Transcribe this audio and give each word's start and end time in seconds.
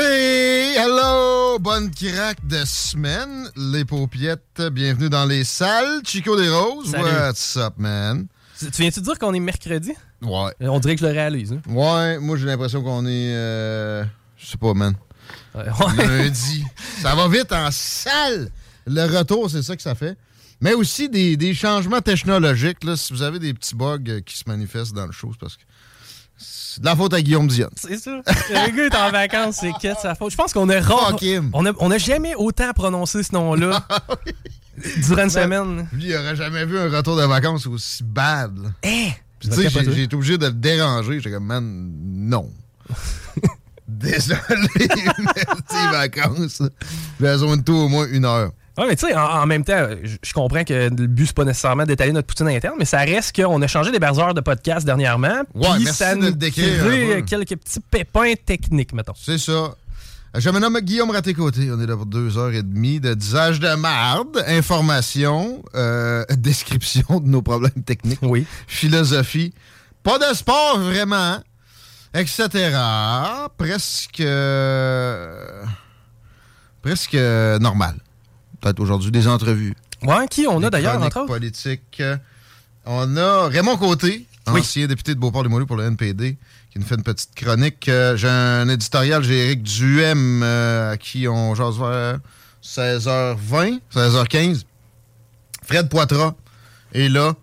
Hey, 0.00 0.76
hello, 0.76 1.58
bonne 1.58 1.90
craque 1.90 2.46
de 2.46 2.64
semaine, 2.64 3.50
les 3.56 3.84
paupiettes, 3.84 4.62
bienvenue 4.70 5.10
dans 5.10 5.24
les 5.24 5.42
salles. 5.42 6.02
Chico 6.04 6.40
des 6.40 6.48
Roses, 6.48 6.92
Salut. 6.92 7.04
what's 7.04 7.56
up, 7.56 7.74
man? 7.78 8.28
Tu 8.56 8.70
tu 8.70 8.82
viens-tu 8.82 9.00
de 9.00 9.04
dire 9.06 9.18
qu'on 9.18 9.34
est 9.34 9.40
mercredi? 9.40 9.92
Ouais. 10.22 10.52
On 10.60 10.78
dirait 10.78 10.94
que 10.94 11.00
je 11.00 11.06
le 11.06 11.10
réalise. 11.10 11.52
Hein? 11.52 11.62
Ouais, 11.68 12.20
moi 12.20 12.36
j'ai 12.36 12.46
l'impression 12.46 12.80
qu'on 12.80 13.06
est, 13.06 13.34
euh, 13.34 14.04
je 14.36 14.46
sais 14.46 14.56
pas, 14.56 14.72
man, 14.72 14.94
ouais. 15.56 15.64
lundi. 15.96 16.62
ça 17.02 17.16
va 17.16 17.26
vite 17.26 17.50
en 17.50 17.72
salle. 17.72 18.52
Le 18.86 19.18
retour, 19.18 19.50
c'est 19.50 19.62
ça 19.62 19.74
que 19.74 19.82
ça 19.82 19.96
fait. 19.96 20.16
Mais 20.60 20.74
aussi 20.74 21.08
des, 21.08 21.36
des 21.36 21.54
changements 21.54 22.02
technologiques, 22.02 22.84
là, 22.84 22.96
si 22.96 23.12
vous 23.12 23.22
avez 23.22 23.40
des 23.40 23.52
petits 23.52 23.74
bugs 23.74 23.98
euh, 24.06 24.20
qui 24.20 24.38
se 24.38 24.44
manifestent 24.46 24.94
dans 24.94 25.06
le 25.06 25.12
show, 25.12 25.30
c'est 25.32 25.40
parce 25.40 25.56
que 25.56 25.62
c'est 26.74 26.80
de 26.80 26.86
la 26.86 26.94
faute 26.94 27.14
à 27.14 27.22
Guillaume 27.22 27.48
Dion. 27.48 27.70
C'est 27.76 27.96
ça. 27.96 28.10
Le 28.10 28.76
gars 28.76 28.84
est 28.84 28.94
en 28.94 29.10
vacances, 29.10 29.58
c'est 29.60 29.72
qu'est 29.80 29.94
sa 29.94 30.14
faute. 30.14 30.30
Je 30.30 30.36
pense 30.36 30.52
qu'on 30.52 30.68
a 30.68 30.80
rare. 30.80 31.16
On 31.54 31.64
a, 31.64 31.72
on 31.78 31.90
a 31.90 31.98
jamais 31.98 32.34
autant 32.34 32.72
prononcé 32.74 33.22
ce 33.22 33.32
nom-là 33.32 33.86
durant 35.06 35.24
une 35.24 35.30
semaine. 35.30 35.88
Lui, 35.92 36.08
il 36.08 36.16
aurait 36.16 36.36
jamais 36.36 36.66
vu 36.66 36.78
un 36.78 36.90
retour 36.90 37.16
de 37.16 37.22
vacances 37.22 37.66
aussi 37.66 38.02
bad. 38.04 38.52
Eh! 38.82 39.08
Puis, 39.38 39.48
tu 39.48 39.54
sais, 39.54 39.68
j'ai 39.70 40.02
été 40.02 40.16
obligé 40.16 40.36
de 40.36 40.46
le 40.46 40.52
déranger. 40.52 41.20
J'étais 41.20 41.30
comme, 41.30 41.46
man, 41.46 41.90
non. 42.04 42.50
Désolé, 43.88 44.38
mais 44.78 45.44
tes 45.66 45.90
vacances, 45.90 46.60
j'ai 46.60 47.26
besoin 47.26 47.56
de 47.56 47.62
tout 47.62 47.72
au 47.72 47.88
moins 47.88 48.06
une 48.10 48.26
heure. 48.26 48.52
Ouais, 48.78 48.86
mais 48.86 48.96
tu 48.96 49.06
sais, 49.06 49.14
en, 49.14 49.20
en 49.42 49.46
même 49.46 49.64
temps, 49.64 49.88
je 50.22 50.32
comprends 50.32 50.62
que 50.64 50.88
le 50.88 51.06
but, 51.08 51.26
c'est 51.26 51.34
pas 51.36 51.44
nécessairement 51.44 51.84
d'étaler 51.84 52.12
notre 52.12 52.26
poutine 52.28 52.48
interne, 52.48 52.76
mais 52.78 52.84
ça 52.84 52.98
reste 52.98 53.34
qu'on 53.34 53.60
a 53.60 53.66
changé 53.66 53.90
d'hébergeur 53.90 54.34
de 54.34 54.40
podcast 54.40 54.86
dernièrement. 54.86 55.42
Ouais, 55.54 55.68
puis 55.74 55.84
merci 55.84 55.98
ça 55.98 56.14
nous 56.14 56.30
décrire 56.30 57.24
quelques 57.26 57.56
petits 57.56 57.80
pépins 57.80 58.34
techniques, 58.46 58.92
mettons. 58.92 59.14
C'est 59.16 59.38
ça. 59.38 59.74
Je 60.34 60.50
me 60.50 60.60
nomme 60.60 60.78
Guillaume 60.80 61.10
Raté-Côté. 61.10 61.70
On 61.72 61.80
est 61.80 61.86
là 61.86 61.96
pour 61.96 62.06
deux 62.06 62.36
heures 62.38 62.52
et 62.52 62.62
demie 62.62 63.00
de 63.00 63.14
disage 63.14 63.58
de 63.60 63.74
marde, 63.74 64.44
information, 64.46 65.62
euh, 65.74 66.24
description 66.36 67.18
de 67.20 67.28
nos 67.28 67.42
problèmes 67.42 67.82
techniques, 67.84 68.20
Oui. 68.22 68.46
philosophie. 68.68 69.52
Pas 70.04 70.18
de 70.18 70.34
sport 70.36 70.78
vraiment, 70.78 71.38
etc. 72.14 72.76
Presque. 73.56 74.20
euh, 74.20 75.62
presque 76.82 77.14
normal. 77.60 77.96
Peut-être 78.60 78.80
aujourd'hui 78.80 79.10
des 79.10 79.26
entrevues. 79.28 79.74
Ouais, 80.02 80.26
qui 80.28 80.46
on 80.48 80.62
a 80.62 80.70
d'ailleurs, 80.70 81.00
entre 81.02 81.18
autres? 81.18 81.26
politiques. 81.26 82.02
On 82.86 83.16
a 83.16 83.48
Raymond 83.48 83.76
Côté, 83.76 84.26
Oui. 84.48 84.60
ancien 84.60 84.86
député 84.86 85.14
de 85.14 85.20
Beauport-les-Molleux 85.20 85.66
pour 85.66 85.76
le 85.76 85.84
NPD, 85.84 86.36
qui 86.72 86.78
nous 86.78 86.84
fait 86.86 86.94
une 86.94 87.02
petite 87.02 87.34
chronique. 87.34 87.88
Euh, 87.88 88.16
J'ai 88.16 88.28
un 88.28 88.68
éditorial, 88.68 89.22
j'ai 89.22 89.44
Éric 89.46 89.62
Duhem, 89.62 90.42
euh, 90.42 90.92
à 90.92 90.96
qui 90.96 91.28
on 91.28 91.54
jase 91.54 91.78
vers 91.78 92.18
16h20, 92.62 93.80
16h15. 93.94 94.64
Fred 95.64 95.88
Poitras 95.88 96.34
est 96.94 97.08
là. 97.08 97.34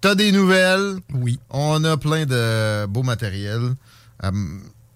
T'as 0.00 0.14
des 0.14 0.32
nouvelles? 0.32 0.96
Oui. 1.14 1.38
On 1.50 1.82
a 1.84 1.96
plein 1.96 2.26
de 2.26 2.86
beau 2.86 3.02
matériel. 3.02 3.74
Euh, 4.24 4.30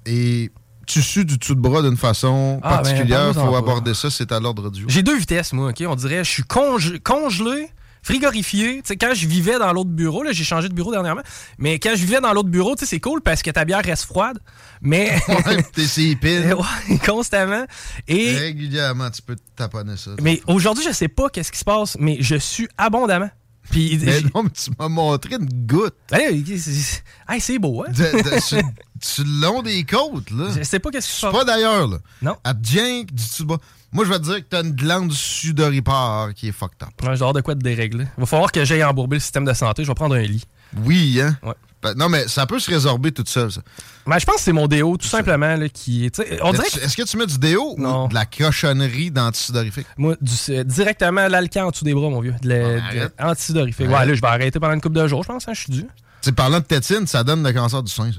et 0.04 0.50
tu 0.86 1.02
sues 1.02 1.24
du 1.24 1.36
dessous 1.38 1.54
de 1.54 1.60
bras 1.60 1.82
d'une 1.82 1.96
façon 1.96 2.60
Ah, 2.62 2.68
ben, 2.78 2.82
particulière. 2.82 3.18
parle-nous-en 3.32 3.44
faut 3.46 3.52
pas. 3.52 3.58
aborder 3.58 3.94
ça, 3.94 4.10
c'est 4.10 4.32
à 4.32 4.40
l'ordre 4.40 4.70
du 4.70 4.80
jour. 4.82 4.90
J'ai 4.90 5.02
deux 5.02 5.16
vitesses, 5.18 5.52
moi, 5.52 5.70
OK? 5.70 5.82
On 5.86 5.94
dirait, 5.96 6.24
je 6.24 6.30
suis 6.30 6.42
conge- 6.44 6.98
congelé, 7.00 7.68
frigorifié. 8.02 8.76
Tu 8.76 8.82
sais, 8.84 8.96
quand 8.96 9.12
je 9.14 9.26
vivais 9.26 9.58
dans 9.58 9.72
l'autre 9.72 9.90
bureau, 9.90 10.22
là, 10.22 10.30
j'ai 10.32 10.44
changé 10.44 10.68
de 10.68 10.74
bureau 10.74 10.92
dernièrement, 10.92 11.22
mais 11.58 11.78
quand 11.80 11.90
je 11.90 12.02
vivais 12.04 12.20
dans 12.20 12.32
l'autre 12.32 12.48
bureau, 12.48 12.76
tu 12.76 12.80
sais, 12.80 12.86
c'est 12.90 13.00
cool 13.00 13.20
parce 13.20 13.42
que 13.42 13.50
ta 13.50 13.64
bière 13.64 13.82
reste 13.84 14.04
froide, 14.04 14.38
mais... 14.80 15.18
Ouais, 15.28 15.62
T'es 15.74 16.14
piles. 16.14 16.54
Ouais, 16.54 16.98
constamment. 17.04 17.64
Et... 18.06 18.32
Régulièrement, 18.38 19.10
tu 19.10 19.22
peux 19.22 19.34
te 19.36 19.42
taponner 19.56 19.96
ça. 19.96 20.12
Mais 20.22 20.40
aujourd'hui, 20.46 20.84
je 20.86 20.92
sais 20.92 21.08
pas 21.08 21.28
qu'est-ce 21.28 21.50
qui 21.52 21.58
se 21.58 21.64
passe, 21.64 21.96
mais 21.98 22.18
je 22.20 22.36
suis 22.36 22.68
abondamment. 22.78 23.30
Puis... 23.70 23.98
Mais 24.04 24.20
non, 24.32 24.44
mais 24.44 24.50
tu 24.50 24.70
m'as 24.78 24.88
montré 24.88 25.34
une 25.34 25.48
goutte 25.66 25.96
hey, 26.12 26.44
c'est 27.40 27.58
beau, 27.58 27.82
hein? 27.82 27.90
de, 27.90 28.36
de- 28.36 28.40
sur, 28.40 28.58
sur 29.02 29.24
le 29.24 29.40
long 29.40 29.62
des 29.62 29.84
côtes, 29.84 30.30
là. 30.30 30.46
Je 30.56 30.62
sais 30.62 30.78
pas 30.78 30.90
qu'est-ce 30.90 31.20
passe. 31.20 31.32
pas 31.32 31.44
d'ailleurs, 31.44 31.88
là. 31.88 31.98
Non. 32.22 32.36
À 32.44 32.52
bien 32.54 33.02
du 33.10 33.44
bras. 33.44 33.58
Moi, 33.92 34.04
je 34.04 34.10
vais 34.10 34.18
te 34.18 34.24
dire 34.24 34.36
que 34.36 34.46
t'as 34.50 34.62
une 34.62 34.72
glande 34.72 35.12
sudoripare 35.12 36.34
qui 36.34 36.48
est 36.48 36.52
fucked 36.52 36.82
up. 36.82 36.88
Ouais, 37.08 37.16
genre 37.16 37.32
de 37.32 37.40
quoi 37.40 37.54
de 37.54 37.62
dérégler. 37.62 38.06
Il 38.16 38.20
va 38.20 38.26
falloir 38.26 38.52
que 38.52 38.64
j'aille 38.64 38.84
embourber 38.84 39.16
le 39.16 39.20
système 39.20 39.44
de 39.44 39.52
santé. 39.54 39.84
Je 39.84 39.88
vais 39.88 39.94
prendre 39.94 40.14
un 40.16 40.22
lit. 40.22 40.44
Oui, 40.84 41.20
hein? 41.20 41.36
Ouais. 41.42 41.54
Ben, 41.82 41.94
non, 41.94 42.08
mais 42.08 42.26
ça 42.26 42.46
peut 42.46 42.58
se 42.58 42.70
résorber 42.70 43.12
tout 43.12 43.22
seul, 43.26 43.52
ça. 43.52 43.60
Mais 44.06 44.18
je 44.18 44.26
pense 44.26 44.36
que 44.36 44.40
c'est 44.42 44.52
mon 44.52 44.66
déo, 44.66 44.96
tout 44.96 45.06
simplement, 45.06 45.54
là, 45.56 45.68
qui... 45.68 46.10
On 46.42 46.52
dirait 46.52 46.66
Est-ce 46.66 46.78
que 46.78 46.84
est-ce 46.84 46.96
que 46.96 47.02
tu 47.02 47.16
mets 47.16 47.26
du 47.26 47.38
déo 47.38 47.74
Non. 47.78 48.06
ou 48.06 48.08
de 48.08 48.14
la 48.14 48.24
cochonnerie 48.26 49.10
d'antisudorifique? 49.10 49.86
Moi, 49.96 50.16
du, 50.20 50.32
euh, 50.50 50.64
directement 50.64 51.28
l'alcan 51.28 51.66
en 51.66 51.70
dessous 51.70 51.84
des 51.84 51.94
bras, 51.94 52.08
mon 52.10 52.20
vieux. 52.20 52.34
De, 52.42 52.48
la- 52.48 52.74
de- 52.74 52.78
arrête. 52.80 53.14
antidorifique. 53.20 53.86
Ouais, 53.88 54.06
là, 54.06 54.14
je 54.14 54.20
vais 54.20 54.26
arrêter 54.26 54.58
pendant 54.58 54.74
une 54.74 54.80
couple 54.80 54.96
de 54.96 55.06
jours, 55.06 55.22
je 55.22 55.28
pense. 55.28 55.46
Hein, 55.48 55.52
je 55.54 55.60
suis 55.60 55.72
dû. 55.72 55.82
Tu 55.82 55.86
sais, 56.22 56.32
parlant 56.32 56.58
de 56.60 56.64
tétine, 56.64 57.06
ça 57.06 57.22
donne 57.22 57.42
le 57.46 57.52
cancer 57.52 57.82
du 57.82 57.92
sein, 57.92 58.10
ça. 58.10 58.18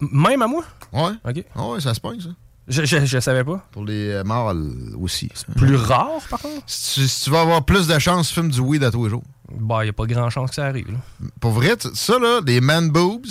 Même 0.00 0.42
à 0.42 0.46
moi? 0.46 0.64
Ouais. 0.92 1.12
OK. 1.24 1.44
Ah 1.54 1.66
ouais, 1.68 1.80
ça 1.80 1.94
se 1.94 2.00
pogne, 2.00 2.20
ça. 2.20 2.28
Je, 2.68 2.84
je, 2.84 3.04
je 3.04 3.18
savais 3.20 3.44
pas. 3.44 3.64
Pour 3.70 3.84
les 3.84 4.08
euh, 4.10 4.24
mâles 4.24 4.72
aussi. 4.98 5.28
Plus 5.56 5.76
rare, 5.76 6.20
par 6.28 6.40
contre? 6.40 6.62
Si 6.66 7.00
tu, 7.02 7.08
si 7.08 7.24
tu 7.24 7.30
vas 7.30 7.42
avoir 7.42 7.64
plus 7.64 7.86
de 7.86 7.96
chance, 7.98 8.30
fume 8.32 8.50
du 8.50 8.58
weed 8.60 8.82
à 8.82 8.90
tous 8.90 9.04
les 9.04 9.10
jours. 9.10 9.22
Bah, 9.52 9.84
il 9.84 9.88
a 9.90 9.92
pas 9.92 10.06
grand 10.06 10.30
chance 10.30 10.50
que 10.50 10.56
ça 10.56 10.66
arrive. 10.66 10.90
là. 10.90 10.98
Pour 11.38 11.52
vrai, 11.52 11.76
ça, 11.94 12.18
là, 12.18 12.40
les 12.44 12.60
man 12.60 12.90
boobs 12.90 13.26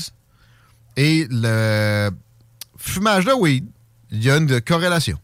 et 0.96 1.28
le 1.30 2.10
fumage 2.78 3.26
de 3.26 3.34
weed, 3.34 3.66
il 4.12 4.24
y 4.24 4.32
a 4.32 4.38
une 4.38 4.62
corrélation. 4.62 5.18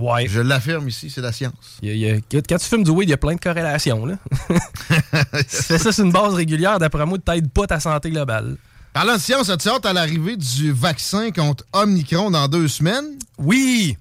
Ouais. 0.00 0.26
Je 0.26 0.40
l'affirme 0.40 0.88
ici, 0.88 1.08
c'est 1.08 1.20
la 1.22 1.30
science. 1.32 1.78
Il 1.82 1.88
y 1.88 1.92
a- 1.92 1.94
il 2.16 2.22
y 2.32 2.36
a- 2.36 2.42
quand 2.42 2.58
tu 2.58 2.66
fumes 2.66 2.82
du 2.84 2.90
weed, 2.90 3.08
il 3.08 3.12
y 3.12 3.14
a 3.14 3.16
plein 3.16 3.34
de 3.36 3.40
corrélations. 3.40 4.04
Là. 4.06 4.16
tu 4.48 5.56
fais 5.62 5.78
ça 5.78 5.92
sur 5.92 6.04
une 6.04 6.12
base 6.12 6.34
régulière, 6.34 6.78
d'après 6.80 7.06
moi, 7.06 7.16
t'aides 7.18 7.48
pas 7.50 7.66
ta 7.68 7.78
santé 7.80 8.10
globale. 8.10 8.56
Parlant 8.96 9.16
de 9.16 9.20
science, 9.20 9.50
as-tu 9.50 9.68
hâte 9.68 9.84
à 9.84 9.92
l'arrivée 9.92 10.38
du 10.38 10.72
vaccin 10.72 11.30
contre 11.30 11.64
Omicron 11.74 12.30
dans 12.30 12.48
deux 12.48 12.66
semaines? 12.66 13.18
Oui! 13.36 13.94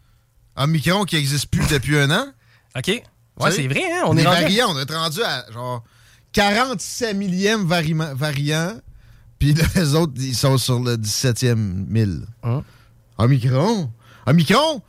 Omicron 0.56 1.04
qui 1.04 1.18
n'existe 1.18 1.48
plus 1.48 1.68
depuis 1.68 1.98
un 1.98 2.10
an. 2.12 2.28
OK. 2.78 3.04
Ouais, 3.42 3.52
c'est 3.52 3.68
vrai, 3.68 3.84
hein? 3.92 4.04
On 4.06 4.16
est 4.16 4.26
rendu... 4.26 4.42
variants, 4.44 4.68
on 4.70 4.80
est 4.80 4.90
rendu 4.90 5.22
à 5.22 5.52
genre 5.52 5.84
47 6.32 7.14
millième 7.14 7.66
vari- 7.66 7.94
variant, 7.94 8.80
puis 9.38 9.54
les 9.76 9.96
autres, 9.96 10.14
ils 10.16 10.34
sont 10.34 10.58
sur 10.58 10.80
le 10.80 10.96
17e 10.96 11.56
mille. 11.58 12.26
Hein? 12.44 12.64
Omicron? 13.18 13.92
Omicron, 14.26 14.82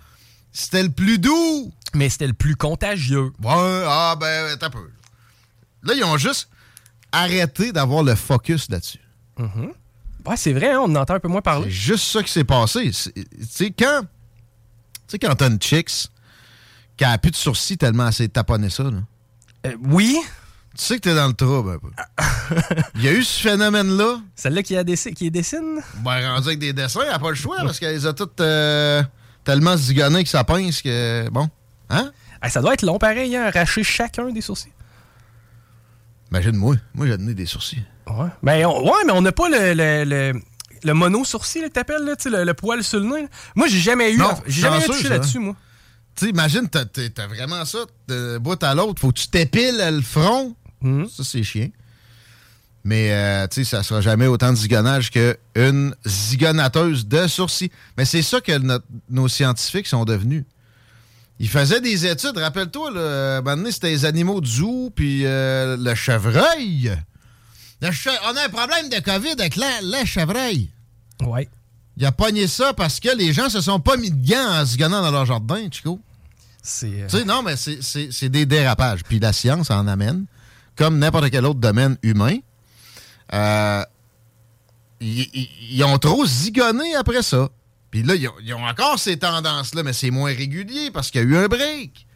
c'était 0.52 0.84
le 0.84 0.90
plus 0.90 1.18
doux. 1.18 1.72
Mais 1.94 2.10
c'était 2.10 2.28
le 2.28 2.32
plus 2.32 2.54
contagieux. 2.54 3.32
Ouais, 3.42 3.84
ah 3.88 4.14
ben, 4.20 4.56
t'as 4.56 4.70
peu. 4.70 4.88
Là, 5.82 5.94
ils 5.96 6.04
ont 6.04 6.16
juste 6.16 6.48
arrêté 7.10 7.72
d'avoir 7.72 8.04
le 8.04 8.14
focus 8.14 8.70
là-dessus. 8.70 9.00
Ouais, 10.26 10.36
c'est 10.36 10.52
vrai, 10.52 10.72
hein? 10.72 10.80
on 10.82 10.90
en 10.94 10.96
entend 10.96 11.14
un 11.14 11.20
peu 11.20 11.28
moins 11.28 11.38
C'est 11.38 11.42
parler. 11.44 11.70
juste 11.70 12.04
ça 12.04 12.22
qui 12.22 12.32
s'est 12.32 12.44
passé. 12.44 12.90
C'est- 12.92 13.12
Tu 13.12 13.24
sais, 13.48 13.70
quand, 13.70 14.00
tu 14.02 14.08
sais, 15.08 15.18
quand 15.18 15.34
t'as 15.34 15.48
une 15.48 15.60
chicks 15.60 16.08
qui 16.96 17.04
a 17.04 17.16
plus 17.18 17.30
de 17.30 17.36
sourcils 17.36 17.76
tellement 17.78 18.06
elle 18.08 18.12
s'est 18.12 18.28
taponné 18.28 18.70
ça, 18.70 18.84
là. 18.84 18.98
Euh, 19.66 19.74
oui, 19.84 20.16
Tu 20.76 20.84
sais 20.84 20.96
que 20.96 21.00
t'es 21.08 21.14
dans 21.14 21.26
le 21.28 21.32
trouble 21.32 21.70
un 21.70 21.78
peu. 21.78 21.90
Il 22.96 23.02
y 23.04 23.08
a 23.08 23.12
eu 23.12 23.22
ce 23.24 23.40
phénomène-là? 23.40 24.20
celle-là 24.34 24.62
qui, 24.62 24.76
a 24.76 24.84
dessi- 24.84 25.14
qui 25.14 25.30
dessine? 25.30 25.80
Ben, 26.04 26.34
rendu 26.34 26.48
avec 26.48 26.58
des 26.58 26.72
dessins, 26.74 27.00
elle 27.02 27.08
n'a 27.12 27.18
pas 27.18 27.30
le 27.30 27.34
choix 27.34 27.56
parce 27.62 27.78
qu'elle 27.78 27.94
les 27.94 28.04
a 28.06 28.12
toutes 28.12 28.40
euh, 28.42 29.02
tellement 29.42 29.74
zigonnées 29.76 30.22
que 30.22 30.28
ça 30.28 30.44
pince 30.44 30.82
que. 30.82 31.28
Bon. 31.30 31.48
Hein? 31.88 32.10
Ça 32.48 32.60
doit 32.60 32.74
être 32.74 32.82
long 32.82 32.98
pareil, 32.98 33.34
hein? 33.36 33.44
arracher 33.46 33.82
chacun 33.84 34.30
des 34.30 34.40
sourcils. 34.42 34.72
Imagine-moi. 36.30 36.76
Moi, 36.94 37.06
j'ai 37.06 37.16
donné 37.16 37.34
des 37.34 37.46
sourcils. 37.46 37.82
Ouais. 38.08 38.28
Mais 38.42 38.64
on, 38.64 38.84
ouais, 38.84 39.04
mais 39.06 39.12
on 39.12 39.22
n'a 39.22 39.32
pas 39.32 39.48
le, 39.48 39.74
le, 39.74 40.04
le, 40.04 40.40
le 40.84 40.94
mono-sourcil 40.94 41.62
là, 41.62 41.68
que 41.68 41.72
t'appelles, 41.74 42.04
là, 42.04 42.14
le, 42.24 42.44
le 42.44 42.54
poil 42.54 42.82
sur 42.84 43.00
le 43.00 43.06
nez. 43.06 43.28
Moi, 43.54 43.66
j'ai 43.68 43.80
jamais 43.80 44.12
eu. 44.12 44.20
J'ai 44.46 44.60
jamais 44.62 44.78
eu 44.78 45.02
ça. 45.02 45.08
là-dessus, 45.08 45.38
moi. 45.38 45.56
Tu 46.14 46.24
sais, 46.26 46.30
imagine, 46.30 46.68
t'as, 46.68 47.26
vraiment 47.26 47.64
ça 47.64 47.78
de 48.08 48.38
bout 48.38 48.62
à 48.62 48.74
l'autre. 48.74 49.00
Faut 49.00 49.08
que 49.12 49.18
tu 49.18 49.28
t'épiles 49.28 49.76
le 49.90 50.00
front. 50.00 50.54
Mhm. 50.80 51.08
Ça, 51.08 51.24
c'est 51.24 51.42
chiant. 51.42 51.68
Mais, 52.84 53.10
euh, 53.10 53.46
tu 53.48 53.64
sais, 53.64 53.70
ça 53.76 53.82
sera 53.82 54.00
jamais 54.00 54.26
autant 54.28 54.50
de 54.52 54.56
zigonnage 54.56 55.10
qu'une 55.10 55.94
zigonateuse 56.06 57.06
de 57.06 57.26
sourcils. 57.26 57.70
Mais 57.98 58.04
c'est 58.04 58.22
ça 58.22 58.40
que 58.40 58.56
notre- 58.58 58.86
nos 59.10 59.26
scientifiques 59.26 59.88
sont 59.88 60.04
devenus. 60.04 60.44
Ils 61.40 61.48
faisaient 61.48 61.80
des 61.80 62.06
études, 62.06 62.38
rappelle-toi, 62.38 62.90
à 62.96 63.38
un 63.38 63.42
moment 63.42 63.56
donné, 63.56 63.72
c'était 63.72 63.90
les 63.90 64.04
animaux 64.04 64.40
de 64.40 64.46
zoo, 64.46 64.90
puis 64.94 65.22
euh, 65.26 65.76
le 65.76 65.94
chevreuil. 65.96 66.92
On 67.82 68.36
a 68.36 68.44
un 68.44 68.48
problème 68.48 68.88
de 68.88 68.98
COVID 69.00 69.32
avec 69.38 69.56
la- 69.56 69.80
le 69.82 70.04
chevreuil. 70.06 70.70
Ouais. 71.24 71.48
Il 71.96 72.04
a 72.04 72.12
pogné 72.12 72.46
ça 72.46 72.72
parce 72.74 73.00
que 73.00 73.14
les 73.16 73.32
gens 73.32 73.48
se 73.48 73.60
sont 73.60 73.80
pas 73.80 73.96
mis 73.96 74.10
de 74.10 74.28
gants 74.30 74.60
en 74.60 74.64
zigonnant 74.64 75.02
dans 75.02 75.10
leur 75.10 75.26
jardin, 75.26 75.66
Chico. 75.70 76.00
C'est. 76.62 77.02
euh, 77.02 77.06
Tu 77.08 77.18
sais, 77.18 77.24
non, 77.24 77.42
mais 77.42 77.56
c'est- 77.56 78.28
des 78.28 78.44
dérapages. 78.46 79.02
Puis 79.04 79.18
la 79.18 79.32
science 79.32 79.70
en 79.70 79.86
amène, 79.86 80.26
comme 80.74 80.98
n'importe 80.98 81.30
quel 81.30 81.46
autre 81.46 81.60
domaine 81.60 81.96
humain. 82.02 82.38
Euh, 83.32 83.82
ils, 85.00 85.84
ont 85.84 85.98
trop 85.98 86.24
zigonné 86.26 86.94
après 86.94 87.22
ça. 87.22 87.48
Puis 87.90 88.02
là, 88.02 88.14
ils 88.14 88.28
ont, 88.28 88.34
ils 88.42 88.54
ont 88.54 88.64
encore 88.64 88.98
ces 88.98 89.18
tendances-là, 89.18 89.82
mais 89.82 89.92
c'est 89.92 90.10
moins 90.10 90.34
régulier 90.34 90.90
parce 90.90 91.10
qu'il 91.10 91.20
y 91.22 91.24
a 91.24 91.26
eu 91.26 91.36
un 91.36 91.48
break. 91.48 92.06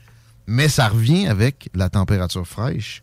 Mais 0.47 0.69
ça 0.69 0.89
revient 0.89 1.27
avec 1.29 1.69
la 1.75 1.89
température 1.89 2.47
fraîche 2.47 3.03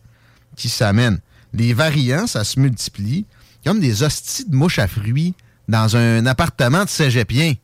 qui 0.56 0.70
s'amène. 0.70 1.20
Les 1.58 1.74
variants, 1.74 2.28
ça 2.28 2.44
se 2.44 2.60
multiplie 2.60 3.26
comme 3.66 3.80
des 3.80 4.04
hosties 4.04 4.46
de 4.46 4.56
mouches 4.56 4.78
à 4.78 4.88
fruits 4.88 5.34
dans 5.68 5.98
un 5.98 6.26
appartement 6.28 6.86
de 6.86 6.90
cégepien. 6.90 7.56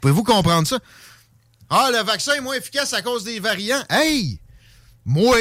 Pouvez-vous 0.00 0.24
comprendre 0.24 0.66
ça? 0.66 0.78
Ah, 1.70 1.88
le 1.92 2.02
vaccin 2.02 2.34
est 2.34 2.40
moins 2.40 2.56
efficace 2.56 2.92
à 2.94 3.00
cause 3.00 3.22
des 3.22 3.38
variants. 3.38 3.82
Hey! 3.88 4.40
Moi, 5.04 5.38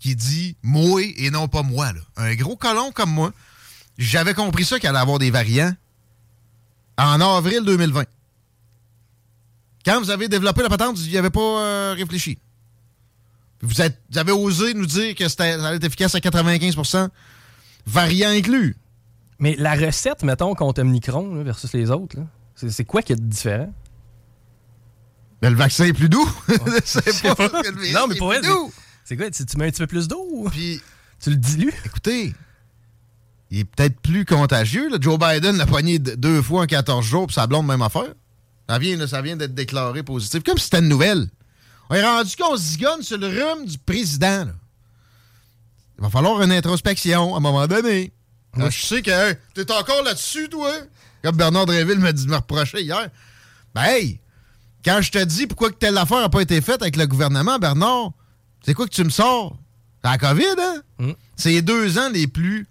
qui 0.00 0.16
dit 0.16 0.56
moi 0.62 1.02
et 1.02 1.30
non 1.30 1.46
pas 1.46 1.62
moi, 1.62 1.92
là. 1.92 2.00
un 2.16 2.34
gros 2.36 2.56
colon 2.56 2.90
comme 2.90 3.10
moi, 3.10 3.32
j'avais 3.98 4.32
compris 4.32 4.64
ça 4.64 4.80
qu'il 4.80 4.88
allait 4.88 4.98
avoir 4.98 5.18
des 5.18 5.30
variants 5.30 5.74
en 6.96 7.20
avril 7.20 7.62
2020. 7.64 8.04
Quand 9.84 10.00
vous 10.00 10.10
avez 10.10 10.28
développé 10.28 10.62
la 10.62 10.70
patente, 10.70 10.96
vous 10.96 11.06
n'y 11.06 11.18
avez 11.18 11.30
pas 11.30 11.40
euh, 11.40 11.94
réfléchi. 11.96 12.38
Vous, 13.62 13.80
êtes- 13.80 14.00
vous 14.10 14.18
avez 14.18 14.32
osé 14.32 14.74
nous 14.74 14.86
dire 14.86 15.14
que 15.14 15.28
ça 15.28 15.44
allait 15.44 15.76
être 15.76 15.84
efficace 15.84 16.14
à 16.14 16.18
95% 16.18 17.08
variants 17.86 18.30
inclus. 18.30 18.76
Mais 19.38 19.54
la 19.58 19.74
recette, 19.74 20.22
mettons, 20.24 20.54
contre 20.54 20.82
Omicron 20.82 21.34
là, 21.34 21.42
versus 21.42 21.72
les 21.72 21.90
autres, 21.90 22.16
c'est 22.54 22.84
quoi 22.84 23.02
qui 23.02 23.12
est 23.12 23.20
différent? 23.20 23.72
Le 25.42 25.54
vaccin 25.54 25.84
est 25.86 25.92
plus 25.92 26.08
doux. 26.08 26.28
c'est 26.84 27.02
pas, 27.34 27.48
virus 27.62 27.92
Non, 27.92 28.06
mais 28.08 28.14
pour 28.16 28.32
elle, 28.32 28.42
doux. 28.44 28.72
C'est 29.04 29.16
quoi? 29.16 29.30
Tu, 29.30 29.44
tu 29.44 29.56
mets 29.56 29.66
un 29.66 29.70
petit 29.70 29.80
peu 29.80 29.86
plus 29.88 30.06
d'eau? 30.06 30.46
Puis, 30.50 30.80
tu 31.20 31.30
le 31.30 31.36
dilues? 31.36 31.74
écoutez, 31.84 32.32
il 33.50 33.58
est 33.60 33.64
peut-être 33.64 33.98
plus 34.00 34.24
contagieux. 34.24 34.88
là. 34.88 34.98
Joe 35.00 35.18
Biden 35.18 35.56
l'a 35.56 35.66
pogné 35.66 35.98
d- 35.98 36.14
deux 36.16 36.40
fois 36.42 36.62
en 36.62 36.66
14 36.66 37.04
jours, 37.04 37.26
puis 37.26 37.34
sa 37.34 37.48
blonde, 37.48 37.66
même 37.66 37.82
affaire. 37.82 38.14
Ça 38.68 38.78
vient, 38.78 38.96
là, 38.96 39.08
ça 39.08 39.20
vient 39.20 39.36
d'être 39.36 39.54
déclaré 39.54 40.04
positif. 40.04 40.44
Comme 40.44 40.56
si 40.58 40.64
c'était 40.64 40.78
une 40.78 40.88
nouvelle. 40.88 41.28
On 41.92 41.94
est 41.94 42.02
rendu 42.02 42.34
qu'on 42.36 42.56
se 42.56 42.62
zigonne 42.62 43.02
sur 43.02 43.18
le 43.18 43.26
rhume 43.26 43.66
du 43.66 43.76
président. 43.76 44.46
là. 44.46 44.52
Il 45.98 46.02
va 46.02 46.08
falloir 46.08 46.40
une 46.40 46.50
introspection 46.50 47.34
à 47.34 47.36
un 47.36 47.40
moment 47.40 47.66
donné. 47.66 48.14
Je 48.56 48.70
sais 48.70 49.02
que 49.02 49.10
hey, 49.10 49.36
t'es 49.52 49.70
encore 49.70 50.02
là-dessus, 50.02 50.48
toi? 50.48 50.72
Comme 51.22 51.36
Bernard 51.36 51.66
Dréville 51.66 51.98
m'a 51.98 52.12
dit 52.12 52.24
de 52.24 52.30
me 52.30 52.36
reprocher 52.36 52.80
hier. 52.80 53.10
Ben, 53.74 53.82
hey, 53.82 54.20
quand 54.82 55.02
je 55.02 55.10
te 55.10 55.22
dis 55.22 55.46
pourquoi 55.46 55.68
que 55.68 55.74
telle 55.74 55.98
affaire 55.98 56.20
n'a 56.20 56.30
pas 56.30 56.40
été 56.40 56.62
faite 56.62 56.80
avec 56.80 56.96
le 56.96 57.06
gouvernement, 57.06 57.58
Bernard, 57.58 58.12
c'est 58.64 58.72
quoi 58.72 58.86
que 58.86 58.94
tu 58.94 59.04
me 59.04 59.10
sors? 59.10 59.58
C'est 60.02 60.10
la 60.10 60.16
COVID, 60.16 60.44
hein? 60.58 60.82
Mm. 60.98 61.12
C'est 61.36 61.50
les 61.50 61.62
deux 61.62 61.98
ans 61.98 62.08
les 62.08 62.26
plus 62.26 62.66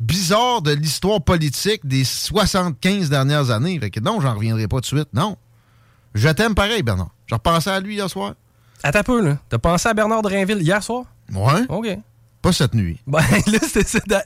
bizarres 0.00 0.62
de 0.62 0.72
l'histoire 0.72 1.22
politique 1.22 1.86
des 1.86 2.02
75 2.02 3.10
dernières 3.10 3.52
années. 3.52 3.78
Fait 3.78 3.90
que 3.90 4.00
non, 4.00 4.20
j'en 4.20 4.34
reviendrai 4.34 4.66
pas 4.66 4.78
tout 4.78 4.96
de 4.96 5.00
suite. 5.00 5.14
Non. 5.14 5.36
Je 6.16 6.28
t'aime 6.30 6.56
pareil, 6.56 6.82
Bernard. 6.82 7.12
Je 7.26 7.34
repensais 7.36 7.70
à 7.70 7.78
lui 7.78 7.94
hier 7.94 8.10
soir. 8.10 8.34
Attends 8.82 8.98
un 9.00 9.02
peu, 9.02 9.20
là. 9.22 9.38
T'as 9.48 9.58
pensé 9.58 9.88
à 9.88 9.94
Bernard 9.94 10.22
Drainville 10.22 10.60
hier 10.62 10.82
soir? 10.82 11.04
Ouais. 11.32 11.62
OK. 11.68 11.88
Pas 12.42 12.52
cette 12.52 12.74
nuit. 12.74 13.00
Ben 13.06 13.20
là, 13.46 13.58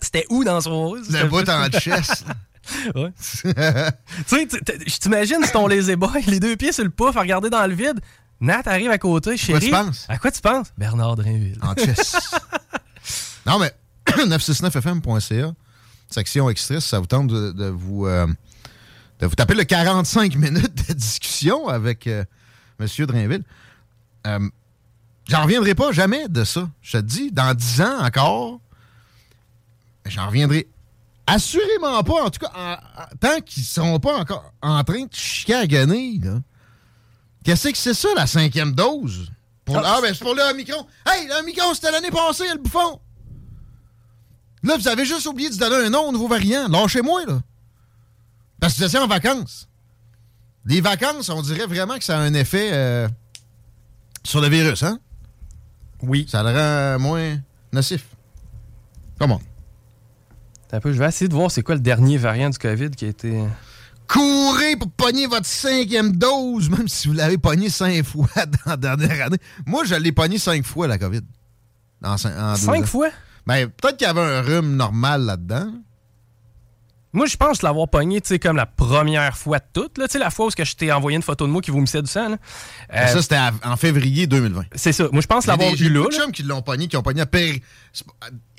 c'était- 0.01 0.27
où 0.31 0.45
dans 0.45 0.61
son 0.61 0.95
Le 0.95 1.29
bout 1.29 1.49
en 1.49 1.69
chest. 1.71 2.25
Ouais. 2.95 3.11
tu 3.17 3.51
sais, 4.27 4.49
je 4.87 4.97
t'imagine 4.99 5.43
si 5.45 5.51
ton 5.53 5.67
lazy 5.67 5.97
boy, 5.97 6.23
les 6.27 6.39
deux 6.41 6.57
pieds 6.57 6.73
sur 6.73 6.85
le 6.85 6.91
pouf, 6.91 7.17
à 7.17 7.21
regarder 7.21 7.49
dans 7.49 7.67
le 7.67 7.75
vide. 7.75 8.01
Nat 8.41 8.63
arrive 8.67 8.91
à 8.91 8.99
côté, 8.99 9.37
chérie. 9.37 9.67
tu 9.67 9.71
penses? 9.71 10.07
À 10.09 10.19
quoi 10.19 10.31
tu 10.31 10.41
penses? 10.41 10.69
Bernard 10.77 11.17
Drainville. 11.17 11.59
en 11.63 11.75
chess. 11.75 12.17
non, 13.47 13.59
mais 13.59 13.73
969fm.ca, 14.07 15.53
section 16.11 16.51
extrait, 16.51 16.81
ça 16.81 16.99
vous 16.99 17.07
tente 17.07 17.29
de, 17.29 17.53
de 17.53 17.67
vous, 17.67 18.07
euh, 18.07 18.27
de 19.21 19.27
vous 19.27 19.35
taper 19.35 19.55
le 19.55 19.65
45 19.65 20.37
minutes 20.37 20.89
de 20.89 20.95
discussion 20.95 21.69
avec 21.69 22.07
euh, 22.07 22.25
M. 22.79 22.87
Drainville. 23.07 23.43
Euh, 24.27 24.49
J'en 25.29 25.43
reviendrai 25.45 25.75
pas 25.77 25.93
jamais 25.93 26.27
de 26.29 26.43
ça. 26.43 26.69
Je 26.83 26.99
te 26.99 27.03
dis, 27.03 27.31
dans 27.31 27.55
10 27.55 27.83
ans 27.83 27.99
encore, 28.05 28.59
j'en 30.07 30.27
reviendrai 30.27 30.67
assurément 31.27 32.03
pas, 32.03 32.25
en 32.25 32.31
tout 32.31 32.41
cas, 32.41 32.51
en- 32.57 32.73
en- 33.03 33.17
tant 33.21 33.41
qu'ils 33.41 33.63
sont 33.63 34.01
pas 34.01 34.19
encore 34.19 34.53
en 34.61 34.83
train 34.83 35.03
de 35.05 35.15
chicaner, 35.15 36.19
là. 36.23 36.41
Qu'est-ce 37.45 37.69
que 37.69 37.79
c'est 37.79 37.95
ça, 37.95 38.09
la 38.17 38.27
cinquième 38.27 38.73
dose? 38.73 39.31
Pour, 39.65 39.79
Ah, 39.79 39.83
ah, 39.85 39.99
ben 40.03 40.13
c'est 40.13 40.25
pour 40.25 40.35
le 40.35 40.43
Omicron. 40.51 40.85
Hey, 41.07 41.29
le 41.29 41.35
Omicron, 41.41 41.75
c'était 41.75 41.93
l'année 41.93 42.11
passée, 42.11 42.49
le 42.53 42.59
bouffon. 42.59 42.99
Là, 44.65 44.77
vous 44.77 44.89
avez 44.89 45.05
juste 45.07 45.27
oublié 45.27 45.49
de 45.49 45.57
donner 45.57 45.87
un 45.87 45.91
nom 45.91 46.09
au 46.09 46.13
nouveau 46.13 46.27
variant. 46.29 46.67
Lâchez-moi, 46.69 47.25
là. 47.27 47.41
Parce 48.59 48.75
que 48.75 48.79
vous 48.81 48.85
étiez 48.87 48.99
en 48.99 49.07
vacances. 49.07 49.69
Les 50.67 50.81
vacances, 50.81 51.29
on 51.29 51.41
dirait 51.41 51.67
vraiment 51.67 51.97
que 51.99 52.05
ça 52.05 52.19
a 52.19 52.21
un 52.21 52.35
effet 52.35 52.71
euh, 52.73 53.09
sur 54.25 54.41
le 54.41 54.49
virus, 54.49 54.83
hein? 54.83 54.99
Oui. 56.03 56.27
Ça 56.29 56.43
le 56.43 56.51
rend 56.51 56.99
moins 56.99 57.39
nocif. 57.73 58.05
Comment? 59.19 59.41
Un 60.73 60.81
peu, 60.81 60.93
je 60.93 60.99
vais 60.99 61.09
essayer 61.09 61.29
de 61.29 61.35
voir 61.35 61.51
c'est 61.51 61.63
quoi 61.63 61.75
le 61.75 61.81
dernier 61.81 62.17
variant 62.17 62.49
du 62.49 62.59
COVID 62.59 62.91
qui 62.91 63.05
a 63.05 63.09
été. 63.09 63.43
Courez 64.07 64.77
pour 64.77 64.91
pogner 64.91 65.27
votre 65.27 65.47
cinquième 65.47 66.17
dose, 66.17 66.71
même 66.71 66.89
si 66.89 67.09
vous 67.09 67.15
l'avez 67.15 67.39
pogné 67.39 67.69
cinq 67.71 68.05
fois 68.05 68.29
dans 68.37 68.71
la 68.71 68.77
dernière 68.77 69.27
année. 69.27 69.39
Moi, 69.67 69.85
je 69.85 69.95
l'ai 69.97 70.13
pogné 70.13 70.39
cinq 70.39 70.65
fois, 70.65 70.87
la 70.87 70.99
COVID. 70.99 71.23
En, 72.05 72.15
en 72.15 72.57
Cinq 72.57 72.87
fois? 72.87 73.11
Ben, 73.47 73.69
peut-être 73.69 73.97
qu'il 73.97 74.07
y 74.07 74.11
avait 74.11 74.21
un 74.21 74.41
rhume 74.43 74.77
normal 74.77 75.23
là-dedans. 75.23 75.73
Moi, 77.13 77.27
je 77.27 77.37
pense 77.37 77.63
l'avoir 77.63 77.89
pogné, 77.89 78.21
tu 78.21 78.29
sais, 78.29 78.39
comme 78.39 78.57
la 78.57 78.67
première 78.67 79.37
fois 79.37 79.59
de 79.59 79.65
toute. 79.73 79.99
Là, 79.99 80.07
tu 80.07 80.13
sais, 80.13 80.19
la 80.21 80.31
fois 80.31 80.47
où 80.47 80.51
je 80.51 80.75
t'ai 80.75 80.93
envoyé 80.93 81.17
une 81.17 81.23
photo 81.23 81.45
de 81.47 81.51
moi 81.51 81.61
qui 81.61 81.73
vomissait 81.73 82.01
du 82.03 82.09
sang. 82.11 82.29
là. 82.29 82.37
Euh, 82.95 83.07
Ça, 83.09 83.21
c'était 83.23 83.39
en 83.65 83.77
février 83.77 84.27
2020. 84.29 84.63
c'est 84.77 84.93
ça. 84.93 85.09
Moi, 85.11 85.21
je 85.21 85.27
pense 85.27 85.45
Il 85.45 85.49
y 85.49 85.51
a 85.51 85.57
l'avoir 85.57 85.73
des- 85.77 85.83
eu 85.85 85.89
là. 85.89 85.99
beaucoup 86.01 86.11
de 86.13 86.17
là. 86.17 86.23
chums 86.23 86.33
qui 86.33 86.43
l'ont 86.45 86.63
pogné, 86.63 86.87
qui 86.87 86.97
ont 86.97 87.03
pogné 87.03 87.19
la 87.21 87.27
pire. 87.27 87.57
c'est 87.93 88.05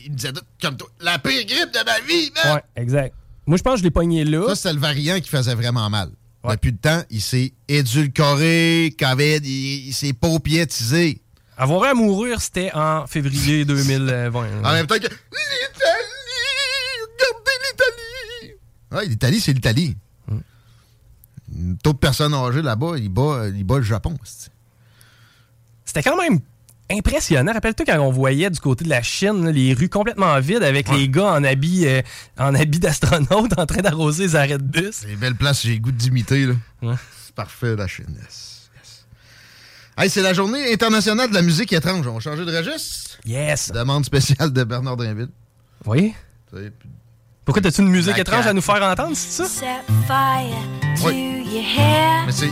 Ils 0.03 0.11
me 0.11 0.15
disaient 0.17 0.33
comme 0.61 0.75
toi, 0.75 0.89
la 0.99 1.17
pire 1.19 1.45
grippe 1.45 1.71
de 1.71 1.85
ma 1.85 1.99
vie, 2.01 2.31
man! 2.43 2.55
Ouais, 2.55 2.63
exact. 2.75 3.15
Moi, 3.45 3.57
je 3.57 3.63
pense 3.63 3.73
que 3.75 3.79
je 3.79 3.83
l'ai 3.85 3.91
pogné 3.91 4.25
là. 4.25 4.45
Ça, 4.49 4.55
c'était 4.55 4.73
le 4.73 4.79
variant 4.79 5.19
qui 5.21 5.29
faisait 5.29 5.55
vraiment 5.55 5.89
mal. 5.89 6.09
Depuis 6.49 6.71
le 6.71 6.77
temps, 6.77 7.03
il 7.11 7.21
s'est 7.21 7.53
édulcoré, 7.67 8.93
COVID, 8.99 9.37
il, 9.43 9.87
il 9.89 9.93
s'est 9.93 10.13
paupiétisé. 10.13 11.21
Avoir 11.57 11.83
à 11.83 11.93
mourir, 11.93 12.41
c'était 12.41 12.71
en 12.73 13.05
février 13.07 13.63
2020. 13.63 14.63
En 14.63 14.71
même 14.73 14.87
temps 14.87 14.95
que. 14.95 15.01
L'Italie! 15.03 15.11
Regardez 17.01 17.51
l'Italie! 17.63 18.10
Ouais, 18.91 19.05
l'Italie, 19.05 19.39
c'est 19.39 19.53
l'Italie. 19.53 19.95
Le 21.53 21.75
taux 21.83 21.93
de 21.93 21.97
personnes 21.97 22.33
âgées 22.33 22.61
là-bas, 22.61 22.97
il 22.97 23.09
bat, 23.09 23.47
il 23.53 23.63
bat 23.65 23.77
le 23.77 23.83
Japon. 23.83 24.17
C'était 25.83 26.01
quand 26.03 26.15
même 26.17 26.39
impressionnant. 26.89 27.51
Rappelle-toi 27.53 27.85
quand 27.85 27.99
on 27.99 28.11
voyait 28.11 28.49
du 28.49 28.59
côté 28.59 28.85
de 28.85 28.89
la 28.89 29.01
Chine 29.01 29.45
là, 29.45 29.51
les 29.51 29.73
rues 29.73 29.89
complètement 29.89 30.39
vides 30.39 30.63
avec 30.63 30.89
les 30.89 31.09
gars 31.09 31.33
en 31.33 31.43
habits 31.43 31.85
euh, 31.87 32.01
en 32.37 32.53
d'astronaute 32.53 33.57
en 33.57 33.65
train 33.65 33.81
d'arroser 33.81 34.23
les 34.23 34.35
arrêts 34.35 34.57
de 34.57 34.63
bus. 34.63 34.91
C'est 35.01 35.11
une 35.11 35.19
belle 35.19 35.35
place, 35.35 35.63
j'ai 35.63 35.73
le 35.75 35.79
goût 35.79 35.91
d'imiter. 35.91 36.45
là. 36.45 36.53
Ouais. 36.81 36.95
C'est 37.25 37.35
parfait, 37.35 37.75
la 37.75 37.87
Chine. 37.87 38.05
Yes. 38.21 38.69
Yes. 38.77 39.05
Hey, 39.97 40.09
c'est 40.09 40.21
la 40.21 40.33
journée 40.33 40.71
internationale 40.71 41.29
de 41.29 41.35
la 41.35 41.41
musique 41.41 41.73
étrange. 41.73 42.07
On 42.07 42.13
va 42.13 42.19
changer 42.21 42.45
de 42.45 42.55
registre? 42.55 43.17
Yes. 43.25 43.71
Demande 43.71 44.05
spéciale 44.05 44.53
de 44.53 44.63
Bernard 44.63 44.95
Drinville. 44.97 45.29
Oui. 45.85 46.13
Pourquoi 47.45 47.61
t'as-tu 47.61 47.81
une 47.81 47.89
musique 47.89 48.15
La 48.15 48.21
étrange 48.21 48.45
à 48.47 48.53
nous 48.53 48.61
faire 48.61 48.81
entendre, 48.83 49.11
c'est 49.15 49.43
ça? 49.43 49.45
Set 49.45 49.67
fire 50.07 50.55
to 51.01 51.07
Oui. 51.07 51.43
your 51.51 51.63
hair. 51.77 52.23
Mais 52.25 52.31
c'est. 52.31 52.51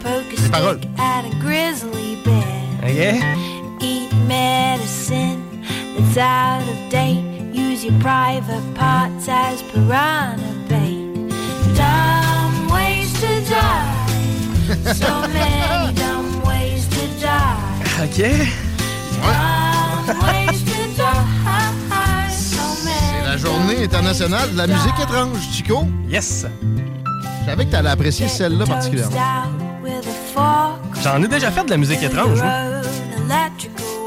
Poke 0.00 0.38
a 0.38 0.42
Les 0.42 0.48
paroles. 0.50 0.78
stick 0.78 0.90
at 0.98 1.24
a 1.24 1.34
grizzly 1.40 2.16
bear. 2.24 2.44
OK. 2.84 3.22
Eat 3.80 4.12
medicine 4.28 5.42
that's 5.96 6.16
out 6.16 6.62
of 6.62 6.90
date. 6.90 7.24
Use 7.52 7.84
your 7.84 7.94
private 8.00 8.62
parts 8.74 9.28
as 9.28 9.62
piranha 9.72 10.36
bait. 10.68 11.08
Dumb 11.74 12.68
ways 12.72 13.12
to 13.20 13.40
die. 13.50 14.94
So 14.94 15.26
many 15.32 15.92
dumb 15.94 16.42
ways 16.44 16.86
to 16.88 17.06
die. 17.20 18.04
OK. 18.04 18.48
Internationale 23.84 24.50
de 24.52 24.56
la 24.58 24.66
musique 24.66 24.98
étrange, 25.02 25.38
Chico. 25.52 25.86
Yes. 26.08 26.46
Je 27.40 27.46
savais 27.50 27.66
que 27.66 27.70
t'allais 27.70 27.90
apprécier 27.90 28.28
celle-là 28.28 28.64
particulièrement. 28.66 29.16
J'en 31.02 31.22
ai 31.22 31.28
déjà 31.28 31.50
fait 31.50 31.64
de 31.64 31.70
la 31.70 31.76
musique 31.76 32.02
étrange. 32.02 32.40
moi. 32.40 32.62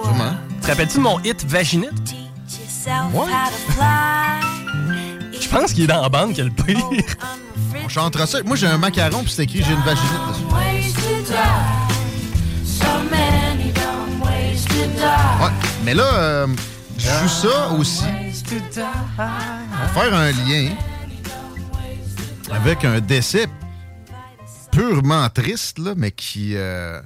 Sûrement. 0.04 0.32
Te 0.62 0.68
rappelles-tu 0.68 0.98
de 0.98 1.02
mon 1.04 1.20
hit 1.20 1.44
yourself 1.44 3.14
Ouais. 3.14 3.20
how 3.20 3.50
to 3.50 3.74
fly. 3.74 5.40
Je 5.40 5.48
pense 5.50 5.74
qu'il 5.74 5.84
est 5.84 5.88
dans 5.88 6.02
la 6.02 6.10
bande, 6.10 6.34
quel 6.36 6.52
pire. 6.52 6.78
On 7.86 7.90
chantera 7.90 8.26
ça. 8.26 8.40
Moi, 8.44 8.56
j'ai 8.56 8.68
un 8.68 8.78
macaron, 8.78 9.22
puis 9.24 9.32
c'est 9.32 9.44
écrit 9.44 9.64
J'ai 9.66 9.74
une 9.74 9.82
vaginite 9.82 10.12
dessus. 10.30 10.44
Ouais. 15.42 15.52
Mais 15.84 15.94
là, 15.94 16.04
euh, 16.04 16.48
je 16.98 17.06
joue 17.10 17.28
ça 17.30 17.70
aussi. 17.78 18.04
Faire 19.86 20.14
un 20.14 20.32
lien 20.32 20.70
avec 22.52 22.86
un 22.86 23.00
décès 23.00 23.48
purement 24.72 25.30
triste, 25.30 25.80
là, 25.80 25.94
mais 25.96 26.12
qui, 26.12 26.56
euh, 26.56 27.02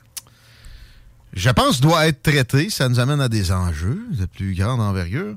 je 1.34 1.50
pense, 1.50 1.82
doit 1.82 2.08
être 2.08 2.22
traité. 2.22 2.70
Ça 2.70 2.90
nous 2.90 3.00
amène 3.00 3.22
à 3.22 3.30
des 3.30 3.52
enjeux 3.52 4.02
de 4.12 4.26
plus 4.26 4.56
grande 4.56 4.82
envergure. 4.82 5.36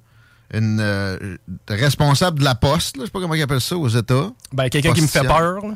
Une 0.53 0.79
euh, 0.81 1.37
responsable 1.69 2.39
de 2.41 2.45
la 2.45 2.55
poste, 2.55 2.97
là, 2.97 3.03
je 3.03 3.07
sais 3.07 3.13
pas 3.13 3.21
comment 3.21 3.35
ils 3.35 3.43
appellent 3.43 3.61
ça 3.61 3.77
aux 3.77 3.89
États. 3.89 4.31
Ben, 4.53 4.69
quelqu'un 4.69 4.93
qui 4.93 5.03
me 5.03 5.07
fait 5.07 5.27
peur. 5.27 5.67
là. 5.67 5.75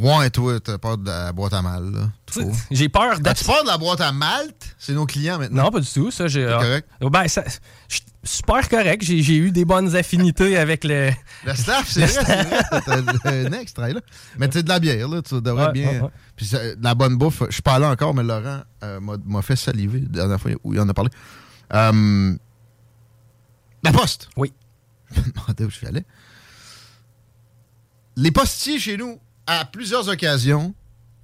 Ouais, 0.00 0.30
toi, 0.30 0.60
t'as 0.60 0.78
peur 0.78 0.96
de 0.98 1.06
la 1.06 1.32
boîte 1.32 1.52
à 1.54 1.60
mal. 1.62 2.10
Tu. 2.32 2.40
J'ai 2.70 2.88
peur 2.88 3.12
As-tu 3.12 3.22
d'être. 3.22 3.44
peur 3.44 3.62
de 3.64 3.68
la 3.68 3.78
boîte 3.78 4.00
à 4.00 4.12
Malte? 4.12 4.76
C'est 4.78 4.92
nos 4.92 5.06
clients 5.06 5.38
maintenant? 5.38 5.64
Non, 5.64 5.70
pas 5.70 5.80
du 5.80 5.88
tout. 5.90 6.10
Ça, 6.10 6.28
j'ai. 6.28 6.46
C'est 6.46 6.52
correct? 6.52 6.88
Ah, 7.00 7.08
Ben, 7.10 7.26
ça, 7.26 7.42
je 7.88 7.96
suis 7.96 8.04
super 8.22 8.68
correct. 8.68 9.02
J'ai 9.02 9.36
eu 9.36 9.50
des 9.50 9.64
bonnes 9.64 9.96
affinités 9.96 10.56
avec 10.58 10.84
le. 10.84 11.10
Le 11.44 11.54
staff, 11.54 11.88
c'est 11.88 12.06
vrai, 12.06 12.08
c'est 12.08 12.22
vrai. 13.24 13.88
Un 13.88 13.92
là. 13.94 14.00
Mais 14.38 14.48
tu 14.48 14.58
sais, 14.58 14.62
de 14.62 14.68
la 14.68 14.78
bière, 14.78 15.08
là, 15.08 15.20
tu 15.22 15.40
devrais 15.40 15.66
Ouais, 15.66 15.72
bien. 15.72 16.00
ouais. 16.02 16.10
Puis 16.36 16.48
de 16.50 16.76
la 16.80 16.94
bonne 16.94 17.16
bouffe, 17.16 17.42
je 17.48 17.52
suis 17.54 17.62
pas 17.62 17.74
allé 17.74 17.86
encore, 17.86 18.14
mais 18.14 18.22
Laurent 18.22 18.60
euh, 18.84 19.00
m'a- 19.00 19.16
m'a 19.24 19.42
fait 19.42 19.56
saliver 19.56 20.00
la 20.00 20.06
dernière 20.08 20.40
fois 20.40 20.52
où 20.62 20.74
il 20.74 20.80
en 20.80 20.88
a 20.88 20.94
parlé. 20.94 21.10
Euh, 21.74 22.36
la 23.82 23.92
poste. 23.92 24.28
Oui. 24.36 24.52
Je 25.12 25.20
me 25.20 25.32
demandais 25.32 25.64
où 25.64 25.70
je 25.70 25.74
suis 25.76 25.86
allé. 25.86 26.04
Les 28.16 28.30
postiers 28.30 28.78
chez 28.78 28.96
nous, 28.96 29.18
à 29.48 29.64
plusieurs 29.64 30.08
occasions, 30.08 30.74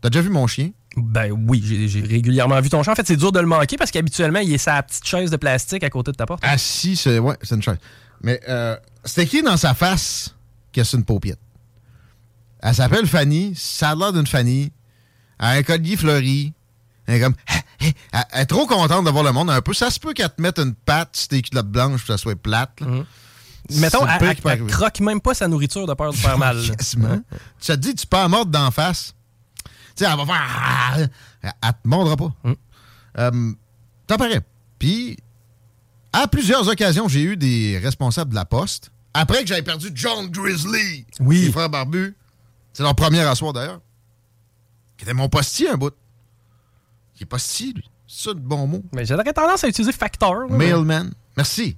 t'as 0.00 0.10
déjà 0.10 0.22
vu 0.22 0.30
mon 0.30 0.46
chien? 0.48 0.70
Ben 0.96 1.30
oui, 1.32 1.62
j'ai 1.88 2.00
régulièrement 2.00 2.60
vu 2.60 2.70
ton 2.70 2.82
chat. 2.82 2.92
En 2.92 2.94
fait, 2.94 3.06
c'est 3.06 3.16
dur 3.16 3.32
de 3.32 3.40
le 3.40 3.46
manquer 3.46 3.76
parce 3.76 3.90
qu'habituellement, 3.90 4.38
il 4.40 4.52
est 4.52 4.58
sa 4.58 4.82
petite 4.82 5.06
chaise 5.06 5.30
de 5.30 5.36
plastique 5.36 5.82
à 5.84 5.90
côté 5.90 6.12
de 6.12 6.16
ta 6.16 6.24
porte. 6.26 6.42
Assis, 6.44 6.96
c'est 6.96 7.18
ouais, 7.18 7.36
c'est 7.42 7.54
une 7.54 7.62
chaise. 7.62 7.78
Mais 8.22 8.40
euh, 8.48 8.76
c'est 9.04 9.24
écrit 9.24 9.42
dans 9.42 9.56
sa 9.56 9.74
face 9.74 10.34
que 10.72 10.82
c'est 10.82 10.96
une 10.96 11.04
paupiette? 11.04 11.38
Elle 12.60 12.74
s'appelle 12.74 13.06
Fanny, 13.06 13.54
ça 13.56 13.90
a 13.90 13.94
l'air 13.94 14.12
d'une 14.12 14.26
Fanny. 14.26 14.72
Elle 15.38 15.46
a 15.46 15.50
un 15.50 15.62
collier 15.62 15.96
fleuri. 15.96 16.52
Elle 17.06 17.16
est 17.16 17.20
comme. 17.20 17.34
Elle 17.80 17.92
elle 18.12 18.40
est 18.40 18.46
trop 18.46 18.66
contente 18.66 19.04
de 19.04 19.10
voir 19.10 19.24
le 19.24 19.32
monde 19.32 19.50
un 19.50 19.60
peu. 19.60 19.74
Ça 19.74 19.90
se 19.90 20.00
peut 20.00 20.14
qu'elle 20.14 20.30
te 20.30 20.40
mette 20.40 20.58
une 20.58 20.74
patte 20.74 21.16
sur 21.16 21.28
tes 21.28 21.42
culottes 21.42 21.68
blanches 21.68 22.00
pour 22.00 22.06
que 22.06 22.12
ça 22.14 22.18
soit 22.18 22.36
plate. 22.40 22.80
là. 22.80 22.86
C'est 22.86 23.04
le 23.70 24.50
elle, 24.50 24.66
croque 24.66 25.00
même 25.00 25.20
pas 25.20 25.34
sa 25.34 25.48
nourriture 25.48 25.86
de 25.86 25.94
peur 25.94 26.12
de 26.12 26.16
faire 26.16 26.38
mal. 26.38 26.56
Quasiment. 26.76 27.20
Tu 27.60 27.66
te 27.68 27.72
dis, 27.74 27.94
tu 27.94 28.06
peux 28.06 28.26
mordre 28.28 28.50
d'en 28.50 28.70
face. 28.70 29.14
Tu 29.96 30.04
sais, 30.04 30.10
elle 30.10 30.16
va 30.18 30.26
faire. 30.26 30.42
Ah! 30.42 30.94
Elle, 30.98 31.10
elle 31.62 31.72
te 31.72 31.88
mordra 31.88 32.16
pas. 32.16 32.32
Euh, 33.18 33.52
T'en 34.06 34.16
paraît. 34.16 34.42
Puis, 34.78 35.16
à 36.12 36.26
plusieurs 36.28 36.68
occasions, 36.68 37.08
j'ai 37.08 37.22
eu 37.22 37.36
des 37.36 37.78
responsables 37.78 38.30
de 38.30 38.34
la 38.34 38.44
poste. 38.44 38.90
Après 39.14 39.42
que 39.42 39.46
j'avais 39.46 39.62
perdu 39.62 39.90
John 39.94 40.28
Grizzly, 40.28 41.06
Oui. 41.20 41.42
les 41.46 41.52
frères 41.52 41.70
barbus. 41.70 42.16
C'est 42.72 42.82
leur 42.82 42.94
premier 42.96 43.20
asseoir 43.20 43.52
d'ailleurs. 43.52 43.80
Qui 44.96 45.04
était 45.04 45.14
mon 45.14 45.28
postier 45.28 45.70
un 45.70 45.76
bout. 45.76 45.94
Il 47.16 47.22
est 47.22 47.26
postier, 47.26 47.72
lui. 47.72 47.88
C'est 48.06 48.24
ça 48.24 48.30
le 48.34 48.40
bon 48.40 48.66
mot. 48.66 48.82
Mais 48.92 49.06
j'aurais 49.06 49.32
tendance 49.32 49.62
à 49.64 49.68
utiliser 49.68 49.92
facteur. 49.92 50.48
Mailman. 50.50 51.10
Merci. 51.36 51.76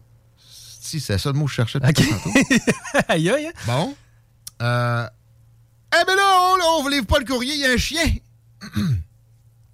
Si, 0.87 1.01
c'est 1.01 1.19
ça 1.19 1.31
le 1.31 1.35
mot 1.39 1.47
que 1.47 1.51
je 1.51 1.57
cherchais 1.57 1.81
depuis 1.81 2.09
aïe, 3.09 3.29
aïe. 3.29 3.51
Bon. 3.67 3.95
Euh. 4.63 5.09
Eh 5.93 6.05
ben 6.07 6.15
là, 6.15 6.39
on, 6.53 6.57
là, 6.57 6.65
on 6.79 6.83
vous 6.83 6.89
livre 6.89 7.07
pas 7.07 7.19
le 7.19 7.25
courrier, 7.25 7.55
il 7.55 7.61
y 7.61 7.65
a 7.67 7.73
un 7.73 7.77
chien. 7.77 8.05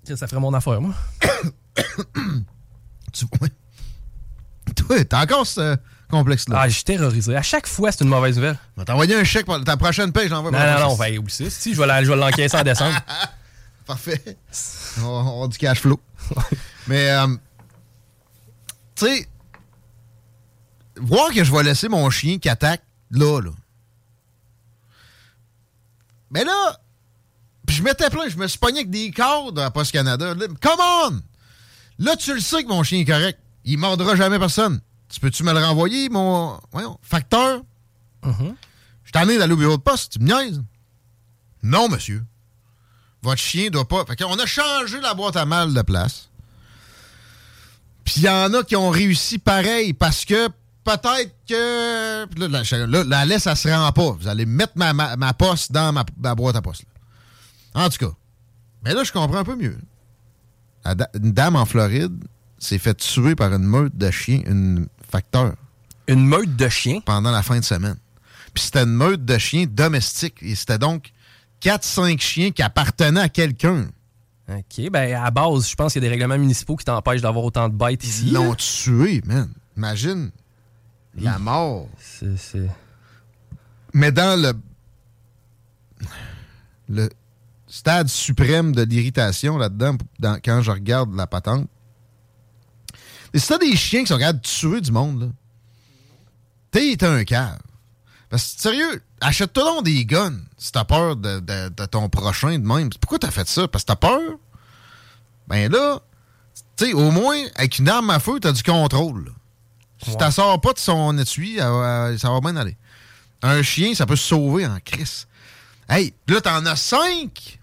Ça, 0.09 0.17
Ça 0.17 0.27
ferait 0.27 0.41
mon 0.41 0.55
affaire, 0.55 0.81
moi. 0.81 0.95
Tu 3.13 3.27
vois? 3.39 3.49
Toi, 4.75 5.05
t'as 5.05 5.23
encore 5.23 5.47
ce 5.47 5.77
complexe-là. 6.11 6.61
Ah, 6.61 6.69
je 6.69 6.75
suis 6.75 6.85
terrorisé. 6.85 7.37
À 7.37 7.43
chaque 7.43 7.67
fois, 7.67 7.93
c'est 7.93 8.05
une 8.05 8.09
mauvaise 8.11 8.37
nouvelle. 8.37 8.59
Je 8.77 8.81
vais 8.81 8.85
t'envoyer 8.87 9.15
un 9.15 9.25
chèque 9.25 9.45
pour 9.45 9.63
ta 9.63 9.77
prochaine 9.77 10.13
paye, 10.13 10.29
j'envoie 10.29 10.51
Non, 10.51 10.59
non, 10.59 10.65
non, 10.89 10.97
prochaine. 10.97 11.15
ben, 11.15 11.19
oublie 11.19 11.33
ça. 11.33 11.51
Si, 11.51 11.75
je 11.75 11.81
vais 11.83 12.17
l'encaisser 12.17 12.57
en 12.57 12.63
décembre. 12.63 12.99
Parfait. 13.87 14.39
On 14.99 15.23
va 15.23 15.31
avoir 15.31 15.49
du 15.49 15.59
cash 15.59 15.81
flow. 15.81 16.01
Mais, 16.87 17.11
euh, 17.11 17.27
tu 18.95 19.07
sais, 19.07 19.29
voir 20.97 21.31
que 21.33 21.43
je 21.45 21.53
vais 21.53 21.63
laisser 21.63 21.89
mon 21.89 22.09
chien 22.11 22.39
qui 22.39 22.49
attaque 22.49 22.83
là, 23.11 23.41
là. 23.41 23.51
Mais 26.31 26.45
là, 26.45 26.81
puis 27.67 27.77
je 27.77 27.83
m'étais 27.83 28.09
plein, 28.11 28.29
je 28.29 28.37
me 28.37 28.47
suis 28.47 28.59
pogné 28.59 28.81
avec 28.81 28.91
des 28.91 29.11
cordes 29.11 29.59
à 29.59 29.71
Post 29.71 29.93
Canada. 29.93 30.35
Là, 30.35 30.47
Come 30.61 30.81
on! 30.81 31.21
Là, 31.99 32.17
tu 32.17 32.35
le 32.35 32.41
sais 32.41 32.63
que 32.65 32.69
mon 32.69 32.83
chien 32.83 33.01
est 33.01 33.05
correct. 33.05 33.39
Il 33.65 33.79
mordra 33.79 34.17
jamais 34.17 34.39
personne. 34.39 34.81
Tu 35.09 35.21
peux-tu 35.21 35.45
me 35.45 35.53
le 35.53 35.59
renvoyer, 35.59 36.09
mon 36.09 36.59
voyons, 36.73 36.99
facteur? 37.03 37.63
Je 39.05 39.13
t'en 39.13 39.29
ai 39.29 39.37
d'aller 39.37 39.53
au 39.53 39.57
bureau 39.57 39.77
de 39.77 39.83
poste, 39.83 40.13
tu 40.13 40.19
me 40.21 40.27
niaises? 40.27 40.63
Non, 41.63 41.89
monsieur. 41.89 42.25
Votre 43.23 43.41
chien 43.41 43.69
doit 43.71 43.87
pas. 43.87 44.05
Fait 44.07 44.17
qu'on 44.17 44.39
a 44.39 44.47
changé 44.47 45.01
la 45.01 45.15
boîte 45.15 45.37
à 45.37 45.45
mal 45.45 45.75
de 45.75 45.83
place. 45.83 46.29
Puis 48.05 48.15
il 48.19 48.23
y 48.23 48.29
en 48.29 48.53
a 48.55 48.65
qui 48.65 48.75
ont 48.75 48.91
réussi 48.91 49.39
pareil 49.39 49.93
parce 49.93 50.25
que 50.25 50.49
peut-être 50.85 51.35
que. 51.49 52.27
Là, 52.39 52.49
la, 52.49 52.87
là, 52.87 53.05
la 53.05 53.25
laisse, 53.25 53.43
ça 53.45 53.55
se 53.57 53.69
rend 53.69 53.93
pas. 53.93 54.11
Vous 54.13 54.29
allez 54.29 54.47
mettre 54.47 54.73
ma, 54.77 54.93
ma- 54.93 55.17
ma 55.17 55.33
poste 55.35 55.73
dans 55.73 55.93
ma, 55.93 56.05
ma 56.19 56.35
boîte 56.35 56.57
à 56.57 56.63
poste. 56.63 56.85
là. 57.75 57.85
En 57.85 57.89
tout 57.89 57.99
cas. 58.07 58.13
Mais 58.85 58.95
là, 58.95 59.05
je 59.05 59.13
comprends 59.13 59.39
un 59.39 59.45
peu 59.45 59.57
mieux. 59.57 59.79
La 60.85 60.95
une 61.15 61.33
dame 61.33 61.57
en 61.57 61.65
Floride 61.65 62.13
s'est 62.59 62.79
fait 62.79 62.95
tuer 62.95 63.35
par 63.35 63.53
une 63.53 63.63
meute 63.65 63.97
de 63.97 64.11
chiens, 64.11 64.43
une 64.47 64.89
facteur, 65.11 65.55
Une 66.09 66.27
meute 66.27 66.57
de 66.57 66.69
chiens? 66.69 67.01
pendant 67.05 67.31
la 67.31 67.43
fin 67.43 67.59
de 67.59 67.65
semaine. 67.65 67.97
Puis 68.55 68.65
c'était 68.65 68.83
une 68.83 68.95
meute 68.95 69.25
de 69.25 69.39
chiens 69.39 69.65
domestiques. 69.69 70.39
Et 70.43 70.55
c'était 70.57 70.79
donc 70.79 71.13
4-5 71.63 72.21
chiens 72.21 72.51
qui 72.51 72.63
appartenaient 72.63 73.21
à 73.21 73.29
quelqu'un. 73.29 73.87
OK, 74.49 74.91
ben 74.91 75.15
à 75.15 75.31
base, 75.31 75.69
je 75.71 75.75
pense 75.77 75.93
qu'il 75.93 76.03
y 76.03 76.05
a 76.07 76.09
des 76.09 76.15
règlements 76.15 76.37
municipaux 76.39 76.75
qui 76.77 76.85
t'empêchent 76.85 77.23
d'avoir 77.23 77.45
autant 77.45 77.69
de 77.69 77.75
bêtes 77.77 78.03
ici. 78.05 78.25
Ils 78.27 78.33
l'ont 78.33 78.55
tué, 78.57 79.23
man. 79.25 79.49
Imagine 79.77 80.31
la 81.17 81.39
mort. 81.39 81.89
C'est- 81.99 82.37
Mais 83.95 84.11
dans 84.13 84.41
le, 84.41 84.53
le 86.89 87.09
stade 87.69 88.09
suprême 88.09 88.75
de 88.75 88.83
l'irritation 88.83 89.59
là-dedans, 89.59 89.97
dans- 90.19 90.39
quand 90.45 90.63
je 90.63 90.71
regarde 90.71 91.15
la 91.15 91.27
patente, 91.27 91.69
c'est 93.35 93.41
ça 93.41 93.59
des 93.59 93.77
chiens 93.77 94.01
qui 94.03 94.09
sont 94.09 94.19
capables 94.19 94.41
de 94.41 94.47
tuer 94.47 94.81
du 94.81 94.93
monde, 94.93 95.21
là. 95.23 95.27
T'es 96.71 96.97
t'es 96.97 97.07
un 97.07 97.25
cave. 97.25 97.59
Parce 98.31 98.55
que, 98.55 98.63
sérieux, 98.63 99.03
achète-toi 99.21 99.63
donc 99.63 99.85
des 99.85 100.07
guns 100.07 100.39
si 100.57 100.73
t'as 100.73 100.85
peur 100.85 101.17
de, 101.17 101.41
de- 101.41 101.69
de 101.69 101.85
ton 101.85 102.09
prochain 102.09 102.59
de 102.59 102.67
même. 102.67 102.89
Pourquoi 102.99 103.19
t'as 103.19 103.31
fait 103.31 103.47
ça? 103.47 103.69
Parce 103.69 103.85
que 103.85 103.89
t'as 103.89 103.97
peur? 103.97 104.39
Ben 105.49 105.71
là, 105.71 106.01
tu 106.77 106.87
sais, 106.87 106.93
au 106.95 107.11
moins, 107.11 107.37
avec 107.57 107.79
une 107.79 107.91
arme 107.91 108.09
à 108.09 108.19
feu, 108.21 108.41
t'as 108.41 108.53
du 108.53 108.63
contrôle. 108.63 109.27
là. 109.27 109.31
Si 110.05 110.17
t'en 110.17 110.31
sors 110.31 110.61
pas 110.61 110.73
de 110.73 110.79
son 110.79 111.17
étui, 111.19 111.59
elle 111.59 111.65
va- 111.65 112.19
ça 112.19 112.31
va 112.31 112.41
bien 112.41 112.57
aller. 112.57 112.77
Un 113.43 113.63
chien, 113.63 113.95
ça 113.95 114.07
peut 114.07 114.17
se 114.17 114.27
sauver 114.29 114.67
en 114.67 114.79
crise. 114.85 115.27
Hey, 115.89 116.15
là, 116.29 116.41
t'en 116.41 116.65
as 116.67 116.77
cinq! 116.77 117.59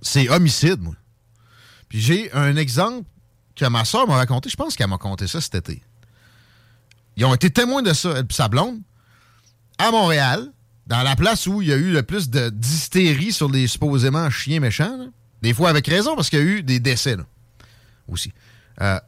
C'est 0.00 0.28
homicide, 0.28 0.80
moi. 0.80 0.94
Puis 1.88 2.00
j'ai 2.00 2.32
un 2.32 2.56
exemple 2.56 3.06
que 3.54 3.64
ma 3.66 3.84
soeur 3.84 4.06
m'a 4.08 4.16
raconté. 4.16 4.48
Je 4.48 4.56
pense 4.56 4.74
qu'elle 4.76 4.88
m'a 4.88 4.98
conté 4.98 5.26
ça 5.28 5.40
cet 5.40 5.54
été. 5.54 5.82
Ils 7.16 7.24
ont 7.24 7.34
été 7.34 7.50
témoins 7.50 7.82
de 7.82 7.92
ça, 7.92 8.14
elle 8.16 8.24
et 8.28 8.32
sa 8.32 8.48
blonde, 8.48 8.80
à 9.78 9.90
Montréal, 9.90 10.50
dans 10.86 11.02
la 11.02 11.14
place 11.14 11.46
où 11.46 11.60
il 11.62 11.68
y 11.68 11.72
a 11.72 11.76
eu 11.76 11.92
le 11.92 12.02
plus 12.02 12.30
de 12.30 12.48
d'hystérie 12.48 13.32
sur 13.32 13.50
les 13.50 13.66
supposément 13.66 14.28
chiens 14.30 14.60
méchants. 14.60 14.96
là. 14.96 15.04
Des 15.42 15.52
fois 15.54 15.68
avec 15.68 15.86
raison, 15.86 16.16
parce 16.16 16.30
qu'il 16.30 16.38
y 16.38 16.42
a 16.42 16.44
eu 16.44 16.62
des 16.62 16.80
décès, 16.80 17.16
là, 17.16 17.24
aussi. 18.08 18.32
Euh, 18.80 18.98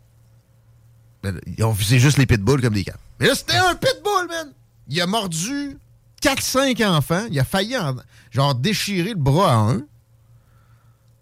ils 1.57 1.65
ont 1.65 1.73
visé 1.73 1.99
juste 1.99 2.19
les 2.19 2.27
pitbulls 2.27 2.61
comme 2.61 2.75
des 2.75 2.85
câbles. 2.85 2.99
Mais 3.21 3.27
là, 3.29 3.35
c'était 3.35 3.57
un 3.57 3.75
pitbull, 3.75 4.29
man! 4.29 4.53
Il 4.89 5.01
a 5.01 5.07
mordu 5.07 5.79
4-5 6.23 6.85
enfants. 6.87 7.27
Il 7.31 7.39
a 7.41 7.45
failli 7.45 7.77
en, 7.77 7.97
genre 8.31 8.55
déchirer 8.55 9.11
le 9.11 9.19
bras 9.19 9.53
à 9.53 9.57
un. 9.57 9.83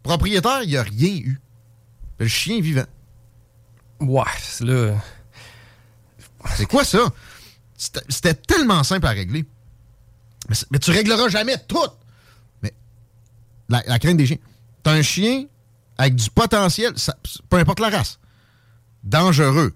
Propriétaire, 0.02 0.62
il 0.64 0.76
a 0.76 0.82
rien 0.82 1.14
eu. 1.16 1.40
Le 2.18 2.26
chien 2.26 2.60
vivant. 2.60 2.84
Ouais, 4.00 4.22
c'est 4.40 4.64
là. 4.64 4.94
C'est 6.56 6.66
quoi 6.66 6.84
ça? 6.84 6.98
C'était 7.76 8.34
tellement 8.34 8.82
simple 8.82 9.06
à 9.06 9.10
régler. 9.10 9.44
Mais, 10.48 10.56
mais 10.72 10.78
tu 10.78 10.90
régleras 10.90 11.28
jamais 11.28 11.56
tout. 11.68 11.78
Mais 12.62 12.72
la, 13.68 13.82
la 13.86 13.98
crainte 13.98 14.16
des 14.16 14.26
chiens. 14.26 14.38
T'as 14.82 14.92
un 14.92 15.02
chien 15.02 15.44
avec 15.98 16.16
du 16.16 16.30
potentiel, 16.30 16.92
ça- 16.98 17.16
peu 17.48 17.58
importe 17.58 17.78
la 17.78 17.90
race, 17.90 18.18
dangereux. 19.04 19.72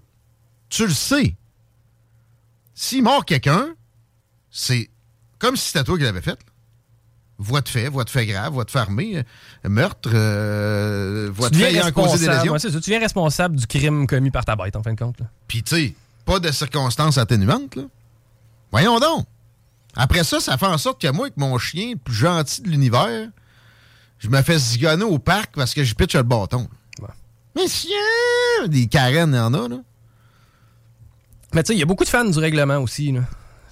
Tu 0.69 0.85
le 0.87 0.93
sais. 0.93 1.35
S'il 2.73 3.03
mord 3.03 3.25
quelqu'un, 3.25 3.69
c'est 4.51 4.89
comme 5.39 5.55
si 5.55 5.67
c'était 5.67 5.83
toi 5.83 5.97
qui 5.97 6.03
l'avais 6.03 6.21
fait. 6.21 6.39
Voie 7.39 7.61
de 7.61 7.69
fait, 7.69 7.87
voie 7.89 8.03
de 8.03 8.09
fait 8.09 8.25
grave, 8.25 8.53
voie 8.53 8.63
de 8.63 8.71
fait 8.71 8.79
armée, 8.79 9.17
euh, 9.17 9.69
meurtre, 9.69 10.09
euh, 10.11 11.29
voie 11.31 11.49
Tu 11.51 11.57
de 11.57 11.63
fait 11.63 11.73
ayant 11.75 11.91
causé 11.91 12.25
des 12.27 12.33
lésions. 12.33 12.53
ouais, 12.53 12.59
c'est 12.59 12.71
ça, 12.71 12.79
tu 12.79 12.89
deviens 12.89 12.99
responsable 12.99 13.55
du 13.57 13.67
crime 13.67 14.07
commis 14.07 14.31
par 14.31 14.43
ta 14.43 14.55
bête, 14.55 14.75
en 14.75 14.81
fin 14.81 14.93
de 14.93 14.99
compte. 14.99 15.19
Puis, 15.47 15.61
tu 15.61 15.75
sais, 15.75 15.95
pas 16.25 16.39
de 16.39 16.51
circonstances 16.51 17.19
atténuantes, 17.19 17.75
là. 17.75 17.83
Voyons 18.71 18.99
donc. 18.99 19.27
Après 19.95 20.23
ça, 20.23 20.39
ça 20.39 20.57
fait 20.57 20.65
en 20.65 20.77
sorte 20.79 20.99
que 20.99 21.11
moi, 21.11 21.25
avec 21.27 21.37
mon 21.37 21.57
chien 21.59 21.91
le 21.91 21.97
plus 21.97 22.13
gentil 22.15 22.61
de 22.61 22.69
l'univers, 22.69 23.29
je 24.17 24.29
me 24.29 24.41
fais 24.41 24.57
zigonner 24.57 25.03
au 25.03 25.19
parc 25.19 25.53
parce 25.55 25.73
que 25.75 25.83
je 25.83 25.93
pitch 25.93 26.15
le 26.15 26.23
bâton. 26.23 26.67
Ouais. 27.01 27.07
Monsieur! 27.55 28.67
Des 28.67 28.87
carènes, 28.87 29.31
il 29.33 29.37
y 29.37 29.39
en 29.39 29.53
a, 29.53 29.67
là. 29.67 29.77
Mais 31.53 31.63
tu 31.63 31.67
sais, 31.67 31.75
il 31.75 31.79
y 31.79 31.83
a 31.83 31.85
beaucoup 31.85 32.03
de 32.03 32.09
fans 32.09 32.25
du 32.25 32.37
règlement 32.39 32.77
aussi. 32.79 33.11
Là. 33.11 33.21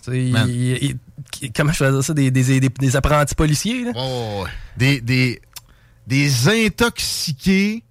Il- 0.07 0.97
il- 1.41 1.51
comment 1.53 1.71
je 1.71 1.77
faisais 1.77 2.01
ça? 2.01 2.13
Des, 2.13 2.29
des, 2.31 2.59
des- 2.59 2.69
des 2.69 2.95
apprentis 2.95 3.35
policiers. 3.35 3.85
Là. 3.85 3.91
Oh. 3.95 4.45
Des, 4.77 5.01
des, 5.01 5.41
des 6.07 6.47
intoxiqués 6.65 7.83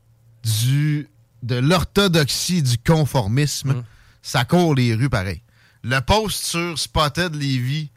du, 0.45 1.09
de 1.43 1.57
l'orthodoxie 1.57 2.63
du 2.63 2.79
conformisme. 2.79 3.73
Mm. 3.73 3.85
Ça 4.23 4.45
court 4.45 4.75
les 4.75 4.95
rues 4.95 5.11
pareil. 5.11 5.43
Le 5.83 6.01
post 6.01 6.45
sur 6.47 6.79
Spotted 6.79 7.35
Levy 7.35 7.91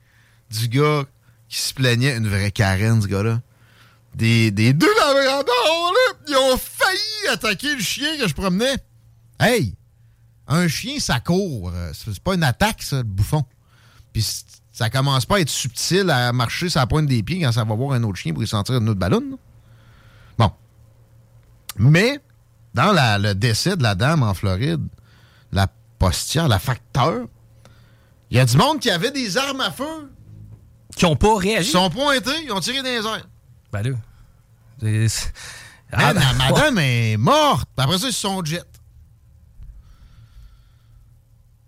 du 0.50 0.68
gars 0.68 1.04
qui 1.48 1.60
se 1.60 1.74
plaignait, 1.74 2.18
une 2.18 2.28
vraie 2.28 2.52
carène, 2.52 3.02
ce 3.02 3.08
gars-là. 3.08 3.42
Des, 4.16 4.50
des 4.52 4.74
deux 4.74 4.94
labradors, 5.00 5.94
là, 5.94 6.18
ils 6.28 6.36
ont 6.36 6.58
failli 6.58 7.28
attaquer 7.34 7.76
le 7.76 7.82
chien 7.82 8.18
que 8.20 8.28
je 8.28 8.34
promenais. 8.34 8.76
Hey! 9.40 9.76
Un 10.48 10.68
chien, 10.68 11.00
ça 11.00 11.20
court. 11.20 11.72
Euh, 11.74 11.92
C'est 11.94 12.20
pas 12.20 12.36
une 12.36 12.44
attaque, 12.44 12.82
ça, 12.84 12.98
le 12.98 13.04
bouffon. 13.04 13.44
Puis 14.14 14.26
ça 14.72 14.90
commence 14.90 15.26
pas 15.26 15.38
à 15.38 15.40
être 15.42 15.50
subtil 15.50 16.10
à 16.10 16.32
marcher 16.34 16.70
sur 16.70 16.80
la 16.80 16.88
pointe 16.88 17.08
des 17.08 17.22
pieds 17.24 17.42
quand 17.42 17.52
ça 17.52 17.64
va 17.64 17.76
voir 17.76 17.94
un 17.94 18.04
autre 18.04 18.18
chien 18.18 18.34
pour 18.34 18.44
y 18.44 18.48
sentir 18.48 18.76
une 18.76 18.88
autre 18.90 19.00
ballon. 19.00 19.38
Bon. 20.38 20.52
Mais, 21.78 22.20
dans 22.74 22.92
la- 22.92 23.18
le 23.18 23.36
décès 23.36 23.76
de 23.76 23.84
la 23.84 23.96
dame 23.96 24.24
en 24.24 24.34
Floride, 24.34 24.82
la 25.52 25.68
postière, 26.00 26.48
la 26.48 26.60
facteur, 26.60 27.28
il 28.30 28.38
y 28.38 28.40
a 28.40 28.46
du 28.46 28.58
monde 28.58 28.80
qui 28.80 28.90
avait 28.90 29.12
des 29.12 29.38
armes 29.38 29.62
à 29.62 29.72
feu. 29.72 30.12
Qui 30.96 31.06
ont 31.06 31.16
pas 31.16 31.28
Ils 31.42 31.50
réagi. 31.50 31.72
sont 31.72 31.90
pointés, 31.90 32.44
ils 32.46 32.52
ont 32.52 32.60
tiré 32.60 32.82
des 32.82 33.06
airs. 33.06 33.28
Ben 33.72 33.84
là. 33.84 33.96
Ah, 35.92 36.14
ben, 36.14 36.20
la 36.20 36.34
madame 36.34 36.78
est 36.80 37.18
morte. 37.18 37.70
Après 37.78 37.98
ça, 37.98 38.08
ils 38.08 38.14
se 38.14 38.20
sont 38.20 38.44
jet. 38.44 38.64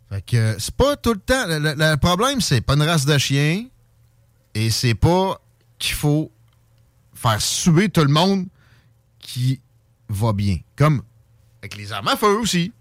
Fait 0.09 0.21
que 0.25 0.55
c'est 0.59 0.73
pas 0.75 0.95
tout 0.97 1.13
le 1.13 1.19
temps. 1.19 1.45
Le, 1.47 1.95
problème, 1.97 2.41
c'est 2.41 2.61
pas 2.61 2.73
une 2.73 2.81
race 2.83 3.05
de 3.05 3.17
chien. 3.17 3.65
Et 4.55 4.69
c'est 4.71 4.95
pas 4.95 5.39
qu'il 5.77 5.95
faut 5.95 6.31
faire 7.13 7.39
suer 7.41 7.89
tout 7.89 8.01
le 8.01 8.07
monde 8.11 8.47
qui 9.19 9.61
va 10.07 10.33
bien. 10.33 10.57
Comme 10.75 11.03
avec 11.61 11.75
les 11.77 11.91
armes 11.91 12.07
à 12.07 12.15
feu 12.15 12.37
aussi. 12.39 12.71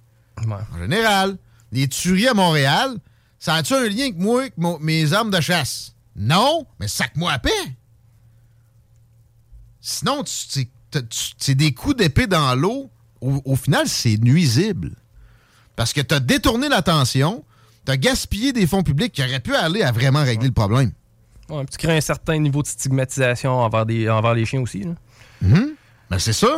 ouais. 0.46 0.54
En 0.74 0.78
général. 0.78 1.36
Les 1.70 1.86
tueries 1.86 2.28
à 2.28 2.34
Montréal, 2.34 2.96
ça 3.38 3.54
a-tu 3.56 3.74
un 3.74 3.86
lien 3.88 4.04
avec 4.04 4.16
moi, 4.16 4.40
avec 4.40 4.56
mon- 4.56 4.78
mes 4.78 5.12
armes 5.12 5.30
de 5.30 5.40
chasse? 5.40 5.94
Non, 6.16 6.66
mais 6.80 6.88
sac-moi 6.88 7.30
à 7.32 7.38
paix. 7.38 7.50
Sinon, 9.80 10.22
c'est 10.26 11.54
des 11.54 11.72
coups 11.74 11.96
d'épée 11.96 12.26
dans 12.26 12.54
l'eau. 12.54 12.90
Au, 13.20 13.42
au 13.44 13.56
final, 13.56 13.86
c'est 13.88 14.16
nuisible. 14.16 14.94
Parce 15.78 15.92
que 15.92 16.00
tu 16.00 16.12
as 16.12 16.18
détourné 16.18 16.68
l'attention, 16.68 17.44
tu 17.86 17.92
as 17.92 17.96
gaspillé 17.96 18.52
des 18.52 18.66
fonds 18.66 18.82
publics 18.82 19.12
qui 19.12 19.22
auraient 19.22 19.38
pu 19.38 19.54
aller 19.54 19.84
à 19.84 19.92
vraiment 19.92 20.24
régler 20.24 20.48
le 20.48 20.52
problème. 20.52 20.90
Ouais, 21.48 21.58
puis 21.58 21.68
tu 21.70 21.78
crées 21.78 21.96
un 21.96 22.00
certain 22.00 22.36
niveau 22.36 22.62
de 22.62 22.66
stigmatisation 22.66 23.52
envers, 23.52 23.86
des, 23.86 24.10
envers 24.10 24.34
les 24.34 24.44
chiens 24.44 24.60
aussi. 24.60 24.82
Là. 24.82 24.94
Ben, 25.40 26.18
c'est 26.18 26.32
ça. 26.32 26.48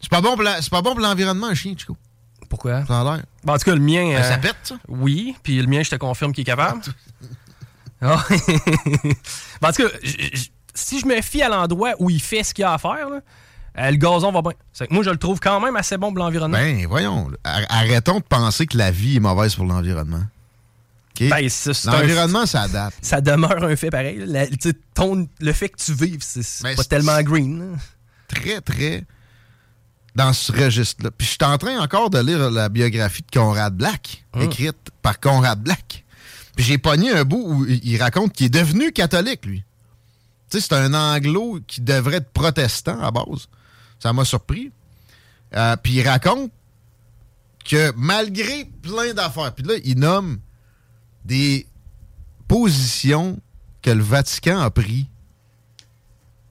C'est 0.00 0.08
pas 0.08 0.20
bon 0.20 0.36
pour 0.36 0.44
pas 0.44 0.82
bon 0.82 0.94
l'environnement, 0.94 1.48
un 1.48 1.54
chien, 1.54 1.74
Chico. 1.76 1.96
Pourquoi? 2.48 2.86
Ça 2.86 3.00
a 3.00 3.02
l'air. 3.02 3.24
Ben, 3.42 3.54
en 3.54 3.58
tout 3.58 3.64
cas, 3.64 3.74
le 3.74 3.80
mien. 3.80 4.04
Ben, 4.04 4.22
ça 4.22 4.34
euh, 4.34 4.38
pète, 4.38 4.56
ça. 4.62 4.76
Oui, 4.86 5.34
puis 5.42 5.60
le 5.60 5.66
mien, 5.66 5.82
je 5.82 5.90
te 5.90 5.96
confirme 5.96 6.32
qu'il 6.32 6.42
est 6.42 6.44
capable. 6.44 6.80
Ah. 8.00 8.24
Ben, 9.60 9.70
en 9.70 9.72
tout 9.72 9.82
cas, 9.82 9.88
si 10.74 11.00
je 11.00 11.06
me 11.06 11.20
fie 11.22 11.42
à 11.42 11.48
l'endroit 11.48 11.94
où 11.98 12.08
il 12.08 12.22
fait 12.22 12.44
ce 12.44 12.54
qu'il 12.54 12.62
a 12.62 12.74
à 12.74 12.78
faire, 12.78 13.10
là, 13.10 13.20
euh, 13.78 13.90
le 13.90 13.96
gazon 13.96 14.32
va 14.32 14.42
bien. 14.42 14.52
C'est 14.72 14.86
que 14.86 14.94
moi, 14.94 15.02
je 15.04 15.10
le 15.10 15.16
trouve 15.18 15.38
quand 15.40 15.60
même 15.60 15.76
assez 15.76 15.96
bon 15.96 16.12
pour 16.12 16.24
l'environnement. 16.24 16.56
Ben, 16.58 16.86
voyons. 16.86 17.30
Ar- 17.44 17.66
Arrêtons 17.68 18.18
de 18.18 18.24
penser 18.24 18.66
que 18.66 18.76
la 18.78 18.90
vie 18.90 19.16
est 19.16 19.20
mauvaise 19.20 19.54
pour 19.54 19.64
l'environnement. 19.66 20.22
OK? 21.20 21.28
Ben, 21.28 21.48
c'est- 21.48 21.72
c'est 21.74 21.88
un- 21.88 21.92
L'environnement 22.00 22.46
s'adapte. 22.46 22.96
ça 23.02 23.20
demeure 23.20 23.62
un 23.64 23.76
fait 23.76 23.90
pareil. 23.90 24.22
La- 24.26 24.46
ton- 24.94 25.28
le 25.40 25.52
fait 25.52 25.68
que 25.70 25.82
tu 25.82 25.92
vives, 25.94 26.22
c'est 26.22 26.62
Ben, 26.62 26.76
pas 26.76 26.84
tellement 26.84 27.20
green. 27.22 27.78
Très, 28.28 28.60
très 28.60 29.04
dans 30.14 30.32
ce 30.32 30.50
registre-là. 30.52 31.10
Puis 31.10 31.26
je 31.26 31.32
suis 31.32 31.38
en 31.44 31.58
train 31.58 31.78
encore 31.78 32.10
de 32.10 32.18
lire 32.18 32.50
la 32.50 32.68
biographie 32.68 33.22
de 33.22 33.30
Conrad 33.38 33.74
Black, 33.76 34.24
Hum. 34.34 34.42
écrite 34.42 34.90
par 35.02 35.20
Conrad 35.20 35.60
Black. 35.60 36.04
Puis 36.56 36.64
j'ai 36.64 36.78
pogné 36.78 37.10
un 37.12 37.24
bout 37.24 37.42
où 37.46 37.66
il 37.66 37.80
il 37.86 38.02
raconte 38.02 38.32
qu'il 38.32 38.46
est 38.46 38.50
devenu 38.50 38.92
catholique, 38.92 39.44
lui. 39.44 39.62
Tu 40.50 40.58
sais, 40.60 40.66
c'est 40.68 40.74
un 40.74 40.94
anglo 40.94 41.60
qui 41.66 41.80
devrait 41.82 42.16
être 42.16 42.30
protestant 42.30 42.98
à 43.02 43.10
base. 43.10 43.48
Ça 43.98 44.12
m'a 44.12 44.24
surpris. 44.24 44.70
Euh, 45.54 45.76
puis 45.76 45.94
il 45.94 46.08
raconte 46.08 46.50
que 47.64 47.92
malgré 47.96 48.64
plein 48.64 49.14
d'affaires, 49.14 49.52
puis 49.54 49.64
là, 49.64 49.74
il 49.84 49.98
nomme 49.98 50.38
des 51.24 51.66
positions 52.46 53.40
que 53.82 53.90
le 53.90 54.02
Vatican 54.02 54.60
a 54.60 54.70
pris 54.70 55.08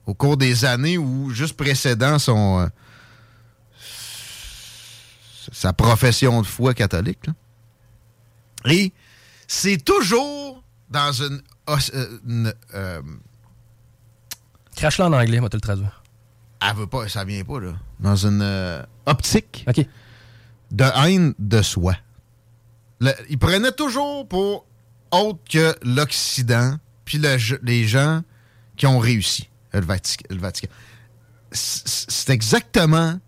au 0.06 0.14
cours 0.14 0.36
des 0.36 0.64
années 0.64 0.98
ou 0.98 1.30
juste 1.30 1.56
précédant 1.56 2.18
son 2.18 2.60
euh, 2.60 2.66
sa 5.52 5.72
profession 5.72 6.42
de 6.42 6.46
foi 6.46 6.74
catholique. 6.74 7.26
Et 8.64 8.92
c'est 9.46 9.82
toujours 9.82 10.62
dans 10.90 11.12
une. 11.12 11.42
euh, 11.68 12.18
une, 12.26 12.54
Crache-le 14.74 15.04
en 15.04 15.12
anglais, 15.12 15.40
moi, 15.40 15.48
te 15.48 15.56
le 15.56 15.60
traduire. 15.60 16.02
Elle 16.70 16.76
veut 16.76 16.86
pas, 16.86 17.08
ça 17.08 17.24
vient 17.24 17.42
pas, 17.44 17.60
là. 17.60 17.74
Dans 18.00 18.16
une 18.16 18.40
euh, 18.42 18.82
optique 19.06 19.64
de 20.70 20.84
haine 21.06 21.34
de 21.38 21.62
soi. 21.62 21.96
Le- 23.00 23.12
il 23.28 23.38
prenait 23.38 23.72
toujours 23.72 24.26
pour 24.28 24.66
autre 25.10 25.38
que 25.50 25.74
l'Occident, 25.82 26.76
puis 27.04 27.18
le- 27.18 27.60
les 27.62 27.86
gens 27.86 28.22
qui 28.76 28.86
ont 28.86 28.98
réussi, 28.98 29.48
le, 29.72 29.80
Vati- 29.80 30.18
le 30.30 30.38
Vatican. 30.38 30.68
C'est 31.52 32.30
exactement, 32.30 33.18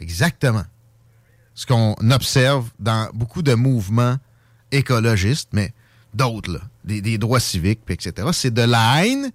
exactement 0.00 0.64
ce 1.54 1.66
qu'on 1.66 1.94
observe 2.10 2.70
dans 2.78 3.08
beaucoup 3.14 3.42
de 3.42 3.54
mouvements 3.54 4.16
écologistes, 4.72 5.48
mais 5.52 5.72
d'autres, 6.12 6.52
là, 6.52 6.60
des, 6.84 7.00
des 7.00 7.16
droits 7.18 7.40
civiques, 7.40 7.80
puis 7.84 7.94
etc. 7.94 8.28
C'est 8.32 8.52
de 8.52 8.62
la 8.62 9.04
haine 9.06 9.30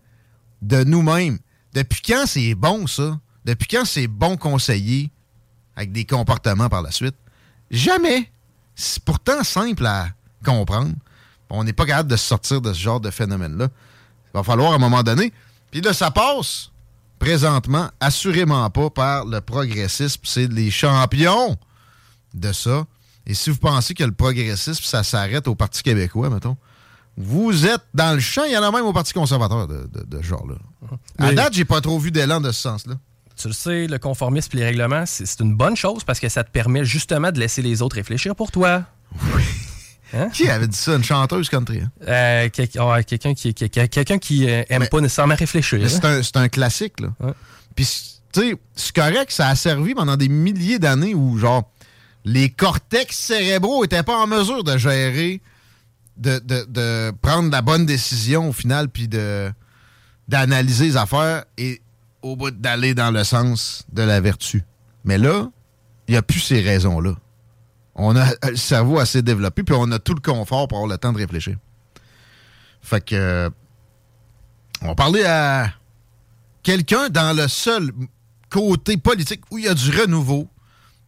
de 0.62 0.83
nous-mêmes. 0.83 1.39
Depuis 1.73 2.01
quand 2.01 2.25
c'est 2.25 2.55
bon, 2.55 2.88
ça? 2.88 3.19
Depuis 3.45 3.67
quand 3.67 3.86
c'est 3.86 4.08
bon 4.08 4.38
conseiller 4.38 5.10
avec 5.75 5.91
des 5.91 6.06
comportements 6.06 6.69
par 6.69 6.82
la 6.82 6.91
suite? 6.91 7.15
Jamais. 7.71 8.32
C'est 8.75 9.04
pourtant 9.04 9.43
simple 9.43 9.86
à 9.86 10.08
comprendre. 10.45 10.91
On 11.49 11.63
n'est 11.63 11.73
pas 11.73 11.86
capable 11.86 12.10
de 12.10 12.15
sortir 12.15 12.62
de 12.62 12.71
ce 12.73 12.80
genre 12.80 12.99
de 12.99 13.10
phénomène-là. 13.10 13.67
Il 14.28 14.38
va 14.38 14.43
falloir 14.43 14.71
à 14.71 14.75
un 14.75 14.80
moment 14.80 15.04
donné. 15.04 15.34
Puis 15.71 15.82
là, 15.82 15.93
ça 15.93 16.12
passe 16.12 16.71
présentement, 17.17 17.89
assurément 17.99 18.69
pas 18.69 18.89
par 18.89 19.25
le 19.25 19.41
progressisme. 19.41 20.21
C'est 20.23 20.47
les 20.52 20.69
champions 20.71 21.58
de 22.34 22.52
ça. 22.54 22.86
Et 23.25 23.34
si 23.34 23.49
vous 23.49 23.58
pensez 23.58 23.93
que 23.93 24.04
le 24.04 24.12
progressisme, 24.12 24.84
ça 24.84 25.04
s'arrête 25.04 25.47
au 25.47 25.56
Parti 25.56 25.84
québécois, 25.84 26.30
mettons, 26.30 26.58
vous 27.17 27.65
êtes 27.65 27.84
dans 27.93 28.13
le 28.13 28.19
champ. 28.19 28.43
Il 28.45 28.54
y 28.54 28.58
en 28.58 28.63
a 28.63 28.71
même 28.71 28.86
au 28.86 28.93
Parti 28.93 29.13
conservateur 29.13 29.67
de, 29.67 29.88
de- 29.93 30.06
de 30.06 30.17
ce 30.21 30.23
genre-là. 30.28 30.56
À 31.17 31.34
date, 31.34 31.54
j'ai 31.54 31.65
pas 31.65 31.82
trop 31.82 31.99
vu 31.99 32.12
d'élan 32.12 32.39
de 32.39 32.52
ce 32.52 32.62
sens-là. 32.62 32.95
Tu 33.41 33.47
le 33.47 33.54
sais, 33.54 33.88
le 33.88 33.97
conformisme 33.99 34.49
et 34.54 34.58
les 34.58 34.65
règlements, 34.65 35.06
c'est 35.06 35.39
une 35.39 35.56
bonne 35.56 35.75
chose 35.78 36.04
parce 36.04 36.19
que 36.19 36.28
ça 36.28 36.43
te 36.43 36.52
permet 36.52 36.84
justement 36.84 37.32
de 37.32 37.39
laisser 37.39 37.62
les 37.62 37.82
autres 37.82 37.95
réfléchir 37.95 38.36
pour 38.36 38.52
toi. 38.52 38.84
Qui 40.34 40.49
avait 40.49 40.67
dit 40.67 40.75
ça? 40.78 40.95
Une 40.95 41.04
chanteuse 41.04 41.49
country. 41.49 41.82
hein? 41.82 41.91
Euh, 42.08 42.49
quel- 42.52 42.67
Quelqu'un 43.06 43.34
qui, 43.34 43.54
quelqu'un 43.54 44.17
qui 44.17 44.49
euh, 44.49 44.63
aime 44.69 44.82
Mais- 44.82 44.88
pas 44.89 45.02
nécessairement 45.02 45.36
réfléchir. 45.36 45.80
Mais 45.80 46.21
c'est 46.23 46.36
un, 46.38 46.49
classique, 46.49 46.99
là. 46.99 47.10
Ouais. 47.19 47.34
Puis, 47.75 47.86
tu 48.34 48.41
sais, 48.41 48.56
c'est 48.75 48.95
correct, 48.95 49.32
ça 49.32 49.47
a 49.49 49.56
servi 49.56 49.93
pendant 49.93 50.17
des 50.17 50.28
milliers 50.30 50.80
d'années 50.80 51.13
où, 51.13 51.38
genre, 51.38 51.71
les 52.25 52.49
cortex 52.49 53.15
cérébraux 53.17 53.84
étaient 53.86 54.04
pas 54.04 54.17
en 54.17 54.28
mesure 54.28 54.63
de 54.63 54.78
gérer, 54.78 55.41
de, 56.17 56.39
de- 56.39 56.65
de 56.67 57.12
prendre 57.21 57.52
la 57.52 57.62
bonne 57.62 57.86
décision 57.86 58.49
au 58.49 58.54
final, 58.54 58.89
puis 58.89 59.08
de 59.08 59.52
d'analyser 60.28 60.86
les 60.86 60.97
affaires 60.97 61.45
et 61.58 61.82
au 62.21 62.36
bout 62.36 62.51
d'aller 62.51 62.93
dans 62.93 63.12
le 63.12 63.23
sens 63.23 63.86
de 63.91 64.01
la 64.01 64.21
vertu. 64.21 64.63
Mais 65.03 65.17
là, 65.17 65.49
il 66.08 66.12
n'y 66.12 66.17
a 66.17 66.21
plus 66.21 66.39
ces 66.39 66.62
raisons-là. 66.62 67.15
On 67.95 68.15
a 68.15 68.25
le 68.49 68.55
cerveau 68.55 68.99
assez 68.99 69.21
développé, 69.21 69.63
puis 69.63 69.75
on 69.77 69.91
a 69.91 69.99
tout 69.99 70.13
le 70.13 70.21
confort 70.21 70.67
pour 70.67 70.79
avoir 70.79 70.91
le 70.91 70.97
temps 70.97 71.13
de 71.13 71.17
réfléchir. 71.17 71.55
Fait 72.82 73.03
que... 73.03 73.15
euh, 73.15 73.49
on 74.82 74.88
va 74.88 74.95
parler 74.95 75.23
à 75.25 75.73
quelqu'un 76.63 77.10
dans 77.10 77.36
le 77.36 77.47
seul 77.49 77.91
côté 78.49 78.97
politique 78.97 79.41
où 79.51 79.58
il 79.58 79.65
y 79.65 79.67
a 79.67 79.73
du 79.73 79.91
renouveau 79.91 80.47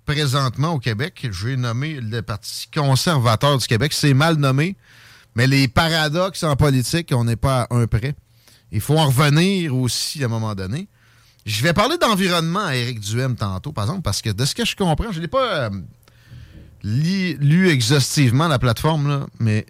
présentement 0.05 0.73
au 0.73 0.79
Québec. 0.79 1.27
J'ai 1.31 1.55
nommé 1.55 1.99
le 2.01 2.21
Parti 2.21 2.67
conservateur 2.73 3.57
du 3.57 3.65
Québec. 3.65 3.93
C'est 3.93 4.13
mal 4.13 4.35
nommé, 4.35 4.75
mais 5.35 5.47
les 5.47 5.67
paradoxes 5.69 6.43
en 6.43 6.55
politique, 6.55 7.11
on 7.15 7.23
n'est 7.23 7.37
pas 7.37 7.61
à 7.63 7.75
un 7.75 7.87
près. 7.87 8.13
Il 8.71 8.81
faut 8.81 8.97
en 8.97 9.07
revenir 9.07 9.75
aussi 9.75 10.21
à 10.21 10.25
un 10.25 10.29
moment 10.29 10.55
donné. 10.55 10.87
Je 11.45 11.63
vais 11.63 11.73
parler 11.73 11.97
d'environnement 11.97 12.65
à 12.65 12.75
Éric 12.75 12.99
Duhem 12.99 13.35
tantôt, 13.35 13.71
par 13.71 13.85
exemple, 13.85 14.01
parce 14.03 14.21
que 14.21 14.29
de 14.29 14.45
ce 14.45 14.53
que 14.55 14.65
je 14.65 14.75
comprends, 14.75 15.11
je 15.11 15.17
ne 15.17 15.21
l'ai 15.23 15.27
pas 15.27 15.65
euh, 15.65 15.69
li- 16.83 17.35
lu 17.39 17.69
exhaustivement 17.69 18.47
la 18.47 18.59
plateforme, 18.59 19.07
là, 19.07 19.25
mais 19.39 19.65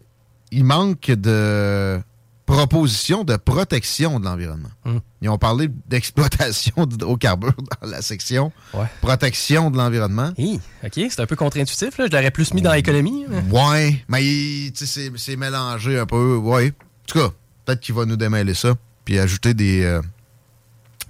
il 0.51 0.65
manque 0.65 1.07
de 1.12 1.99
propositions 2.45 3.23
de 3.23 3.38
protection 3.38 4.19
de 4.19 4.25
l'environnement. 4.25 4.71
Hmm. 4.84 4.97
Ils 5.21 5.29
ont 5.29 5.38
parlé 5.38 5.69
d'exploitation 5.88 6.86
d'hydrocarbures 6.86 7.55
dans 7.81 7.88
la 7.88 8.01
section 8.01 8.51
Ouais. 8.73 8.88
protection 8.99 9.71
de 9.71 9.77
l'environnement. 9.77 10.34
Hi, 10.38 10.60
OK, 10.84 10.91
c'est 11.10 11.21
un 11.21 11.25
peu 11.25 11.38
contre-intuitif. 11.38 11.97
là. 11.97 12.07
Je 12.07 12.12
l'aurais 12.15 12.31
plus 12.31 12.53
mis 12.53 12.62
dans 12.62 12.73
l'économie. 12.73 13.25
mais- 13.29 13.43
Ouais, 13.57 14.03
mais 14.10 14.73
c'est 14.75 15.36
mélangé 15.38 15.97
un 15.99 16.05
peu. 16.05 16.36
Ouais. 16.36 16.67
En 16.73 17.05
tout 17.07 17.19
cas, 17.19 17.29
peut-être 17.63 17.79
qu'il 17.79 17.95
va 17.95 18.05
nous 18.05 18.17
démêler 18.17 18.53
ça, 18.53 18.73
puis 19.05 19.17
ajouter 19.17 19.53
des 19.53 19.84
euh, 19.84 20.01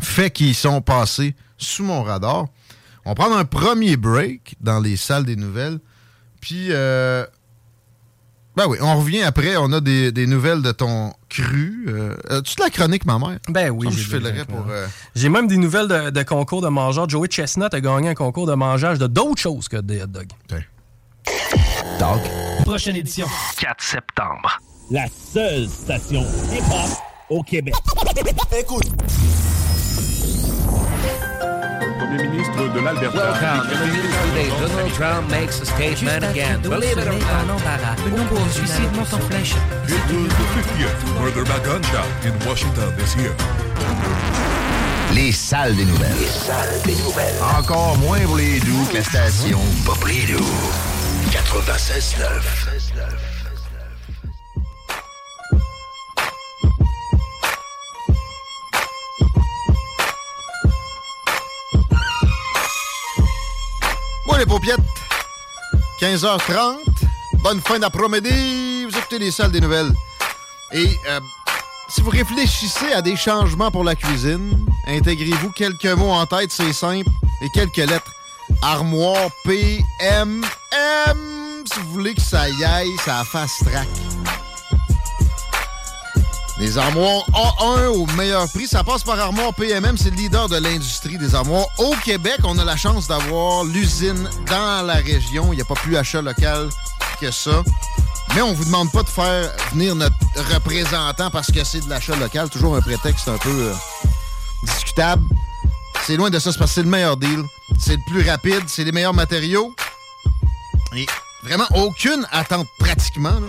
faits 0.01 0.33
qui 0.33 0.53
sont 0.53 0.81
passés 0.81 1.35
sous 1.57 1.83
mon 1.83 2.03
radar. 2.03 2.47
On 3.05 3.13
prend 3.15 3.35
un 3.35 3.45
premier 3.45 3.97
break 3.97 4.55
dans 4.61 4.79
les 4.79 4.95
salles 4.97 5.25
des 5.25 5.35
nouvelles, 5.35 5.79
puis 6.39 6.67
euh, 6.69 7.25
ben 8.55 8.65
oui, 8.67 8.77
on 8.81 8.97
revient 8.99 9.23
après. 9.23 9.55
On 9.57 9.71
a 9.73 9.79
des, 9.79 10.11
des 10.11 10.27
nouvelles 10.27 10.61
de 10.61 10.71
ton 10.71 11.13
cru. 11.29 11.85
Euh, 11.87 12.15
As-tu 12.29 12.55
de 12.57 12.61
la 12.63 12.69
chronique, 12.69 13.05
ma 13.05 13.17
mère? 13.17 13.39
Ben 13.47 13.69
oui, 13.71 13.87
Comme 13.87 13.95
je 13.95 14.03
filerais 14.07 14.45
pour. 14.45 14.65
euh, 14.69 14.85
J'ai 15.15 15.29
même 15.29 15.47
des 15.47 15.57
nouvelles 15.57 15.87
de, 15.87 16.09
de 16.09 16.23
concours 16.23 16.61
de 16.61 16.67
mangeurs. 16.67 17.07
Joey 17.09 17.27
Chestnut 17.29 17.73
a 17.73 17.79
gagné 17.81 18.09
un 18.09 18.13
concours 18.13 18.45
de 18.47 18.53
mangeage 18.53 18.99
de 18.99 19.07
d'autres 19.07 19.41
choses 19.41 19.67
que 19.67 19.77
des 19.77 20.03
hot 20.03 20.07
dogs. 20.07 20.31
Prochaine 22.65 22.95
édition. 22.97 23.27
4 23.59 23.81
septembre. 23.83 24.59
La 24.91 25.05
seule 25.07 25.67
station 25.69 26.21
hip-hop 26.51 26.89
au 27.29 27.41
Québec. 27.43 27.73
Écoute. 28.59 28.87
Premier 32.11 32.27
ministre 32.27 32.67
de 32.73 32.79
l'Alberta. 32.81 33.15
Welcome 33.15 33.69
to 33.69 33.75
the 33.77 33.87
news 33.87 34.11
today. 34.27 34.49
Donald 34.59 34.91
Trump 34.91 35.31
makes 35.31 35.61
a 35.61 35.65
statement 35.65 36.25
again. 36.25 36.59
Believe 36.61 36.97
it 36.97 37.07
or 37.07 37.13
not. 37.13 37.47
Le 38.03 38.11
nombre 38.11 38.37
de 38.45 38.51
suicides 38.51 38.91
monte 38.93 39.13
en 39.13 39.19
flèche. 39.29 39.55
It 39.87 39.93
was 40.11 40.27
the 40.27 40.43
50th 40.59 41.07
murder 41.21 41.45
by 41.45 41.57
gunshot 41.63 42.05
in 42.25 42.33
Washington 42.45 42.93
this 42.97 43.15
year. 43.15 43.33
Les 45.13 45.31
salles 45.31 45.77
des 45.77 45.85
nouvelles. 45.85 46.19
Les 46.19 46.27
salles 46.27 46.81
des 46.83 46.97
nouvelles. 47.01 47.41
Encore 47.57 47.97
moins 47.99 48.19
pour 48.25 48.35
les 48.35 48.59
doux 48.59 48.85
que 48.89 48.95
la 48.95 49.03
station 49.03 49.61
pas 49.85 49.95
pris 49.95 50.25
doux. 50.25 50.43
96.9. 51.31 53.30
les 64.41 64.47
paupiettes, 64.47 64.79
15h30, 66.01 66.77
bonne 67.43 67.61
fin 67.61 67.77
d'après-midi, 67.77 68.85
vous 68.85 68.97
écoutez 68.97 69.19
les 69.19 69.29
salles 69.29 69.51
des 69.51 69.61
nouvelles. 69.61 69.93
Et 70.71 70.89
euh, 71.09 71.19
si 71.89 72.01
vous 72.01 72.09
réfléchissez 72.09 72.91
à 72.91 73.03
des 73.03 73.15
changements 73.15 73.69
pour 73.69 73.83
la 73.83 73.93
cuisine, 73.93 74.65
intégrez-vous 74.87 75.51
quelques 75.51 75.85
mots 75.85 76.11
en 76.11 76.25
tête, 76.25 76.51
c'est 76.51 76.73
simple, 76.73 77.09
et 77.43 77.49
quelques 77.53 77.87
lettres. 77.87 78.11
Armoire 78.63 79.29
P, 79.43 79.79
M, 79.99 80.43
M, 81.05 81.63
si 81.71 81.79
vous 81.81 81.91
voulez 81.91 82.15
que 82.15 82.21
ça 82.21 82.49
y 82.49 82.63
aille, 82.63 82.97
ça 83.05 83.23
fasse 83.23 83.59
track. 83.59 83.87
Les 86.61 86.77
armoires 86.77 87.25
A1 87.33 87.87
au 87.87 88.05
meilleur 88.15 88.47
prix, 88.47 88.67
ça 88.67 88.83
passe 88.83 89.01
par 89.01 89.19
Armoire 89.19 89.51
PMM, 89.51 89.97
c'est 89.97 90.11
le 90.11 90.15
leader 90.15 90.47
de 90.47 90.57
l'industrie 90.57 91.17
des 91.17 91.33
armoires. 91.33 91.65
Au 91.79 91.95
Québec, 92.05 92.37
on 92.43 92.55
a 92.59 92.63
la 92.63 92.77
chance 92.77 93.07
d'avoir 93.07 93.63
l'usine 93.63 94.29
dans 94.45 94.85
la 94.85 94.93
région. 94.93 95.53
Il 95.53 95.55
n'y 95.55 95.63
a 95.63 95.65
pas 95.65 95.73
plus 95.73 95.97
achat 95.97 96.21
local 96.21 96.69
que 97.19 97.31
ça. 97.31 97.63
Mais 98.35 98.43
on 98.43 98.53
vous 98.53 98.63
demande 98.63 98.91
pas 98.91 99.01
de 99.01 99.09
faire 99.09 99.51
venir 99.71 99.95
notre 99.95 100.15
représentant 100.53 101.31
parce 101.31 101.51
que 101.51 101.63
c'est 101.63 101.83
de 101.83 101.89
l'achat 101.89 102.15
local. 102.15 102.47
Toujours 102.51 102.75
un 102.75 102.81
prétexte 102.81 103.27
un 103.27 103.39
peu 103.39 103.49
euh, 103.49 103.73
discutable. 104.61 105.23
C'est 106.05 106.15
loin 106.15 106.29
de 106.29 106.37
ça, 106.37 106.51
c'est 106.51 106.59
parce 106.59 106.69
que 106.69 106.75
c'est 106.75 106.83
le 106.83 106.89
meilleur 106.89 107.17
deal. 107.17 107.43
C'est 107.79 107.95
le 107.95 108.03
plus 108.05 108.29
rapide, 108.29 108.61
c'est 108.67 108.83
les 108.83 108.91
meilleurs 108.91 109.15
matériaux. 109.15 109.73
Et 110.95 111.07
vraiment 111.41 111.67
aucune 111.73 112.23
attente 112.31 112.67
pratiquement. 112.77 113.39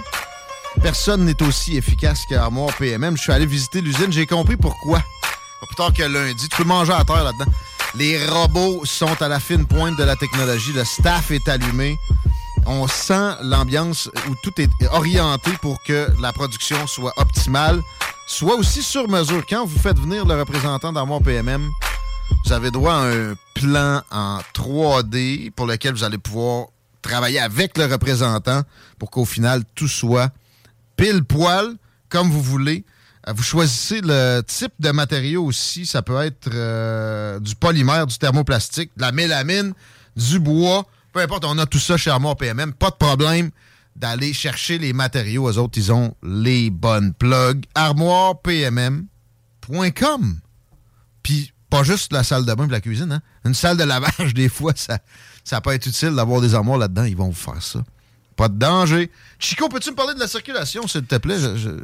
Personne 0.81 1.25
n'est 1.25 1.43
aussi 1.43 1.77
efficace 1.77 2.25
qu'Armoire 2.29 2.75
PMM. 2.77 3.17
Je 3.17 3.23
suis 3.23 3.33
allé 3.33 3.47
visiter 3.47 3.81
l'usine, 3.81 4.13
j'ai 4.13 4.27
compris 4.27 4.57
pourquoi. 4.57 4.99
Pas 4.99 5.67
plus 5.67 5.77
tard 5.77 5.93
que 5.93 6.03
lundi. 6.03 6.49
Tu 6.49 6.57
peux 6.57 6.65
manger 6.65 6.93
à 6.93 7.05
terre 7.05 7.25
là-dedans. 7.25 7.51
Les 7.95 8.25
robots 8.27 8.85
sont 8.85 9.21
à 9.21 9.29
la 9.29 9.39
fine 9.39 9.67
pointe 9.67 9.99
de 9.99 10.05
la 10.05 10.17
technologie. 10.17 10.73
Le 10.73 10.85
staff 10.85 11.31
est 11.31 11.47
allumé. 11.49 11.99
On 12.67 12.87
sent 12.89 13.37
l'ambiance 13.43 14.09
où 14.29 14.35
tout 14.43 14.61
est 14.61 14.71
orienté 14.93 15.51
pour 15.61 15.83
que 15.83 16.09
la 16.21 16.33
production 16.33 16.87
soit 16.87 17.13
optimale, 17.17 17.81
soit 18.27 18.55
aussi 18.55 18.83
sur 18.83 19.09
mesure. 19.09 19.45
Quand 19.49 19.67
vous 19.67 19.79
faites 19.79 19.99
venir 19.99 20.25
le 20.25 20.39
représentant 20.39 20.93
d'Armoire 20.93 21.21
PMM, 21.21 21.69
vous 22.45 22.53
avez 22.53 22.71
droit 22.71 22.95
à 22.95 23.07
un 23.09 23.35
plan 23.55 24.03
en 24.11 24.39
3D 24.55 25.51
pour 25.51 25.67
lequel 25.67 25.93
vous 25.95 26.05
allez 26.05 26.19
pouvoir 26.19 26.69
travailler 27.03 27.41
avec 27.41 27.77
le 27.77 27.87
représentant 27.87 28.63
pour 28.99 29.11
qu'au 29.11 29.25
final, 29.25 29.65
tout 29.75 29.89
soit 29.89 30.31
pile 30.97 31.25
poil, 31.25 31.75
comme 32.09 32.31
vous 32.31 32.43
voulez. 32.43 32.85
Euh, 33.29 33.33
Vous 33.35 33.43
choisissez 33.43 34.01
le 34.03 34.43
type 34.47 34.73
de 34.81 34.91
matériau 34.91 35.45
aussi. 35.45 35.87
Ça 35.87 36.03
peut 36.03 36.21
être 36.21 36.49
euh, 36.53 37.39
du 37.41 37.55
polymère, 37.55 38.07
du 38.07 38.19
thermoplastique, 38.19 38.91
de 38.97 39.03
la 39.03 39.13
mélamine, 39.13 39.75
du 40.17 40.39
bois. 40.39 40.87
Peu 41.13 41.21
importe, 41.21 41.45
on 41.45 41.59
a 41.59 41.67
tout 41.67 41.79
ça 41.79 41.97
chez 41.97 42.11
Armoire 42.11 42.37
PMM. 42.37 42.73
Pas 42.73 42.91
de 42.91 42.97
problème 42.97 43.51
d'aller 43.97 44.33
chercher 44.33 44.79
les 44.79 44.93
matériaux. 44.93 45.49
Eux 45.51 45.59
autres, 45.59 45.79
ils 45.79 45.93
ont 45.93 46.15
les 46.23 46.71
bonnes 46.71 47.13
plugs. 47.13 47.65
ArmoirePMM.com. 47.75 50.41
Puis 51.23 51.53
pas 51.71 51.85
juste 51.85 52.13
la 52.13 52.25
salle 52.25 52.45
de 52.45 52.55
bain 52.55 52.67
et 52.67 52.71
la 52.71 52.81
cuisine. 52.81 53.13
Hein? 53.13 53.23
Une 53.45 53.55
salle 53.55 53.77
de 53.77 53.85
lavage, 53.85 54.35
des 54.35 54.49
fois, 54.49 54.73
ça, 54.75 54.99
ça 55.45 55.61
peut 55.61 55.73
être 55.73 55.87
utile 55.87 56.15
d'avoir 56.15 56.41
des 56.41 56.55
armoires 56.55 56.79
là-dedans. 56.79 57.05
Ils 57.05 57.17
vont 57.17 57.29
vous 57.29 57.33
faire 57.33 57.63
ça. 57.63 57.83
Pas 58.37 58.49
de 58.49 58.59
danger. 58.59 59.11
Chico, 59.39 59.69
peux-tu 59.69 59.91
me 59.91 59.97
parler 59.97 60.15
de 60.15 60.21
la 60.21 60.27
circulation, 60.29 60.87
s'il 60.87 61.03
te 61.05 61.17
plaît? 61.17 61.37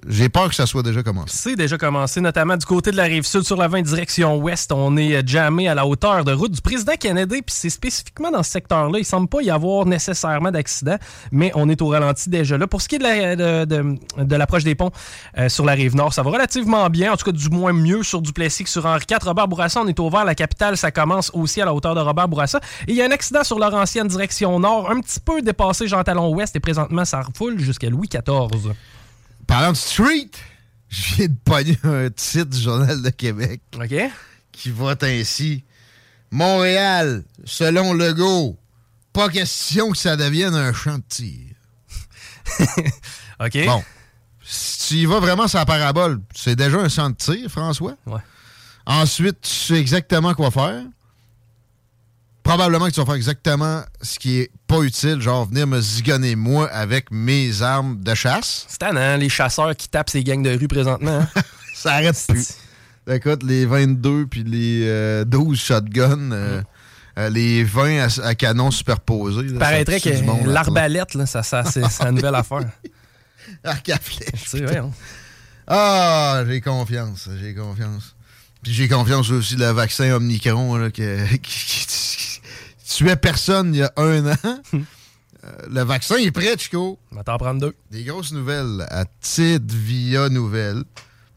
J'ai 0.09 0.29
peur 0.29 0.49
que 0.49 0.55
ça 0.55 0.65
soit 0.65 0.83
déjà 0.83 1.03
commencé. 1.03 1.37
C'est 1.37 1.57
déjà 1.57 1.77
commencé, 1.77 2.21
notamment 2.21 2.57
du 2.57 2.65
côté 2.65 2.91
de 2.93 2.97
la 2.97 3.03
rive 3.05 3.25
sud 3.27 3.43
sur 3.43 3.57
la 3.57 3.67
20 3.69 3.83
direction 3.83 4.37
ouest. 4.39 4.71
On 4.73 4.97
est 4.97 5.17
euh, 5.17 5.23
jammé 5.27 5.69
à 5.69 5.75
la 5.75 5.85
hauteur 5.87 6.25
de 6.25 6.33
route 6.33 6.53
du 6.53 6.61
président 6.61 6.93
Kennedy, 6.99 7.43
puis 7.43 7.55
c'est 7.55 7.69
spécifiquement 7.71 8.31
dans 8.31 8.43
ce 8.43 8.51
secteur-là. 8.53 8.99
Il 8.99 9.05
semble 9.05 9.29
pas 9.29 9.43
y 9.43 9.51
avoir 9.51 9.87
nécessairement 9.87 10.51
d'accident, 10.51 10.97
mais 11.33 11.51
on 11.55 11.69
est 11.69 11.83
au 11.83 11.89
ralenti 11.89 12.31
déjà 12.31 12.57
là. 12.57 12.67
Pour 12.67 12.81
ce 12.81 12.89
qui 12.89 12.95
est 12.95 12.99
de 12.99 13.05
la- 13.05 13.37
de, 13.37 13.65
de- 13.65 13.99
de 14.25 14.37
l'approche 14.37 14.65
des 14.65 14.75
ponts 14.75 14.91
euh, 15.37 15.49
sur 15.49 15.65
la 15.65 15.73
rive 15.73 15.97
nord, 15.97 16.15
ça 16.15 16.23
va 16.23 16.31
relativement 16.31 16.89
bien, 16.89 17.13
en 17.13 17.17
tout 17.17 17.25
cas 17.27 17.33
du 17.33 17.49
moins 17.51 17.73
mieux 17.73 18.03
sur 18.05 18.23
Duplessis 18.23 18.65
que 18.65 18.71
sur 18.71 18.87
Henri 18.87 19.05
IV. 19.11 19.19
Robert 19.23 19.49
Bourassa, 19.49 19.81
on 19.83 19.89
est 19.89 19.99
au 20.01 20.09
vert. 20.09 20.25
La 20.25 20.35
capitale, 20.37 20.77
ça 20.77 20.91
commence 20.93 21.31
aussi 21.35 21.61
à 21.61 21.65
la 21.65 21.75
hauteur 21.75 21.95
de 21.95 22.01
Robert 22.01 22.29
Bourassa. 22.29 22.61
Et 22.87 22.93
il 22.93 22.97
y 22.97 23.03
a 23.03 23.05
un 23.05 23.11
accident 23.11 23.43
sur 23.45 23.59
Laurentienne 23.59 24.07
direction 24.09 24.59
nord, 24.61 24.91
un 24.91 25.01
petit 25.01 25.21
peu 25.21 25.43
dépassé 25.43 25.89
Jean 25.89 26.03
Talon 26.05 26.29
ouest, 26.39 26.57
et 26.57 26.61
présentement, 26.61 27.05
ça 27.05 27.21
refoule 27.21 27.59
jusqu'à 27.61 27.91
Louis 27.91 28.09
XIV. 28.09 28.73
Parlant 29.47 29.73
de 29.73 29.77
street, 29.77 30.31
je 30.89 31.15
viens 31.15 31.27
de 31.29 31.37
pogner 31.45 31.79
un 31.85 32.11
titre 32.11 32.51
du 32.51 32.61
Journal 32.61 33.03
de 33.03 33.11
Québec. 33.11 33.61
OK. 33.75 33.95
Qui 34.53 34.71
vote 34.71 35.03
ainsi. 35.03 35.65
Montréal, 36.31 37.25
selon 37.45 37.93
Legault, 37.93 38.57
pas 39.13 39.29
question 39.29 39.91
que 39.91 39.99
ça 39.99 40.17
devienne 40.17 40.55
un 40.55 40.73
champ 40.73 40.99
de 40.99 41.05
tir. 41.09 41.55
OK. 43.41 43.65
Bon. 43.67 43.83
Si 44.43 44.89
tu 44.89 44.95
y 45.01 45.07
vas 45.07 45.21
vraiment 45.21 45.49
sur 45.49 45.59
la 45.59 45.67
parabole, 45.67 46.21
c'est 46.35 46.57
déjà 46.57 46.79
un 46.79 46.89
champ 46.89 47.11
de 47.11 47.17
tir, 47.17 47.51
François. 47.51 47.97
Ouais. 48.07 48.21
Ensuite, 48.87 49.41
tu 49.43 49.51
sais 49.51 49.75
exactement 49.75 50.35
quoi 50.35 50.51
faire. 50.51 50.83
Probablement 52.49 52.87
que 52.87 52.93
tu 52.93 53.01
vas 53.01 53.05
faire 53.05 53.15
exactement 53.17 53.83
ce 54.01 54.19
qui 54.19 54.39
est 54.39 54.51
pas 54.67 54.81
utile, 54.81 55.21
genre 55.21 55.45
venir 55.47 55.67
me 55.67 55.83
zigonner 55.83 56.35
moi 56.35 56.67
avec 56.73 57.11
mes 57.11 57.61
armes 57.61 58.01
de 58.03 58.15
chasse. 58.15 58.65
C'est 58.69 58.79
tannant, 58.79 59.19
les 59.19 59.29
chasseurs 59.29 59.77
qui 59.77 59.87
tapent 59.87 60.09
ces 60.09 60.25
gangs 60.25 60.43
de 60.43 60.57
rue 60.59 60.67
présentement. 60.67 61.27
hein. 61.35 61.43
Ça 61.75 61.93
arrête 61.97 62.17
plus. 62.27 62.55
Écoute, 63.07 63.43
les 63.43 63.67
22 63.67 64.27
puis 64.29 64.45
les 64.45 64.85
euh, 64.87 65.25
12 65.27 65.59
shotguns, 65.61 66.33
euh, 66.33 66.63
euh, 67.19 67.29
les 67.29 67.65
20 67.65 68.07
à, 68.07 68.27
à 68.29 68.35
canon 68.35 68.71
superposés. 68.71 69.43
là, 69.49 69.59
Paraîtrait 69.59 70.01
que 70.01 70.09
l'arbalète, 70.49 71.13
là, 71.15 71.27
ça, 71.27 71.43
ça, 71.43 71.65
c'est 71.65 71.83
la 72.03 72.13
nouvelle 72.13 72.35
affaire. 72.35 72.65
Arc 73.63 73.89
à 73.91 73.99
flèche. 73.99 74.55
Hein. 74.75 74.91
Ah, 75.67 76.45
j'ai 76.49 76.63
confiance, 76.63 77.29
j'ai 77.43 77.55
confiance. 77.55 78.15
Puis 78.63 78.73
j'ai 78.73 78.89
confiance 78.89 79.31
aussi 79.31 79.55
le 79.57 79.67
vaccin 79.71 80.11
Omicron 80.15 80.77
là, 80.77 80.91
que- 80.91 81.37
qui 81.43 82.38
tuait 82.89 83.17
personne 83.17 83.75
il 83.75 83.79
y 83.79 83.83
a 83.83 83.93
un 83.97 84.27
an. 84.33 84.35
Euh, 85.45 85.53
le 85.71 85.83
vaccin 85.85 86.17
est 86.17 86.33
prêt, 86.33 86.57
Chico. 86.59 86.99
On 87.13 87.15
va 87.17 87.23
t'en 87.23 87.39
prendre 87.39 87.61
deux. 87.61 87.73
Des 87.93 88.03
grosses 88.03 88.33
nouvelles 88.33 88.85
à 88.91 89.05
titre 89.21 89.67
via 89.73 90.29
nouvelles. 90.29 90.83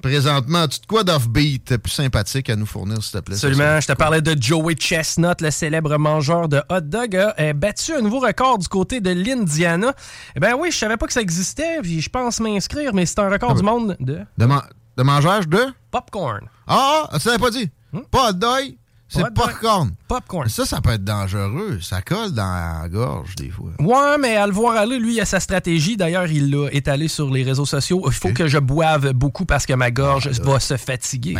Présentement, 0.02 0.68
tu 0.68 0.80
de 0.80 0.86
quoi 0.88 1.04
d'offbeat 1.04 1.78
plus 1.78 1.92
sympathique 1.92 2.50
à 2.50 2.56
nous 2.56 2.66
fournir, 2.66 3.04
s'il 3.04 3.12
te 3.12 3.18
plaît? 3.20 3.36
Absolument. 3.36 3.80
Je 3.80 3.86
te 3.86 3.94
parlais 3.94 4.22
de 4.24 4.36
Joey 4.42 4.74
Chestnut, 4.74 5.40
le 5.40 5.52
célèbre 5.52 5.96
mangeur 5.98 6.50
de 6.50 6.64
hot 6.72 6.82
dog, 6.82 7.16
a 7.16 7.36
euh, 7.40 7.54
battu 7.54 7.94
un 7.94 8.02
nouveau 8.02 8.20
record 8.22 8.58
du 8.58 8.68
côté 8.68 9.02
de 9.02 9.12
l'Indiana. 9.12 9.94
Eh 10.36 10.40
ben 10.40 10.56
oui, 10.60 10.72
je 10.72 10.78
savais 10.78 10.98
pas 10.98 11.06
que 11.06 11.14
ça 11.14 11.22
existait, 11.22 11.80
puis 11.84 12.02
je 12.02 12.10
pense 12.10 12.40
m'inscrire, 12.40 12.96
mais 12.96 13.06
c'est 13.06 13.20
un 13.20 13.30
record 13.30 13.54
du 13.54 13.62
monde 13.62 13.96
de 14.00 14.22
De, 14.40 14.46
man- 14.48 14.64
de 14.98 15.04
mangeage 15.04 15.48
de? 15.48 15.60
popcorn. 15.92 16.50
Ah, 16.66 17.04
ah, 17.08 17.10
tu 17.14 17.20
savais 17.20 17.38
pas 17.38 17.52
dit? 17.52 17.70
Pas 18.10 18.30
hot 18.32 18.34
dog, 18.34 18.76
c'est 19.14 19.34
popcorn. 19.34 19.92
Popcorn. 20.08 20.48
Ça, 20.50 20.66
ça 20.66 20.80
peut 20.82 20.92
être 20.92 21.04
dangereux. 21.04 21.80
Ça 21.82 22.02
colle 22.02 22.32
dans 22.32 22.82
la 22.82 22.88
gorge, 22.88 23.36
des 23.36 23.50
fois. 23.50 23.72
Ouais, 23.80 24.18
mais 24.18 24.38
à 24.38 24.48
le 24.48 24.54
voir 24.54 24.78
aller, 24.78 25.00
lui, 25.00 25.16
il 25.16 25.22
a 25.22 25.26
sa 25.26 25.40
stratégie. 25.40 25.98
D'ailleurs, 25.98 26.28
il 26.28 26.50
l'a 26.50 26.70
étalé 26.72 27.08
sur 27.08 27.30
les 27.30 27.44
réseaux 27.44 27.66
sociaux. 27.66 28.02
Il 28.08 28.14
faut 28.14 28.32
que 28.32 28.48
je 28.48 28.58
boive 28.58 29.12
beaucoup 29.12 29.46
parce 29.46 29.66
que 29.66 29.74
ma 29.74 29.92
gorge 29.92 30.30
va 30.30 30.60
se 30.60 30.78
fatiguer. 30.78 31.36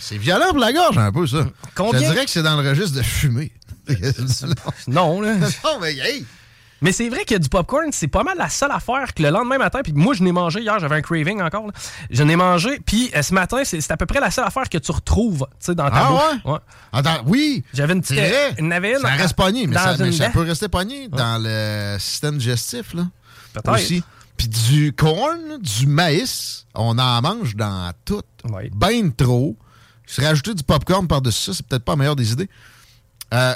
C'est 0.00 0.18
violent 0.18 0.50
pour 0.50 0.58
la 0.58 0.72
gorge, 0.72 0.98
un 0.98 1.12
peu, 1.12 1.26
ça. 1.26 1.46
Combien- 1.74 2.00
Je 2.00 2.04
dirais 2.04 2.24
que 2.24 2.30
c'est 2.30 2.42
dans 2.42 2.60
le 2.60 2.68
registre 2.68 2.96
de 2.98 3.02
fumer. 3.02 3.52
non, 4.88 5.20
là. 5.20 5.34
non, 5.36 5.78
mais 5.80 5.94
hey! 5.96 6.26
Mais 6.84 6.92
c'est 6.92 7.08
vrai 7.08 7.24
que 7.24 7.34
du 7.34 7.48
popcorn, 7.48 7.90
c'est 7.92 8.08
pas 8.08 8.22
mal 8.22 8.36
la 8.36 8.50
seule 8.50 8.70
affaire 8.70 9.14
que 9.14 9.22
le 9.22 9.30
lendemain 9.30 9.56
matin, 9.56 9.80
puis 9.82 9.94
moi 9.94 10.12
je 10.12 10.22
n'ai 10.22 10.32
mangé 10.32 10.60
hier, 10.60 10.78
j'avais 10.78 10.96
un 10.96 11.00
craving 11.00 11.40
encore, 11.40 11.66
là. 11.66 11.72
je 12.10 12.22
n'ai 12.22 12.36
mangé, 12.36 12.78
puis 12.84 13.10
euh, 13.16 13.22
ce 13.22 13.32
matin, 13.32 13.64
c'est 13.64 13.90
à 13.90 13.96
peu 13.96 14.04
près 14.04 14.20
la 14.20 14.30
seule 14.30 14.44
affaire 14.44 14.68
que 14.68 14.76
tu 14.76 14.92
retrouves, 14.92 15.46
tu 15.52 15.56
sais, 15.60 15.74
dans 15.74 15.88
ta 15.88 15.96
Ah 15.96 16.10
bouche. 16.10 16.52
ouais? 16.52 16.58
Attends, 16.92 17.22
oui! 17.26 17.64
J'avais 17.72 17.94
une 17.94 18.02
petite... 18.02 18.18
Vrai? 18.18 18.54
Une 18.58 18.98
Ça 19.00 19.08
reste 19.08 19.34
pogné, 19.34 19.66
mais, 19.66 19.76
ça, 19.76 19.96
mais 19.98 20.30
peut 20.30 20.42
rester 20.42 20.68
pogné 20.68 21.08
dans 21.08 21.42
le 21.42 21.96
système 21.98 22.36
digestif, 22.36 22.92
là. 22.92 23.04
Peut-être. 23.54 23.72
Aussi. 23.72 24.04
Puis 24.36 24.48
du 24.48 24.92
corn, 24.92 25.58
du 25.60 25.86
maïs, 25.86 26.66
on 26.74 26.98
en 26.98 27.22
mange 27.22 27.56
dans 27.56 27.92
tout. 28.04 28.20
Ben 28.74 29.10
trop. 29.10 29.56
Se 30.06 30.20
rajouter 30.20 30.52
du 30.52 30.62
popcorn 30.64 31.08
par-dessus 31.08 31.44
ça, 31.44 31.54
c'est 31.54 31.66
peut-être 31.66 31.84
pas 31.84 31.92
la 31.92 31.96
meilleure 31.96 32.16
des 32.16 32.32
idées. 32.32 32.50
Euh, 33.32 33.54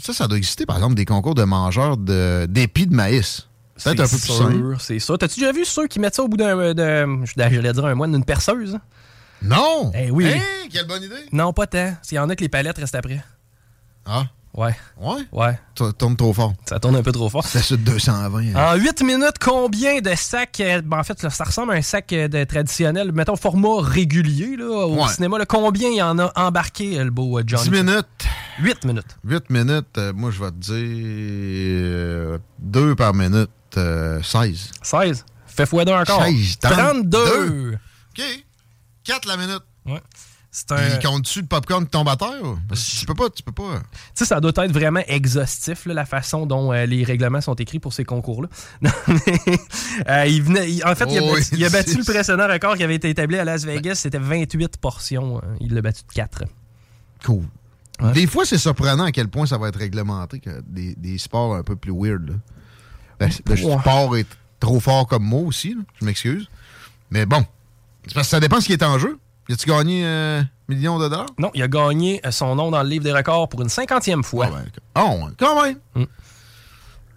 ça, 0.00 0.12
ça 0.12 0.26
doit 0.28 0.38
exister, 0.38 0.66
par 0.66 0.76
exemple, 0.76 0.94
des 0.94 1.04
concours 1.04 1.34
de 1.34 1.44
mangeurs 1.44 1.96
d'épis 1.96 2.86
de, 2.86 2.94
maïs. 2.94 3.46
Peut-être 3.82 4.00
un 4.00 4.04
peu 4.04 4.08
plus 4.08 4.18
sûr, 4.18 4.34
simple. 4.36 4.76
C'est 4.78 4.98
ça. 4.98 5.16
T'as-tu 5.16 5.40
déjà 5.40 5.52
vu 5.52 5.64
ceux 5.64 5.86
qui 5.86 6.00
mettent 6.00 6.14
ça 6.14 6.22
au 6.22 6.28
bout 6.28 6.36
d'un... 6.36 6.74
de- 6.74 7.24
J'allais 7.36 7.72
dire 7.72 7.84
un 7.86 7.94
moine, 7.94 8.12
d'une 8.12 8.24
perceuse? 8.24 8.78
Non! 9.42 9.90
Eh 9.94 10.10
oui. 10.10 10.26
Hein? 10.26 10.40
Quelle 10.70 10.86
bonne 10.86 11.02
idée! 11.02 11.14
Non, 11.32 11.52
pas 11.52 11.66
tant. 11.66 11.94
Il 12.10 12.14
y 12.14 12.18
en 12.18 12.28
a 12.28 12.36
que 12.36 12.42
les 12.42 12.50
palettes 12.50 12.76
restent 12.76 12.94
après. 12.94 13.24
Ah? 14.04 14.24
Ouais. 14.52 14.74
Ouais? 15.00 15.22
Ouais. 15.30 15.58
Ça 15.78 15.92
tourne 15.96 16.16
trop 16.16 16.32
fort. 16.32 16.54
Ça 16.68 16.80
tourne 16.80 16.96
un 16.96 17.02
peu 17.02 17.12
trop 17.12 17.28
fort. 17.30 17.44
C'est 17.46 17.62
sur 17.62 17.78
220. 17.78 18.54
hein. 18.56 18.72
En 18.72 18.74
8 18.76 19.02
minutes, 19.02 19.38
combien 19.40 20.00
de 20.00 20.12
sacs... 20.16 20.58
euh, 20.60 20.82
ben, 20.82 20.98
en 20.98 21.04
fait, 21.04 21.22
là, 21.22 21.30
ça 21.30 21.44
ressemble 21.44 21.72
à 21.72 21.76
un 21.76 21.82
sac 21.82 22.12
euh, 22.12 22.26
de 22.26 22.42
traditionnel, 22.44 23.12
mettons 23.12 23.36
format 23.36 23.80
régulier 23.80 24.56
là, 24.56 24.66
au 24.86 24.96
Ouais. 25.04 25.08
cinéma. 25.08 25.38
là. 25.38 25.46
Combien 25.46 25.88
il 25.90 25.96
y 25.96 26.02
en 26.02 26.18
a 26.18 26.32
embarqué, 26.34 26.98
euh, 26.98 27.04
le 27.04 27.10
beau 27.10 27.38
euh, 27.38 27.44
Johnny? 27.46 27.70
10 27.70 27.70
minutes. 27.70 28.06
8 28.60 28.84
minutes. 28.84 29.16
8 29.24 29.50
minutes, 29.50 29.86
euh, 29.98 30.12
moi, 30.12 30.30
je 30.32 30.42
vais 30.42 30.50
te 30.50 30.56
dire 32.34 32.40
2 32.58 32.94
par 32.96 33.14
minute, 33.14 33.50
euh, 33.76 34.20
16. 34.22 34.70
16. 34.82 35.24
Fais 35.46 35.66
fois 35.66 35.84
deux 35.84 35.92
encore. 35.92 36.24
16, 36.24 36.58
32. 36.60 37.74
OK. 38.18 38.22
4 39.04 39.26
la 39.28 39.36
minute. 39.36 39.62
Ouais. 39.86 40.00
C'est 40.52 40.72
un... 40.72 40.76
Puis 40.98 41.06
compte-tu 41.06 41.42
le 41.42 41.46
popcorn 41.46 41.84
qui 41.84 41.90
tombe 41.90 42.08
à 42.08 42.16
terre? 42.16 42.42
Parce 42.68 42.84
que 42.84 42.96
tu 43.00 43.06
peux 43.06 43.14
pas, 43.14 43.30
tu 43.30 43.42
peux 43.42 43.52
pas. 43.52 43.78
Tu 43.80 43.84
sais, 44.14 44.24
ça 44.24 44.40
doit 44.40 44.50
être 44.56 44.72
vraiment 44.72 44.98
exhaustif, 45.06 45.86
là, 45.86 45.94
la 45.94 46.04
façon 46.04 46.44
dont 46.44 46.72
euh, 46.72 46.86
les 46.86 47.04
règlements 47.04 47.40
sont 47.40 47.54
écrits 47.54 47.78
pour 47.78 47.92
ces 47.92 48.04
concours-là. 48.04 48.48
Non, 48.82 48.90
mais, 49.06 49.38
euh, 50.08 50.26
il 50.26 50.42
venait, 50.42 50.70
il- 50.72 50.84
en 50.84 50.94
fait, 50.96 51.04
il 51.08 51.18
a 51.18 51.22
Oh, 51.22 51.32
battu, 51.34 51.40
oui, 51.52 51.58
il 51.58 51.64
a 51.64 51.68
battu 51.68 51.90
c'est- 51.92 51.98
le 51.98 52.04
précédent 52.04 52.48
record 52.48 52.76
qui 52.76 52.82
avait 52.82 52.96
été 52.96 53.08
établi 53.10 53.36
à 53.38 53.44
Las 53.44 53.64
Vegas. 53.64 53.94
C'était 53.96 54.18
28 54.18 54.76
portions. 54.78 55.38
hein. 55.38 55.54
Il 55.60 55.72
l'a 55.74 55.82
battu 55.82 56.02
de 56.08 56.12
4. 56.12 56.42
Cool. 57.24 57.44
Des 58.14 58.26
fois, 58.26 58.44
c'est 58.46 58.58
surprenant 58.58 59.04
à 59.04 59.12
quel 59.12 59.28
point 59.28 59.46
ça 59.46 59.58
va 59.58 59.68
être 59.68 59.78
réglementé 59.78 60.40
que 60.40 60.62
des, 60.66 60.94
des 60.96 61.18
sports 61.18 61.54
un 61.54 61.62
peu 61.62 61.76
plus 61.76 61.92
weird. 61.94 62.28
là. 62.28 62.34
Le, 63.46 63.54
le 63.54 63.64
Ouais. 63.66 63.78
sport 63.78 64.16
est 64.16 64.26
trop 64.58 64.80
fort 64.80 65.06
comme 65.06 65.22
moi 65.24 65.42
aussi, 65.42 65.74
là. 65.74 65.82
je 66.00 66.04
m'excuse. 66.06 66.48
Mais 67.10 67.26
bon, 67.26 67.44
c'est 68.06 68.14
parce 68.14 68.26
que 68.26 68.30
ça 68.30 68.40
dépend 68.40 68.60
ce 68.60 68.66
qui 68.66 68.72
est 68.72 68.82
en 68.82 68.98
jeu. 68.98 69.18
As-tu 69.50 69.68
gagné 69.68 70.04
un 70.06 70.46
million 70.68 70.98
de 70.98 71.08
dollars? 71.08 71.26
Non, 71.38 71.50
il 71.54 71.62
a 71.62 71.68
gagné 71.68 72.20
euh, 72.24 72.30
son 72.30 72.54
nom 72.54 72.70
dans 72.70 72.82
le 72.82 72.88
livre 72.88 73.04
des 73.04 73.12
records 73.12 73.48
pour 73.48 73.62
une 73.62 73.68
cinquantième 73.68 74.22
fois. 74.22 74.48
Ah 74.94 75.06
ouais, 75.06 75.30
quand 75.38 75.62
même. 75.64 75.76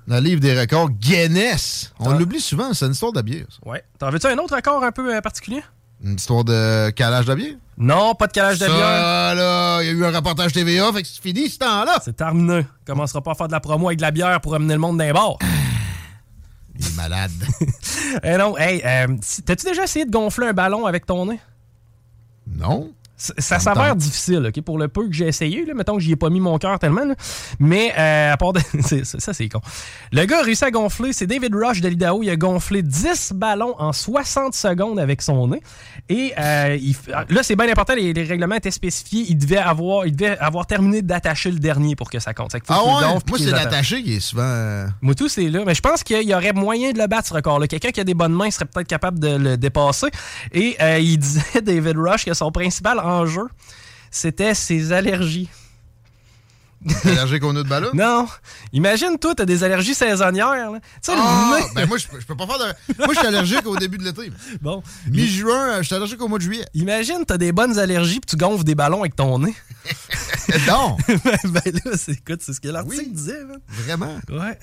Dans 0.07 0.15
le 0.15 0.21
livre 0.21 0.41
des 0.41 0.59
records 0.59 0.89
Guinness. 0.89 1.93
On 1.99 2.11
Ah. 2.11 2.17
l'oublie 2.17 2.41
souvent, 2.41 2.73
c'est 2.73 2.85
une 2.85 2.91
histoire 2.91 3.13
de 3.13 3.21
bière. 3.21 3.45
ça. 3.49 3.69
Ouais. 3.69 3.83
T'en 3.99 4.09
veux-tu 4.09 4.27
un 4.27 4.37
autre 4.37 4.55
record 4.55 4.83
un 4.83 4.91
peu 4.91 5.15
euh, 5.15 5.21
particulier? 5.21 5.63
Une 6.03 6.15
histoire 6.15 6.43
de 6.43 6.89
calage 6.89 7.25
de 7.25 7.35
bière? 7.35 7.55
Non, 7.77 8.13
pas 8.13 8.27
de 8.27 8.33
calage 8.33 8.59
de 8.59 8.65
Ça, 8.65 8.71
bière. 8.73 9.35
là, 9.35 9.81
il 9.81 9.85
y 9.87 9.89
a 9.89 9.93
eu 9.93 10.03
un 10.03 10.11
reportage 10.11 10.51
TVA, 10.51 10.91
fait 10.91 11.01
que 11.03 11.07
c'est 11.07 11.21
fini 11.21 11.49
ce 11.49 11.57
temps-là. 11.59 11.99
C'est 12.03 12.17
terminé. 12.17 12.59
Il 12.81 12.85
commencera 12.85 13.21
pas 13.21 13.31
à 13.31 13.35
faire 13.35 13.47
de 13.47 13.53
la 13.53 13.61
promo 13.61 13.87
avec 13.87 13.97
de 13.99 14.03
la 14.03 14.11
bière 14.11 14.41
pour 14.41 14.53
amener 14.55 14.73
le 14.73 14.79
monde 14.79 14.97
d'un 14.97 15.13
bar. 15.13 15.37
Il 16.77 16.85
est 16.85 16.95
malade. 16.95 17.31
Eh 18.23 18.37
non, 18.37 18.55
hey, 18.57 18.79
euh, 18.85 19.07
t'as-tu 19.45 19.65
déjà 19.65 19.85
essayé 19.85 20.05
de 20.05 20.11
gonfler 20.11 20.47
un 20.47 20.53
ballon 20.53 20.85
avec 20.85 21.05
ton 21.07 21.25
nez? 21.25 21.39
Non? 22.57 22.93
Ça, 23.15 23.59
s'avère 23.59 23.95
difficile, 23.95 24.43
OK? 24.47 24.61
Pour 24.63 24.77
le 24.77 24.87
peu 24.87 25.07
que 25.07 25.13
j'ai 25.13 25.27
essayé, 25.27 25.65
là, 25.65 25.73
mettons 25.75 25.95
que 25.95 26.01
j'y 26.01 26.11
ai 26.11 26.15
pas 26.15 26.29
mis 26.29 26.39
mon 26.39 26.57
cœur 26.57 26.77
tellement, 26.79 27.05
là. 27.05 27.13
mais 27.59 27.93
euh, 27.97 28.33
à 28.33 28.37
part 28.37 28.53
de... 28.53 28.59
ça, 29.03 29.33
c'est 29.33 29.47
con. 29.49 29.61
Le 30.11 30.25
gars 30.25 30.39
a 30.39 30.43
réussi 30.43 30.65
à 30.65 30.71
gonfler, 30.71 31.13
c'est 31.13 31.27
David 31.27 31.53
Rush 31.55 31.79
de 31.79 31.87
l'Idaho, 31.89 32.23
il 32.23 32.29
a 32.29 32.35
gonflé 32.35 32.81
10 32.81 33.33
ballons 33.35 33.75
en 33.79 33.93
60 33.93 34.55
secondes 34.55 34.99
avec 34.99 35.21
son 35.21 35.47
nez. 35.47 35.61
Et 36.09 36.33
euh, 36.37 36.77
il 36.81 36.93
f- 36.93 37.31
là, 37.31 37.43
c'est 37.43 37.55
bien 37.55 37.69
important, 37.69 37.93
les, 37.95 38.11
les 38.13 38.23
règlements 38.23 38.55
étaient 38.55 38.71
spécifiés, 38.71 39.25
il 39.29 39.37
devait 39.37 39.57
avoir, 39.57 40.05
il 40.07 40.15
devait 40.15 40.37
avoir 40.39 40.65
terminé 40.65 41.01
d'attacher 41.01 41.51
le 41.51 41.59
dernier 41.59 41.95
pour 41.95 42.09
que 42.09 42.19
ça 42.19 42.33
compte. 42.33 42.51
Faut 42.51 42.59
Ah 42.69 42.83
ouais? 42.83 43.13
gonfle 43.13 43.25
Moi, 43.29 43.37
c'est 43.39 43.51
l'attaché 43.51 44.03
qui 44.03 44.15
est 44.15 44.19
souvent. 44.19 44.41
euh, 44.43 44.87
Moi, 45.01 45.15
tout, 45.15 45.29
c'est 45.29 45.49
là. 45.49 45.61
Mais 45.65 45.75
je 45.75 45.81
pense 45.81 46.03
qu'il 46.03 46.27
y 46.27 46.33
aurait 46.33 46.51
moyen 46.53 46.91
de 46.91 46.97
le 46.97 47.07
battre, 47.07 47.27
ce 47.29 47.33
record-là. 47.35 47.67
Quelqu'un 47.67 47.91
qui 47.91 48.01
a 48.01 48.03
des 48.03 48.15
bonnes 48.15 48.33
mains 48.33 48.51
serait 48.51 48.65
peut-être 48.65 48.87
capable 48.87 49.19
de 49.19 49.35
le 49.37 49.55
dépasser. 49.57 50.07
Et 50.51 50.75
euh, 50.81 50.99
il 50.99 51.17
disait, 51.19 51.61
David 51.61 51.95
Rush, 51.97 52.25
que 52.25 52.33
son 52.33 52.51
principal 52.51 52.99
enjeu, 53.13 53.43
c'était 54.11 54.53
ses 54.53 54.91
allergies. 54.91 55.49
Allergique 57.05 57.43
au 57.45 57.53
nœud 57.53 57.63
de 57.63 57.69
ballon? 57.69 57.89
Non. 57.93 58.27
Imagine, 58.73 59.17
toi, 59.17 59.33
t'as 59.33 59.45
des 59.45 59.63
allergies 59.63 59.95
saisonnières. 59.95 60.71
là. 60.71 60.71
Le 60.73 60.79
Ah, 61.15 61.59
ben 61.75 61.87
moi, 61.87 61.97
je 61.97 62.07
peux, 62.07 62.19
je 62.19 62.25
peux 62.25 62.35
pas 62.35 62.45
faire 62.45 62.57
de. 62.59 62.97
Moi, 62.97 63.13
je 63.13 63.19
suis 63.19 63.27
allergique 63.27 63.65
au 63.65 63.77
début 63.77 63.97
de 63.97 64.03
l'été. 64.03 64.29
Bon. 64.61 64.83
Mi-juin, 65.07 65.69
euh, 65.69 65.77
je 65.77 65.83
suis 65.83 65.95
allergique 65.95 66.21
au 66.21 66.27
mois 66.27 66.39
de 66.39 66.43
juillet. 66.43 66.65
Imagine, 66.73 67.23
t'as 67.25 67.37
des 67.37 67.53
bonnes 67.53 67.79
allergies 67.79 68.19
puis 68.19 68.29
tu 68.31 68.35
gonfles 68.35 68.65
des 68.65 68.75
ballons 68.75 68.99
avec 68.99 69.15
ton 69.15 69.39
nez. 69.39 69.55
non! 70.67 70.97
ben, 71.07 71.37
ben 71.45 71.61
là, 71.85 71.91
c'est, 71.95 72.11
écoute, 72.13 72.41
c'est 72.41 72.51
ce 72.53 72.59
que 72.59 72.67
l'article 72.67 73.11
disait. 73.11 73.45
man. 73.45 73.59
Vraiment? 73.69 74.19
Ouais. 74.29 74.59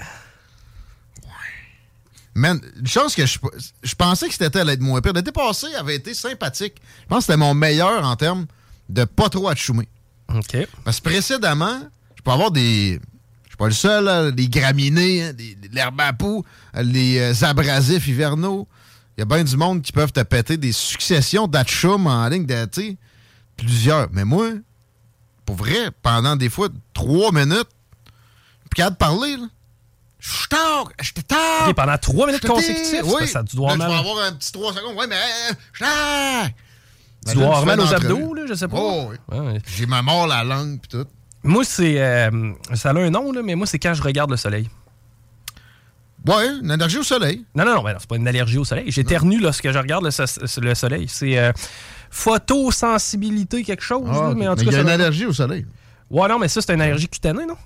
Man, 2.35 2.61
une 2.79 2.87
chose 2.87 3.15
que 3.15 3.27
je, 3.27 3.39
je 3.83 3.95
pensais 3.95 4.29
que 4.29 4.45
été 4.45 4.59
allait 4.59 4.75
être 4.75 4.81
moins 4.81 5.01
pire. 5.01 5.13
L'été 5.13 5.33
passé 5.33 5.67
avait 5.75 5.97
été 5.97 6.15
sympathique. 6.15 6.75
Je 7.03 7.07
pense 7.09 7.19
que 7.19 7.25
c'était 7.25 7.37
mon 7.37 7.55
meilleur 7.55 8.05
en 8.05 8.15
termes 8.17 8.47
de 8.89 9.05
pas 9.05 9.29
trop 9.29 9.49
achoumer. 9.49 9.89
OK. 10.35 10.57
Parce 10.85 11.01
que 11.01 11.09
précédemment, 11.09 11.81
je 12.17 12.23
peux 12.23 12.31
avoir 12.31 12.51
des. 12.51 13.01
Je 13.45 13.49
suis 13.49 13.57
pas 13.57 13.67
le 13.67 13.73
seul, 13.73 14.05
là, 14.05 14.31
des 14.31 14.49
graminées, 14.49 15.25
hein, 15.25 15.33
des, 15.33 15.57
l'herbe 15.73 16.01
à 16.01 16.13
poux, 16.13 16.45
euh, 16.77 16.83
les 16.83 17.19
euh, 17.19 17.47
abrasifs 17.47 18.07
hivernaux. 18.07 18.69
Il 19.17 19.21
y 19.21 19.23
a 19.23 19.25
bien 19.25 19.43
du 19.43 19.57
monde 19.57 19.83
qui 19.83 19.93
peuvent 19.93 20.13
te 20.13 20.21
péter 20.21 20.57
des 20.57 20.73
successions 20.73 21.47
d'atchoum 21.47 22.07
en 22.07 22.29
ligne 22.29 22.47
de, 22.47 22.97
plusieurs. 23.57 24.09
Mais 24.13 24.25
moi, 24.25 24.51
pour 25.45 25.57
vrai, 25.57 25.91
pendant 26.03 26.37
des 26.37 26.49
fois 26.49 26.69
trois 26.95 27.33
minutes, 27.33 27.69
puis 28.71 28.77
capable 28.77 28.95
de 28.95 28.99
parler, 28.99 29.37
là. 29.37 29.47
Je 30.21 30.29
suis 30.31 30.49
tard, 30.49 30.91
je 31.01 31.05
suis 31.05 31.15
tard. 31.25 31.75
Pendant 31.75 31.97
trois 31.99 32.27
minutes 32.27 32.47
consécutives, 32.47 33.03
oui. 33.05 33.27
ça, 33.27 33.43
tu 33.43 33.57
dois 33.57 33.75
Là, 33.77 33.85
avoir 33.85 33.89
je 33.89 33.97
vais 33.97 34.03
mal. 34.03 34.11
avoir 34.11 34.27
un 34.27 34.33
petit 34.35 34.53
3 34.53 34.73
secondes. 34.75 34.97
Ouais, 34.97 35.07
mais 35.09 35.17
euh, 35.17 35.55
je 35.73 35.85
suis. 35.85 36.55
Tu 37.27 37.35
dois 37.37 37.47
avoir 37.47 37.67
mal 37.67 37.81
aux 37.81 37.95
abdos, 37.95 38.35
là, 38.35 38.43
je 38.49 38.55
sais 38.55 38.69
pas. 38.69 38.77
Oh, 38.79 39.11
oui. 39.11 39.17
Ouais. 39.39 39.59
J'ai 39.67 39.87
ma 39.87 40.03
mort 40.03 40.27
la 40.27 40.45
langue 40.45 40.79
puis 40.81 40.89
tout. 40.99 41.07
Moi, 41.43 41.65
c'est. 41.65 42.01
euh, 42.01 42.53
ça 42.75 42.91
a 42.91 42.95
un 42.99 43.11
nom, 43.11 43.33
là, 43.33 43.41
mais 43.43 43.55
moi, 43.55 43.67
c'est 43.67 43.79
quand 43.79 43.95
je 43.95 44.03
regarde 44.03 44.31
le 44.31 44.37
soleil. 44.37 44.69
Ouais, 46.27 46.49
une 46.63 46.71
allergie 46.71 46.99
au 46.99 47.03
soleil. 47.03 47.47
Non, 47.55 47.65
non, 47.65 47.77
non, 47.77 47.83
mais 47.83 47.93
non, 47.95 47.99
c'est 47.99 48.09
pas 48.09 48.17
une 48.17 48.29
allergie 48.29 48.59
au 48.59 48.65
soleil. 48.65 48.91
J'éternue 48.91 49.39
lorsque 49.41 49.71
je 49.71 49.79
regarde 49.79 50.05
le, 50.05 50.11
so- 50.11 50.25
le 50.61 50.75
soleil. 50.75 51.07
C'est 51.09 51.39
euh, 51.39 51.51
photosensibilité 52.11 53.63
quelque 53.65 53.83
chose, 53.83 54.07
Ah, 54.11 54.29
là, 54.29 54.35
mais 54.37 54.47
en 54.49 54.55
tout 54.55 54.61
Mais 54.61 54.67
il 54.67 54.69
y 54.69 54.71
cas. 54.73 54.79
a 54.79 54.83
une 54.83 54.89
allergie 54.91 55.25
au 55.27 55.33
soleil. 55.33 55.67
Ouais, 56.11 56.29
non, 56.29 56.39
mais 56.39 56.49
ça, 56.49 56.61
c'est 56.61 56.75
une 56.75 56.83
allergie 56.83 57.09
cutanée, 57.09 57.47
non? 57.47 57.57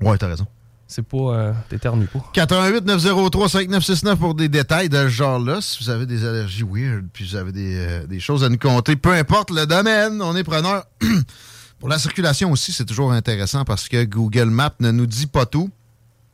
Ouais, 0.00 0.16
t'as 0.16 0.28
raison. 0.28 0.46
C'est 0.94 1.02
pas. 1.02 1.16
Euh, 1.16 1.52
T'éternues 1.68 2.06
pas. 2.06 2.22
88 2.34 2.84
903 2.84 3.48
5969 3.48 4.16
pour 4.16 4.36
des 4.36 4.48
détails 4.48 4.88
de 4.88 4.96
ce 4.96 5.08
genre-là. 5.08 5.60
Si 5.60 5.82
vous 5.82 5.90
avez 5.90 6.06
des 6.06 6.24
allergies 6.24 6.62
weird, 6.62 7.06
puis 7.12 7.24
vous 7.24 7.34
avez 7.34 7.50
des, 7.50 7.74
euh, 7.76 8.06
des 8.06 8.20
choses 8.20 8.44
à 8.44 8.48
nous 8.48 8.58
compter, 8.58 8.94
peu 8.94 9.10
importe 9.10 9.50
le 9.50 9.66
domaine, 9.66 10.22
on 10.22 10.36
est 10.36 10.44
preneur. 10.44 10.86
pour 11.80 11.88
la 11.88 11.98
circulation 11.98 12.52
aussi, 12.52 12.70
c'est 12.70 12.84
toujours 12.84 13.10
intéressant 13.10 13.64
parce 13.64 13.88
que 13.88 14.04
Google 14.04 14.50
Maps 14.50 14.76
ne 14.78 14.92
nous 14.92 15.06
dit 15.06 15.26
pas 15.26 15.46
tout. 15.46 15.68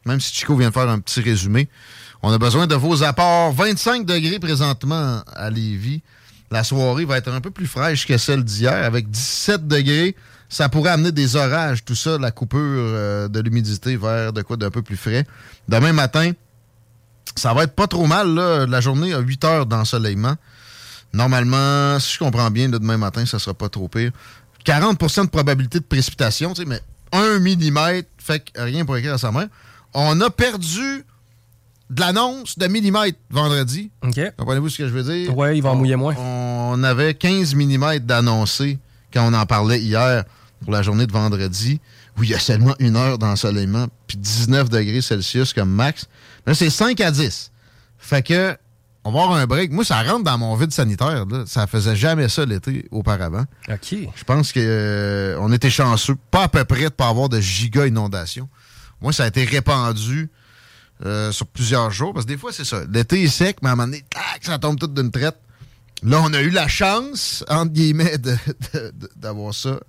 Même 0.04 0.20
si 0.20 0.34
Chico 0.34 0.54
vient 0.54 0.68
de 0.68 0.74
faire 0.74 0.90
un 0.90 0.98
petit 0.98 1.22
résumé. 1.22 1.70
On 2.22 2.30
a 2.30 2.36
besoin 2.36 2.66
de 2.66 2.74
vos 2.74 3.02
apports. 3.02 3.54
25 3.54 4.04
degrés 4.04 4.40
présentement 4.40 5.22
à 5.32 5.48
Lévis. 5.48 6.02
La 6.50 6.64
soirée 6.64 7.06
va 7.06 7.16
être 7.16 7.32
un 7.32 7.40
peu 7.40 7.50
plus 7.50 7.66
fraîche 7.66 8.06
que 8.06 8.18
celle 8.18 8.44
d'hier, 8.44 8.84
avec 8.84 9.10
17 9.10 9.66
degrés. 9.66 10.16
Ça 10.50 10.68
pourrait 10.68 10.90
amener 10.90 11.12
des 11.12 11.36
orages, 11.36 11.84
tout 11.84 11.94
ça, 11.94 12.18
la 12.18 12.32
coupure 12.32 12.58
euh, 12.60 13.28
de 13.28 13.40
l'humidité 13.40 13.96
vers 13.96 14.32
de 14.32 14.42
quoi 14.42 14.56
d'un 14.56 14.70
peu 14.70 14.82
plus 14.82 14.96
frais. 14.96 15.24
Demain 15.68 15.92
matin, 15.92 16.32
ça 17.36 17.54
va 17.54 17.62
être 17.62 17.74
pas 17.74 17.86
trop 17.86 18.06
mal, 18.06 18.34
là, 18.34 18.66
la 18.66 18.80
journée 18.80 19.14
à 19.14 19.20
8 19.20 19.44
heures 19.44 19.66
d'ensoleillement. 19.66 20.34
Normalement, 21.12 21.98
si 22.00 22.14
je 22.14 22.18
comprends 22.18 22.50
bien, 22.50 22.68
là, 22.68 22.80
demain 22.80 22.96
matin, 22.96 23.24
ça 23.26 23.38
sera 23.38 23.54
pas 23.54 23.68
trop 23.68 23.86
pire. 23.86 24.10
40% 24.66 25.24
de 25.24 25.30
probabilité 25.30 25.78
de 25.78 25.84
précipitation, 25.84 26.52
tu 26.52 26.62
sais, 26.62 26.68
mais 26.68 26.80
1 27.12 27.38
mm, 27.38 28.02
fait 28.18 28.40
que 28.40 28.60
rien 28.60 28.84
pour 28.84 28.96
écrire 28.96 29.14
à 29.14 29.18
sa 29.18 29.30
mère. 29.30 29.48
On 29.94 30.20
a 30.20 30.30
perdu 30.30 31.04
de 31.90 32.00
l'annonce 32.00 32.58
de 32.58 32.66
millimètres 32.66 33.18
vendredi. 33.30 33.90
OK. 34.02 34.20
Comprenez-vous 34.36 34.68
ce 34.68 34.78
que 34.78 34.88
je 34.88 34.92
veux 34.92 35.02
dire? 35.02 35.36
Ouais, 35.36 35.56
il 35.56 35.62
va 35.62 35.70
en 35.70 35.76
mouiller 35.76 35.96
moins. 35.96 36.14
On 36.16 36.82
avait 36.82 37.14
15 37.14 37.54
mm 37.54 37.98
d'annoncé 38.00 38.78
quand 39.12 39.28
on 39.28 39.34
en 39.34 39.46
parlait 39.46 39.80
hier 39.80 40.24
pour 40.62 40.72
la 40.72 40.82
journée 40.82 41.06
de 41.06 41.12
vendredi, 41.12 41.80
où 42.18 42.24
il 42.24 42.30
y 42.30 42.34
a 42.34 42.38
seulement 42.38 42.74
une 42.78 42.96
heure 42.96 43.18
d'ensoleillement, 43.18 43.86
puis 44.06 44.18
19 44.18 44.68
degrés 44.68 45.00
Celsius 45.00 45.52
comme 45.52 45.70
max. 45.70 46.06
Là, 46.46 46.54
c'est 46.54 46.70
5 46.70 47.00
à 47.00 47.10
10. 47.10 47.50
Fait 47.98 48.22
que, 48.22 48.56
on 49.04 49.12
va 49.12 49.22
avoir 49.22 49.38
un 49.38 49.46
break. 49.46 49.72
Moi, 49.72 49.84
ça 49.84 50.02
rentre 50.02 50.24
dans 50.24 50.36
mon 50.36 50.54
vide 50.56 50.72
sanitaire. 50.72 51.24
Là. 51.26 51.44
Ça 51.46 51.66
faisait 51.66 51.96
jamais 51.96 52.28
ça 52.28 52.44
l'été 52.44 52.86
auparavant. 52.90 53.44
OK. 53.68 53.94
Je 54.14 54.24
pense 54.24 54.52
que 54.52 54.60
euh, 54.60 55.38
on 55.40 55.52
était 55.52 55.70
chanceux, 55.70 56.16
pas 56.30 56.44
à 56.44 56.48
peu 56.48 56.64
près 56.64 56.84
de 56.84 56.88
pas 56.90 57.08
avoir 57.08 57.28
de 57.28 57.40
giga 57.40 57.86
inondation. 57.86 58.48
Moi, 59.00 59.12
ça 59.12 59.24
a 59.24 59.26
été 59.28 59.44
répandu 59.44 60.28
euh, 61.06 61.32
sur 61.32 61.46
plusieurs 61.46 61.90
jours, 61.90 62.12
parce 62.12 62.26
que 62.26 62.32
des 62.32 62.36
fois, 62.36 62.52
c'est 62.52 62.64
ça. 62.64 62.82
L'été 62.92 63.22
est 63.22 63.28
sec, 63.28 63.58
mais 63.62 63.70
à 63.70 63.72
un 63.72 63.76
moment 63.76 63.88
donné, 63.88 64.04
tac, 64.10 64.44
ça 64.44 64.58
tombe 64.58 64.78
tout 64.78 64.86
d'une 64.86 65.10
traite. 65.10 65.38
Là, 66.02 66.20
on 66.22 66.32
a 66.34 66.40
eu 66.40 66.50
la 66.50 66.68
chance, 66.68 67.44
entre 67.48 67.72
guillemets, 67.72 68.16
d'avoir 69.16 69.54
ça 69.54 69.80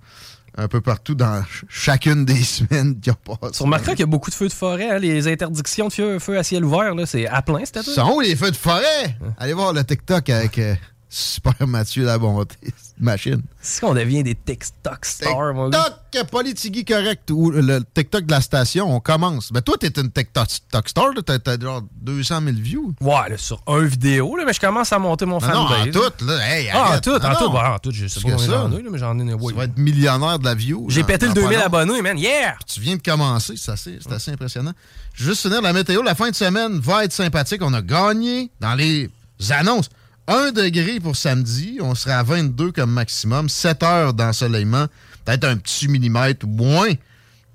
un 0.56 0.68
peu 0.68 0.80
partout 0.80 1.14
dans 1.14 1.42
ch- 1.44 1.64
chacune 1.68 2.24
des 2.24 2.42
semaines 2.42 2.98
qui 3.00 3.10
ont 3.10 3.36
passé. 3.36 3.52
Tu 3.56 3.62
remarqueras 3.62 3.92
qu'il 3.92 4.00
y 4.00 4.04
a 4.04 4.06
beaucoup 4.06 4.30
de 4.30 4.34
feux 4.34 4.48
de 4.48 4.52
forêt. 4.52 4.90
hein, 4.90 4.98
les 4.98 5.26
interdictions 5.28 5.88
de 5.88 5.92
feux, 5.92 6.18
feux 6.18 6.38
à 6.38 6.42
ciel 6.42 6.64
ouvert, 6.64 6.92
c'est 7.06 7.26
à 7.26 7.40
plein, 7.42 7.64
c'était 7.64 7.82
Sont 7.82 8.12
où 8.16 8.20
les 8.20 8.36
feux 8.36 8.50
de 8.50 8.56
forêt? 8.56 9.16
Allez 9.38 9.54
voir 9.54 9.72
le 9.72 9.82
TikTok 9.84 10.28
avec 10.30 10.58
euh, 10.58 10.74
Super 11.08 11.66
Mathieu 11.66 12.04
La 12.04 12.18
Bonté. 12.18 12.56
Machine. 13.02 13.42
C'est 13.60 13.80
qu'on 13.80 13.94
devient 13.94 14.22
des 14.22 14.34
TikTok 14.34 15.04
stars, 15.04 15.54
mon 15.54 15.68
gars. 15.68 15.98
TikTok, 16.10 16.30
Politigui 16.30 16.84
correct, 16.84 17.30
ou 17.30 17.50
le 17.50 17.80
TikTok 17.94 18.26
de 18.26 18.30
la 18.30 18.40
station, 18.40 18.94
on 18.94 19.00
commence. 19.00 19.50
Mais 19.52 19.60
toi, 19.60 19.76
t'es 19.78 19.88
une 20.00 20.10
TikTok 20.10 20.48
star, 20.88 21.10
t'as 21.24 21.60
genre 21.60 21.82
200 22.00 22.40
000 22.44 22.56
views. 22.58 22.94
Ouais, 23.00 23.28
là, 23.30 23.36
sur 23.36 23.60
un 23.66 23.80
vidéo, 23.82 24.36
là, 24.36 24.44
mais 24.46 24.52
je 24.52 24.60
commence 24.60 24.92
à 24.92 24.98
monter 24.98 25.24
mon 25.26 25.40
Non, 25.40 25.48
non, 25.48 25.60
en 25.64 25.84
tout, 25.90 26.24
là, 26.26 26.48
hey, 26.56 26.70
Ah, 26.72 26.96
en 26.96 27.00
tout, 27.00 27.10
en 27.10 27.18
tout. 27.34 27.44
en 27.56 27.78
tout, 27.78 27.90
je 27.92 28.06
sais 28.06 28.20
pas 28.20 28.38
ça. 28.38 28.68
mais 28.90 28.98
j'en 28.98 29.18
ai. 29.18 29.34
ouais. 29.34 29.52
Tu 29.52 29.58
vas 29.58 29.64
être 29.64 29.78
millionnaire 29.78 30.38
de 30.38 30.44
la 30.44 30.54
view. 30.54 30.86
J'ai 30.88 31.02
pété 31.04 31.26
le 31.26 31.32
dans 31.34 31.42
pas 31.42 31.48
2000 31.48 31.58
long. 31.58 31.64
abonnés, 31.66 32.02
man. 32.02 32.18
Yeah! 32.18 32.56
Tu 32.66 32.80
viens 32.80 32.96
de 32.96 33.02
commencer, 33.02 33.54
c'est 33.56 33.72
assez, 33.72 33.98
c'est 34.00 34.12
assez 34.12 34.30
impressionnant. 34.30 34.72
Juste 35.14 35.42
finir 35.42 35.60
la 35.60 35.72
météo, 35.72 36.02
la 36.02 36.14
fin 36.14 36.30
de 36.30 36.34
semaine 36.34 36.78
va 36.78 37.04
être 37.04 37.12
sympathique. 37.12 37.60
On 37.62 37.74
a 37.74 37.82
gagné 37.82 38.50
dans 38.60 38.74
les 38.74 39.10
annonces. 39.50 39.88
1 40.28 40.52
degré 40.52 41.00
pour 41.00 41.16
samedi, 41.16 41.78
on 41.80 41.94
sera 41.94 42.16
à 42.18 42.22
22 42.22 42.72
comme 42.72 42.92
maximum. 42.92 43.48
7 43.48 43.82
heures 43.82 44.14
d'ensoleillement, 44.14 44.86
peut-être 45.24 45.44
un 45.44 45.56
petit 45.56 45.88
millimètre 45.88 46.46
ou 46.46 46.50
moins 46.50 46.92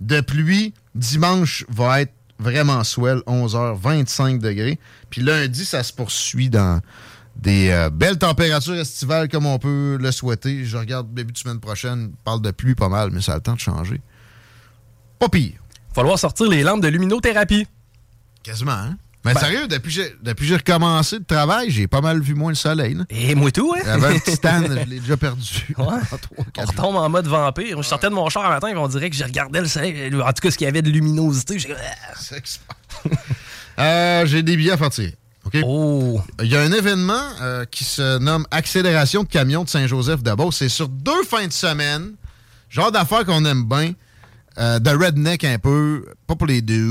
de 0.02 0.22
pluie. 0.22 0.74
Dimanche 0.94 1.66
va 1.70 2.02
être 2.02 2.14
vraiment 2.40 2.84
swell, 2.84 3.22
11 3.26 3.56
heures, 3.56 3.76
25 3.76 4.40
degrés. 4.40 4.80
Puis 5.10 5.22
lundi, 5.22 5.66
ça 5.66 5.82
se 5.84 5.94
poursuit 5.94 6.50
dans 6.50 6.82
des 7.36 7.70
euh, 7.70 7.90
belles 7.90 8.18
températures 8.18 8.76
estivales 8.76 9.30
comme 9.30 9.46
on 9.46 9.60
peut 9.60 9.98
le 10.00 10.12
souhaiter. 10.12 10.66
Je 10.66 10.78
regarde 10.78 11.14
début 11.14 11.34
de 11.34 11.38
semaine 11.38 11.60
prochaine, 11.60 12.12
on 12.14 12.24
parle 12.24 12.42
de 12.42 12.52
pluie 12.52 12.76
pas 12.76 12.90
mal, 12.90 13.12
mais 13.12 13.22
ça 13.22 13.34
a 13.34 13.36
le 13.36 13.42
temps 13.42 13.54
de 13.54 13.60
changer. 13.60 14.02
Pas 15.20 15.30
pire. 15.30 15.54
Falloir 15.94 16.20
sortir 16.20 16.50
les 16.50 16.64
lampes 16.64 16.82
de 16.82 16.88
luminothérapie. 16.90 17.68
Quasiment, 18.44 18.72
hein? 18.72 18.98
Mais 19.26 19.34
Ben- 19.34 19.40
sérieux, 19.42 19.68
depuis 19.68 19.94
que 19.94 20.02
j'ai- 20.02 20.16
depuis 20.24 20.48
j'ai 20.48 20.56
recommencé 20.56 21.18
le 21.18 21.26
travail, 21.26 21.70
j'ai 21.70 21.88
pas 21.88 22.00
mal 22.02 22.22
vu 22.22 22.34
moins 22.34 22.52
le 22.52 22.56
soleil. 22.56 22.94
là. 22.94 23.04
Et 23.10 23.36
moi 23.36 23.52
tout, 23.52 23.74
hein? 23.76 23.82
J'avais 23.84 24.16
un 24.16 24.20
petit 24.20 24.32
stand, 24.36 24.68
je 24.86 24.90
l'ai 24.90 25.00
déjà 25.00 25.18
perdu. 25.18 25.76
On 25.78 25.86
retombe 26.66 26.96
en 26.96 27.10
mode 27.10 27.28
vampire. 27.28 27.82
Je 27.82 27.88
sortais 27.88 28.08
de 28.10 28.14
mon 28.14 28.30
char 28.30 28.46
un 28.46 28.50
matin, 28.50 28.72
on 28.78 28.88
dirait 28.88 29.10
que 29.10 29.16
je 29.16 29.24
regardais 29.24 29.60
le 29.62 29.68
soleil. 29.68 30.14
En 30.16 30.28
tout 30.32 30.42
cas, 30.42 30.52
ce 30.52 30.58
qu'il 30.58 30.66
y 30.66 30.68
avait 30.70 30.82
de 30.82 30.90
luminosité. 30.92 31.60
j'ai- 31.60 31.76
c'est- 32.20 32.60
Euh, 33.80 34.26
j'ai 34.26 34.42
des 34.44 34.58
billets 34.58 34.72
à 34.72 34.78
faire 34.78 34.90
tirer. 34.90 35.16
Oh! 35.64 36.20
Il 36.42 36.48
y 36.48 36.56
a 36.56 36.62
un 36.62 36.72
événement 36.72 37.22
euh, 37.42 37.64
qui 37.66 37.84
se 37.84 38.18
nomme 38.18 38.46
Accélération 38.52 39.24
de 39.24 39.28
camions 39.30 39.64
de 39.64 39.70
Saint-Joseph 39.70 40.22
d'abord. 40.24 40.54
C'est 40.54 40.68
sur 40.70 40.90
deux 40.90 41.24
fins 41.24 41.46
de 41.48 41.54
semaine. 41.54 42.14
Genre 42.70 42.92
d'affaires 42.92 43.24
qu'on 43.26 43.46
aime 43.46 43.64
bien. 43.64 43.94
euh, 44.58 44.80
de 44.80 44.90
redneck 44.90 45.44
un 45.44 45.60
peu. 45.60 46.06
Pas 46.26 46.36
pour 46.36 46.48
les 46.48 46.62
deux. 46.64 46.90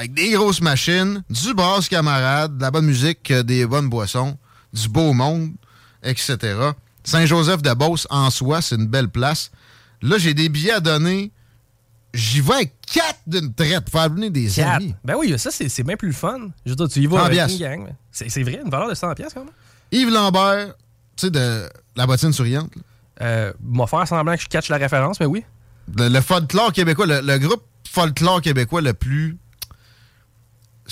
Avec 0.00 0.14
des 0.14 0.30
grosses 0.30 0.62
machines, 0.62 1.22
du 1.28 1.52
brasse 1.52 1.86
camarade, 1.86 2.56
de 2.56 2.62
la 2.62 2.70
bonne 2.70 2.86
musique, 2.86 3.30
euh, 3.30 3.42
des 3.42 3.66
bonnes 3.66 3.90
boissons, 3.90 4.38
du 4.72 4.88
beau 4.88 5.12
monde, 5.12 5.50
etc. 6.02 6.38
Saint-Joseph 7.04 7.60
de 7.60 7.74
Beauce, 7.74 8.06
en 8.08 8.30
soi, 8.30 8.62
c'est 8.62 8.76
une 8.76 8.86
belle 8.86 9.10
place. 9.10 9.50
Là, 10.00 10.16
j'ai 10.16 10.32
des 10.32 10.48
billets 10.48 10.72
à 10.72 10.80
donner. 10.80 11.30
J'y 12.14 12.40
vais 12.40 12.54
avec 12.54 12.72
quatre 12.90 13.20
d'une 13.26 13.52
traite 13.52 13.80
pour 13.90 14.00
faire 14.00 14.08
venir 14.10 14.30
des 14.30 14.46
Quatre? 14.48 14.76
amis. 14.76 14.94
Ben 15.04 15.16
oui, 15.18 15.38
ça, 15.38 15.50
c'est 15.50 15.82
bien 15.82 15.96
plus 15.98 16.08
le 16.08 16.14
fun. 16.14 16.48
Je 16.64 16.70
veux 16.70 16.76
dire, 16.76 16.88
tu 16.88 17.00
y 17.00 17.06
vas 17.06 17.24
avec 17.24 17.38
une 17.50 17.58
gang. 17.58 17.88
C'est 18.10 18.42
vrai, 18.42 18.58
une 18.64 18.70
valeur 18.70 18.88
de 18.88 18.94
100 18.94 19.14
pièces 19.16 19.34
quand 19.34 19.44
même. 19.44 19.52
Yves 19.92 20.08
Lambert, 20.08 20.68
tu 21.14 21.26
sais, 21.26 21.30
de 21.30 21.68
la 21.94 22.06
bottine 22.06 22.32
souriante. 22.32 22.70
Euh, 23.20 23.52
m'a 23.62 23.86
faire 23.86 24.08
semblant 24.08 24.34
que 24.34 24.40
je 24.40 24.48
catch 24.48 24.70
la 24.70 24.78
référence, 24.78 25.20
mais 25.20 25.26
oui. 25.26 25.44
Le, 25.94 26.08
le 26.08 26.20
folklore 26.22 26.72
québécois, 26.72 27.04
le, 27.04 27.20
le 27.20 27.38
groupe 27.38 27.64
folklore 27.86 28.40
québécois 28.40 28.80
le 28.80 28.94
plus 28.94 29.36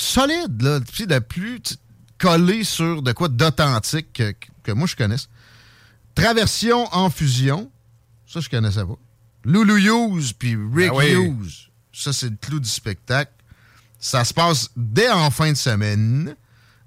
solide, 0.00 0.62
là, 0.62 0.80
tu 0.80 0.94
sais, 0.96 1.06
le 1.06 1.20
plus 1.20 1.60
tu- 1.60 1.74
collé 2.18 2.64
sur 2.64 3.02
de 3.02 3.12
quoi 3.12 3.28
d'authentique 3.28 4.12
que, 4.12 4.34
que 4.62 4.72
moi 4.72 4.86
je 4.86 4.96
connaisse. 4.96 5.28
Traversion 6.14 6.88
en 6.92 7.10
fusion, 7.10 7.70
ça 8.26 8.40
je 8.40 8.48
connaissais 8.48 8.84
pas. 8.84 8.96
Loulou 9.44 9.76
Hughes 9.76 10.32
puis 10.38 10.56
Rick 10.74 10.92
oui. 10.94 11.12
Hughes, 11.12 11.70
ça 11.92 12.12
c'est 12.12 12.28
le 12.30 12.36
clou 12.40 12.58
du 12.60 12.68
spectacle. 12.68 13.32
Ça 14.00 14.24
se 14.24 14.32
passe 14.34 14.70
dès 14.76 15.10
en 15.10 15.30
fin 15.30 15.50
de 15.52 15.56
semaine. 15.56 16.36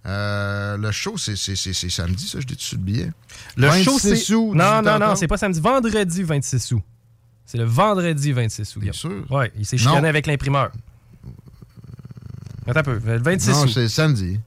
Euh, 0.05 0.78
le 0.78 0.91
show, 0.91 1.16
c'est 1.18 1.36
samedi, 1.36 2.28
ça, 2.28 2.39
je 2.39 2.45
dis 2.47 2.55
dessus 2.55 2.76
le 2.76 2.82
billet. 2.82 3.12
Le 3.55 3.68
26 3.68 3.84
show, 3.84 3.99
c'est. 3.99 4.16
sous, 4.16 4.55
non, 4.55 4.82
non, 4.82 4.91
18h30. 4.97 4.99
non, 4.99 5.16
c'est 5.16 5.28
pas 5.28 5.38
samedi. 5.38 5.59
Vendredi 5.59 6.24
26 6.24 6.59
sous. 6.59 6.82
C'est 7.45 7.57
le 7.57 7.66
vendredi 7.66 8.32
26 8.32 8.66
sous. 8.66 8.80
Bien 8.80 8.93
sûr? 8.93 9.26
Ouais, 9.30 9.51
il 9.57 9.66
s'est 9.66 9.76
Non. 9.76 9.82
chicané 9.89 10.07
avec 10.07 10.26
l'imprimeur. 10.26 10.72
Attends 12.68 12.80
un 12.80 12.84
peu. 12.84 12.99
Le 13.03 13.18
26 13.20 13.49
Non, 13.49 13.68
c'est 13.68 13.88
samedi. 13.88 14.39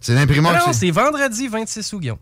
C'est 0.00 0.14
l'imprimeur 0.14 0.52
Non, 0.52 0.72
c'est 0.72 0.90
vendredi 0.90 1.48
26 1.48 1.82
sous, 1.82 2.00
Guillaume. 2.00 2.18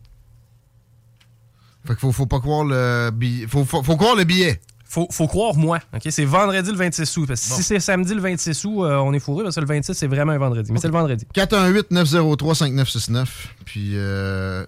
Fait 1.84 1.92
qu'il 1.92 2.00
faut, 2.00 2.12
faut 2.12 2.26
pas 2.26 2.40
croire 2.40 2.64
le 2.64 3.10
billet. 3.10 3.46
Faut, 3.46 3.64
faut, 3.64 3.82
faut 3.82 3.96
croire 3.96 4.16
le 4.16 4.24
billet. 4.24 4.60
Faut, 4.86 5.08
faut 5.10 5.26
croire 5.26 5.54
moi. 5.56 5.80
ok? 5.92 6.02
C'est 6.10 6.24
vendredi 6.24 6.70
le 6.70 6.76
26 6.76 7.16
août. 7.16 7.26
Parce 7.26 7.40
que 7.40 7.54
si 7.54 7.62
c'est 7.62 7.80
samedi 7.80 8.14
le 8.14 8.20
26 8.20 8.64
août, 8.64 8.84
euh, 8.84 8.96
on 8.98 9.12
est 9.12 9.18
fourré. 9.18 9.42
Parce 9.42 9.56
que 9.56 9.60
le 9.60 9.66
26, 9.66 9.92
c'est 9.92 10.06
vraiment 10.06 10.32
un 10.32 10.38
vendredi. 10.38 10.70
Mais 10.72 10.78
c'est 10.78 10.86
le 10.86 10.92
vendredi. 10.92 11.26
418-903-5969. 11.34 13.26
Puis, 13.64 13.92
euh, 13.94 14.64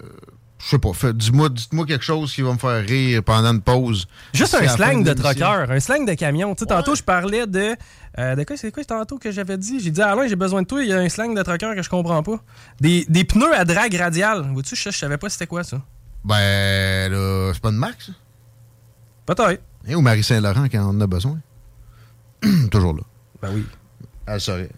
je 0.66 0.70
sais 0.70 0.78
pas, 0.78 0.90
dis-moi, 1.12 1.48
dites-moi 1.48 1.86
quelque 1.86 2.02
chose 2.04 2.34
qui 2.34 2.42
va 2.42 2.52
me 2.52 2.58
faire 2.58 2.84
rire 2.84 3.22
pendant 3.22 3.52
une 3.52 3.60
pause. 3.60 4.08
Juste 4.34 4.52
un 4.56 4.66
slang 4.66 5.04
de 5.04 5.10
l'émission. 5.10 5.14
troqueur, 5.14 5.70
un 5.70 5.78
slang 5.78 6.04
de 6.04 6.14
camion. 6.14 6.56
Tu 6.56 6.60
sais, 6.60 6.66
tantôt, 6.66 6.96
je 6.96 7.04
parlais 7.04 7.46
de. 7.46 7.76
euh, 8.18 8.34
de 8.34 8.42
quoi 8.42 8.56
c'est 8.56 8.72
quoi 8.72 8.84
tantôt 8.84 9.16
que 9.18 9.30
j'avais 9.30 9.56
dit? 9.58 9.78
J'ai 9.78 9.92
dit, 9.92 10.02
Alain, 10.02 10.26
j'ai 10.26 10.34
besoin 10.34 10.62
de 10.62 10.66
toi. 10.66 10.82
Il 10.82 10.88
y 10.88 10.92
a 10.92 10.98
un 10.98 11.08
slang 11.08 11.36
de 11.36 11.42
troqueur 11.44 11.76
que 11.76 11.82
je 11.82 11.88
comprends 11.88 12.20
pas. 12.24 12.40
Des, 12.80 13.04
des 13.08 13.22
pneus 13.22 13.54
à 13.54 13.64
drague 13.64 13.94
radiale. 13.94 14.50
Vois-tu, 14.52 14.74
je, 14.74 14.90
je 14.90 14.96
savais 14.98 15.18
pas 15.18 15.28
c'était 15.28 15.46
quoi 15.46 15.62
ça. 15.62 15.80
Ben, 16.24 17.12
là, 17.12 17.52
c'est 17.54 17.62
pas 17.62 17.70
de 17.70 17.76
Max. 17.76 18.10
Peut-être. 19.24 19.62
Et 19.86 19.94
ou 19.94 20.00
Marie-Saint-Laurent 20.00 20.66
quand 20.70 20.80
on 20.80 20.88
en 20.96 21.00
a 21.00 21.06
besoin. 21.06 21.38
Toujours 22.72 22.94
là. 22.94 23.02
Ben 23.40 23.50
oui. 23.54 23.64
Elle 24.26 24.40
saurait. 24.40 24.70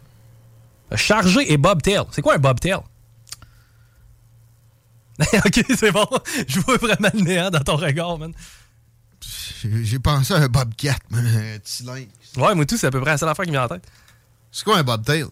Chargé 0.95 1.51
et 1.51 1.57
bobtail. 1.57 2.03
C'est 2.11 2.21
quoi 2.21 2.35
un 2.35 2.39
bobtail? 2.39 2.77
ok, 5.47 5.65
c'est 5.77 5.91
bon. 5.91 6.07
Je 6.47 6.61
vois 6.61 6.77
vraiment 6.77 7.11
le 7.13 7.21
néant 7.21 7.51
dans 7.51 7.61
ton 7.61 7.77
regard, 7.77 8.19
man. 8.19 8.33
J'ai 9.63 9.99
pensé 9.99 10.33
à 10.35 10.37
un 10.37 10.49
Bobcat, 10.49 10.97
mais 11.11 11.19
un 11.19 11.59
petit 11.59 11.83
lynx. 11.83 12.09
Ouais, 12.37 12.55
moi 12.55 12.65
tout, 12.65 12.77
c'est 12.77 12.87
à 12.87 12.91
peu 12.91 13.01
près 13.01 13.11
la 13.11 13.19
seule 13.19 13.29
affaire 13.29 13.45
qui 13.45 13.51
me 13.51 13.57
vient 13.57 13.65
en 13.65 13.69
tête. 13.69 13.87
C'est 14.53 14.65
quoi 14.65 14.79
un 14.79 14.85
Bobtail? 14.85 15.25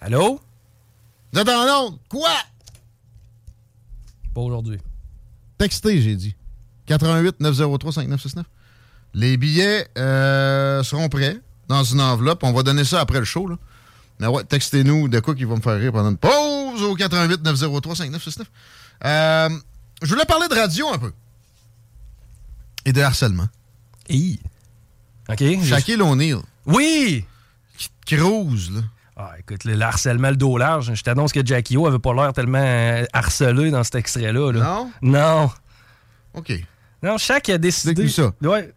Allô? 0.00 0.40
Vous 1.32 1.40
êtes 1.40 1.48
en 1.48 1.86
onde? 1.86 1.98
Quoi? 2.08 2.30
Pas 4.34 4.40
aujourd'hui. 4.40 4.78
Textez, 5.58 6.00
j'ai 6.00 6.16
dit. 6.16 6.36
88 6.86 7.40
903 7.40 7.92
5969. 7.92 8.46
Les 9.14 9.36
billets 9.36 9.88
euh, 9.98 10.82
seront 10.82 11.08
prêts 11.08 11.38
dans 11.68 11.84
une 11.84 12.00
enveloppe. 12.00 12.42
On 12.44 12.52
va 12.52 12.62
donner 12.62 12.84
ça 12.84 13.00
après 13.00 13.18
le 13.18 13.24
show. 13.24 13.46
Là. 13.46 13.56
Mais 14.20 14.26
ouais, 14.28 14.44
textez-nous 14.44 15.08
de 15.08 15.20
quoi 15.20 15.34
qui 15.34 15.44
va 15.44 15.56
me 15.56 15.60
faire 15.60 15.78
rire 15.78 15.92
pendant 15.92 16.10
une 16.10 16.16
pause 16.16 16.82
au 16.82 16.94
88 16.94 17.42
903 17.42 17.96
5969. 17.96 18.46
Euh, 19.04 19.48
je 20.02 20.08
voulais 20.08 20.24
parler 20.24 20.48
de 20.48 20.54
radio 20.54 20.88
un 20.92 20.98
peu. 20.98 21.12
Et 22.84 22.92
de 22.92 23.00
harcèlement. 23.00 23.48
Et. 24.08 24.38
OK. 25.28 25.42
Shaquille 25.64 26.00
O'Neal. 26.02 26.38
Oui! 26.66 27.24
Qui 27.78 27.90
cruise, 28.16 28.70
là. 28.72 28.80
Ah, 29.16 29.32
écoute, 29.38 29.64
le, 29.64 29.74
le 29.74 29.82
harcèlement, 29.82 30.30
le 30.30 30.36
dos 30.36 30.56
large. 30.56 30.94
Je 30.94 31.02
t'annonce 31.02 31.32
que 31.32 31.44
Jackie 31.44 31.76
O 31.76 31.86
avait 31.86 31.98
pas 31.98 32.14
l'air 32.14 32.32
tellement 32.32 32.58
euh, 32.62 33.04
harcelé 33.12 33.70
dans 33.70 33.84
cet 33.84 33.96
extrait-là. 33.96 34.52
là. 34.52 34.60
Non? 34.62 34.90
Non. 35.02 35.50
OK. 36.34 36.52
Non, 37.02 37.18
Shaq 37.18 37.48
a 37.50 37.58
décidé. 37.58 38.08
Ça. 38.08 38.32
Ouais. 38.42 38.72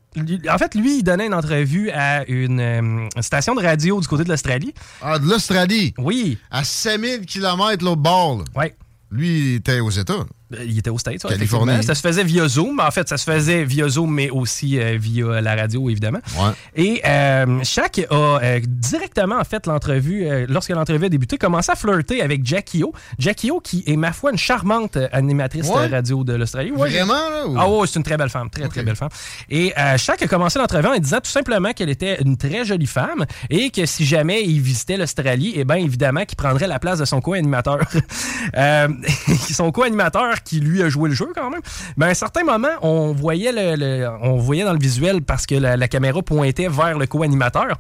En 0.50 0.58
fait, 0.58 0.76
lui, 0.76 1.00
il 1.00 1.04
donnait 1.04 1.28
une 1.28 1.34
entrevue 1.34 1.90
à 1.92 2.28
une, 2.28 2.60
euh, 2.60 3.10
une 3.16 3.22
station 3.22 3.56
de 3.56 3.62
radio 3.62 4.00
du 4.00 4.08
côté 4.08 4.24
de 4.24 4.30
l'Australie. 4.30 4.74
Ah, 5.02 5.20
de 5.20 5.26
l'Australie? 5.26 5.94
Oui. 5.98 6.38
À 6.52 6.64
5000 6.64 7.26
km 7.26 7.84
l'autre 7.84 8.02
bord. 8.02 8.44
Oui. 8.56 8.66
Lui, 9.12 9.30
il 9.30 9.56
était 9.56 9.80
aux 9.80 9.90
États. 9.90 10.26
Euh, 10.54 10.64
Il 10.64 10.78
était 10.78 10.90
aux 10.92 10.98
States, 11.00 11.24
ouais, 11.24 11.32
Californie. 11.32 11.72
effectivement. 11.72 11.96
Ça 11.96 12.00
se 12.00 12.08
faisait 12.08 12.24
via 12.24 12.48
Zoom. 12.48 12.80
En 12.80 12.92
fait, 12.92 13.10
ça 13.10 13.18
se 13.18 13.24
faisait 13.24 13.64
via 13.64 13.90
Zoom, 13.90 14.14
mais 14.14 14.30
aussi 14.30 14.80
euh, 14.80 14.96
via 15.00 15.42
la 15.42 15.56
radio, 15.56 15.90
évidemment. 15.90 16.20
Ouais. 16.38 16.52
Et 16.76 17.02
euh, 17.06 17.64
Shaq 17.64 18.06
a 18.10 18.14
euh, 18.14 18.60
directement, 18.68 19.40
en 19.40 19.44
fait, 19.44 19.66
l'entrevue, 19.66 20.26
euh, 20.28 20.46
lorsque 20.48 20.70
l'entrevue 20.70 21.06
a 21.06 21.10
débuté, 21.10 21.38
commencé 21.38 21.72
à 21.72 21.76
flirter 21.76 22.22
avec 22.22 22.46
Jackie 22.46 22.84
O. 22.84 22.94
Jackie 23.18 23.50
O, 23.52 23.60
qui 23.60 23.84
est, 23.88 23.96
ma 23.96 24.14
foi, 24.14 24.32
une 24.32 24.38
charmante 24.38 24.98
animatrice 25.12 25.68
Ouais. 25.70 25.88
radio 25.88 26.24
de 26.24 26.34
l'Australie. 26.34 26.72
Ouais, 26.72 26.90
Vraiment, 26.92 27.14
là? 27.14 27.48
ou- 27.48 27.56
Ah 27.58 27.68
ouais, 27.70 27.88
c'est 27.88 27.96
une 27.98 28.04
très 28.04 28.18
belle 28.18 28.30
femme, 28.30 28.50
très 28.52 28.68
très 28.68 28.84
belle 28.84 28.96
femme. 28.96 29.10
Et 29.50 29.74
Shaq 29.98 30.22
a 30.22 30.28
commencé 30.28 30.60
l'entrevue 30.60 30.88
en 30.88 30.98
disant 31.00 31.20
tout 31.24 31.32
simplement 31.32 31.72
qu'elle 31.74 31.90
était 31.90 32.22
une 32.22 32.38
très 32.38 32.66
jolie 32.66 32.86
femme 32.86 33.26
et 33.50 33.72
que 33.72 33.86
si 33.86 34.06
jamais 34.06 34.44
il 34.44 34.62
visitait 34.62 34.98
l'Australie, 34.98 35.54
eh 35.56 35.64
bien 35.66 35.78
évidemment 35.78 36.24
qu'il 36.26 36.36
prendrait 36.38 36.68
la 36.68 36.78
place 36.80 37.00
de 37.00 37.06
son 37.06 37.20
co-animateur. 37.22 37.80
Son 39.50 39.72
co-animateur 39.72 40.44
qui 40.46 40.60
lui 40.62 40.82
a 40.82 40.90
joué 40.90 41.10
le 41.10 41.16
jeu 41.16 41.28
quand 41.36 41.50
même. 41.50 41.62
Mais 41.98 42.06
à 42.06 42.10
un 42.10 42.14
certain 42.14 42.44
moment, 42.44 42.70
on 42.82 43.12
voyait 43.12 43.52
le, 43.52 43.76
le- 43.76 44.10
on 44.22 44.38
voyait 44.38 44.64
dans 44.64 44.72
le 44.74 44.80
visuel 44.80 45.22
parce 45.22 45.46
que 45.46 45.56
la, 45.56 45.76
la 45.76 45.88
caméra 45.88 46.22
pointait 46.22 46.70
vers 46.70 46.98
le 46.98 47.06
co-animateur 47.08 47.78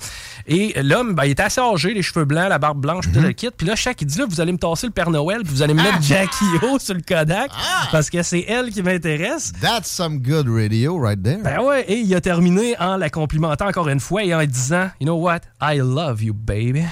et 0.47 0.74
l'homme 0.84 1.13
ben, 1.16 1.26
il 1.26 1.32
était 1.32 1.43
assez 1.43 1.61
âgé, 1.61 1.93
les 1.93 2.01
cheveux 2.01 2.26
blancs, 2.26 2.49
la 2.49 2.59
barbe 2.59 2.80
blanche, 2.82 3.05
tout 3.13 3.20
le 3.22 3.32
kit. 3.32 3.49
Puis 3.55 3.66
là 3.68 3.76
Shaq 3.76 4.01
il 4.01 4.07
dit 4.07 4.18
là 4.20 4.26
vous 4.28 4.41
allez 4.41 4.51
me 4.51 4.57
tasser 4.57 4.88
le 4.88 4.93
Père 4.93 5.09
Noël, 5.09 5.41
puis 5.43 5.53
vous 5.53 5.61
allez 5.61 5.74
me 5.74 5.82
mettre 5.82 6.01
Jackie 6.01 6.45
O 6.63 6.80
sur 6.80 6.95
le 6.95 7.01
Kodak 7.01 7.51
parce 7.91 8.09
que 8.09 8.22
c'est 8.24 8.45
elle 8.47 8.72
qui 8.72 8.82
m'intéresse. 8.84 9.53
That's 9.61 9.88
some 9.89 10.20
good 10.20 10.47
radio 10.49 10.97
right 10.99 11.22
there. 11.22 11.38
Ben 11.43 11.59
ouais, 11.61 11.86
et 11.88 11.99
il 11.99 12.13
a 12.16 12.22
terminé 12.22 12.76
en 12.80 12.97
la 12.97 13.09
complimentant 13.09 13.68
encore 13.68 13.88
une 13.89 13.99
fois 13.99 14.24
et 14.24 14.34
en 14.34 14.43
disant 14.45 14.89
You 14.99 15.05
know 15.05 15.16
what? 15.22 15.41
I 15.61 15.78
love 15.78 16.24
you, 16.24 16.34
baby. 16.34 16.84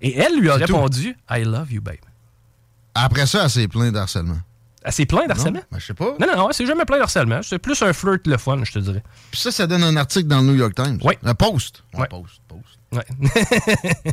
Et 0.00 0.16
elle 0.18 0.38
lui 0.38 0.50
a 0.50 0.58
C'est 0.58 0.66
tout. 0.66 0.74
répondu 0.76 1.16
I 1.30 1.42
love 1.44 1.72
you, 1.72 1.80
baby. 1.80 1.98
Après 2.94 3.26
ça, 3.26 3.44
elle 3.44 3.50
s'est 3.50 3.68
plein 3.68 3.90
d'harcèlement. 3.90 4.38
Elle 4.86 4.92
s'est 4.92 5.04
plein 5.04 5.26
d'harcèlement? 5.26 5.62
Ben, 5.72 5.78
je 5.80 5.86
sais 5.86 5.94
pas. 5.94 6.14
Non, 6.20 6.28
non, 6.28 6.36
non, 6.36 6.48
c'est 6.52 6.64
jamais 6.64 6.84
plein 6.84 6.98
d'harcèlement. 6.98 7.40
C'est 7.42 7.58
plus 7.58 7.82
un 7.82 7.92
flirt 7.92 8.24
le 8.24 8.36
fun, 8.38 8.62
je 8.62 8.70
te 8.70 8.78
dirais. 8.78 9.02
Puis 9.32 9.40
ça, 9.40 9.50
ça 9.50 9.66
donne 9.66 9.82
un 9.82 9.96
article 9.96 10.28
dans 10.28 10.40
le 10.40 10.46
New 10.46 10.54
York 10.54 10.76
Times. 10.76 11.00
Oui. 11.02 11.14
Un 11.24 11.34
post. 11.34 11.82
Ouais. 11.92 12.06
post, 12.06 12.40
post. 12.46 12.62
Ouais. 12.92 13.04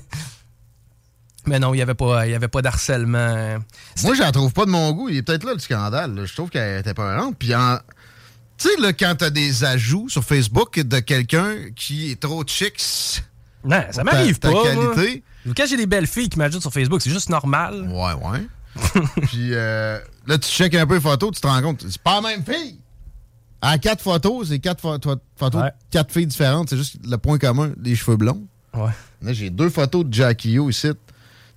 Mais 1.46 1.60
non, 1.60 1.76
il 1.76 1.78
n'y 1.78 1.84
avait 1.84 1.94
pas, 1.94 2.26
y 2.26 2.34
avait 2.34 2.48
pas 2.48 2.64
d'harcèlement. 2.64 3.60
Moi, 4.04 4.16
je 4.16 4.22
la 4.22 4.32
trouve 4.32 4.52
pas 4.52 4.66
de 4.66 4.72
mon 4.72 4.92
goût. 4.94 5.10
Il 5.10 5.18
est 5.18 5.22
peut-être 5.22 5.44
là 5.44 5.54
le 5.54 5.60
scandale. 5.60 6.16
là. 6.16 6.26
Je 6.26 6.34
trouve 6.34 6.50
qu'elle 6.50 6.80
était 6.80 6.96
peurante. 6.96 7.36
Puis 7.38 7.54
en... 7.54 7.78
Tu 8.58 8.70
sais, 8.70 8.94
quand 8.94 9.14
t'as 9.16 9.30
des 9.30 9.64
ajouts 9.64 10.10
sur 10.10 10.24
Facebook 10.24 10.80
de 10.80 11.00
quelqu'un 11.02 11.54
qui 11.76 12.10
est 12.10 12.20
trop 12.20 12.44
chicks. 12.46 13.22
Non, 13.64 13.84
ça 13.92 14.04
m'arrive 14.04 14.40
pas. 14.40 14.50
moi. 14.50 14.64
qualité. 14.64 15.24
Quand 15.56 15.66
j'ai 15.68 15.78
des 15.78 15.86
belles 15.86 16.08
filles 16.08 16.30
qui 16.30 16.40
m'ajoutent 16.40 16.62
sur 16.62 16.74
Facebook, 16.74 17.02
c'est 17.02 17.12
juste 17.12 17.30
normal. 17.30 17.88
Ouais, 17.92 18.14
ouais. 18.14 18.48
Puis 19.24 19.50
euh, 19.54 20.00
là, 20.28 20.38
tu 20.38 20.50
checkes 20.50 20.76
un 20.76 20.88
peu 20.88 20.96
les 20.96 21.02
photos, 21.02 21.32
tu 21.36 21.42
te 21.42 21.48
rends 21.48 21.62
compte, 21.62 21.84
c'est 21.88 22.02
pas 22.02 22.22
la 22.22 22.30
même 22.30 22.44
fille. 22.44 22.80
À 23.62 23.78
quatre 23.78 24.02
photos, 24.02 24.50
c'est 24.50 24.60
quatre 24.60 24.82
pho- 24.82 25.00
pho- 25.00 25.20
photos 25.38 25.62
Ouais. 25.62 25.70
de 25.70 25.74
quatre 25.92 26.12
filles 26.12 26.28
différentes. 26.28 26.70
C'est 26.70 26.78
juste 26.78 26.98
le 27.08 27.18
point 27.18 27.38
commun, 27.38 27.72
les 27.82 27.96
cheveux 27.96 28.18
blonds. 28.18 28.44
Ouais. 28.74 28.92
Là, 29.22 29.32
j'ai 29.34 29.50
deux 29.50 29.70
photos 29.70 30.06
de 30.06 30.14
Jackie 30.14 30.60
O 30.60 30.70
ici. 30.70 30.90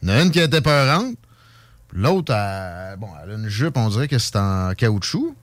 Il 0.02 0.08
y 0.08 0.12
en 0.12 0.14
a 0.14 0.22
une 0.22 0.30
qui 0.30 0.38
était 0.38 0.60
peurante. 0.60 1.16
L'autre, 1.92 2.32
elle, 2.32 2.96
bon, 2.98 3.08
elle 3.24 3.30
a 3.30 3.34
une 3.34 3.48
jupe, 3.48 3.76
on 3.76 3.88
dirait 3.88 4.06
que 4.08 4.18
c'est 4.18 4.36
en 4.36 4.72
caoutchouc. 4.76 5.34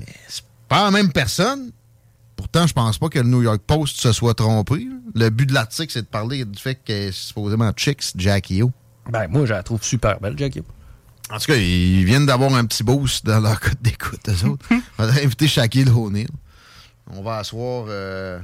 Mais 0.00 0.06
c'est 0.28 0.44
pas 0.68 0.84
la 0.86 0.90
même 0.90 1.12
personne. 1.12 1.70
Pourtant, 2.36 2.66
je 2.66 2.72
pense 2.72 2.98
pas 2.98 3.08
que 3.08 3.20
le 3.20 3.28
New 3.28 3.42
York 3.42 3.60
Post 3.64 4.00
se 4.00 4.10
soit 4.12 4.34
trompé. 4.34 4.88
Le 5.14 5.30
but 5.30 5.46
de 5.46 5.52
l'article, 5.54 5.92
c'est 5.92 6.02
de 6.02 6.06
parler 6.06 6.44
du 6.44 6.58
fait 6.60 6.80
est 6.90 7.12
supposément 7.12 7.70
chicks, 7.76 8.12
Jackie 8.16 8.62
O. 8.62 8.72
Ben, 9.08 9.28
moi, 9.28 9.46
je 9.46 9.52
la 9.52 9.62
trouve 9.62 9.82
super 9.84 10.18
belle, 10.18 10.36
Jackie. 10.36 10.62
En 11.30 11.38
tout 11.38 11.46
cas, 11.46 11.56
ils 11.56 12.04
viennent 12.04 12.26
d'avoir 12.26 12.54
un 12.54 12.64
petit 12.66 12.84
boost 12.84 13.24
dans 13.24 13.40
leur 13.40 13.58
code 13.60 13.80
d'écoute, 13.80 14.20
eux 14.28 14.46
autres. 14.48 14.66
On 14.98 15.06
va 15.06 15.12
inviter 15.22 15.48
Shaquille 15.48 15.88
O'Neal. 15.90 16.28
On 17.10 17.22
va 17.22 17.38
asseoir. 17.38 17.86
euh, 17.88 18.38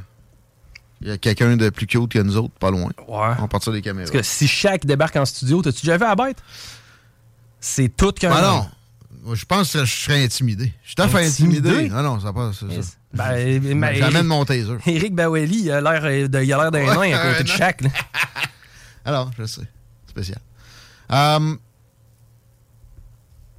Il 1.01 1.09
y 1.09 1.11
a 1.11 1.19
quelqu'un 1.19 1.57
de 1.57 1.69
plus 1.71 1.87
cute 1.87 2.09
que 2.11 2.19
nous 2.19 2.37
autres, 2.37 2.55
pas 2.59 2.71
loin. 2.71 2.91
Ouais. 3.07 3.35
On 3.39 3.43
va 3.43 3.49
partir 3.49 3.73
des 3.73 3.83
caméras. 3.83 4.11
Parce 4.11 4.23
que 4.23 4.27
si 4.27 4.49
Shaq 4.49 4.87
débarque 4.87 5.17
en 5.17 5.25
studio, 5.27 5.63
t'as-tu 5.63 5.83
déjà 5.87 5.97
vu 5.99 6.05
à 6.05 6.09
la 6.09 6.17
bête? 6.17 6.39
C'est 7.61 7.89
tout 7.95 8.13
qu'un. 8.13 8.33
Ah 8.33 8.43
non. 8.43 8.71
Moi, 9.23 9.35
je 9.35 9.45
pense 9.45 9.75
que 9.75 9.85
je 9.85 9.95
serais 9.95 10.25
intimidé. 10.25 10.73
Je 10.83 10.89
suis 10.89 10.95
tout 10.97 11.03
à 11.03 11.09
fait 11.09 11.27
intimidé. 11.27 11.91
Non, 11.91 12.03
non, 12.03 12.21
ça 12.21 12.33
passe. 12.33 12.61
ça. 12.61 12.67
Ben, 13.13 13.95
J'amène 13.97 14.27
mon 14.27 14.45
taser. 14.47 14.77
Eric 14.87 15.15
Baweli, 15.15 15.65
il 15.65 15.71
a 15.71 15.81
l'air 15.83 16.31
d'un 16.31 16.41
nain 16.71 17.13
à 17.19 17.31
côté 17.33 17.43
de 17.45 17.49
chaque. 17.49 17.83
là. 17.83 17.91
Alors, 19.05 19.31
je 19.39 19.45
sais. 19.45 19.69
Spécial. 20.09 20.39
Euh, 21.13 21.55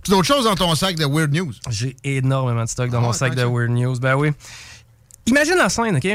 tu 0.03 0.11
as 0.11 0.15
d'autres 0.15 0.27
choses 0.27 0.45
dans 0.45 0.55
ton 0.55 0.73
sac 0.75 0.95
de 0.95 1.05
Weird 1.05 1.33
News? 1.33 1.53
J'ai 1.69 1.95
énormément 2.03 2.63
de 2.63 2.69
stock 2.69 2.89
dans 2.89 2.99
Ah 2.99 3.01
mon 3.01 3.13
sac 3.13 3.35
de. 3.35 3.43
Weird 3.43 3.71
News. 3.71 3.99
Ben 3.99 4.15
oui. 4.15 4.31
Imagine 5.27 5.55
la 5.57 5.69
scène, 5.69 5.95
OK? 5.97 6.07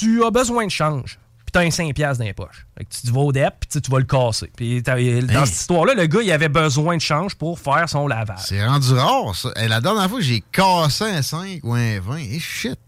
Tu 0.00 0.24
as 0.24 0.30
besoin 0.30 0.66
de 0.66 0.70
change. 0.70 1.18
Puis 1.44 1.52
t'as 1.52 1.60
un 1.60 1.68
5$ 1.70 1.92
piastres 1.92 2.18
dans 2.20 2.24
les 2.24 2.32
poches. 2.34 2.66
Fait 2.78 2.84
que 2.84 2.90
tu 3.04 3.12
vas 3.12 3.20
au 3.20 3.32
DEP, 3.32 3.54
puis 3.68 3.80
tu 3.80 3.90
vas 3.90 3.98
le 3.98 4.04
casser. 4.04 4.50
Puis 4.56 4.82
t'as- 4.82 4.94
dans 4.94 4.98
Hey. 5.00 5.26
cette 5.46 5.56
histoire-là, 5.56 5.94
le 5.94 6.06
gars, 6.06 6.20
il 6.22 6.30
avait 6.32 6.48
besoin 6.48 6.96
de 6.96 7.00
change 7.00 7.34
pour 7.34 7.58
faire 7.58 7.88
son 7.88 8.06
lavage. 8.06 8.38
C'est 8.46 8.64
rendu 8.64 8.92
rare, 8.94 9.34
ça. 9.34 9.50
Et 9.56 9.68
la 9.68 9.80
dernière 9.80 10.08
fois, 10.08 10.20
j'ai 10.20 10.42
cassé 10.52 11.04
un 11.04 11.22
5 11.22 11.60
ou 11.64 11.74
un 11.74 12.00
20. 12.00 12.16
Et 12.18 12.38
shit. 12.38 12.78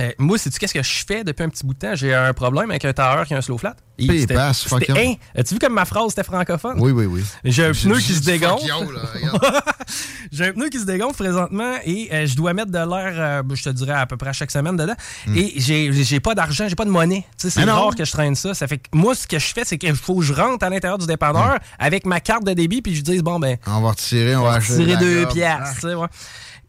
Euh, 0.00 0.10
moi, 0.18 0.38
sais-tu 0.38 0.58
qu'est-ce 0.58 0.72
que 0.74 0.82
je 0.82 1.04
fais 1.06 1.22
depuis 1.22 1.42
un 1.44 1.48
petit 1.50 1.66
bout 1.66 1.74
de 1.74 1.78
temps? 1.78 1.94
J'ai 1.94 2.14
un 2.14 2.32
problème 2.32 2.70
avec 2.70 2.84
un 2.84 2.92
tailleur 2.92 3.26
qui 3.26 3.34
a 3.34 3.38
un 3.38 3.40
slow 3.42 3.58
flat. 3.58 3.76
C'était-. 3.98 4.92
Hein? 4.98 5.14
As-tu 5.36 5.54
vu 5.54 5.58
comme 5.60 5.74
ma 5.74 5.84
phrase 5.84 6.12
était 6.12 6.24
francophone? 6.24 6.76
Oui, 6.78 6.92
oui, 6.92 7.04
oui. 7.04 7.22
J'ai 7.44 7.66
un 7.66 7.72
pneu 7.72 7.98
qui 7.98 8.14
se 8.14 8.22
dégonfle. 8.22 8.64
J'ai 10.32 10.46
un 10.48 10.52
pneu 10.52 10.68
qui 10.70 10.78
se 10.78 10.84
dégonfle 10.86 11.16
présentement 11.22 11.74
et 11.84 12.08
euh, 12.12 12.26
je 12.26 12.34
dois 12.34 12.54
mettre 12.54 12.70
de 12.70 12.78
l'air, 12.78 13.12
euh, 13.16 13.42
je 13.54 13.62
te 13.64 13.68
dirais, 13.68 13.92
à 13.92 14.06
peu 14.06 14.16
près 14.16 14.30
à 14.30 14.32
chaque 14.32 14.50
semaine 14.50 14.76
dedans. 14.76 14.94
Et 15.36 15.54
j'ai 15.58 16.20
pas 16.20 16.34
d'argent, 16.34 16.66
j'ai 16.68 16.74
pas 16.74 16.84
de 16.86 16.90
monnaie. 16.90 17.24
Tu 17.38 17.50
c'est 17.50 17.62
Hmm. 17.64 17.68
Rare 17.68 17.94
que 17.94 18.04
je 18.04 18.10
traîne 18.12 18.34
ça. 18.34 18.54
Ça 18.54 18.66
fait 18.66 18.78
que 18.78 18.88
moi, 18.92 19.14
ce 19.14 19.26
que 19.26 19.38
je 19.38 19.52
fais, 19.52 19.62
c'est 19.64 19.78
qu'il 19.78 19.94
faut 19.94 20.16
que 20.16 20.22
je 20.22 20.32
rentre 20.32 20.64
à 20.64 20.70
l'intérieur 20.70 20.98
du 20.98 21.06
dépanneur 21.06 21.58
avec 21.78 22.06
ma 22.06 22.20
carte 22.20 22.44
de 22.44 22.52
débit 22.54 22.82
puis 22.82 22.94
je 22.94 23.02
dis, 23.02 23.22
bon, 23.22 23.38
ben, 23.38 23.56
On 23.66 23.80
va 23.82 23.90
retirer, 23.90 24.36
on 24.36 24.42
va 24.42 24.54
acheter. 24.54 24.76
tirer 24.76 24.96
deux 24.96 25.26
piastres. 25.28 25.80
tu 25.80 25.94
ouais. 25.94 26.06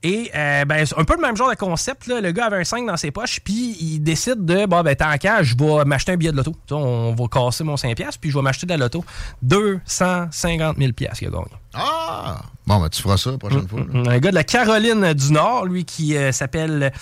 Et 0.04 0.30
euh, 0.36 0.66
ben, 0.66 0.86
un 0.98 1.04
peu 1.06 1.16
le 1.16 1.22
même 1.22 1.38
genre 1.38 1.50
de 1.50 1.56
concept. 1.56 2.08
Là. 2.08 2.20
Le 2.20 2.32
gars 2.32 2.46
avait 2.46 2.58
un 2.58 2.64
5 2.64 2.86
dans 2.86 2.98
ses 2.98 3.12
poches, 3.12 3.40
puis 3.40 3.78
il 3.80 4.00
décide 4.00 4.44
de, 4.46 4.66
bon, 4.66 4.82
ben, 4.84 4.96
tant 4.96 5.18
qu'à, 5.18 5.44
je 5.44 5.56
vais 5.56 5.86
m'acheter 5.86 6.12
un 6.12 6.18
billet 6.18 6.32
de 6.32 6.38
loto. 6.38 6.54
On 6.72 7.16
va 7.18 7.26
casser 7.28 7.64
mon 7.64 7.78
5 7.78 7.96
piastres, 7.96 8.20
puis 8.20 8.30
je 8.30 8.38
vais 8.38 8.44
m'acheter 8.44 8.66
de 8.66 8.72
la 8.72 8.78
loto. 8.78 9.04
250 9.42 10.78
000 10.78 10.92
piastres 10.92 11.20
qu'il 11.20 11.28
a 11.30 11.32
gagné. 11.32 11.46
Ah! 11.74 12.42
Bon, 12.66 12.80
ben, 12.80 12.88
tu 12.88 13.02
feras 13.02 13.18
ça 13.18 13.32
la 13.32 13.38
prochaine 13.38 13.68
fois. 13.68 13.82
là. 13.82 14.12
Un 14.12 14.20
gars 14.20 14.30
de 14.30 14.36
la 14.36 14.44
Caroline 14.44 15.14
du 15.14 15.32
Nord, 15.34 15.66
lui, 15.66 15.84
qui 15.86 16.16
euh, 16.16 16.32
s'appelle. 16.32 16.94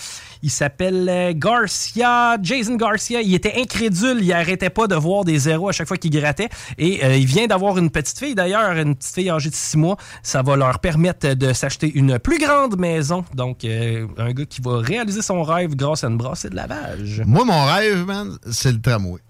Il 0.44 0.50
s'appelle 0.50 1.08
euh, 1.08 1.32
Garcia, 1.36 2.36
Jason 2.42 2.74
Garcia. 2.74 3.20
Il 3.20 3.32
était 3.32 3.54
incrédule, 3.60 4.18
il 4.22 4.32
arrêtait 4.32 4.70
pas 4.70 4.88
de 4.88 4.96
voir 4.96 5.24
des 5.24 5.38
zéros 5.38 5.68
à 5.68 5.72
chaque 5.72 5.86
fois 5.86 5.96
qu'il 5.96 6.10
grattait. 6.10 6.48
Et 6.78 7.04
euh, 7.04 7.16
il 7.16 7.26
vient 7.26 7.46
d'avoir 7.46 7.78
une 7.78 7.90
petite 7.90 8.18
fille, 8.18 8.34
d'ailleurs, 8.34 8.72
une 8.72 8.96
petite 8.96 9.14
fille 9.14 9.30
âgée 9.30 9.50
de 9.50 9.54
6 9.54 9.76
mois. 9.76 9.96
Ça 10.24 10.42
va 10.42 10.56
leur 10.56 10.80
permettre 10.80 11.34
de 11.34 11.52
s'acheter 11.52 11.92
une 11.94 12.18
plus 12.18 12.38
grande 12.38 12.76
maison. 12.76 13.24
Donc, 13.34 13.64
euh, 13.64 14.08
un 14.18 14.32
gars 14.32 14.46
qui 14.46 14.60
va 14.60 14.78
réaliser 14.78 15.22
son 15.22 15.44
rêve 15.44 15.76
grâce 15.76 16.02
à 16.02 16.08
une 16.08 16.16
brassée 16.16 16.50
de 16.50 16.56
lavage. 16.56 17.22
Moi, 17.24 17.44
mon 17.44 17.64
rêve, 17.66 18.04
man, 18.04 18.36
c'est 18.50 18.72
le 18.72 18.80
tramway. 18.80 19.20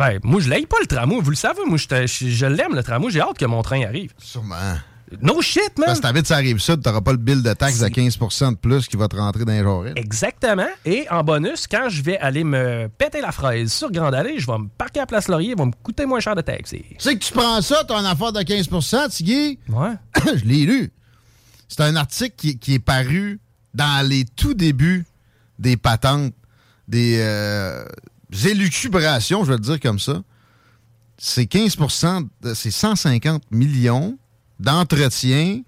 Ben, 0.00 0.18
moi, 0.22 0.40
je 0.40 0.48
l'aime 0.48 0.64
pas 0.64 0.78
le 0.80 0.86
tramway. 0.86 1.20
Vous 1.20 1.28
le 1.28 1.36
savez, 1.36 1.60
moi, 1.66 1.76
je, 1.76 2.46
l'aime, 2.46 2.74
le 2.74 2.82
tramway. 2.82 3.10
J'ai 3.10 3.20
hâte 3.20 3.36
que 3.36 3.44
mon 3.44 3.60
train 3.60 3.82
arrive. 3.82 4.14
Sûrement. 4.16 4.56
No 5.20 5.42
shit, 5.42 5.76
man! 5.76 5.88
Parce 5.88 5.98
que 5.98 6.04
t'habites 6.04 6.26
ça 6.26 6.36
arrive 6.36 6.58
sud, 6.58 6.82
t'auras 6.82 7.02
pas 7.02 7.10
le 7.10 7.18
bill 7.18 7.42
de 7.42 7.52
taxe 7.52 7.80
de 7.80 7.86
15% 7.86 8.52
de 8.52 8.56
plus 8.56 8.86
qui 8.88 8.96
va 8.96 9.08
te 9.08 9.16
rentrer 9.16 9.44
dans 9.44 9.52
les 9.52 9.60
oreilles. 9.60 9.92
Exactement. 9.96 10.68
Et 10.86 11.06
en 11.10 11.22
bonus, 11.22 11.66
quand 11.66 11.90
je 11.90 12.00
vais 12.00 12.16
aller 12.16 12.44
me 12.44 12.88
péter 12.96 13.20
la 13.20 13.30
fraise 13.30 13.70
sur 13.70 13.90
Grande 13.90 14.14
Allée, 14.14 14.38
je 14.38 14.46
vais 14.46 14.56
me 14.56 14.68
parquer 14.68 15.00
à 15.00 15.06
Place 15.06 15.28
Laurier, 15.28 15.50
il 15.50 15.58
va 15.58 15.66
me 15.66 15.72
coûter 15.82 16.06
moins 16.06 16.20
cher 16.20 16.34
de 16.34 16.40
taxi. 16.40 16.82
Tu 16.90 16.94
sais 16.98 17.14
que 17.16 17.22
tu 17.22 17.34
prends 17.34 17.60
ça, 17.60 17.84
ton 17.84 17.96
affaire 17.96 18.32
de 18.32 18.40
15% 18.40 19.10
Tigui? 19.10 19.58
Ouais. 19.68 19.94
je 20.36 20.44
l'ai 20.46 20.64
lu. 20.64 20.92
C'est 21.68 21.82
un 21.82 21.96
article 21.96 22.36
qui, 22.36 22.58
qui 22.58 22.74
est 22.74 22.78
paru 22.78 23.38
dans 23.74 24.08
les 24.08 24.24
tout 24.24 24.54
débuts 24.54 25.04
des 25.58 25.76
patentes, 25.76 26.32
des 26.88 27.18
euh, 27.18 27.84
élucubrations, 28.32 29.44
je 29.44 29.50
vais 29.50 29.56
le 29.56 29.62
dire 29.62 29.80
comme 29.80 29.98
ça. 29.98 30.22
C'est 31.18 31.44
15% 31.46 32.26
de- 32.42 32.54
c'est 32.54 32.70
150 32.70 33.42
millions 33.50 34.16
d'entretien, 34.58 35.60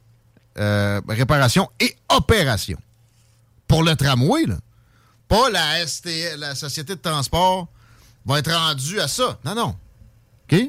euh, 0.58 1.00
réparation 1.08 1.68
et 1.80 1.96
opération. 2.08 2.78
Pour 3.68 3.82
le 3.82 3.94
tramway, 3.96 4.44
là. 4.46 4.56
Pas 5.28 5.50
la 5.50 5.86
ST, 5.86 6.08
la 6.36 6.54
Société 6.54 6.94
de 6.94 7.00
transport 7.00 7.68
va 8.26 8.38
être 8.38 8.52
rendue 8.52 9.00
à 9.00 9.08
ça. 9.08 9.38
Non, 9.44 9.54
non. 9.54 9.76
OK? 10.50 10.60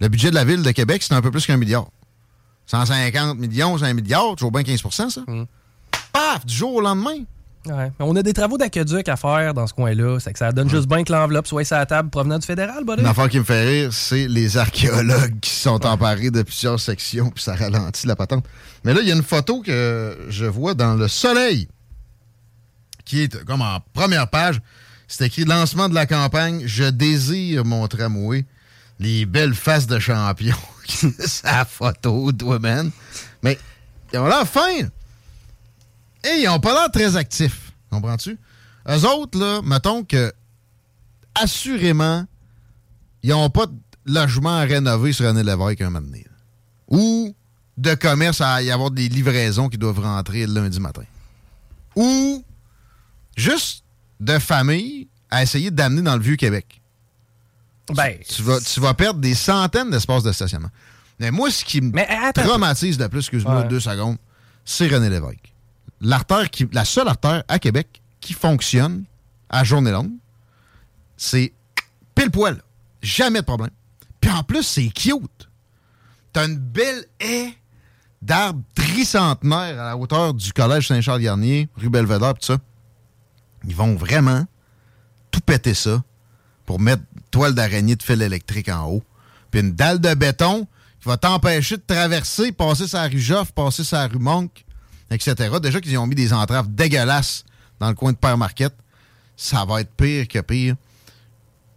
Le 0.00 0.08
budget 0.08 0.30
de 0.30 0.34
la 0.36 0.44
ville 0.44 0.62
de 0.62 0.70
Québec, 0.70 1.02
c'est 1.02 1.14
un 1.14 1.20
peu 1.22 1.30
plus 1.30 1.44
qu'un 1.46 1.56
milliard. 1.56 1.86
150 2.66 3.38
millions, 3.38 3.78
c'est 3.78 3.84
un 3.86 3.92
milliard, 3.94 4.34
toujours 4.36 4.52
bien 4.52 4.62
15% 4.62 5.10
ça? 5.10 5.22
Paf, 6.12 6.46
du 6.46 6.54
jour 6.54 6.74
au 6.74 6.80
lendemain. 6.80 7.24
Ouais. 7.66 7.92
Mais 7.98 8.04
On 8.04 8.16
a 8.16 8.22
des 8.22 8.32
travaux 8.32 8.58
d'aqueduc 8.58 9.08
à 9.08 9.16
faire 9.16 9.54
dans 9.54 9.66
ce 9.66 9.74
coin-là. 9.74 10.18
C'est 10.18 10.32
que 10.32 10.38
ça 10.38 10.50
donne 10.52 10.68
juste 10.68 10.88
bien 10.88 11.04
que 11.04 11.12
l'enveloppe 11.12 11.46
soit 11.46 11.64
sur 11.64 11.76
la 11.76 11.86
table 11.86 12.10
provenant 12.10 12.38
du 12.38 12.46
fédéral, 12.46 12.84
buddy. 12.84 13.02
Une 13.02 13.08
affaire 13.08 13.28
qui 13.28 13.38
me 13.38 13.44
fait 13.44 13.64
rire, 13.64 13.92
c'est 13.92 14.26
les 14.26 14.56
archéologues 14.56 15.38
qui 15.40 15.50
sont 15.50 15.84
emparés 15.86 16.30
de 16.30 16.42
plusieurs 16.42 16.80
sections, 16.80 17.30
puis 17.30 17.42
ça 17.42 17.54
ralentit 17.54 18.06
la 18.06 18.16
patente. 18.16 18.44
Mais 18.84 18.94
là, 18.94 19.00
il 19.00 19.08
y 19.08 19.12
a 19.12 19.14
une 19.14 19.22
photo 19.22 19.62
que 19.62 20.18
je 20.28 20.44
vois 20.44 20.74
dans 20.74 20.94
le 20.94 21.06
soleil, 21.06 21.68
qui 23.04 23.22
est 23.22 23.44
comme 23.44 23.62
en 23.62 23.78
première 23.92 24.28
page. 24.28 24.60
C'est 25.06 25.26
écrit 25.26 25.44
lancement 25.44 25.88
de 25.88 25.94
la 25.94 26.06
campagne, 26.06 26.62
je 26.66 26.84
désire 26.84 27.64
mon 27.64 27.86
tramway. 27.86 28.44
Les 28.98 29.26
belles 29.26 29.54
faces 29.54 29.86
de 29.86 29.98
champion. 29.98 30.56
Sa 31.18 31.64
photo, 31.64 32.32
toi, 32.32 32.58
man. 32.58 32.90
Mais 33.42 33.58
ils 34.12 34.18
ont 34.18 34.26
l'air 34.26 34.46
fins. 34.46 34.88
Et 36.24 36.42
ils 36.42 36.48
ont 36.48 36.60
pas 36.60 36.72
l'air 36.72 36.90
très 36.90 37.16
actifs. 37.16 37.72
Comprends-tu? 37.90 38.38
Eux 38.88 39.06
autres, 39.06 39.38
là, 39.38 39.60
mettons 39.62 40.04
que 40.04 40.32
assurément, 41.34 42.26
ils 43.22 43.30
n'ont 43.30 43.50
pas 43.50 43.66
de 43.66 43.74
logement 44.06 44.56
à 44.58 44.62
rénover 44.62 45.12
sur 45.12 45.26
René 45.26 45.42
Lévesque 45.42 45.80
un 45.80 45.90
moment 45.90 46.00
donné. 46.06 46.26
Ou 46.88 47.34
de 47.76 47.94
commerce 47.94 48.40
à 48.40 48.62
y 48.62 48.70
avoir 48.70 48.90
des 48.90 49.08
livraisons 49.08 49.68
qui 49.68 49.78
doivent 49.78 50.00
rentrer 50.00 50.46
le 50.46 50.52
lundi 50.54 50.78
matin. 50.80 51.04
Ou 51.96 52.44
juste 53.36 53.84
de 54.20 54.38
famille 54.38 55.08
à 55.30 55.42
essayer 55.42 55.70
d'amener 55.70 56.02
dans 56.02 56.16
le 56.16 56.22
vieux 56.22 56.36
Québec. 56.36 56.80
Ben, 57.94 58.16
Tu 58.28 58.42
vas, 58.42 58.60
tu 58.60 58.80
vas 58.80 58.94
perdre 58.94 59.20
des 59.20 59.34
centaines 59.34 59.90
d'espaces 59.90 60.22
de 60.22 60.32
stationnement. 60.32 60.70
Mais 61.18 61.30
moi, 61.30 61.50
ce 61.50 61.64
qui 61.64 61.80
me 61.80 62.32
traumatise 62.32 62.98
le 62.98 63.08
plus, 63.08 63.20
excuse-moi 63.20 63.60
Ouais. 63.62 63.68
deux 63.68 63.80
secondes, 63.80 64.16
c'est 64.64 64.88
René 64.88 65.08
Lévesque. 65.10 65.51
La 66.02 66.84
seule 66.84 67.08
artère 67.08 67.44
à 67.48 67.58
Québec 67.58 68.02
qui 68.20 68.32
fonctionne 68.32 69.04
à 69.48 69.64
journée 69.64 69.92
longue, 69.92 70.12
c'est 71.16 71.52
pile 72.14 72.30
poil. 72.30 72.60
Jamais 73.02 73.40
de 73.40 73.44
problème. 73.44 73.70
Puis 74.20 74.30
en 74.30 74.42
plus, 74.42 74.62
c'est 74.62 74.88
cute. 74.88 75.48
T'as 76.32 76.46
une 76.46 76.58
belle 76.58 77.04
haie 77.20 77.54
d'arbres 78.20 78.62
tricentenaires 78.74 79.80
à 79.80 79.84
la 79.88 79.96
hauteur 79.96 80.34
du 80.34 80.52
collège 80.52 80.88
Saint-Charles-Garnier, 80.88 81.68
rue 81.76 81.90
Belvedere, 81.90 82.34
tout 82.34 82.46
ça. 82.46 82.58
Ils 83.64 83.74
vont 83.74 83.94
vraiment 83.94 84.44
tout 85.30 85.40
péter 85.40 85.74
ça 85.74 86.02
pour 86.64 86.80
mettre 86.80 87.02
toile 87.30 87.54
d'araignée 87.54 87.96
de 87.96 88.02
fil 88.02 88.22
électrique 88.22 88.68
en 88.68 88.86
haut. 88.86 89.02
Puis 89.50 89.60
une 89.60 89.72
dalle 89.72 90.00
de 90.00 90.14
béton 90.14 90.66
qui 91.00 91.08
va 91.08 91.16
t'empêcher 91.16 91.76
de 91.76 91.82
traverser, 91.86 92.52
passer 92.52 92.86
sa 92.86 93.04
rue 93.04 93.20
Joffre, 93.20 93.52
passer 93.52 93.84
sa 93.84 94.06
rue 94.06 94.18
Monk, 94.18 94.64
etc. 95.12 95.34
Déjà 95.62 95.80
qu'ils 95.80 95.96
ont 95.98 96.06
mis 96.06 96.14
des 96.14 96.32
entraves 96.32 96.68
dégueulasses 96.68 97.44
dans 97.80 97.88
le 97.88 97.94
coin 97.94 98.12
de 98.12 98.16
Père 98.16 98.36
Marquette. 98.38 98.74
Ça 99.36 99.64
va 99.64 99.80
être 99.80 99.90
pire 99.96 100.28
que 100.28 100.38
pire. 100.40 100.74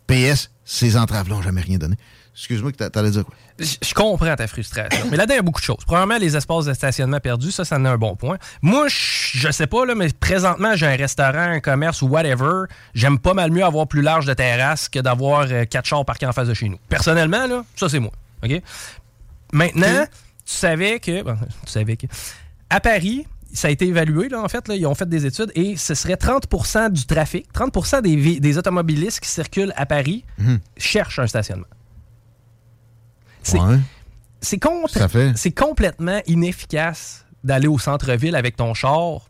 PS, 0.08 0.52
ces 0.64 0.98
entraves-là 0.98 1.36
n'ont 1.36 1.42
jamais 1.42 1.62
rien 1.62 1.78
donné. 1.78 1.96
Excuse-moi 2.36 2.72
que 2.74 2.78
t'a- 2.78 2.90
t'allais 2.90 3.12
dire 3.12 3.24
quoi? 3.26 3.34
Je 3.58 3.94
comprends 3.94 4.36
ta 4.36 4.46
frustration. 4.48 5.06
mais 5.10 5.16
là-dedans, 5.16 5.36
il 5.36 5.38
y 5.38 5.40
a 5.40 5.44
beaucoup 5.44 5.62
de 5.62 5.66
choses. 5.66 5.86
Premièrement, 5.88 6.18
les 6.18 6.36
espaces 6.36 6.66
de 6.66 6.74
stationnement 6.74 7.20
perdus, 7.22 7.52
ça, 7.54 7.64
ça 7.64 7.78
en 7.78 7.86
est 7.86 7.88
un 7.88 7.98
bon 7.98 8.16
point. 8.18 8.38
Moi, 8.62 8.90
je 8.90 8.96
je 9.38 9.52
sais 9.52 9.68
pas, 9.68 9.86
là, 9.86 9.96
mais 9.96 10.10
présentement, 10.20 10.76
j'ai 10.76 10.86
un 10.86 10.96
restaurant, 10.98 11.40
un 11.40 11.60
commerce 11.62 12.02
ou 12.02 12.08
whatever. 12.08 12.66
J'aime 12.94 13.18
pas 13.20 13.34
mal 13.34 13.52
mieux 13.52 13.64
avoir 13.64 13.88
plus 13.88 14.02
large 14.02 14.26
de 14.26 14.34
terrasse 14.34 14.90
que 14.90 15.00
d'avoir 15.00 15.48
euh, 15.50 15.64
quatre 15.66 15.86
chars 15.86 16.04
parqués 16.04 16.26
en 16.26 16.34
face 16.34 16.50
de 16.50 16.54
chez 16.54 16.68
nous. 16.68 16.78
Personnellement, 16.90 17.48
là, 17.48 17.64
ça, 17.78 17.88
c'est 17.88 18.00
moi. 18.00 18.12
OK? 18.44 18.62
Maintenant, 19.54 20.06
tu 20.46 20.54
savais 20.54 21.00
que. 21.00 21.22
bon, 21.24 21.38
tu 21.66 21.72
savais 21.72 21.96
que. 21.96 22.08
À 22.70 22.80
Paris, 22.80 23.26
ça 23.54 23.68
a 23.70 23.72
été 23.72 23.88
évalué, 23.88 24.28
là, 24.30 24.42
en 24.42 24.48
fait. 24.50 24.68
Là, 24.68 24.76
ils 24.76 24.86
ont 24.86 24.96
fait 24.96 25.08
des 25.08 25.26
études 25.26 25.52
et 25.56 25.78
ce 25.78 25.94
serait 25.94 26.16
30% 26.16 26.90
du 26.92 27.06
trafic, 27.06 27.52
30 27.54 28.02
des, 28.04 28.40
des 28.40 28.58
automobilistes 28.58 29.20
qui 29.20 29.30
circulent 29.30 29.74
à 29.76 29.86
Paris 29.86 30.26
Mhm. 30.38 30.60
cherchent 30.78 31.20
un 31.20 31.28
stationnement. 31.28 31.68
C'est 33.44 33.60
Ouais. 33.60 33.78
fait. 35.08 35.38
complètement 35.52 36.22
inefficace 36.28 37.26
d'aller 37.44 37.68
au 37.68 37.78
centre-ville 37.80 38.36
avec 38.36 38.56
ton 38.56 38.74
char. 38.74 39.22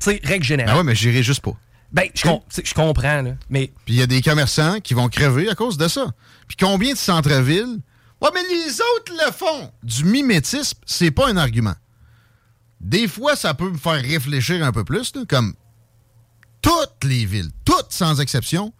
Tu 0.00 0.10
sais, 0.10 0.20
règle 0.24 0.44
générale. 0.44 0.74
Ah 0.74 0.78
ouais, 0.78 0.84
mais 0.84 0.94
j'irai 0.94 1.22
juste 1.22 1.40
pas. 1.40 1.52
Ben, 1.92 2.08
com- 2.22 2.40
je 2.64 2.74
comprends, 2.74 3.22
là. 3.22 3.30
Mais 3.48 3.72
Puis 3.84 3.94
il 3.94 4.00
y 4.00 4.02
a 4.02 4.06
des 4.06 4.20
commerçants 4.20 4.80
qui 4.80 4.94
vont 4.94 5.08
crever 5.08 5.48
à 5.48 5.54
cause 5.54 5.78
de 5.78 5.88
ça. 5.88 6.06
Puis 6.48 6.56
combien 6.58 6.92
de 6.92 6.98
centres-villes? 6.98 7.78
Ouais, 8.20 8.30
mais 8.34 8.40
les 8.50 8.72
autres 8.80 9.12
le 9.26 9.32
font. 9.32 9.70
Du 9.82 10.04
mimétisme, 10.04 10.78
c'est 10.86 11.10
pas 11.10 11.28
un 11.28 11.36
argument. 11.36 11.74
Des 12.84 13.08
fois, 13.08 13.34
ça 13.34 13.54
peut 13.54 13.70
me 13.70 13.78
faire 13.78 14.00
réfléchir 14.00 14.64
un 14.64 14.70
peu 14.70 14.84
plus, 14.84 15.12
là, 15.16 15.22
comme 15.26 15.54
toutes 16.62 17.02
les 17.04 17.24
villes, 17.24 17.50
toutes 17.64 17.90
sans 17.90 18.20
exception, 18.20 18.72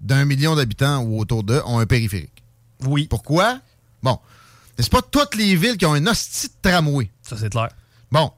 d'un 0.00 0.24
million 0.24 0.54
d'habitants 0.56 0.98
ou 1.02 1.20
autour 1.20 1.44
d'eux, 1.44 1.62
ont 1.64 1.78
un 1.78 1.86
périphérique. 1.86 2.42
Oui. 2.84 3.06
Pourquoi? 3.08 3.60
Bon. 4.02 4.18
C'est 4.78 4.90
pas 4.90 5.02
toutes 5.02 5.36
les 5.36 5.54
villes 5.54 5.76
qui 5.76 5.86
ont 5.86 5.94
un 5.94 6.06
hostie 6.08 6.48
de 6.48 6.70
tramway. 6.70 7.08
Ça, 7.22 7.36
c'est 7.38 7.50
clair. 7.50 7.68
Bon. 8.10 8.32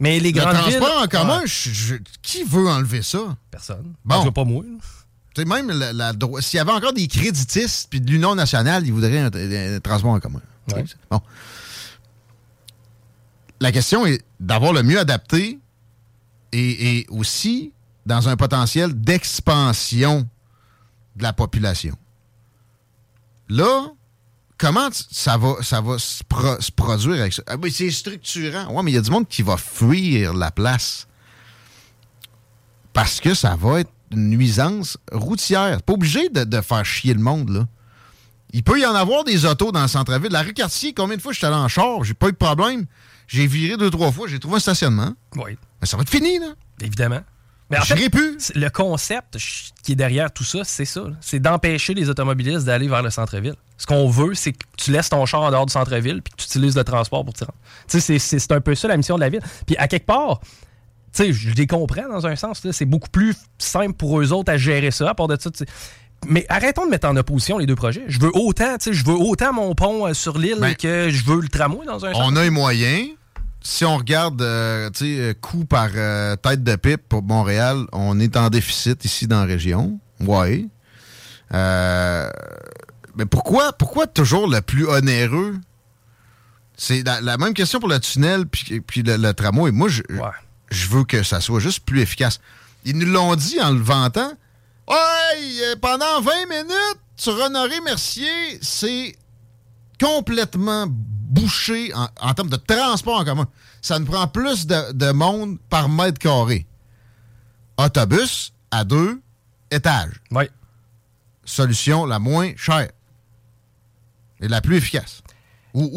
Mais 0.00 0.18
les 0.20 0.32
Le 0.32 0.40
grandes 0.40 0.56
villes... 0.66 0.78
transport 0.78 1.02
en 1.02 1.06
commun, 1.06 1.40
Ouais. 1.40 1.46
je- 1.46 1.70
je- 1.70 1.94
qui 2.22 2.42
veut 2.44 2.66
enlever 2.68 3.02
ça? 3.02 3.36
Personne. 3.50 3.92
Bon. 4.04 4.16
Je 4.16 4.22
vois 4.22 4.32
pas 4.32 4.44
moi. 4.44 4.64
Tu 5.34 5.42
sais, 5.42 5.44
même 5.46 5.70
la, 5.70 6.12
s'il 6.40 6.56
y 6.56 6.60
avait 6.60 6.72
encore 6.72 6.94
des 6.94 7.06
créditistes 7.08 7.88
puis 7.90 8.00
de 8.00 8.10
l'Union 8.10 8.34
nationale, 8.34 8.86
ils 8.86 8.92
voudraient 8.92 9.18
un, 9.18 9.30
un 9.76 9.80
transport 9.80 10.12
en 10.12 10.20
commun. 10.20 10.40
Ouais. 10.72 10.84
Bon. 11.10 11.20
La 13.60 13.72
question 13.72 14.04
est 14.06 14.22
d'avoir 14.38 14.72
le 14.72 14.82
mieux 14.82 14.98
adapté 14.98 15.58
et, 16.52 17.06
aussi 17.10 17.72
dans 18.04 18.28
un 18.28 18.36
potentiel 18.36 18.92
d'expansion 18.92 20.28
de 21.16 21.22
la 21.22 21.32
population. 21.32 21.96
Là, 23.48 23.88
comment 24.58 24.88
ça 24.92 25.36
va, 25.36 25.54
ça 25.62 25.80
va 25.80 25.98
se, 25.98 26.22
pro- 26.24 26.60
se 26.60 26.70
produire 26.70 27.20
avec 27.20 27.32
ça? 27.32 27.42
Ah, 27.46 27.56
c'est 27.70 27.90
structurant. 27.90 28.72
Ouais, 28.72 28.82
mais 28.82 28.92
il 28.92 28.94
y 28.94 28.98
a 28.98 29.02
du 29.02 29.10
monde 29.10 29.28
qui 29.28 29.42
va 29.42 29.56
fuir 29.56 30.34
la 30.34 30.50
place 30.50 31.06
parce 32.92 33.20
que 33.20 33.34
ça 33.34 33.56
va 33.56 33.80
être 33.80 33.90
une 34.12 34.30
nuisance 34.30 34.98
routière. 35.12 35.82
Pas 35.82 35.92
obligé 35.94 36.28
de, 36.28 36.44
de 36.44 36.60
faire 36.60 36.84
chier 36.84 37.14
le 37.14 37.20
monde, 37.20 37.50
là. 37.50 37.66
Il 38.52 38.62
peut 38.62 38.80
y 38.80 38.86
en 38.86 38.94
avoir 38.94 39.24
des 39.24 39.44
autos 39.44 39.72
dans 39.72 39.82
le 39.82 39.88
centre-ville. 39.88 40.30
La 40.30 40.42
rue 40.42 40.54
Cartier, 40.54 40.94
combien 40.94 41.16
de 41.16 41.22
fois 41.22 41.32
je 41.32 41.38
suis 41.38 41.46
allé 41.46 41.56
en 41.56 41.68
char, 41.68 42.04
j'ai 42.04 42.14
pas 42.14 42.28
eu 42.28 42.32
de 42.32 42.36
problème. 42.36 42.86
J'ai 43.26 43.46
viré 43.46 43.76
deux, 43.76 43.90
trois 43.90 44.12
fois, 44.12 44.28
j'ai 44.28 44.38
trouvé 44.38 44.56
un 44.56 44.60
stationnement. 44.60 45.12
Oui. 45.36 45.56
Mais 45.80 45.86
ça 45.86 45.96
va 45.96 46.02
être 46.02 46.10
fini, 46.10 46.38
là. 46.38 46.48
Évidemment. 46.80 47.20
Mais 47.68 47.78
en 47.78 47.82
Je 47.82 47.94
fait, 47.94 48.08
plus. 48.10 48.52
le 48.54 48.68
concept 48.70 49.36
qui 49.82 49.92
est 49.92 49.96
derrière 49.96 50.30
tout 50.32 50.44
ça, 50.44 50.60
c'est 50.62 50.84
ça. 50.84 51.02
C'est 51.20 51.40
d'empêcher 51.40 51.94
les 51.94 52.08
automobilistes 52.08 52.64
d'aller 52.64 52.86
vers 52.86 53.02
le 53.02 53.10
centre-ville. 53.10 53.56
Ce 53.76 53.86
qu'on 53.86 54.08
veut, 54.08 54.34
c'est 54.34 54.52
que 54.52 54.64
tu 54.76 54.92
laisses 54.92 55.08
ton 55.08 55.26
char 55.26 55.42
en 55.42 55.50
dehors 55.50 55.66
du 55.66 55.72
centre-ville 55.72 56.22
puis 56.22 56.32
que 56.32 56.42
tu 56.42 56.46
utilises 56.46 56.76
le 56.76 56.84
transport 56.84 57.24
pour 57.24 57.34
t'y 57.34 57.42
rendre. 57.42 57.58
Tu 57.88 58.00
sais, 58.00 58.18
c'est- 58.20 58.52
un 58.52 58.60
peu 58.60 58.76
ça 58.76 58.86
la 58.86 58.96
mission 58.96 59.16
de 59.16 59.20
la 59.20 59.28
ville. 59.30 59.40
Puis 59.66 59.76
à 59.78 59.88
quelque 59.88 60.06
part, 60.06 60.38
tu 60.40 61.24
sais, 61.24 61.32
je 61.32 61.50
les 61.54 61.66
comprends 61.66 62.08
dans 62.08 62.24
un 62.28 62.36
sens. 62.36 62.64
C'est 62.70 62.84
beaucoup 62.84 63.10
plus 63.10 63.34
simple 63.58 63.94
pour 63.94 64.20
eux 64.20 64.32
autres 64.32 64.52
à 64.52 64.56
gérer 64.56 64.92
ça, 64.92 65.10
à 65.10 65.14
part 65.14 65.26
de 65.26 65.36
ça. 65.40 65.50
Mais 66.28 66.46
arrêtons 66.48 66.86
de 66.86 66.90
mettre 66.90 67.08
en 67.08 67.16
opposition 67.16 67.58
les 67.58 67.66
deux 67.66 67.76
projets. 67.76 68.04
Je 68.08 68.18
veux 68.18 68.30
autant, 68.34 68.76
tu 68.78 68.84
sais, 68.84 68.92
je 68.92 69.04
veux 69.04 69.14
autant 69.14 69.52
mon 69.52 69.74
pont 69.74 70.06
euh, 70.06 70.14
sur 70.14 70.38
l'île 70.38 70.58
Ben, 70.60 70.74
que 70.74 71.10
je 71.10 71.24
veux 71.24 71.40
le 71.40 71.48
tramway 71.48 71.86
dans 71.86 72.04
un 72.04 72.12
sens. 72.12 72.22
On 72.24 72.34
a 72.36 72.42
les 72.42 72.50
moyens. 72.50 73.10
Si 73.62 73.84
on 73.84 73.96
regarde 73.96 74.40
euh, 74.42 74.90
tu 74.90 75.16
sais, 75.16 75.20
euh, 75.20 75.34
coût 75.34 75.64
par 75.64 75.88
euh, 75.94 76.36
tête 76.36 76.62
de 76.62 76.76
pipe 76.76 77.02
pour 77.08 77.22
Montréal, 77.22 77.84
on 77.92 78.18
est 78.20 78.36
en 78.36 78.48
déficit 78.48 79.04
ici 79.04 79.26
dans 79.26 79.40
la 79.40 79.46
région. 79.46 79.98
Oui. 80.20 80.68
mais 81.52 83.26
pourquoi, 83.28 83.72
pourquoi 83.72 84.06
toujours 84.06 84.48
le 84.48 84.60
plus 84.60 84.86
onéreux? 84.86 85.56
C'est 86.76 87.04
la, 87.04 87.20
la 87.20 87.38
même 87.38 87.54
question 87.54 87.80
pour 87.80 87.88
le 87.88 87.98
tunnel 87.98 88.46
puis, 88.46 88.80
puis 88.80 89.02
le, 89.02 89.16
le 89.16 89.32
tramway. 89.32 89.70
Moi, 89.72 89.88
je, 89.88 90.02
je 90.70 90.88
veux 90.88 91.04
que 91.04 91.22
ça 91.22 91.40
soit 91.40 91.60
juste 91.60 91.80
plus 91.84 92.00
efficace. 92.00 92.40
Ils 92.84 92.96
nous 92.96 93.06
l'ont 93.06 93.34
dit 93.34 93.60
en 93.60 93.72
le 93.72 93.80
vantant. 93.80 94.32
Ouais, 94.88 95.62
euh, 95.62 95.76
pendant 95.80 96.20
20 96.20 96.46
minutes, 96.48 97.00
sur 97.16 97.34
Honoré-Mercier, 97.34 98.58
c'est 98.62 99.16
complètement 100.00 100.86
bouché 100.88 101.92
en, 101.94 102.08
en 102.20 102.34
termes 102.34 102.50
de 102.50 102.56
transport 102.56 103.18
en 103.20 103.24
commun. 103.24 103.48
Ça 103.82 103.98
nous 103.98 104.06
prend 104.06 104.28
plus 104.28 104.66
de, 104.66 104.92
de 104.92 105.12
monde 105.12 105.58
par 105.68 105.88
mètre 105.88 106.18
carré. 106.18 106.66
Autobus 107.78 108.52
à 108.70 108.84
deux 108.84 109.20
étages. 109.70 110.20
Oui. 110.30 110.44
Solution 111.44 112.06
la 112.06 112.18
moins 112.18 112.52
chère 112.56 112.88
et 114.40 114.48
la 114.48 114.60
plus 114.60 114.76
efficace. 114.76 115.22
Ou, 115.78 115.90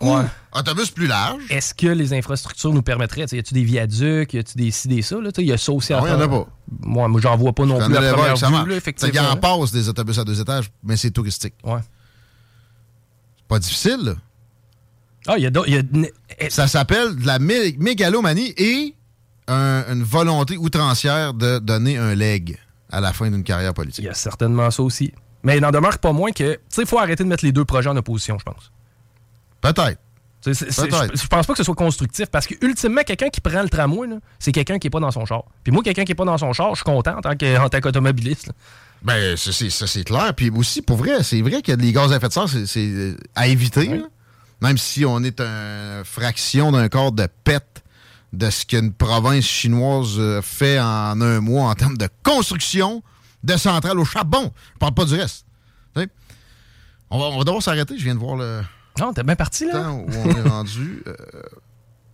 ou, 0.00 0.06
ou 0.06 0.16
autobus 0.52 0.90
plus 0.92 1.08
large. 1.08 1.42
Est-ce 1.50 1.74
que 1.74 1.88
les 1.88 2.12
infrastructures 2.12 2.72
nous 2.72 2.82
permettraient? 2.82 3.24
Y 3.32 3.38
a-tu 3.40 3.52
des 3.52 3.64
viaducs? 3.64 4.32
Y 4.32 4.38
a-tu 4.38 4.56
des 4.56 4.70
ci, 4.70 4.86
des 4.86 5.02
ça? 5.02 5.16
Il 5.38 5.44
y 5.44 5.52
a 5.52 5.58
ça 5.58 5.72
aussi 5.72 5.92
à 5.92 5.98
Ah 5.98 6.02
oui, 6.04 6.10
y 6.10 6.12
en 6.12 6.20
a 6.20 6.28
pas. 6.28 6.46
Moi, 6.82 7.08
moi 7.08 7.20
j'en 7.20 7.36
vois 7.36 7.52
pas 7.52 7.64
non 7.64 7.78
plus 7.84 7.94
première 7.94 8.64
vue, 8.64 8.74
effectivement. 8.74 9.12
y 9.12 9.18
en 9.18 9.36
passe 9.36 9.72
des 9.72 9.88
autobus 9.88 10.16
à 10.20 10.24
deux 10.24 10.40
étages, 10.40 10.70
mais 10.84 10.96
c'est 10.96 11.10
touristique. 11.10 11.54
Ouais. 11.64 11.80
C'est 13.38 13.46
pas 13.48 13.58
difficile, 13.58 13.98
là. 14.04 14.12
Ah, 15.26 15.34
il 15.36 15.42
y 15.42 15.46
a, 15.46 15.50
il 15.66 15.74
y 15.74 15.78
a- 16.46 16.50
Ça 16.50 16.68
s'appelle 16.68 17.16
de 17.16 17.26
la 17.26 17.38
mé- 17.40 17.76
mégalomanie 17.78 18.54
et 18.56 18.94
un- 19.48 19.84
une 19.92 20.04
volonté 20.04 20.56
outrancière 20.56 21.34
de 21.34 21.58
donner 21.58 21.96
un 21.98 22.14
leg 22.14 22.56
à 22.90 23.00
la 23.00 23.12
fin 23.12 23.28
d'une 23.30 23.42
carrière 23.42 23.74
politique. 23.74 24.04
Il 24.04 24.06
y 24.06 24.10
a 24.10 24.14
certainement 24.14 24.70
ça 24.70 24.82
aussi. 24.84 25.12
Mais 25.42 25.56
il 25.56 25.60
n'en 25.60 25.72
demeure 25.72 25.98
pas 25.98 26.12
moins 26.12 26.30
que, 26.30 26.52
tu 26.54 26.60
sais, 26.68 26.82
il 26.82 26.86
faut 26.88 26.98
arrêter 26.98 27.24
de 27.24 27.28
mettre 27.28 27.44
les 27.44 27.52
deux 27.52 27.64
projets 27.64 27.90
en 27.90 27.96
opposition, 27.96 28.38
je 28.38 28.44
pense. 28.44 28.70
Peut-être. 29.64 29.98
Je, 30.46 31.26
pense 31.26 31.46
pas 31.46 31.52
que 31.54 31.56
ce 31.56 31.64
soit 31.64 31.74
constructif 31.74 32.26
parce 32.26 32.46
que, 32.46 32.54
ultimement, 32.60 33.00
quelqu'un 33.02 33.30
qui 33.30 33.40
prend 33.40 33.62
le 33.62 33.70
tramway, 33.70 34.08
c'est 34.38 34.52
quelqu'un 34.52 34.78
qui 34.78 34.88
est 34.88 34.90
pas 34.90 35.00
dans 35.00 35.10
son 35.10 35.24
char. 35.24 35.44
Puis 35.62 35.72
moi, 35.72 35.82
quelqu'un 35.82 36.04
qui 36.04 36.12
est 36.12 36.14
pas 36.14 36.26
dans 36.26 36.36
son 36.36 36.52
char, 36.52 36.70
je 36.70 36.76
suis 36.76 36.84
content 36.84 37.16
en 37.16 37.68
tant 37.68 37.80
qu'automobiliste. 37.80 38.52
Ben, 39.02 39.36
ça, 39.38 39.52
c'est- 39.52 40.04
clair. 40.04 40.34
Puis 40.34 40.50
aussi, 40.50 40.82
pour 40.82 40.98
vrai, 40.98 41.22
c'est 41.22 41.40
vrai 41.40 41.62
que 41.62 41.72
les 41.72 41.92
gaz 41.92 42.12
à 42.12 42.16
effet 42.16 42.28
de 42.28 42.32
serre, 42.34 42.48
c'est- 42.48 42.78
euh, 42.78 43.16
à 43.34 43.46
éviter. 43.46 44.02
Même 44.60 44.76
si 44.76 45.06
on 45.06 45.22
est 45.22 45.40
une 45.40 46.04
fraction 46.04 46.72
d'un 46.72 46.88
quart 46.88 47.12
de 47.12 47.26
pète 47.44 47.82
de 48.34 48.50
ce 48.50 48.66
qu'une 48.66 48.92
province 48.92 49.44
chinoise 49.44 50.16
euh, 50.18 50.42
fait 50.42 50.78
en 50.78 51.20
un 51.20 51.40
mois 51.40 51.70
en 51.70 51.74
termes 51.74 51.96
de 51.96 52.08
construction 52.22 53.02
de 53.44 53.56
centrales 53.56 53.98
au 53.98 54.04
charbon. 54.04 54.52
Je 54.74 54.78
parle 54.78 54.94
pas 54.94 55.04
du 55.06 55.14
reste. 55.14 55.46
On 57.10 57.18
va, 57.18 57.26
on 57.26 57.38
va 57.38 57.44
devoir 57.44 57.62
s'arrêter. 57.62 57.96
Je 57.96 58.02
viens 58.04 58.14
de 58.14 58.20
voir 58.20 58.36
le 58.36 58.62
Non, 59.00 59.12
t'es 59.12 59.22
bien 59.22 59.36
parti, 59.36 59.66
là. 59.66 59.72
temps 59.72 59.98
où 59.98 60.06
on 60.24 60.30
est 60.30 60.48
rendu. 60.48 61.02
Euh, 61.06 61.14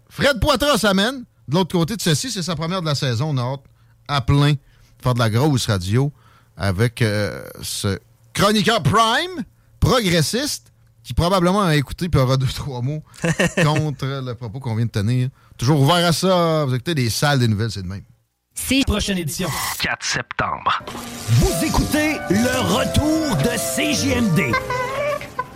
Fred 0.08 0.40
Poitras 0.40 0.78
s'amène. 0.78 1.24
De 1.48 1.54
l'autre 1.54 1.72
côté 1.72 1.96
de 1.96 2.00
ceci, 2.00 2.30
c'est 2.30 2.42
sa 2.42 2.54
première 2.54 2.80
de 2.80 2.86
la 2.86 2.94
saison. 2.94 3.30
On 3.30 3.36
a 3.38 3.42
hâte 3.42 3.64
à 4.08 4.20
plein 4.20 4.52
de 4.52 4.58
faire 5.02 5.14
de 5.14 5.18
la 5.18 5.30
grosse 5.30 5.66
radio 5.66 6.12
avec 6.56 7.02
euh, 7.02 7.42
ce 7.62 7.98
chroniqueur 8.32 8.82
prime, 8.82 9.44
progressiste, 9.80 10.72
qui 11.02 11.14
probablement 11.14 11.62
a 11.62 11.74
écouté 11.76 12.08
et 12.12 12.16
aura 12.16 12.36
deux, 12.36 12.46
trois 12.46 12.82
mots 12.82 13.02
contre 13.62 14.06
le 14.24 14.34
propos 14.34 14.60
qu'on 14.60 14.76
vient 14.76 14.86
de 14.86 14.90
tenir. 14.90 15.28
Toujours 15.58 15.80
ouvert 15.80 16.06
à 16.06 16.12
ça. 16.12 16.64
Vous 16.66 16.74
écoutez 16.74 16.94
les 16.94 17.10
salles 17.10 17.38
des 17.40 17.48
nouvelles, 17.48 17.70
c'est 17.70 17.82
de 17.82 17.88
même. 17.88 18.04
C'est 18.54 18.84
prochaine 18.86 19.18
édition. 19.18 19.48
4 19.80 20.04
septembre. 20.04 20.82
Vous 21.28 21.64
écoutez 21.64 22.18
le 22.30 22.60
retour 22.60 23.36
de 23.36 23.56
CJMD 23.56 24.54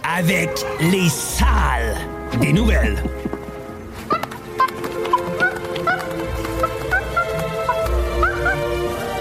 avec 0.04 0.50
les 0.80 1.08
salles 1.08 1.96
des 2.40 2.52
nouvelles. 2.52 3.02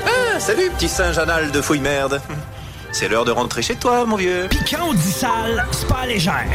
Ah, 0.06 0.40
salut, 0.40 0.70
petit 0.72 0.90
Saint-Janal 0.90 1.52
de 1.52 1.62
fouille-merde. 1.62 2.22
C'est 2.92 3.08
l'heure 3.08 3.26
de 3.26 3.32
rentrer 3.32 3.62
chez 3.62 3.76
toi, 3.76 4.06
mon 4.06 4.18
vieux. 4.18 4.48
Puis 4.50 4.60
quand 4.70 4.90
on 4.90 4.94
dit 4.94 5.12
sale, 5.12 5.66
c'est 5.72 5.88
pas 5.88 6.06
légère. 6.06 6.46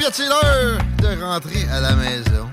C'est 0.00 0.26
l'heure 0.26 0.78
de 1.02 1.22
rentrer 1.22 1.66
à 1.70 1.80
la 1.80 1.94
maison? 1.94 2.48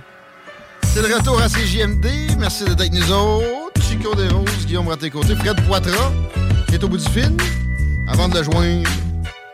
C'est 0.84 1.02
le 1.02 1.16
retour 1.16 1.39
à 1.39 1.48
CJMD. 1.48 2.36
Merci 2.38 2.66
d'être 2.66 2.82
avec 2.82 2.91
nous 2.91 3.12
autres. 3.12 3.82
Chico 3.82 4.14
des 4.14 4.28
Roses, 4.28 4.66
Guillaume 4.66 4.88
Raté-Côté, 4.89 5.36
Fred 5.36 5.66
Poitras, 5.66 6.12
qui 6.68 6.76
est 6.76 6.84
au 6.84 6.89
bout 6.89 6.98
du 6.98 7.10
fil. 7.10 7.38
Avant 8.10 8.28
de 8.28 8.39
le 8.39 8.43
joindre, 8.43 8.89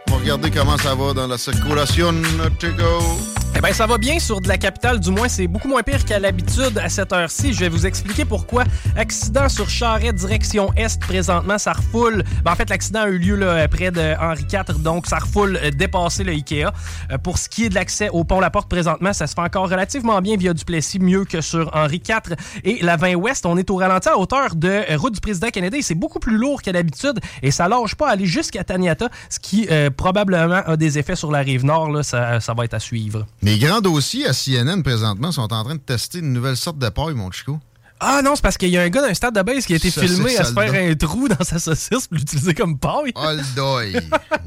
on 0.08 0.12
va 0.12 0.18
regarder 0.18 0.50
comment 0.50 0.78
ça 0.78 0.96
va 0.96 1.14
dans 1.14 1.28
la 1.28 1.38
circulation, 1.38 2.14
Chico. 2.60 3.41
Eh 3.54 3.60
ben, 3.60 3.74
ça 3.74 3.86
va 3.86 3.98
bien 3.98 4.18
sur 4.18 4.40
de 4.40 4.48
la 4.48 4.58
capitale, 4.58 5.00
du 5.00 5.12
moins, 5.12 5.28
c'est 5.28 5.46
beaucoup 5.46 5.68
moins 5.68 5.84
pire 5.84 6.04
qu'à 6.06 6.20
l'habitude 6.20 6.78
à 6.82 6.88
cette 6.90 7.12
heure-ci. 7.12 7.54
Je 7.54 7.60
vais 7.60 7.70
vous 7.70 7.86
expliquer 7.86 8.24
pourquoi. 8.24 8.64
Accident 8.96 9.50
sur 9.50 9.70
Charret, 9.70 10.14
direction 10.14 10.74
Est, 10.78 11.00
présentement, 11.02 11.58
ça 11.58 11.74
refoule. 11.74 12.24
Ben, 12.46 12.54
en 12.54 12.56
fait, 12.56 12.70
l'accident 12.70 13.02
a 13.02 13.10
eu 13.10 13.18
lieu 13.18 13.36
là, 13.36 13.68
près 13.68 13.92
de 13.92 14.16
Henri 14.20 14.46
IV, 14.52 14.80
donc 14.80 15.06
ça 15.06 15.20
refoule 15.20 15.60
euh, 15.62 15.70
dépasser 15.70 16.24
le 16.24 16.32
Ikea. 16.32 16.72
Euh, 17.12 17.18
pour 17.18 17.38
ce 17.38 17.50
qui 17.50 17.66
est 17.66 17.70
de 17.70 17.76
l'accès 17.76 18.10
au 18.10 18.24
pont 18.24 18.40
La 18.40 18.50
Porte, 18.50 18.70
présentement, 18.70 19.12
ça 19.12 19.28
se 19.28 19.36
fait 19.36 19.42
encore 19.42 19.70
relativement 19.70 20.22
bien 20.22 20.38
via 20.38 20.54
Duplessis, 20.54 21.00
mieux 21.00 21.26
que 21.26 21.42
sur 21.42 21.76
Henri 21.76 22.02
IV. 22.08 22.36
Et 22.64 22.80
la 22.82 22.96
20 22.96 23.16
Ouest, 23.16 23.46
on 23.46 23.58
est 23.58 23.70
au 23.70 23.76
ralenti 23.76 24.08
à 24.08 24.18
hauteur 24.18 24.56
de 24.56 24.70
euh, 24.70 24.98
route 24.98 25.14
du 25.14 25.22
président 25.22 25.50
Kennedy. 25.50 25.84
C'est 25.84 25.94
beaucoup 25.94 26.20
plus 26.20 26.38
lourd 26.38 26.62
qu'à 26.62 26.72
l'habitude 26.72 27.20
et 27.44 27.52
ça 27.52 27.68
lâche 27.68 27.96
pas 27.96 28.08
à 28.08 28.12
aller 28.14 28.26
jusqu'à 28.26 28.64
Taniata, 28.64 29.10
ce 29.30 29.40
qui 29.40 29.68
probablement 29.98 30.62
a 30.66 30.78
des 30.78 30.98
effets 30.98 31.16
sur 31.16 31.32
la 31.32 31.40
rive 31.40 31.66
nord. 31.66 31.92
Là, 31.92 32.04
ça 32.04 32.54
va 32.56 32.66
être 32.66 32.74
à 32.74 32.80
suivre. 32.80 33.26
Les 33.44 33.58
grands 33.58 33.82
dossiers 33.82 34.28
à 34.28 34.34
CNN 34.34 34.84
présentement 34.84 35.32
sont 35.32 35.52
en 35.52 35.64
train 35.64 35.76
de 35.76 35.80
tester 35.80 36.20
une 36.20 36.32
nouvelle 36.32 36.58
sorte 36.58 36.78
de 36.78 36.90
paille, 36.90 37.16
mon 37.16 37.32
chico. 37.32 37.60
Ah 38.00 38.22
non, 38.24 38.36
c'est 38.36 38.42
parce 38.42 38.58
qu'il 38.58 38.70
y 38.70 38.78
a 38.78 38.82
un 38.82 38.90
gars 38.90 39.02
d'un 39.02 39.14
stade 39.14 39.36
de 39.36 39.42
base 39.42 39.66
qui 39.66 39.74
a 39.74 39.76
été 39.76 39.92
filmé 39.92 40.36
à 40.38 40.44
se 40.44 40.54
faire 40.54 40.74
un 40.74 40.96
trou 40.96 41.28
dans 41.28 41.44
sa 41.44 41.60
saucisse 41.60 42.08
pour 42.08 42.18
l'utiliser 42.18 42.54
comme 42.56 42.78
paille. 42.78 43.12
Oh 43.16 43.22
le. 43.32 43.94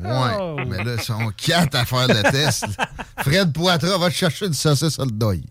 Ouais. 0.04 0.64
Mais 0.66 0.84
là, 0.84 0.94
ils 0.98 1.02
sont 1.02 1.32
quatre 1.36 1.76
à 1.76 1.84
faire 1.84 2.08
le 2.08 2.22
test. 2.30 2.66
Fred 3.18 3.52
Poitras 3.52 3.96
va 3.98 4.10
te 4.10 4.14
chercher 4.14 4.46
une 4.46 4.54
saucisse 4.54 4.98
au 4.98 5.06
deuil. 5.10 5.44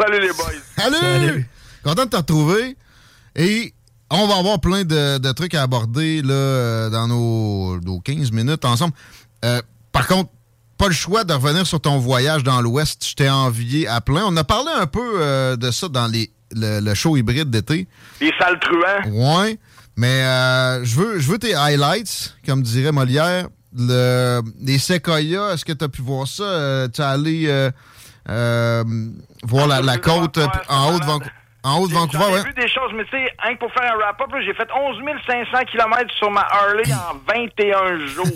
Salut 0.00 0.20
les 0.20 0.32
boys. 0.32 0.52
Salut! 0.76 1.48
Content 1.84 2.04
de 2.04 2.10
te 2.10 2.16
retrouver. 2.16 2.76
Et 3.36 3.74
on 4.10 4.26
va 4.26 4.36
avoir 4.38 4.60
plein 4.60 4.84
de, 4.84 5.18
de 5.18 5.32
trucs 5.32 5.54
à 5.54 5.62
aborder 5.62 6.20
là, 6.22 6.34
euh, 6.34 6.90
dans 6.90 7.06
nos, 7.06 7.80
nos 7.80 8.00
15 8.00 8.32
minutes 8.32 8.64
ensemble. 8.64 8.94
Euh, 9.44 9.62
par 9.92 10.06
contre, 10.08 10.30
pas 10.82 10.88
le 10.88 10.94
choix 10.94 11.22
de 11.22 11.32
revenir 11.32 11.64
sur 11.64 11.80
ton 11.80 11.98
voyage 11.98 12.42
dans 12.42 12.60
l'Ouest. 12.60 13.06
Je 13.08 13.14
t'ai 13.14 13.30
envié 13.30 13.86
à 13.86 14.00
plein. 14.00 14.24
On 14.26 14.36
a 14.36 14.42
parlé 14.42 14.68
un 14.74 14.88
peu 14.88 15.12
euh, 15.20 15.54
de 15.54 15.70
ça 15.70 15.86
dans 15.86 16.08
les, 16.08 16.32
le, 16.50 16.80
le 16.80 16.94
show 16.94 17.16
hybride 17.16 17.50
d'été. 17.50 17.86
Les 18.20 18.32
sales 18.36 18.58
truands. 18.58 19.08
Ouais, 19.12 19.60
mais 19.96 20.24
euh, 20.24 20.84
je 20.84 20.96
veux, 20.96 21.18
je 21.20 21.30
veux 21.30 21.38
tes 21.38 21.54
highlights, 21.54 22.34
comme 22.44 22.62
dirait 22.62 22.90
Molière. 22.90 23.46
Le, 23.78 24.42
les 24.60 24.78
séquoias, 24.78 25.54
est-ce 25.54 25.64
que 25.64 25.72
tu 25.72 25.84
as 25.84 25.88
pu 25.88 26.02
voir 26.02 26.26
ça? 26.26 26.42
Euh, 26.42 26.88
tu 26.92 27.00
es 27.00 27.04
allé 27.04 27.70
euh, 28.28 28.84
voir 29.44 29.68
la, 29.68 29.82
la 29.82 29.98
côte 29.98 30.40
en 30.68 30.94
haut 30.94 30.98
de, 30.98 31.04
Vanco- 31.04 31.30
en 31.64 31.78
haut 31.78 31.88
de 31.88 31.92
Vancouver, 31.94 32.24
J'ai 32.28 32.34
ouais. 32.34 32.42
vu 32.44 32.52
des 32.54 32.68
choses, 32.68 32.90
mais 32.94 33.04
tu 33.04 33.10
sais, 33.10 33.32
rien 33.38 33.54
que 33.54 33.60
pour 33.60 33.72
faire 33.72 33.92
un 33.92 33.96
wrap-up, 33.96 34.30
j'ai 34.44 34.54
fait 34.54 34.68
11 34.74 34.96
500 35.26 35.64
km 35.70 36.12
sur 36.18 36.30
ma 36.30 36.40
Harley 36.42 36.82
en 36.92 37.14
21 37.32 38.06
jours. 38.08 38.26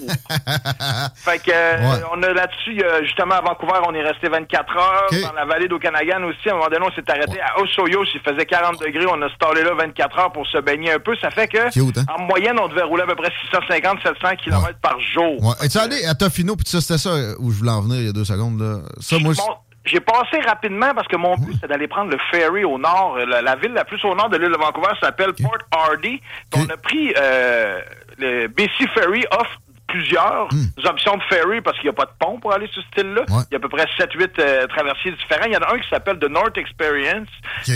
fait 1.15 1.39
que, 1.41 1.51
euh, 1.53 1.77
Ouais. 1.77 2.03
on 2.13 2.23
a 2.23 2.33
là-dessus, 2.33 2.83
a- 2.85 3.03
justement, 3.05 3.35
à 3.37 3.41
Vancouver, 3.41 3.81
on 3.87 3.95
est 3.95 4.03
resté 4.03 4.29
24 4.29 4.77
heures. 4.77 5.09
Dans 5.23 5.33
la 5.35 5.45
vallée 5.45 5.69
d'Okanagan 5.69 6.23
aussi, 6.25 6.49
à 6.49 6.53
un 6.53 6.57
moment 6.57 6.69
donné, 6.69 6.87
on 6.87 6.95
s'est 6.95 7.11
arrêté 7.11 7.41
à 7.41 7.61
Osoyoos, 7.61 8.05
il 8.15 8.21
faisait 8.21 8.47
40 8.47 8.81
degrés, 8.81 9.07
on 9.09 9.21
a 9.23 9.29
stallé 9.31 9.63
là 9.63 9.75
24 9.75 10.19
heures 10.19 10.33
pour 10.33 10.47
se 10.47 10.59
baigner 10.59 10.93
un 10.93 10.99
peu. 10.99 11.15
Ça 11.21 11.31
fait 11.31 11.49
que, 11.49 11.71
Cute, 11.73 11.99
hein? 11.99 12.05
en 12.17 12.23
moyenne, 12.23 12.59
on 12.61 12.69
devait 12.69 12.83
rouler 12.83 13.03
à 13.03 13.07
peu 13.07 13.17
près 13.17 13.33
650-700 13.53 14.37
km 14.37 14.79
par 14.81 14.99
jour. 15.01 15.43
Ouais. 15.43 15.55
Es-tu 15.65 15.79
allé 15.79 16.05
à 16.07 16.15
Tofino, 16.15 16.57
puis 16.57 16.67
ça, 16.69 16.81
c'était 16.81 16.99
ça 16.99 17.11
euh, 17.11 17.35
où 17.39 17.51
je 17.51 17.59
voulais 17.59 17.71
en 17.71 17.83
venir 17.83 17.97
il 18.01 18.07
y 18.07 18.09
a 18.09 18.13
deux 18.13 18.25
secondes. 18.25 18.61
Là? 18.61 18.79
Ça, 19.01 19.19
moi, 19.19 19.33
J'ai 19.87 20.01
passé 20.01 20.41
rapidement 20.45 20.93
parce 20.95 21.09
que 21.09 21.17
mon 21.17 21.37
but, 21.37 21.55
c'est 21.61 21.69
d'aller 21.69 21.87
prendre 21.89 22.11
le 22.11 22.19
ferry 22.31 22.65
au 22.65 22.77
nord. 22.79 23.17
La, 23.27 23.41
la 23.41 23.57
ville 23.57 23.73
la 23.73 23.85
plus 23.85 24.05
au 24.05 24.15
nord 24.15 24.29
de 24.29 24.37
l'île 24.37 24.51
de 24.53 24.57
Vancouver 24.59 24.93
s'appelle 25.01 25.33
Port 25.41 25.59
Hardy. 25.71 26.21
On 26.55 26.65
a 26.69 26.77
pris 26.77 27.15
euh, 27.17 27.81
le 28.19 28.49
BC 28.49 28.87
Ferry 28.95 29.25
offre 29.31 29.61
plusieurs 29.87 30.49
options 30.85 31.17
de 31.17 31.23
ferry 31.29 31.61
parce 31.61 31.77
qu'il 31.79 31.85
n'y 31.87 31.91
a 31.91 31.93
pas 31.93 32.07
de 32.07 32.11
pont 32.19 32.41
pour 32.41 32.53
aller 32.53 32.67
sur 32.67 32.83
ce 32.83 32.89
style-là. 32.89 33.23
Il 33.29 33.53
y 33.53 33.55
a 33.55 33.59
à 33.59 33.61
peu 33.61 33.69
près 33.69 33.85
7-8 33.99 34.31
euh, 34.41 34.67
traversiers 34.67 35.13
différents. 35.13 35.47
Il 35.47 35.53
y 35.53 35.57
en 35.57 35.61
a 35.61 35.73
un 35.73 35.79
qui 35.79 35.89
s'appelle 35.89 36.19
The 36.19 36.29
North 36.29 36.59
Experience. 36.59 37.29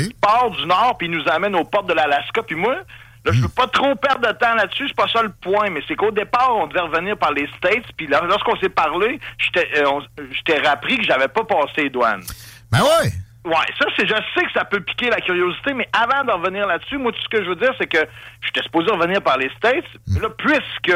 Il 0.08 0.14
part 0.16 0.50
du 0.50 0.66
nord 0.66 0.96
puis 0.98 1.06
il 1.06 1.12
nous 1.16 1.28
amène 1.28 1.54
aux 1.54 1.64
portes 1.64 1.86
de 1.88 1.94
l'Alaska. 1.94 2.42
Puis 2.42 2.56
moi, 2.56 2.78
Là, 3.24 3.32
je 3.32 3.42
veux 3.42 3.48
pas 3.48 3.66
trop 3.66 3.94
perdre 3.96 4.26
de 4.26 4.32
temps 4.32 4.54
là-dessus, 4.54 4.88
c'est 4.88 4.96
pas 4.96 5.08
ça 5.08 5.22
le 5.22 5.28
point, 5.28 5.68
mais 5.68 5.82
c'est 5.86 5.94
qu'au 5.94 6.10
départ, 6.10 6.56
on 6.56 6.66
devait 6.66 6.80
revenir 6.80 7.18
par 7.18 7.32
les 7.32 7.46
States, 7.58 7.84
puis 7.96 8.06
là, 8.06 8.22
lorsqu'on 8.24 8.56
s'est 8.56 8.70
parlé, 8.70 9.20
je 9.38 9.50
t'ai 9.50 9.68
euh, 9.82 10.62
rappris 10.64 10.96
que 10.96 11.04
j'avais 11.04 11.28
pas 11.28 11.44
passé 11.44 11.82
les 11.82 11.90
douanes. 11.90 12.24
Ben 12.72 12.80
ouais! 12.80 13.10
Ouais, 13.44 13.66
ça, 13.78 13.86
c'est, 13.96 14.06
je 14.06 14.14
sais 14.34 14.44
que 14.44 14.52
ça 14.52 14.64
peut 14.66 14.80
piquer 14.80 15.08
la 15.08 15.20
curiosité, 15.20 15.72
mais 15.72 15.88
avant 15.92 16.24
de 16.24 16.30
revenir 16.30 16.66
là-dessus, 16.66 16.98
moi, 16.98 17.10
tout 17.10 17.22
ce 17.22 17.28
que 17.28 17.42
je 17.42 17.48
veux 17.48 17.56
dire, 17.56 17.72
c'est 17.78 17.86
que 17.86 18.06
j'étais 18.42 18.62
supposé 18.62 18.90
revenir 18.90 19.22
par 19.22 19.38
les 19.38 19.50
States, 19.56 19.86
mais 20.08 20.20
là, 20.20 20.28
puisque 20.36 20.94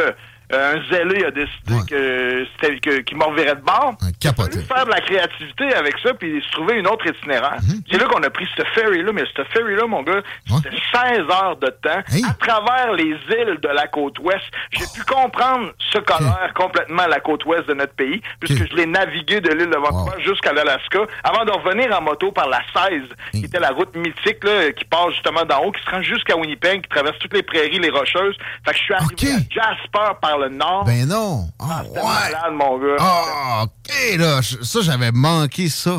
un 0.52 0.82
zélé 0.90 1.24
a 1.24 1.30
décidé 1.30 1.74
que 1.88 2.46
c'était, 2.54 2.78
que, 2.78 3.00
qu'il 3.00 3.16
m'en 3.16 3.26
reverrait 3.26 3.56
de 3.56 3.62
bord, 3.62 3.96
capoté. 4.20 4.60
faire 4.60 4.84
de 4.84 4.90
la 4.90 5.00
créativité 5.00 5.74
avec 5.74 5.94
ça, 6.02 6.12
puis 6.14 6.42
se 6.42 6.52
trouver 6.52 6.78
une 6.78 6.86
autre 6.86 7.06
itinéraire. 7.06 7.58
Mhm. 7.62 7.82
C'est 7.90 7.98
là 7.98 8.06
qu'on 8.06 8.22
a 8.22 8.30
pris 8.30 8.46
ce 8.56 8.62
ferry-là, 8.74 9.12
mais 9.12 9.24
ce 9.36 9.42
ferry-là, 9.44 9.86
mon 9.86 10.02
gars, 10.02 10.22
c'était 10.46 10.76
16 10.92 11.20
heures 11.30 11.56
de 11.56 11.68
temps 11.68 12.28
à 12.28 12.34
travers 12.34 12.92
les 12.92 13.16
îles 13.30 13.58
de 13.60 13.68
la 13.68 13.86
côte 13.86 14.18
ouest. 14.20 14.44
J'ai 14.72 14.84
pu 14.94 15.02
comprendre 15.04 15.72
ce 15.92 15.98
colère 15.98 16.52
complètement 16.54 17.06
la 17.06 17.20
côte 17.20 17.44
ouest 17.46 17.66
de 17.66 17.74
notre 17.74 17.94
pays, 17.94 18.20
puisque 18.40 18.68
je 18.70 18.76
l'ai 18.76 18.86
navigué 18.86 19.40
de 19.40 19.50
l'île 19.50 19.70
de 19.70 19.76
Vancouver 19.76 20.22
jusqu'à 20.22 20.52
l'Alaska, 20.52 21.00
avant 21.22 21.44
de 21.44 21.52
revenner 21.52 21.92
en 21.92 22.02
moto 22.02 22.32
par 22.32 22.48
la 22.48 22.60
16, 22.74 23.02
qui 23.32 23.44
était 23.44 23.60
la 23.60 23.70
route 23.70 23.94
mythique, 23.96 24.42
là, 24.44 24.72
qui 24.72 24.84
part 24.84 25.10
justement 25.10 25.44
d'en 25.44 25.64
haut, 25.64 25.72
qui 25.72 25.82
se 25.82 25.90
rend 25.90 26.02
jusqu'à 26.02 26.36
Winnipeg, 26.36 26.82
qui 26.82 26.88
traverse 26.88 27.18
toutes 27.18 27.34
les 27.34 27.42
prairies, 27.42 27.78
les 27.78 27.90
rocheuses. 27.90 28.36
Fait 28.64 28.72
que 28.72 28.78
je 28.78 28.82
suis 28.82 28.94
arrivé 28.94 29.32
à 29.32 29.38
Jasper 29.50 30.18
par 30.20 30.33
le 30.38 30.48
nord. 30.50 30.84
Ben 30.84 31.06
non! 31.06 31.48
Ah, 31.60 31.82
C'était 31.84 32.02
malade, 32.02 32.52
mon 32.52 32.78
gars. 32.78 32.96
Ah, 33.00 33.64
OK, 33.64 34.18
là. 34.18 34.40
Ça, 34.42 34.80
j'avais 34.82 35.12
manqué 35.12 35.68
ça. 35.68 35.98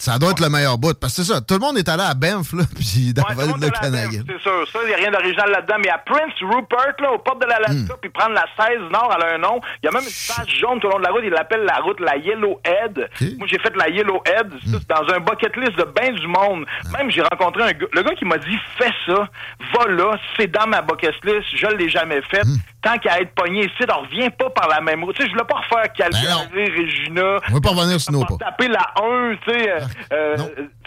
Ça 0.00 0.16
doit 0.16 0.30
être 0.30 0.38
le 0.38 0.48
meilleur 0.48 0.78
bout. 0.78 0.94
Parce 0.94 1.16
que 1.16 1.22
c'est 1.24 1.32
ça, 1.32 1.40
tout 1.40 1.54
le 1.54 1.58
monde 1.60 1.76
est 1.76 1.88
allé 1.88 2.04
à 2.04 2.14
Banff, 2.14 2.52
là, 2.52 2.62
puis 2.76 3.12
dans 3.12 3.24
Ouais, 3.24 3.34
le 3.36 3.46
monde 3.50 3.58
de 3.62 3.68
Canadian. 3.68 4.22
C'est 4.28 4.40
sûr, 4.40 4.64
ça, 4.72 4.78
il 4.84 4.88
n'y 4.90 4.94
a 4.94 4.96
rien 4.96 5.10
d'original 5.10 5.50
là-dedans. 5.50 5.74
Mais 5.82 5.88
à 5.90 5.98
Prince 5.98 6.34
Rupert, 6.40 6.94
là, 7.00 7.10
aux 7.14 7.18
portes 7.18 7.40
de 7.42 7.46
l'Alaska, 7.46 7.94
Hmm. 7.94 7.98
puis 8.00 8.08
prendre 8.10 8.34
la 8.34 8.44
16 8.56 8.78
Nord, 8.92 9.12
elle 9.16 9.24
a 9.24 9.34
un 9.34 9.38
nom. 9.38 9.60
Il 9.82 9.86
y 9.86 9.88
a 9.88 9.90
même 9.90 10.04
une 10.04 10.08
tache 10.36 10.56
jaune 10.60 10.78
tout 10.78 10.86
le 10.86 10.92
long 10.92 10.98
de 11.00 11.02
la 11.04 11.10
route, 11.10 11.22
il 11.24 11.30
l'appelle 11.30 11.64
la 11.64 11.78
route 11.82 11.98
la 11.98 12.16
Yellowhead. 12.16 13.10
Moi, 13.38 13.48
j'ai 13.50 13.58
fait 13.58 13.74
la 13.74 13.88
Yellowhead, 13.88 14.52
Hmm. 14.66 14.72
ça, 14.72 14.78
c'est 14.78 14.88
dans 14.88 15.14
un 15.14 15.18
bucket 15.18 15.56
list 15.56 15.76
de 15.76 15.84
bien 16.00 16.12
du 16.12 16.28
monde. 16.28 16.64
Ah. 16.94 16.98
Même, 16.98 17.10
j'ai 17.10 17.22
rencontré 17.22 17.62
un 17.64 17.72
gars, 17.72 17.86
le 17.92 18.02
gars 18.04 18.14
qui 18.14 18.24
m'a 18.24 18.38
dit, 18.38 18.56
fais 18.78 18.92
ça, 19.04 19.28
va 19.74 19.88
là, 19.90 20.16
c'est 20.36 20.46
dans 20.46 20.68
ma 20.68 20.80
bucket 20.80 21.14
list, 21.24 21.42
je 21.56 21.66
l'ai 21.76 21.90
jamais 21.90 22.22
fait. 22.30 22.44
Hmm. 22.44 22.54
Tant 22.82 22.96
qu'à 22.98 23.20
être 23.20 23.34
pogné 23.34 23.64
ici, 23.64 23.84
on 23.92 24.02
revient 24.02 24.30
pas 24.30 24.50
par 24.50 24.68
la 24.68 24.80
même 24.80 25.02
route. 25.02 25.16
Tu 25.16 25.22
sais, 25.22 25.28
je 25.28 25.32
voulais 25.32 25.46
pas 25.46 25.56
refaire 25.56 25.92
Calgary, 25.92 26.64
Regina. 26.70 27.38
On 27.50 27.54
va 27.54 27.60
pas 27.60 27.70
revenir 27.70 28.00
sur 28.00 28.12
nos 28.12 28.24
pas. 28.24 28.36
taper 28.38 28.68
la 28.68 28.86
1, 29.02 29.36
tu 29.36 29.52
sais, 29.52 29.70
euh, 29.70 29.80
euh, 30.12 30.36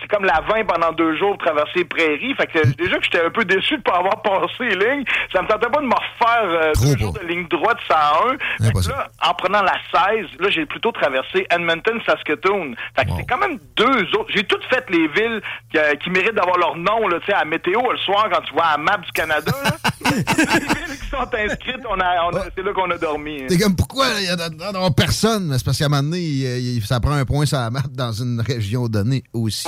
c'est 0.01 0.07
comme 0.07 0.25
la 0.25 0.41
20 0.41 0.65
pendant 0.65 0.91
deux 0.93 1.17
jours, 1.17 1.37
traverser 1.37 1.79
les 1.79 1.85
prairies. 1.85 2.33
Fait 2.35 2.47
que 2.47 2.65
déjà 2.75 2.97
que 2.97 3.03
j'étais 3.03 3.23
un 3.23 3.29
peu 3.29 3.45
déçu 3.45 3.77
de 3.77 3.81
pas 3.83 3.97
avoir 3.97 4.21
passé 4.21 4.49
les 4.61 4.75
lignes, 4.75 5.05
ça 5.33 5.41
me 5.41 5.47
tentait 5.47 5.69
pas 5.69 5.79
de 5.81 5.85
me 5.85 5.93
refaire 5.93 6.43
euh, 6.43 6.71
deux 6.81 6.97
jours 6.97 7.13
de 7.13 7.27
ligne 7.27 7.47
droite 7.47 7.77
101. 7.87 8.65
Fait 8.65 8.73
que 8.73 8.89
là, 8.89 9.07
en 9.23 9.33
prenant 9.33 9.61
la 9.61 9.75
16, 9.93 10.39
là, 10.39 10.49
j'ai 10.49 10.65
plutôt 10.65 10.91
traversé 10.91 11.45
Edmonton, 11.49 11.99
Saskatoon. 12.05 12.73
Fait 12.95 13.05
que 13.05 13.11
c'est 13.17 13.25
quand 13.25 13.37
même 13.37 13.59
deux 13.75 14.01
autres. 14.17 14.31
J'ai 14.33 14.43
toutes 14.43 14.63
fait 14.65 14.89
les 14.89 15.07
villes 15.07 15.41
qui, 15.71 15.77
euh, 15.77 15.95
qui 15.95 16.09
méritent 16.09 16.35
d'avoir 16.35 16.57
leur 16.57 16.75
nom, 16.77 17.07
là, 17.07 17.19
tu 17.19 17.27
sais, 17.27 17.33
à 17.33 17.45
météo 17.45 17.79
le 17.91 17.97
soir 17.97 18.27
quand 18.31 18.41
tu 18.41 18.53
vois 18.53 18.71
la 18.71 18.77
map 18.77 18.97
du 18.97 19.11
Canada, 19.11 19.51
là. 19.63 19.71
les 20.11 20.59
villes 20.59 20.99
qui 20.99 21.07
sont 21.09 21.29
inscrites, 21.33 21.80
on 21.89 21.99
a, 21.99 22.25
on 22.31 22.35
a- 22.37 22.45
c'est 22.55 22.63
là 22.63 22.73
qu'on 22.73 22.89
a 22.91 22.97
dormi. 22.97 23.41
hein. 23.43 23.45
T'es 23.47 23.57
comme, 23.57 23.75
pourquoi 23.75 24.07
il 24.19 24.25
y 24.25 24.29
a 24.29 24.89
personne? 24.95 25.53
C'est 25.57 25.65
parce 25.65 25.77
qu'à 25.77 25.85
un 25.85 25.89
moment 25.89 26.03
donné, 26.03 26.19
il- 26.19 26.75
il- 26.77 26.83
ça 26.85 26.99
prend 26.99 27.11
un 27.13 27.25
point 27.25 27.45
sur 27.45 27.57
la 27.57 27.69
map 27.69 27.81
dans 27.91 28.11
une 28.11 28.41
région 28.41 28.87
donnée 28.87 29.23
aussi. 29.33 29.67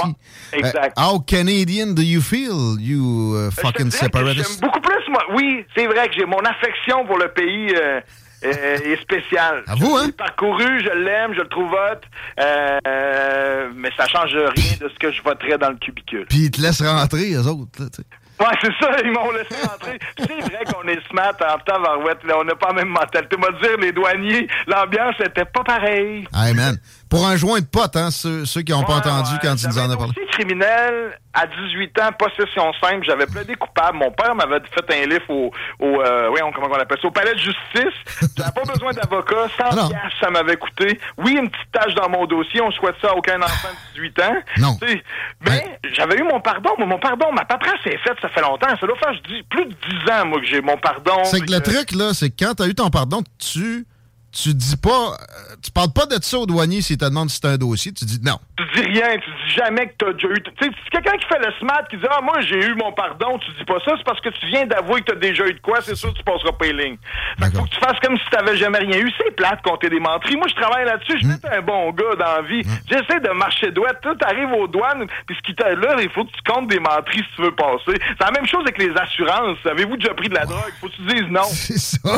exact. 0.51 0.97
Euh, 0.97 1.01
how 1.01 1.19
Canadian 1.19 1.87
do 1.93 2.01
you 2.01 2.21
feel, 2.21 2.77
you 2.79 3.35
uh, 3.47 3.51
fucking 3.51 3.91
separatist? 3.91 4.61
beaucoup 4.61 4.81
plus, 4.81 5.09
moi. 5.09 5.23
Oui, 5.35 5.65
c'est 5.75 5.87
vrai 5.87 6.07
que 6.09 6.15
j'ai 6.15 6.25
mon 6.25 6.39
affection 6.39 7.05
pour 7.05 7.17
le 7.17 7.29
pays 7.29 7.73
euh, 7.75 8.01
euh, 8.45 8.77
est 8.93 9.01
spéciale. 9.01 9.63
vous, 9.77 9.95
hein? 9.95 10.03
Je 10.07 10.11
parcouru, 10.11 10.83
je 10.83 10.89
l'aime, 11.03 11.33
je 11.33 11.41
le 11.41 11.47
trouve 11.47 11.71
hot, 11.71 11.99
euh, 12.39 12.77
euh, 12.87 13.69
mais 13.75 13.89
ça 13.97 14.05
change 14.07 14.33
rien 14.33 14.73
de 14.81 14.89
ce 14.89 14.99
que 14.99 15.11
je 15.11 15.21
voterais 15.23 15.57
dans 15.57 15.69
le 15.69 15.77
cubicule. 15.77 16.25
Puis 16.29 16.39
ils 16.45 16.51
te 16.51 16.61
laissent 16.61 16.81
rentrer, 16.81 17.31
eux 17.33 17.47
autres. 17.47 17.71
là, 17.79 17.85
tu 17.93 18.01
sais. 18.01 18.07
Ouais, 18.39 18.47
c'est 18.61 18.71
ça, 18.81 18.91
ils 19.03 19.11
m'ont 19.11 19.31
laissé 19.31 19.55
rentrer. 19.67 19.99
c'est 20.17 20.41
vrai 20.41 20.63
qu'on 20.65 20.87
est 20.87 21.07
smart 21.09 21.33
en 21.41 21.57
tabarouette, 21.59 22.23
là, 22.23 22.35
on 22.39 22.43
n'a 22.43 22.55
pas 22.55 22.69
la 22.69 22.73
même 22.73 22.89
mentalité. 22.89 23.37
Moi, 23.37 23.49
dire, 23.61 23.77
les 23.79 23.91
douaniers, 23.91 24.47
l'ambiance 24.67 25.15
était 25.19 25.45
pas 25.45 25.63
pareille. 25.63 26.27
Man. 26.55 26.77
Pour 27.13 27.27
un 27.27 27.35
joint 27.35 27.59
de 27.59 27.65
potes, 27.65 27.95
hein, 27.95 28.09
ceux, 28.09 28.43
ceux 28.43 28.63
qui 28.63 28.71
n'ont 28.71 28.81
pas 28.83 28.95
entendu 28.95 29.29
quand 29.39 29.53
ils 29.61 29.67
nous 29.67 29.77
en 29.77 29.91
ont 29.91 29.97
parlé. 29.97 30.13
criminel 30.31 31.19
à 31.31 31.45
18 31.45 31.99
ans, 32.01 32.09
possession 32.17 32.73
simple. 32.81 33.05
J'avais 33.05 33.27
plaidé 33.27 33.53
coupable. 33.53 33.99
Mon 33.99 34.09
père 34.11 34.33
m'avait 34.33 34.59
fait 34.73 35.03
un 35.03 35.05
livre 35.07 35.29
au, 35.29 35.51
au 35.79 36.01
euh, 36.01 36.29
oui, 36.31 36.39
on- 36.43 36.51
comment 36.51 36.67
on 36.71 36.79
appelle 36.79 36.97
ça, 36.99 37.07
au 37.07 37.11
palais 37.11 37.33
de 37.33 37.37
justice. 37.39 37.93
J'avais 38.35 38.51
pas 38.51 38.73
besoin 38.73 38.93
d'avocat. 38.93 39.47
100 39.57 39.69
piastres, 39.89 40.19
ça 40.19 40.31
m'avait 40.31 40.57
coûté. 40.57 40.99
Oui, 41.19 41.33
une 41.39 41.51
petite 41.51 41.71
tâche 41.71 41.93
dans 41.93 42.09
mon 42.09 42.25
dossier. 42.25 42.61
On 42.61 42.71
souhaite 42.71 42.95
ça 42.99 43.09
à 43.11 43.13
aucun 43.15 43.39
enfant 43.43 43.69
de 43.95 44.01
18 44.01 44.19
ans. 44.23 44.35
Non. 44.57 44.77
Tu 44.81 45.03
Mais 45.47 45.79
j'avais 45.93 46.17
eu 46.17 46.23
mon 46.23 46.39
pardon. 46.39 46.71
Moi, 46.79 46.87
mon 46.87 46.97
pardon, 46.99 47.31
ma 47.31 47.45
paperasse 47.45 47.85
est 47.85 47.97
faite, 47.99 48.17
ça 48.23 48.29
fait 48.29 48.41
longtemps. 48.41 48.75
Ça 48.79 48.87
doit 48.87 48.97
faire, 48.97 49.13
je 49.13 49.33
dis, 49.35 49.43
plus 49.43 49.65
de 49.65 49.73
10 50.05 50.11
ans, 50.11 50.25
moi, 50.25 50.39
que 50.39 50.47
j'ai 50.47 50.61
mon 50.61 50.77
pardon. 50.77 51.23
C'est 51.25 51.41
que 51.41 51.51
le 51.51 51.61
Fait 51.61 51.73
truc, 51.85 51.91
là, 51.91 52.13
c'est 52.15 52.31
que 52.31 52.43
quand 52.43 52.55
tu 52.55 52.63
as 52.63 52.67
eu 52.67 52.73
ton 52.75 52.89
pardon, 52.89 53.21
tu 53.37 53.85
tu 54.33 54.53
dis 54.53 54.77
pas, 54.77 54.89
euh, 54.89 55.55
tu 55.63 55.69
parles 55.69 55.93
pas 55.93 56.07
de 56.07 56.17
ça 56.23 56.39
au 56.39 56.47
douanier 56.47 56.81
s'il 56.81 56.97
te 56.97 57.05
demande 57.05 57.29
si 57.29 57.39
c'est 57.39 57.47
un 57.47 57.57
dossier. 57.57 57.91
Tu 57.93 58.03
dis 58.05 58.19
non. 58.23 58.39
Tu 58.57 58.63
dis 58.75 58.87
rien, 58.89 59.13
tu 59.19 59.29
dis 59.29 59.53
jamais 59.53 59.87
que 59.87 59.93
t'as 59.99 60.13
déjà 60.13 60.27
eu. 60.27 60.41
Tu 60.41 60.51
sais, 60.59 60.71
si 60.73 60.89
quelqu'un 60.89 61.17
qui 61.17 61.25
fait 61.27 61.37
le 61.37 61.53
SMAT 61.59 61.83
qui 61.89 61.97
dit 61.97 62.07
Ah, 62.09 62.19
moi, 62.21 62.41
j'ai 62.41 62.57
eu 62.65 62.73
mon 62.73 62.91
pardon, 62.93 63.37
tu 63.37 63.51
dis 63.59 63.65
pas 63.65 63.77
ça, 63.85 63.93
c'est 63.95 64.03
parce 64.03 64.19
que 64.21 64.29
tu 64.29 64.47
viens 64.47 64.65
d'avouer 64.65 65.01
que 65.01 65.11
t'as 65.11 65.19
déjà 65.19 65.45
eu 65.45 65.53
de 65.53 65.59
quoi, 65.59 65.79
c'est 65.81 65.95
sûr 65.95 66.11
que 66.11 66.17
tu 66.17 66.23
passeras 66.23 66.51
pas 66.51 66.65
les 66.65 66.73
lignes. 66.73 66.97
Fait 67.39 67.51
que 67.51 67.57
faut 67.57 67.63
que 67.65 67.69
tu 67.69 67.79
fasses 67.79 67.99
comme 68.01 68.17
si 68.17 68.23
t'avais 68.31 68.57
jamais 68.57 68.79
rien 68.79 68.97
eu. 68.97 69.11
C'est 69.19 69.35
plate 69.35 69.61
compter 69.61 69.89
des 69.89 69.99
menteries. 69.99 70.35
Moi, 70.35 70.47
je 70.49 70.55
travaille 70.55 70.85
là-dessus, 70.85 71.19
je 71.21 71.27
suis 71.27 71.55
un 71.55 71.61
bon 71.61 71.91
gars 71.91 72.15
dans 72.17 72.35
la 72.37 72.41
vie. 72.41 72.63
J'essaie 72.89 73.19
de 73.19 73.29
marcher 73.37 73.71
droit. 73.71 73.93
Tout 74.01 74.17
arrive 74.25 74.51
aux 74.53 74.67
douanes, 74.67 75.05
puis 75.27 75.35
ce 75.37 75.41
qui 75.43 75.53
t'a 75.53 75.75
là, 75.75 75.95
il 76.01 76.09
faut 76.09 76.25
que 76.25 76.31
tu 76.31 76.41
comptes 76.51 76.69
des 76.69 76.79
menteries 76.79 77.19
si 77.19 77.35
tu 77.35 77.43
veux 77.43 77.55
passer. 77.55 78.01
C'est 78.17 78.25
la 78.25 78.31
même 78.31 78.47
chose 78.47 78.61
avec 78.61 78.79
les 78.79 78.91
assurances. 78.97 79.59
Avez-vous 79.69 79.97
déjà 79.97 80.13
pris 80.15 80.29
de 80.29 80.33
la 80.33 80.45
drogue? 80.45 80.73
Faut 80.81 80.87
que 80.87 80.95
tu 80.95 81.03
dises 81.03 81.29
non. 81.29 81.43
C'est 81.51 81.77
ça. 81.77 82.17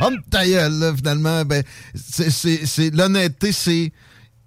Vendre 0.00 0.16
ta 0.28 0.44
gueule, 0.44 0.72
là, 0.80 0.92
finalement. 0.96 1.19
Ben, 1.44 1.62
c'est- 1.94 2.30
c'est 2.30 2.66
c'est- 2.66 2.90
l'honnêteté, 2.94 3.52
c'est 3.52 3.92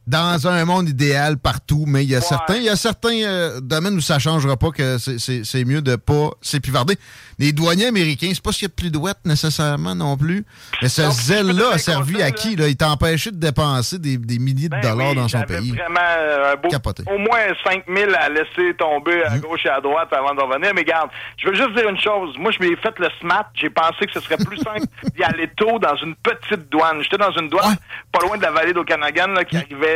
dans 0.05 0.47
un 0.47 0.65
monde 0.65 0.89
idéal 0.89 1.37
partout, 1.37 1.85
mais 1.87 2.03
il 2.03 2.09
y 2.09 2.15
a 2.15 2.21
certains, 2.21 2.55
il 2.55 2.63
y 2.63 2.69
a 2.69 2.75
certains 2.75 3.21
euh, 3.23 3.61
domaines 3.61 3.95
où 3.95 4.01
ça 4.01 4.19
changera 4.19 4.57
pas 4.57 4.71
que 4.71 4.97
c'est- 4.97 5.63
mieux 5.65 5.81
de 5.81 5.95
pas 5.95 6.31
s'épivarder. 6.41 6.97
Les 7.39 7.51
douaniers 7.51 7.87
américains, 7.87 8.29
c'est 8.33 8.43
pas 8.43 8.51
ce 8.51 8.59
qu'il 8.59 8.65
y 8.65 8.67
a 8.67 8.69
de 8.69 8.73
plus 8.75 8.91
douette 8.91 9.17
nécessairement 9.25 9.95
non 9.95 10.15
plus. 10.17 10.45
Mais 10.81 10.89
ce 10.89 11.09
zèle-là 11.09 11.71
a 11.73 11.77
servi 11.77 12.21
à 12.21 12.31
qui? 12.31 12.55
Là? 12.55 12.67
Il 12.67 12.75
t'a 12.75 12.89
empêché 12.91 13.31
de 13.31 13.37
dépenser 13.37 13.97
des, 13.97 14.17
des 14.17 14.39
milliers 14.39 14.69
de 14.69 14.79
dollars 14.81 14.97
Ben 14.97 15.09
Oui, 15.09 15.15
dans 15.15 15.27
son 15.27 15.41
pays. 15.43 15.71
Vraiment, 15.71 15.99
euh, 16.17 16.53
un 16.53 16.55
beau- 16.57 16.69
Capoté. 16.69 17.03
au 17.07 17.17
moins 17.17 17.39
5 17.65 17.83
000 17.87 18.11
à 18.19 18.29
laisser 18.29 18.75
tomber 18.77 19.23
à 19.23 19.37
gauche 19.39 19.65
et 19.65 19.69
à 19.69 19.79
droite 19.81 20.09
avant 20.11 20.35
de 20.35 20.41
revenir. 20.41 20.73
Mais 20.75 20.83
garde, 20.83 21.09
je 21.37 21.47
veux 21.47 21.55
juste 21.55 21.73
dire 21.75 21.89
une 21.89 21.99
chose. 21.99 22.35
Moi, 22.37 22.51
je 22.51 22.59
m'ai 22.59 22.75
fait 22.75 22.93
le 22.99 23.07
SMAT. 23.21 23.49
J'ai 23.55 23.69
pensé 23.69 24.05
que 24.05 24.13
ce 24.13 24.19
serait 24.19 24.37
plus 24.37 24.57
simple 24.57 24.85
d'y 25.15 25.23
aller 25.23 25.49
tôt 25.55 25.79
dans 25.79 25.95
une 25.95 26.13
petite 26.15 26.69
douane. 26.69 27.01
J'étais 27.01 27.17
dans 27.17 27.31
une 27.31 27.49
douane 27.49 27.75
pas 28.11 28.19
loin 28.25 28.37
de 28.37 28.43
la 28.43 28.51
vallée 28.51 28.73
d'Okanagan 28.73 29.33
qui 29.49 29.57
arrivait 29.57 29.92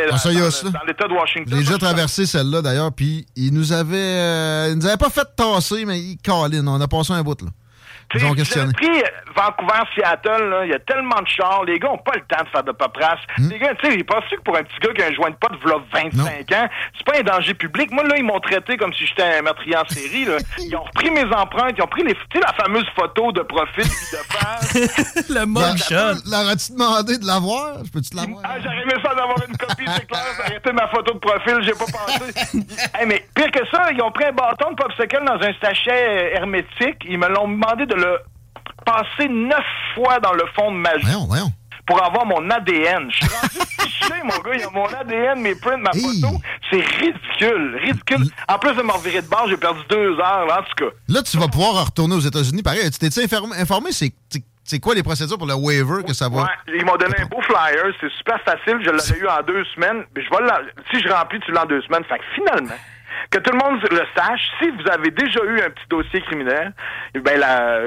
Dans, 0.72 0.80
l'État 0.86 1.08
de 1.08 1.14
Washington. 1.14 1.54
J'ai 1.58 1.64
déjà 1.64 1.78
traversé 1.78 2.26
celle-là 2.26 2.62
d'ailleurs, 2.62 2.92
puis 2.94 3.26
ils 3.36 3.54
nous 3.54 3.74
avaient. 3.74 3.98
euh, 3.98 4.70
ils 4.72 4.78
nous 4.78 4.86
avaient 4.86 4.98
pas 4.98 5.10
fait 5.10 5.28
tasser, 5.36 5.86
mais 5.86 6.00
ils 6.00 6.18
câlinent. 6.18 6.68
On 6.68 6.80
a 6.80 6.88
passé 6.88 7.14
un 7.14 7.24
bout, 7.24 7.42
là. 7.42 7.50
Ils 8.16 8.26
ont 8.26 8.30
J'ai 8.30 8.36
questionné. 8.36 8.74
pris 8.74 9.04
Vancouver, 9.36 9.84
Seattle, 9.94 10.50
là, 10.50 10.66
il 10.66 10.72
y 10.72 10.74
a 10.74 10.80
tellement 10.80 11.22
de 11.22 11.28
chars, 11.28 11.64
les 11.66 11.78
gars 11.78 11.92
ont 11.92 11.98
pas 11.98 12.14
le 12.16 12.22
temps 12.22 12.44
de 12.44 12.50
faire 12.50 12.64
de 12.64 12.72
paperasse. 12.72 13.20
Hmm. 13.38 13.50
Les 13.50 13.60
gars, 13.60 13.76
tu 13.76 13.88
sais, 13.88 13.96
ils 13.96 14.06
pensent 14.06 14.24
que 14.32 14.42
pour 14.42 14.56
un 14.56 14.64
petit 14.64 14.80
gars 14.82 14.94
qui 14.94 15.02
a 15.04 15.08
un 15.08 15.14
joint 15.14 15.30
de 15.30 15.36
pot 15.36 15.52
de 15.52 15.58
v'là 15.58 15.76
25 15.94 16.52
ans, 16.54 16.70
c'est 16.98 17.06
pas 17.06 17.20
un 17.20 17.24
danger 17.24 17.54
public? 17.54 17.92
Moi, 17.92 18.04
là, 18.06 18.16
ils 18.18 18.24
m'ont 18.24 18.40
traité 18.40 18.78
comme 18.78 18.94
si 18.94 19.06
j'étais 19.06 19.24
un 19.24 19.42
meurtrier 19.42 19.78
en 19.78 19.88
série, 19.88 20.26
là. 20.26 20.38
Ils 20.60 20.76
ont 20.76 20.84
repris 20.84 21.12
mes 21.12 21.26
empreintes, 21.34 21.76
ils 21.78 21.84
ont 21.84 21.88
pris 21.88 22.04
les, 22.04 22.14
tu 22.14 22.22
sais, 22.34 22.40
la 22.40 22.54
fameuse 22.54 22.86
photo 22.96 23.32
de 23.32 23.42
profil 23.42 23.84
puis 23.84 24.08
de 24.12 24.38
face. 24.38 25.30
le 25.30 25.46
mugshot. 25.46 26.22
L'aurais-tu 26.30 26.72
demandé 26.74 27.18
de 27.18 27.26
l'avoir? 27.26 27.86
Je 27.86 27.92
peux-tu 27.92 28.16
l'avoir? 28.16 28.42
Ah, 28.44 28.56
j'aurais 28.62 28.82
aimé 28.82 28.94
ça 29.04 29.16
d'avoir 29.16 29.38
une 29.48 29.58
copie, 29.58 29.86
c'est 29.86 30.08
clair. 30.08 30.24
Arrêtez 30.46 30.72
ma 30.72 30.88
photo 30.88 31.14
de 31.14 31.20
profil, 31.20 31.58
j'ai 31.62 31.72
pas 31.72 31.86
pensé. 31.86 32.34
Hey, 32.98 33.06
mais 33.06 33.26
pire 33.36 33.52
que 33.52 33.66
ça, 33.72 33.92
ils 33.92 34.02
ont 34.02 34.12
pris 34.12 34.26
un 34.26 34.32
bâton 34.32 34.72
de 34.72 34.76
popsicle 34.76 35.24
dans 35.26 35.42
un 35.42 35.54
sachet 35.62 36.08
euh, 36.08 36.36
hermétique. 36.36 36.98
Ils 37.08 37.18
me 37.18 37.28
l'ont 37.28 37.48
demandé 37.48 37.86
de 37.86 37.96
le 37.98 38.18
passer 38.86 39.28
neuf 39.30 39.66
fois 39.96 40.20
dans 40.20 40.34
le 40.34 40.44
fond 40.56 40.72
de 40.72 40.78
ma 40.78 40.98
joue. 41.00 41.08
Pour 41.86 42.04
avoir 42.04 42.26
mon 42.26 42.50
ADN. 42.50 43.10
Je 43.10 43.16
suis 43.16 43.28
rendu 43.34 43.68
fiché, 43.80 44.14
mon 44.24 44.38
gars. 44.42 44.56
Il 44.56 44.60
y 44.60 44.64
a 44.64 44.70
mon 44.70 44.86
ADN, 44.88 45.40
mes 45.42 45.56
prints, 45.56 45.78
ma 45.78 45.92
photo. 45.94 46.36
C'est 46.70 46.82
ridicule. 46.82 47.80
Ridicule. 47.82 48.26
En 48.50 48.60
plus 48.60 48.74
de 48.76 48.82
me 48.82 48.92
revirer 48.92 49.22
de 49.22 49.28
bord, 49.28 49.48
j'ai 49.48 49.56
perdu 49.56 49.80
deux 49.90 50.12
heures, 50.20 50.46
là, 50.48 50.60
en 50.60 50.64
tout 50.64 50.86
cas. 50.86 50.92
Là, 51.08 51.22
tu 51.24 51.38
vas 51.38 51.48
pouvoir 51.48 51.86
retourner 51.86 52.16
aux 52.16 52.20
États-Unis. 52.20 52.62
Pareil, 52.62 52.92
tu 52.92 53.00
t'es 53.00 53.24
informé, 53.24 53.56
informé? 53.58 53.92
C'est, 53.94 54.12
c'est- 54.66 54.80
quoi 54.82 54.96
les 54.96 55.04
procédures 55.04 55.38
pour 55.38 55.48
le 55.48 55.54
waiver 55.56 56.04
que 56.06 56.14
ça 56.14 56.28
va? 56.28 56.42
Ouais, 56.44 56.76
ils 56.78 56.84
m'ont 56.84 56.98
donné 56.98 57.16
un 57.22 57.26
beau 57.28 57.42
flyer, 57.42 57.86
c'est 58.02 58.12
super 58.18 58.38
facile, 58.44 58.80
je 58.84 58.90
l'avais 58.90 59.20
eu 59.22 59.26
en 59.28 59.42
deux 59.48 59.64
semaines. 59.74 60.04
Mais 60.14 60.24
je 60.26 60.30
vais 60.30 60.44
si 60.92 61.02
je 61.02 61.08
remplis, 61.08 61.40
tu 61.40 61.54
l'as 61.54 61.64
en 61.64 61.68
deux 61.68 61.82
semaines. 61.84 62.04
Fait 62.04 62.18
que 62.18 62.24
finalement, 62.36 62.76
que 63.32 63.40
tout 63.40 63.52
le 63.52 63.58
monde 63.58 63.82
le 63.92 64.02
sache, 64.16 64.42
si 64.60 64.70
vous 64.70 64.90
avez 64.92 65.12
déjà 65.12 65.40
eu 65.44 65.60
un 65.62 65.70
petit 65.70 65.88
dossier 65.90 66.22
criminel, 66.22 66.74
eh 67.16 67.20
ben 67.20 67.40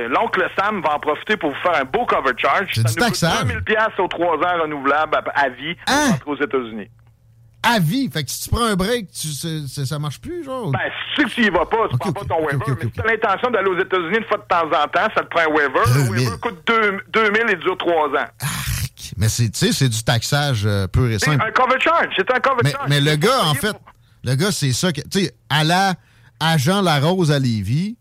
l'oncle 0.08 0.46
Sam 0.58 0.82
va 0.82 0.96
en 0.96 0.98
profiter 0.98 1.36
pour 1.36 1.50
vous 1.50 1.60
faire 1.62 1.76
un 1.80 1.84
beau 1.84 2.04
cover 2.06 2.32
charge. 2.36 2.68
C'est 2.72 2.82
Ça 2.82 2.88
nous 2.88 2.94
coûte 2.94 3.04
taxable. 3.20 3.48
2000 3.48 3.64
pièces 3.64 3.98
aux 3.98 4.08
trois 4.08 4.36
ans 4.36 4.62
renouvelables 4.62 5.16
à, 5.16 5.40
à 5.40 5.48
vie 5.48 5.76
Hein? 5.86 6.16
aux 6.26 6.36
États-Unis. 6.36 6.88
À 7.62 7.78
vie? 7.78 8.08
Fait 8.10 8.24
que 8.24 8.30
si 8.30 8.44
tu 8.48 8.54
prends 8.54 8.64
un 8.64 8.74
break, 8.74 9.08
tu, 9.12 9.28
ça 9.28 9.98
marche 9.98 10.18
plus, 10.20 10.42
genre? 10.44 10.70
Ben, 10.70 10.78
si 11.14 11.24
tu 11.26 11.44
y 11.44 11.50
vas 11.50 11.66
pas, 11.66 11.88
tu 11.90 11.98
prends 11.98 12.10
pas 12.12 12.24
ton 12.24 12.42
waiver. 12.42 12.58
mais 12.68 12.74
si 12.86 12.90
tu 12.90 13.00
as 13.02 13.04
l'intention 13.04 13.50
d'aller 13.50 13.68
aux 13.68 13.78
États-Unis 13.78 14.16
une 14.16 14.24
fois 14.24 14.38
de 14.38 14.44
temps 14.48 14.64
en 14.66 14.88
temps, 14.88 15.08
ça 15.14 15.22
te 15.22 15.26
prend 15.28 15.42
un 15.42 15.52
waiver. 15.52 15.80
Le 15.94 16.10
waiver 16.10 16.38
coûte 16.40 16.58
deux- 16.66 17.00
2000 17.12 17.50
et 17.50 17.56
dure 17.56 17.76
trois 17.76 18.08
ans. 18.08 18.28
Mais 19.18 19.28
c'est, 19.28 19.50
tu 19.50 19.58
sais, 19.58 19.72
c'est 19.72 19.88
du 19.90 20.02
taxage 20.02 20.62
euh, 20.64 20.86
pur 20.86 21.06
et 21.06 21.18
C'est 21.18 21.26
simple. 21.26 21.44
un 21.46 21.50
cover 21.50 21.78
charge, 21.80 22.08
c'est 22.16 22.30
un 22.34 22.40
cover 22.40 22.60
Mais, 22.64 22.70
charge. 22.70 22.86
mais 22.88 23.00
le 23.00 23.16
gars, 23.16 23.40
en 23.44 23.54
fait, 23.54 23.76
le 24.24 24.34
gars, 24.34 24.52
c'est 24.52 24.72
ça 24.72 24.92
que. 24.92 25.00
Tu 25.02 25.24
sais, 25.24 25.34
à 25.48 25.64
la 25.64 25.94
agent 26.40 26.80
Larose 26.82 27.30
à 27.30 27.38
Lévis, 27.38 27.96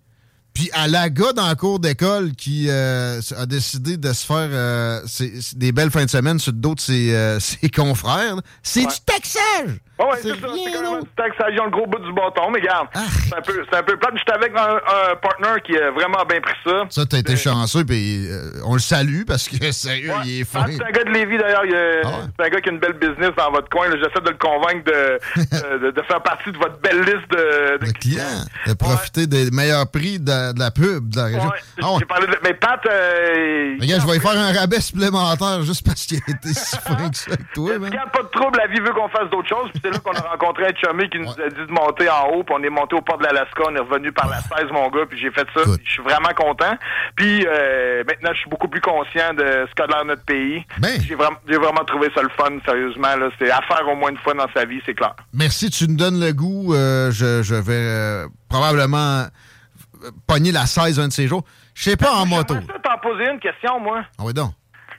puis 0.59 0.69
à 0.73 0.87
la 0.89 1.09
gars 1.09 1.31
dans 1.33 1.47
la 1.47 1.55
cour 1.55 1.79
d'école 1.79 2.31
qui 2.33 2.67
euh, 2.69 3.21
a 3.37 3.45
décidé 3.45 3.95
de 3.95 4.11
se 4.11 4.25
faire 4.25 4.49
euh, 4.51 4.99
ses- 5.07 5.41
ses- 5.41 5.55
des 5.55 5.71
belles 5.71 5.89
fins 5.91 6.03
de 6.03 6.09
semaine 6.09 6.37
sur 6.37 6.51
de 6.51 6.69
ses, 6.77 7.15
euh, 7.15 7.39
ses 7.39 7.69
confrères, 7.69 8.35
c'est 8.61 8.81
du 8.81 8.99
taxage! 9.05 9.79
Ouais, 9.99 10.05
ouais, 10.05 10.19
c'est 10.21 10.29
ça. 10.29 10.47
C'est 10.53 10.99
du 11.01 11.09
taxation, 11.17 11.65
le 11.65 11.71
gros 11.71 11.85
bout 11.85 11.99
du 11.99 12.13
bâton. 12.13 12.49
Mais 12.51 12.59
regarde, 12.61 12.87
c'est 13.27 13.35
un 13.35 13.41
peu, 13.41 13.65
c'est 13.69 13.77
un 13.77 13.83
peu 13.83 13.97
plate. 13.97 14.13
J'étais 14.17 14.31
avec 14.31 14.53
un, 14.55 14.75
un 14.77 15.15
partner 15.17 15.59
qui 15.65 15.75
a 15.77 15.91
vraiment 15.91 16.23
bien 16.29 16.39
pris 16.39 16.53
ça. 16.63 16.83
Ça, 16.89 17.05
t'as 17.05 17.17
été 17.17 17.35
chanceux, 17.35 17.83
puis 17.83 18.25
on 18.65 18.75
le 18.75 18.79
salue 18.79 19.23
parce 19.27 19.49
que, 19.49 19.71
sérieux, 19.73 20.13
il 20.23 20.39
est 20.39 20.47
Ah, 20.55 20.59
fin. 20.59 20.71
c'est 20.71 20.83
un 20.85 20.91
gars 20.91 21.03
de 21.03 21.09
Lévis 21.09 21.37
d'ailleurs. 21.37 21.63
Ah 22.05 22.09
C'est 22.39 22.45
un 22.45 22.49
gars 22.49 22.61
qui 22.61 22.69
a 22.69 22.71
une 22.71 22.79
belle 22.79 22.93
business 22.93 23.31
dans 23.37 23.51
votre 23.51 23.67
coin. 23.69 23.87
J'essaie 23.91 24.23
de 24.23 24.29
le 24.29 24.37
convaincre 24.37 24.85
de, 24.85 25.79
de, 25.87 25.91
de 25.91 26.01
faire 26.03 26.23
partie 26.23 26.49
de 26.53 26.57
votre 26.57 26.79
belle 26.79 26.99
liste 27.01 27.29
de, 27.31 27.85
de 27.85 27.91
clients. 27.91 28.45
De 28.67 28.73
profiter 28.75 29.27
des 29.27 29.51
meilleurs 29.51 29.91
prix 29.91 30.17
de, 30.17 30.48
de 30.53 30.59
la 30.59 30.71
pub 30.71 31.09
de 31.09 31.17
la 31.17 31.23
région. 31.25 31.43
Ouais, 31.49 31.59
Ah 31.81 31.93
ouais. 31.93 32.05
Parlé 32.05 32.27
de. 32.27 32.37
Mais 32.43 32.53
Pat, 32.53 32.79
euh, 32.85 33.75
il- 33.77 33.81
Regarde, 33.81 34.01
je 34.01 34.07
vais 34.11 34.17
y 34.17 34.19
faire 34.19 34.31
un 34.37 34.51
rabais 34.53 34.79
supplémentaire 34.81 35.61
juste 35.63 35.85
parce 35.85 36.05
qu'il 36.05 36.17
a 36.27 36.31
été 36.31 36.49
si 36.53 36.77
fin 36.77 37.09
que 37.09 37.17
ça 37.17 37.31
avec 37.31 37.51
toi, 37.53 37.77
man. 37.79 37.89
Regarde, 37.89 38.11
pas 38.11 38.23
de 38.23 38.27
trouble, 38.29 38.57
la 38.57 38.67
vie 38.67 38.79
veut 38.79 38.91
qu'on 38.93 39.09
fasse 39.09 39.29
d'autres 39.29 39.49
choses? 39.49 39.69
Puis 39.71 39.81
c'est 39.83 39.91
là 39.91 39.99
qu'on 39.99 40.11
a 40.13 40.21
rencontré 40.31 40.65
un 40.65 40.73
chummy 40.75 41.09
qui 41.09 41.19
nous 41.19 41.29
a 41.31 41.49
dit 41.49 41.65
de 41.67 41.71
monter 41.71 42.09
en 42.09 42.27
haut. 42.33 42.43
Puis 42.43 42.55
on 42.57 42.63
est 42.63 42.69
monté 42.69 42.95
au 42.95 43.01
port 43.01 43.17
de 43.17 43.23
l'Alaska. 43.23 43.63
On 43.67 43.75
est 43.75 43.79
revenu 43.79 44.11
par 44.11 44.27
la 44.29 44.41
16, 44.41 44.71
mon 44.71 44.89
gars. 44.89 45.05
Puis 45.09 45.19
j'ai 45.19 45.31
fait 45.31 45.47
ça. 45.53 45.61
Je 45.83 45.91
suis 45.91 46.03
vraiment 46.03 46.33
content. 46.35 46.75
Puis 47.15 47.45
euh, 47.47 48.03
maintenant, 48.07 48.31
je 48.33 48.39
suis 48.39 48.49
beaucoup 48.49 48.67
plus 48.67 48.81
conscient 48.81 49.33
de 49.33 49.65
ce 49.69 49.75
qu'a 49.75 49.87
l'air 49.87 50.05
notre 50.05 50.23
pays. 50.23 50.63
Ben. 50.79 50.99
J'ai 51.01 51.15
vraiment, 51.15 51.83
trouvé 51.85 52.09
ça 52.15 52.21
le 52.21 52.29
fun, 52.37 52.49
sérieusement. 52.65 53.07
C'est 53.39 53.49
à 53.51 53.61
faire 53.63 53.87
au 53.87 53.95
moins 53.95 54.09
une 54.09 54.17
fois 54.17 54.33
dans 54.33 54.47
sa 54.53 54.65
vie, 54.65 54.81
c'est 54.85 54.93
clair. 54.93 55.15
Merci, 55.33 55.69
tu 55.69 55.87
nous 55.87 55.95
donnes 55.95 56.19
le 56.19 56.31
goût. 56.33 56.73
euh, 56.73 57.11
je, 57.11 57.41
je 57.43 57.55
vais 57.55 57.73
euh, 57.73 58.27
probablement 58.49 58.97
euh, 59.21 59.25
pogner 60.27 60.51
la 60.51 60.65
16 60.65 60.99
un 60.99 61.07
de 61.07 61.13
ces 61.13 61.27
jours. 61.27 61.43
Je 61.73 61.83
sais 61.83 61.97
pas 61.97 62.11
en 62.11 62.25
moto. 62.25 62.55
Je 62.55 62.73
vais 62.73 62.79
t'en 62.79 62.97
poser 62.97 63.29
une 63.29 63.39
question, 63.39 63.79
moi. 63.79 64.03
Ah 64.17 64.23
oui, 64.25 64.33
donc. 64.33 64.51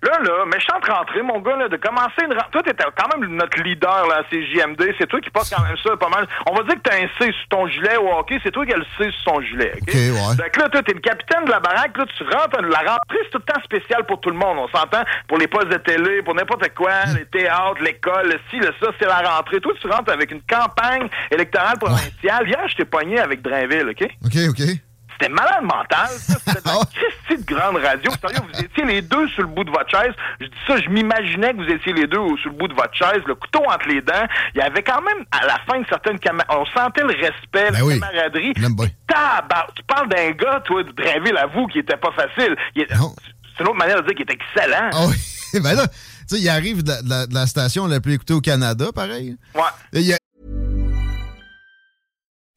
Là, 0.03 0.19
là, 0.23 0.47
méchante 0.47 0.83
rentrée, 0.89 1.21
mon 1.21 1.41
gars, 1.41 1.57
là, 1.57 1.69
de 1.69 1.77
commencer 1.77 2.25
une 2.25 2.33
rentrée. 2.33 2.51
Toi, 2.53 2.63
t'étais 2.63 2.85
quand 2.97 3.19
même 3.19 3.37
notre 3.37 3.63
leader, 3.63 4.07
là, 4.09 4.21
à 4.21 4.25
CJMD. 4.31 4.95
C'est 4.99 5.07
toi 5.07 5.21
qui 5.21 5.29
portes 5.29 5.53
quand 5.55 5.63
même 5.63 5.77
ça 5.85 5.95
pas 5.99 6.09
mal. 6.09 6.27
On 6.51 6.55
va 6.55 6.63
dire 6.63 6.77
que 6.77 6.89
t'as 6.89 6.97
un 6.97 7.09
C 7.19 7.31
sur 7.31 7.49
ton 7.51 7.67
gilet 7.67 7.99
au 7.99 8.11
hockey. 8.11 8.41
C'est 8.43 8.51
toi 8.51 8.65
qui 8.65 8.73
as 8.73 8.79
le 8.79 8.87
C 8.97 9.11
sur 9.11 9.35
son 9.35 9.43
gilet, 9.43 9.73
OK? 9.75 9.89
OK, 9.89 9.95
ouais. 9.95 10.37
Donc 10.39 10.57
là, 10.57 10.69
toi, 10.71 10.83
t'es 10.83 10.95
le 10.95 11.01
capitaine 11.01 11.45
de 11.45 11.51
la 11.51 11.61
baraque. 11.61 11.99
Là, 11.99 12.07
tu 12.17 12.25
rentres. 12.25 12.63
La 12.63 12.79
rentrée, 12.79 13.19
c'est 13.25 13.31
tout 13.31 13.43
le 13.47 13.53
temps 13.53 13.63
spécial 13.63 14.07
pour 14.07 14.21
tout 14.21 14.31
le 14.31 14.37
monde. 14.37 14.57
On 14.57 14.69
s'entend? 14.69 15.03
Pour 15.29 15.37
les 15.37 15.49
postes 15.49 15.69
de 15.69 15.77
télé, 15.77 16.23
pour 16.23 16.35
n'importe 16.35 16.73
quoi, 16.75 17.05
les 17.15 17.27
théâtres, 17.27 17.83
l'école, 17.83 18.27
le 18.27 18.41
ci, 18.49 18.57
le 18.57 18.73
ça, 18.81 18.93
c'est 18.99 19.07
la 19.07 19.21
rentrée. 19.21 19.61
Toi, 19.61 19.75
tu 19.79 19.87
rentres 19.87 20.11
avec 20.11 20.31
une 20.31 20.43
campagne 20.49 21.11
électorale 21.31 21.79
provinciale. 21.79 22.49
Hier, 22.49 22.67
je 22.69 22.77
t'ai 22.77 22.87
pogné 22.87 23.21
avec 23.21 23.43
Drainville, 23.43 23.91
OK? 23.91 24.09
OK, 24.25 24.37
OK. 24.49 24.63
C'était 25.21 25.33
malade 25.33 25.63
mental. 25.63 26.09
C'était 26.19 26.61
la 26.65 26.81
Christie 26.95 27.45
de 27.45 27.55
grande 27.55 27.77
radio. 27.77 28.11
Sérieux, 28.21 28.41
vous 28.53 28.61
étiez 28.61 28.85
les 28.85 29.03
deux 29.03 29.29
sur 29.29 29.43
le 29.43 29.49
bout 29.49 29.65
de 29.65 29.71
votre 29.71 29.91
chaise. 29.91 30.15
Je 30.41 30.47
dis 30.47 30.53
ça, 30.67 30.79
je 30.79 30.89
m'imaginais 30.89 31.53
que 31.53 31.59
vous 31.59 31.71
étiez 31.71 31.93
les 31.93 32.07
deux 32.07 32.19
sur 32.41 32.51
le 32.51 32.57
bout 32.57 32.69
de 32.69 32.75
votre 32.75 32.95
chaise, 32.95 33.21
le 33.27 33.35
couteau 33.35 33.61
entre 33.69 33.87
les 33.89 34.01
dents. 34.01 34.27
Il 34.55 34.59
y 34.59 34.63
avait 34.63 34.83
quand 34.83 35.03
même, 35.03 35.25
à 35.31 35.45
la 35.47 35.59
fin, 35.67 35.75
une 35.79 35.87
certaine. 35.87 36.19
On 36.49 36.65
sentait 36.67 37.03
le 37.03 37.09
respect, 37.09 37.71
la 37.71 37.71
Ben 37.73 37.83
oui. 37.83 38.01
camaraderie. 38.01 38.53
Tu 38.55 39.83
parles 39.87 40.09
d'un 40.09 40.31
gars, 40.31 40.61
toi, 40.65 40.83
de 40.83 40.93
Drainville, 40.93 41.37
à 41.37 41.47
vous, 41.47 41.67
qui 41.67 41.81
était 41.81 41.97
pas 41.97 42.13
facile. 42.13 42.57
Il 42.75 42.83
est- 42.83 42.89
C'est 42.91 43.65
une 43.65 43.69
autre 43.69 43.77
manière 43.79 44.01
de 44.03 44.07
dire 44.07 44.15
qu'il 44.15 44.23
était 44.23 44.35
excellent. 44.41 44.89
Ah 44.93 45.07
oui. 45.09 45.61
ben 45.61 45.75
là, 45.75 45.87
tu 45.89 46.37
sais, 46.37 46.41
il 46.41 46.49
arrive 46.49 46.83
la, 46.87 47.01
la- 47.05 47.27
de 47.27 47.35
la 47.35 47.47
station 47.47 47.87
la 47.87 48.01
plus 48.01 48.15
écoutée 48.15 48.33
au 48.35 48.41
Canada, 48.41 48.87
pareil. 48.95 49.37
Ouais. 49.55 50.01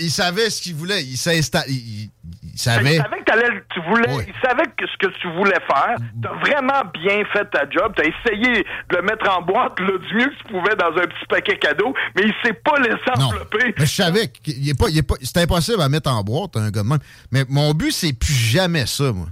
Il 0.00 0.10
savait 0.10 0.50
ce 0.50 0.62
qu'il 0.62 0.74
voulait. 0.74 1.02
Il 1.02 1.16
s'installe. 1.16 1.64
Il, 1.68 1.74
il- 1.74 2.10
savait. 2.56 2.96
Il 2.96 3.02
savait 3.02 3.18
que 3.24 3.74
tu 3.74 3.80
voulais, 3.88 4.26
il 4.28 4.34
savait 4.48 4.62
que 4.78 4.86
ce 4.86 4.96
que 5.06 5.12
tu 5.20 5.28
voulais 5.32 5.58
faire. 5.66 5.96
T'as 6.22 6.32
vraiment 6.34 6.82
bien 7.02 7.24
fait 7.32 7.44
ta 7.50 7.68
job. 7.68 7.92
T'as 7.96 8.04
essayé 8.04 8.62
de 8.90 8.96
le 8.96 9.02
mettre 9.02 9.28
en 9.28 9.42
boîte 9.42 9.78
là, 9.80 9.98
du 9.98 10.14
mieux 10.14 10.26
que 10.26 10.36
tu 10.38 10.52
pouvais 10.52 10.76
dans 10.76 10.96
un 10.96 11.06
petit 11.06 11.26
paquet 11.28 11.58
cadeau, 11.58 11.92
mais 12.14 12.22
il 12.26 12.34
s'est 12.44 12.52
pas 12.54 12.78
laissé 12.78 12.96
envelopper. 13.16 13.74
Mais 13.76 13.86
je 13.86 13.94
savais 13.94 14.28
qu'il 14.28 14.68
est 14.68 14.78
pas, 14.78 14.86
il 14.88 14.98
est 14.98 15.02
pas, 15.02 15.16
c'est 15.20 15.38
impossible 15.38 15.82
à 15.82 15.88
mettre 15.88 16.10
en 16.10 16.22
boîte, 16.22 16.56
un 16.56 16.70
gars 16.70 16.82
de 16.84 16.88
même. 16.88 16.98
Mais 17.32 17.44
mon 17.48 17.74
but, 17.74 17.90
c'est 17.90 18.12
plus 18.12 18.32
jamais 18.34 18.86
ça, 18.86 19.12
moi. 19.12 19.26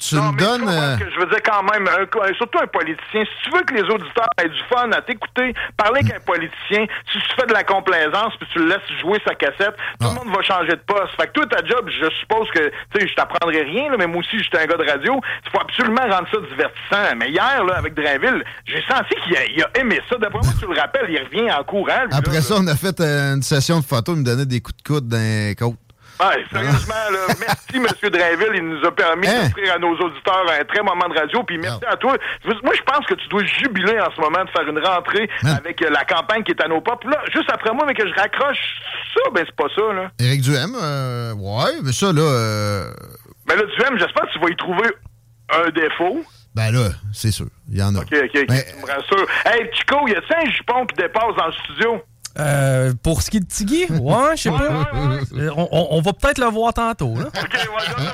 Tu 0.00 0.14
Non, 0.16 0.32
me 0.32 0.36
mais 0.36 0.42
donnes. 0.42 0.66
euh, 0.66 0.96
que 0.96 1.04
je 1.10 1.20
veux 1.20 1.26
dire 1.26 1.42
quand 1.44 1.62
même, 1.62 1.86
un- 1.86 2.34
surtout 2.34 2.58
un 2.58 2.66
politicien, 2.66 3.22
si 3.22 3.30
tu 3.44 3.50
veux 3.50 3.62
que 3.64 3.74
les 3.74 3.82
auditeurs 3.82 4.28
aient 4.42 4.48
du 4.48 4.60
fun 4.72 4.90
à 4.92 5.02
t'écouter, 5.02 5.52
parler 5.76 6.00
qu'un 6.02 6.20
politicien, 6.20 6.86
si 7.12 7.18
tu 7.18 7.34
fais 7.38 7.46
de 7.46 7.52
la 7.52 7.64
complaisance 7.64 8.32
puis 8.40 8.48
tu 8.50 8.60
le 8.60 8.68
laisses 8.68 9.00
jouer 9.02 9.20
sa 9.26 9.34
cassette, 9.34 9.76
tout 10.00 10.06
Ah. 10.08 10.08
le 10.08 10.14
monde 10.24 10.34
va 10.34 10.40
changer 10.42 10.72
de 10.72 10.82
poste. 10.86 11.12
Fait 11.20 11.26
que 11.26 11.32
toi, 11.32 11.46
ta 11.46 11.62
job, 11.66 11.86
je 11.90 12.08
suppose 12.20 12.48
que, 12.54 12.70
tu 12.94 13.00
sais, 13.00 13.08
je 13.08 13.14
t'apprendrai 13.14 13.60
rien, 13.62 13.90
là, 13.90 13.96
mais 13.98 14.06
moi 14.06 14.20
aussi, 14.20 14.42
j'étais 14.42 14.60
un 14.60 14.66
gars 14.66 14.78
de 14.78 14.88
radio. 14.90 15.20
Il 15.44 15.50
faut 15.50 15.60
absolument 15.60 16.02
rendre 16.08 16.28
ça 16.32 16.38
divertissant. 16.48 17.16
Mais 17.18 17.28
hier, 17.30 17.62
là, 17.64 17.74
avec 17.76 17.92
Drainville, 17.92 18.42
j'ai 18.64 18.82
senti 18.88 19.14
qu'il 19.26 19.36
a, 19.62 19.78
aimé 19.78 20.00
ça. 20.08 20.16
D'après 20.16 20.40
moi, 20.42 20.52
tu 20.58 20.66
le 20.66 20.80
rappelles, 20.80 21.10
il 21.10 21.18
revient 21.22 21.52
en 21.52 21.62
courant. 21.62 22.06
Après 22.10 22.34
là, 22.36 22.40
ça, 22.40 22.54
on 22.58 22.66
a 22.68 22.74
fait 22.74 22.98
euh, 23.00 23.34
une 23.34 23.42
session 23.42 23.80
de 23.80 23.84
photos. 23.84 24.16
Il 24.16 24.20
me 24.20 24.24
donnait 24.24 24.46
des 24.46 24.60
coups 24.62 24.76
de 24.78 24.82
coude 24.82 25.08
dans 25.08 25.18
les 25.18 25.54
côtes. 25.54 25.76
Ouais, 26.20 26.44
sérieusement, 26.52 26.94
là, 27.12 27.34
merci, 27.40 27.76
M. 27.76 28.10
Drainville. 28.10 28.52
Il 28.56 28.68
nous 28.68 28.84
a 28.86 28.90
permis 28.92 29.26
Hein? 29.28 29.44
d'offrir 29.44 29.74
à 29.74 29.78
nos 29.78 29.92
auditeurs 29.96 30.44
un 30.60 30.64
très 30.64 30.82
moment 30.82 31.08
de 31.08 31.18
radio. 31.18 31.42
Puis 31.44 31.56
merci 31.58 31.80
à 31.86 31.96
toi. 31.96 32.16
Moi, 32.62 32.74
je 32.76 32.82
pense 32.82 33.06
que 33.06 33.14
tu 33.14 33.28
dois 33.28 33.44
jubiler 33.44 33.98
en 34.00 34.10
ce 34.14 34.20
moment 34.20 34.44
de 34.44 34.50
faire 34.50 34.68
une 34.68 34.78
rentrée 34.78 35.28
avec 35.44 35.80
euh, 35.82 35.90
la 35.90 36.04
campagne 36.04 36.42
qui 36.42 36.52
est 36.52 36.62
à 36.62 36.68
nos. 36.68 36.80
Puis 36.80 37.08
là, 37.10 37.22
juste 37.32 37.50
après 37.52 37.72
moi, 37.72 37.84
mais 37.86 37.94
que 37.94 38.06
je 38.06 38.14
raccroche 38.14 38.58
ça, 39.14 39.30
ben 39.32 39.44
c'est 39.46 39.56
pas 39.56 39.68
ça, 39.74 39.92
là. 39.92 40.10
Éric 40.20 40.42
Duhem, 40.42 40.74
euh, 40.80 41.32
ouais, 41.34 41.80
mais 41.82 41.92
ça, 41.92 42.12
là. 42.12 42.20
euh, 42.22 42.90
Mais 43.48 43.56
là, 43.56 43.62
Duhem, 43.76 43.98
j'espère 43.98 44.22
que 44.26 44.32
tu 44.32 44.38
vas 44.40 44.50
y 44.50 44.56
trouver 44.56 44.88
un 45.52 45.68
défaut. 45.70 46.22
ben 46.54 46.70
là, 46.72 46.90
c'est 47.12 47.30
sûr. 47.32 47.46
Il 47.70 47.78
y 47.78 47.82
en 47.82 47.94
a. 47.96 48.00
OK, 48.00 48.06
OK, 48.12 48.20
OK, 48.34 48.44
Mais- 48.48 48.64
tu 48.64 48.76
me 48.76 48.86
rassures. 48.92 49.26
Hey, 49.46 49.68
Chico, 49.72 50.06
y 50.08 50.12
a-tu 50.14 50.32
un 50.34 50.50
jupon 50.50 50.86
qui 50.86 50.96
dépasse 50.96 51.34
dans 51.36 51.46
le 51.46 51.52
studio? 51.52 52.02
Euh, 52.38 52.92
pour 53.02 53.22
ce 53.22 53.30
qui 53.30 53.38
est 53.38 53.40
de 53.40 53.46
Tiggy, 53.46 53.86
ouais, 53.90 54.36
je 54.36 54.42
sais 54.42 54.50
pas. 54.50 54.62
Euh, 55.34 55.50
On, 55.56 55.68
on- 55.72 55.88
on 55.90 56.00
va 56.00 56.12
peut-être 56.12 56.38
le 56.38 56.46
voir 56.46 56.72
tantôt. 56.72 57.14
Là. 57.16 57.26
OK, 57.26 57.54
ouais, 57.54 57.60
je 57.80 57.92
ça. 57.92 58.12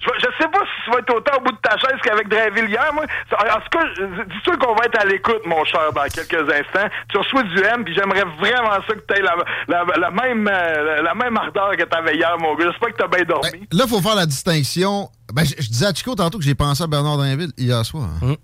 Je, 0.00 0.06
vais- 0.06 0.18
je 0.18 0.42
sais 0.42 0.48
pas 0.50 0.58
si 0.60 0.84
tu 0.84 0.90
vas 0.90 0.98
être 0.98 1.14
autant 1.14 1.36
au 1.36 1.40
bout 1.44 1.52
de 1.52 1.58
ta 1.62 1.76
chaise 1.76 1.98
qu'avec 2.02 2.28
Drainville 2.28 2.70
hier, 2.70 2.90
moi. 2.94 3.04
En 3.32 3.60
tout 3.60 3.78
cas, 3.78 3.84
je- 3.96 4.24
dis 4.24 4.40
sûr 4.44 4.58
qu'on 4.58 4.74
va 4.74 4.86
être 4.86 4.98
à 4.98 5.04
l'écoute, 5.04 5.44
mon 5.46 5.62
cher, 5.64 5.92
dans 5.94 6.02
quelques 6.04 6.48
instants? 6.52 6.88
Tu 7.10 7.18
reçois 7.18 7.42
du 7.42 7.58
M, 7.62 7.84
puis 7.84 7.94
j'aimerais 7.94 8.24
vraiment 8.38 8.80
ça 8.88 8.94
que 8.94 9.04
tu 9.06 9.14
aies 9.14 9.22
la, 9.22 9.34
la, 9.68 9.84
la 9.98 10.10
même, 10.10 10.48
euh, 10.50 11.02
la 11.02 11.14
même 11.14 11.36
ardeur 11.36 11.72
que 11.76 11.84
t'avais 11.84 12.16
hier, 12.16 12.34
mon 12.40 12.54
gars. 12.56 12.66
J'espère 12.70 12.88
que 12.94 12.96
t'as 12.96 13.08
bien 13.08 13.24
dormi. 13.24 13.68
Là, 13.72 13.84
il 13.84 13.88
faut 13.90 14.00
faire 14.00 14.14
la 14.16 14.26
distinction. 14.26 15.10
Ben, 15.34 15.44
je, 15.44 15.54
je 15.62 15.68
disais 15.68 15.86
à 15.86 15.92
Chico 15.94 16.14
tantôt 16.14 16.38
que 16.38 16.44
j'ai 16.44 16.54
pensé 16.54 16.82
à 16.82 16.86
Bernard 16.86 17.18
Drinville 17.18 17.52
hier 17.58 17.84
soir. 17.84 18.08
Mm. 18.22 18.34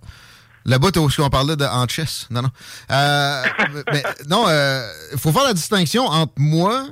Le 0.67 0.79
bout 0.79 0.97
où 0.97 1.09
on 1.19 1.31
parlait 1.31 1.57
de 1.57 1.65
en 1.65 1.87
chess. 1.87 2.27
Non, 2.29 2.43
non. 2.43 2.51
Euh, 2.91 3.45
mais 3.93 4.03
non, 4.29 4.47
il 5.13 5.19
faut 5.19 5.33
faire 5.33 5.45
la 5.45 5.55
distinction 5.55 6.05
entre 6.07 6.33
moi. 6.37 6.89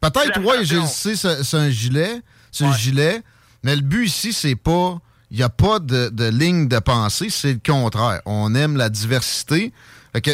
Peut-être, 0.00 0.40
ouais, 0.40 0.64
je 0.64 0.76
le 0.76 0.86
sais, 0.86 1.16
c'est 1.16 1.56
un 1.56 1.70
gilet. 1.70 2.22
C'est 2.52 2.64
un 2.64 2.72
gilet. 2.72 3.22
Mais 3.64 3.74
le 3.74 3.82
but 3.82 4.06
ici, 4.06 4.32
c'est 4.32 4.54
pas. 4.54 4.98
Il 5.30 5.36
n'y 5.36 5.42
a 5.42 5.50
pas 5.50 5.78
de, 5.78 6.08
de 6.08 6.24
ligne 6.24 6.68
de 6.68 6.78
pensée, 6.78 7.28
c'est 7.28 7.52
le 7.52 7.60
contraire. 7.64 8.22
On 8.24 8.54
aime 8.54 8.76
la 8.76 8.88
diversité. 8.88 9.74
Fait 10.12 10.22
que, 10.22 10.30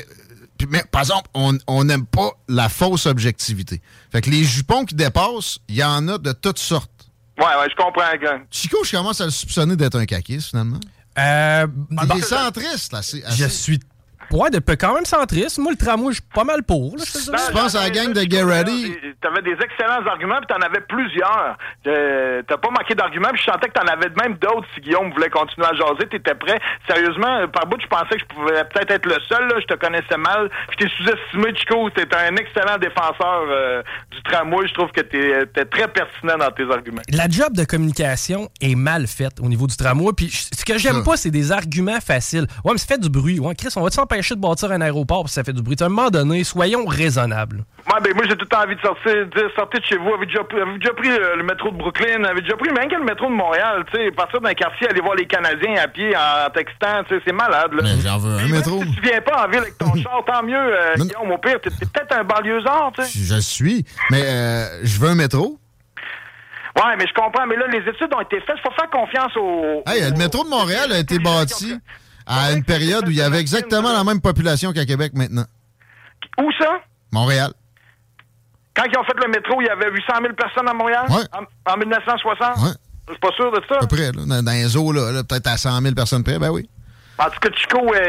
mais 0.69 0.85
par 0.91 1.01
exemple, 1.01 1.29
on 1.35 1.85
n'aime 1.85 2.07
pas 2.07 2.31
la 2.49 2.69
fausse 2.69 3.07
objectivité. 3.07 3.81
Fait 4.13 4.21
que 4.21 4.31
les 4.31 4.45
jupons 4.45 4.85
qui 4.85 4.95
dépassent, 4.95 5.59
il 5.69 5.77
y 5.77 5.83
en 5.85 6.07
a 6.07 6.19
de 6.19 6.33
toutes 6.33 6.61
sortes. 6.61 6.91
Ouais, 7.39 7.45
ouais, 7.45 7.69
je 7.69 7.75
comprends. 7.75 8.03
Chico, 8.51 8.85
je 8.85 8.93
commence 8.93 9.21
à 9.21 9.25
le 9.25 9.31
soupçonner 9.33 9.75
d'être 9.75 9.99
un 9.99 10.07
caquiste, 10.07 10.51
finalement. 10.51 10.79
Euh, 11.19 11.67
Il 11.91 12.19
est 12.19 12.23
centriste, 12.23 12.93
là. 12.93 13.03
c'est 13.03 13.23
Je 13.31 13.45
assez- 13.45 13.49
suis. 13.49 13.81
Ouais, 14.31 14.51
depuis 14.51 14.77
quand 14.77 14.95
même 14.95 15.05
centriste. 15.05 15.59
Moi, 15.59 15.73
le 15.73 15.79
tramway, 15.85 16.09
je 16.13 16.21
suis 16.21 16.31
pas 16.35 16.45
mal 16.45 16.63
pour. 16.63 16.97
Là, 16.97 17.05
je 17.05 17.53
penses 17.53 17.75
à 17.75 17.85
la 17.85 17.91
gang 17.91 18.13
de 18.13 18.21
Get 18.21 18.43
Ready? 18.43 18.97
T'avais 19.21 19.43
des 19.43 19.53
excellents 19.63 20.05
arguments, 20.07 20.39
puis 20.39 20.47
t'en 20.49 20.61
avais 20.65 20.81
plusieurs. 20.81 21.57
Euh, 21.87 22.43
T'as 22.47 22.57
pas 22.57 22.71
manqué 22.71 22.95
d'arguments, 22.95 23.29
puis 23.33 23.43
je 23.45 23.51
sentais 23.51 23.69
que 23.69 23.75
t'en 23.75 23.87
avais 23.87 24.09
même 24.23 24.35
d'autres 24.35 24.67
si 24.75 24.81
Guillaume 24.81 25.13
voulait 25.13 25.31
continuer 25.31 25.67
à 25.67 25.73
jaser. 25.75 26.07
T'étais 26.11 26.35
prêt. 26.35 26.61
Sérieusement, 26.89 27.39
euh, 27.41 27.47
par 27.47 27.67
bout, 27.67 27.81
je 27.81 27.87
pensais 27.87 28.17
que 28.17 28.21
je 28.21 28.35
pouvais 28.35 28.65
peut-être 28.65 28.91
être 28.91 29.07
le 29.07 29.17
seul. 29.29 29.49
Là. 29.49 29.55
Je 29.61 29.67
te 29.67 29.75
connaissais 29.79 30.17
mal. 30.19 30.51
Je 30.73 30.77
t'ai 30.85 30.91
sous-estimé, 30.97 31.55
Chico. 31.57 31.89
T'es 31.91 32.07
un 32.15 32.37
excellent 32.37 32.79
défenseur 32.79 33.45
euh, 33.49 33.83
du 34.11 34.23
tramway. 34.25 34.67
Je 34.69 34.75
trouve 34.75 34.91
que 34.91 35.01
t'es 35.01 35.47
t'es 35.55 35.65
très 35.65 35.89
pertinent 35.89 36.37
dans 36.39 36.51
tes 36.51 36.71
arguments. 36.71 37.03
La 37.13 37.29
job 37.29 37.53
de 37.55 37.65
communication 37.65 38.49
est 38.61 38.75
mal 38.75 39.07
faite 39.07 39.41
au 39.41 39.49
niveau 39.49 39.67
du 39.67 39.77
tramway. 39.77 40.13
Puis 40.17 40.31
ce 40.31 40.65
que 40.65 40.79
j'aime 40.79 41.03
pas, 41.05 41.17
c'est 41.17 41.31
des 41.31 41.53
arguments 41.53 42.01
faciles. 42.01 42.47
Ouais, 42.65 42.73
mais 42.73 42.79
ça 42.79 42.87
fait 42.87 43.01
du 43.01 43.09
bruit. 43.09 43.39
Ouais, 43.39 43.55
Chris, 43.55 43.69
on 43.77 43.83
va 43.83 43.91
s'empêcher 44.15 44.35
de 44.35 44.41
bâtir 44.41 44.71
un 44.71 44.81
aéroport 44.81 45.23
parce 45.23 45.33
que 45.33 45.35
ça 45.35 45.45
fait 45.45 45.53
du 45.53 45.63
bruit. 45.63 45.77
À 45.81 45.85
un 45.85 45.89
moment 45.89 46.11
donné, 46.11 46.45
soyons 46.45 46.85
raisonnables. 46.87 47.65
Ouais, 47.93 48.01
ben 48.03 48.15
moi 48.15 48.25
j'ai 48.29 48.37
tout 48.37 48.45
le 48.45 48.47
temps 48.47 48.63
envie 48.63 48.77
de 48.77 48.81
sortir, 48.81 49.13
de 49.13 49.51
sortez 49.57 49.79
de 49.79 49.85
chez 49.85 49.97
vous. 49.97 50.15
Avez 50.15 50.27
déjà, 50.27 50.41
avez 50.41 50.79
déjà 50.79 50.95
pris 50.95 51.11
euh, 51.11 51.37
le 51.37 51.43
métro 51.43 51.71
de 51.71 51.77
Brooklyn, 51.77 52.25
avez 52.25 52.41
déjà 52.41 52.57
pris 52.57 52.73
même 52.73 52.89
que 52.89 52.97
le 52.97 53.05
métro 53.05 53.27
de 53.27 53.35
Montréal, 53.35 53.85
tu 53.93 53.99
sais, 53.99 54.11
partir 54.13 54.41
d'un 54.41 54.55
quartier, 54.55 54.89
aller 54.89 55.01
voir 55.01 55.15
les 55.17 55.27
Canadiens 55.27 55.77
à 55.83 55.89
pied 55.89 56.15
en 56.17 56.51
textant, 56.51 57.05
tu 57.09 57.15
sais, 57.15 57.23
c'est 57.27 57.33
malade. 57.33 57.73
Là. 57.73 57.83
Mais 57.83 58.01
j'en 58.01 58.19
veux 58.19 58.39
un 58.39 58.49
métro. 58.49 58.83
Si 58.83 58.95
tu 58.95 59.01
viens 59.03 59.21
pas 59.21 59.45
en 59.45 59.49
ville 59.49 59.61
avec 59.61 59.79
ton 59.79 59.95
char, 60.03 60.23
tant 60.27 60.43
mieux, 60.43 60.57
euh, 60.57 60.95
Guillaume, 60.97 61.33
au 61.33 61.39
pire, 61.39 61.61
t'es 61.61 61.71
t'es 61.71 61.87
peut-être 61.87 62.17
un 62.17 62.25
banlieusard, 62.25 62.93
tu 62.95 63.03
sais. 63.03 63.35
Je 63.35 63.41
suis. 63.41 63.85
Mais 64.11 64.23
euh, 64.25 64.85
je 64.85 64.99
veux 65.01 65.09
un 65.09 65.15
métro. 65.15 65.59
Ouais, 66.77 66.97
mais 66.99 67.07
je 67.07 67.15
comprends, 67.15 67.47
mais 67.47 67.57
là, 67.57 67.67
les 67.69 67.89
études 67.89 68.13
ont 68.17 68.21
été 68.21 68.41
faites, 68.41 68.57
faut 68.61 68.73
faire 68.73 68.91
confiance 68.91 69.37
aux... 69.37 69.85
Hey, 69.87 70.11
le 70.11 70.17
métro 70.17 70.43
de 70.43 70.49
Montréal 70.49 70.91
a 70.91 70.99
été 70.99 71.21
bâti 71.21 71.79
à 72.27 72.53
une 72.53 72.65
période 72.65 73.07
où 73.07 73.11
il 73.11 73.17
y 73.17 73.23
avait 73.23 73.41
exactement 73.41 73.93
la 73.93 74.05
même 74.05 74.21
population 74.21 74.73
qu'à 74.73 74.87
Québec 74.87 75.13
maintenant. 75.15 75.45
Où 76.41 76.51
ça? 76.59 76.81
Montréal. 77.13 77.53
Quand 78.75 78.85
ils 78.85 78.99
ont 78.99 79.05
fait 79.05 79.17
le 79.25 79.31
métro, 79.31 79.61
il 79.61 79.67
y 79.67 79.71
avait 79.71 79.91
800 79.91 80.15
000 80.21 80.35
personnes 80.35 80.69
à 80.69 80.75
Montréal? 80.75 81.07
Ouais. 81.09 81.23
En, 81.33 81.73
en 81.73 81.77
1960? 81.77 82.57
Ouais. 82.59 82.71
Je 83.07 83.13
suis 83.13 83.21
pas 83.21 83.33
sûr 83.33 83.53
de 83.53 83.61
ça. 83.69 83.77
À 83.77 83.87
peu 83.87 83.97
près, 83.97 84.11
là, 84.13 84.43
dans, 84.43 84.53
les 84.53 84.77
eaux, 84.77 84.91
là, 84.93 85.13
là, 85.13 85.23
peut-être 85.23 85.47
à 85.47 85.57
100 85.57 85.81
000 85.81 85.95
personnes 85.95 86.25
près, 86.25 86.39
ben 86.39 86.51
oui. 86.51 86.69
En 87.19 87.27
tout 87.27 87.39
cas, 87.39 87.51
Chico, 87.55 87.79
ça, 87.95 88.01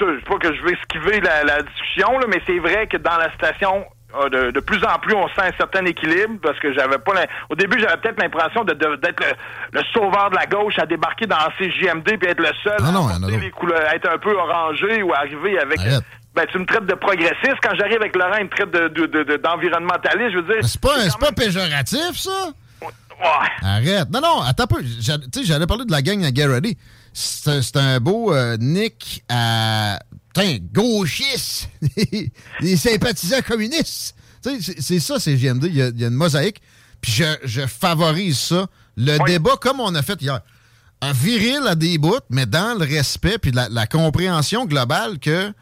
je 0.00 0.18
sais 0.18 0.24
pas 0.26 0.38
que 0.38 0.52
je 0.52 0.62
veux 0.62 0.72
esquiver 0.72 1.20
la, 1.20 1.44
la 1.44 1.62
discussion, 1.62 2.18
là, 2.18 2.26
mais 2.28 2.42
c'est 2.46 2.58
vrai 2.58 2.88
que 2.88 2.96
dans 2.96 3.16
la 3.16 3.32
station, 3.34 3.84
de, 4.30 4.50
de 4.50 4.60
plus 4.60 4.82
en 4.84 4.98
plus, 4.98 5.14
on 5.14 5.28
sent 5.28 5.42
un 5.42 5.56
certain 5.58 5.84
équilibre 5.84 6.36
parce 6.42 6.58
que 6.60 6.72
j'avais 6.72 6.98
pas. 6.98 7.12
Au 7.50 7.54
début, 7.54 7.78
j'avais 7.78 7.96
peut-être 7.98 8.20
l'impression 8.22 8.64
de- 8.64 8.72
de- 8.72 8.96
d'être 8.96 9.20
le, 9.20 9.78
le 9.78 9.84
sauveur 9.92 10.30
de 10.30 10.36
la 10.36 10.46
gauche 10.46 10.78
à 10.78 10.86
débarquer 10.86 11.26
dans 11.26 11.36
CJMD 11.58 12.16
puis 12.18 12.28
être 12.30 12.40
le 12.40 12.50
seul 12.64 12.76
Ah 12.78 12.90
non, 12.90 13.06
à 13.08 13.18
les 13.38 13.50
couleurs, 13.50 13.86
à 13.86 13.94
être 13.96 14.08
un 14.10 14.18
peu 14.18 14.34
orangé 14.34 15.02
ou 15.02 15.12
arriver 15.12 15.58
avec. 15.60 15.78
Arrête. 15.80 16.02
Ben, 16.34 16.46
tu 16.50 16.58
me 16.58 16.64
traites 16.66 16.86
de 16.86 16.94
progressiste. 16.94 17.56
Quand 17.62 17.74
j'arrive 17.78 17.96
avec 18.00 18.14
Laurent, 18.16 18.36
il 18.38 18.44
me 18.44 18.50
traite 18.50 18.70
de, 18.70 18.88
de- 18.88 19.06
de- 19.06 19.24
de- 19.24 19.36
d'environnementaliste. 19.36 20.30
je 20.32 20.36
veux 20.38 20.54
dire. 20.54 20.62
C'est 20.62 20.80
pas, 20.80 21.00
c'est 21.00 21.18
pas 21.18 21.32
péjoratif, 21.32 22.16
ça? 22.16 22.48
Ouais. 22.80 23.26
Arrête. 23.62 24.08
Non, 24.10 24.20
non, 24.20 24.42
attends 24.42 24.64
un 24.64 24.66
peu. 24.68 24.82
Tu 24.82 25.02
sais, 25.02 25.12
j'allais 25.44 25.66
parler 25.66 25.84
de 25.84 25.90
la 25.92 26.00
gang 26.02 26.22
à 26.24 26.30
un- 27.50 27.60
c'est 27.62 27.76
un 27.76 27.98
beau 28.00 28.32
euh, 28.32 28.56
nick 28.58 29.24
à. 29.28 29.98
Putain, 30.34 30.58
gauchiste! 30.72 31.68
Des 32.60 32.76
sympathisants 32.76 33.42
communistes! 33.46 34.14
C'est- 34.42 35.00
ça, 35.00 35.18
c'est 35.18 35.36
GMD. 35.36 35.64
Il 35.64 35.76
y, 35.76 35.82
a, 35.82 35.88
il 35.88 36.00
y 36.00 36.04
a 36.04 36.08
une 36.08 36.14
mosaïque. 36.14 36.60
Puis 37.00 37.12
je, 37.12 37.24
je 37.44 37.66
favorise 37.66 38.38
ça. 38.38 38.66
Le 38.96 39.18
débat, 39.26 39.56
comme 39.60 39.80
on 39.80 39.94
a 39.94 40.02
fait 40.02 40.20
hier, 40.22 40.40
un 41.00 41.12
viril 41.12 41.60
à 41.66 41.74
des 41.74 41.98
bouts, 41.98 42.18
mais 42.30 42.46
dans 42.46 42.76
le 42.78 42.84
respect 42.84 43.38
puis 43.38 43.52
la, 43.52 43.68
la 43.68 43.86
compréhension 43.86 44.64
globale 44.66 45.18
que 45.20 45.52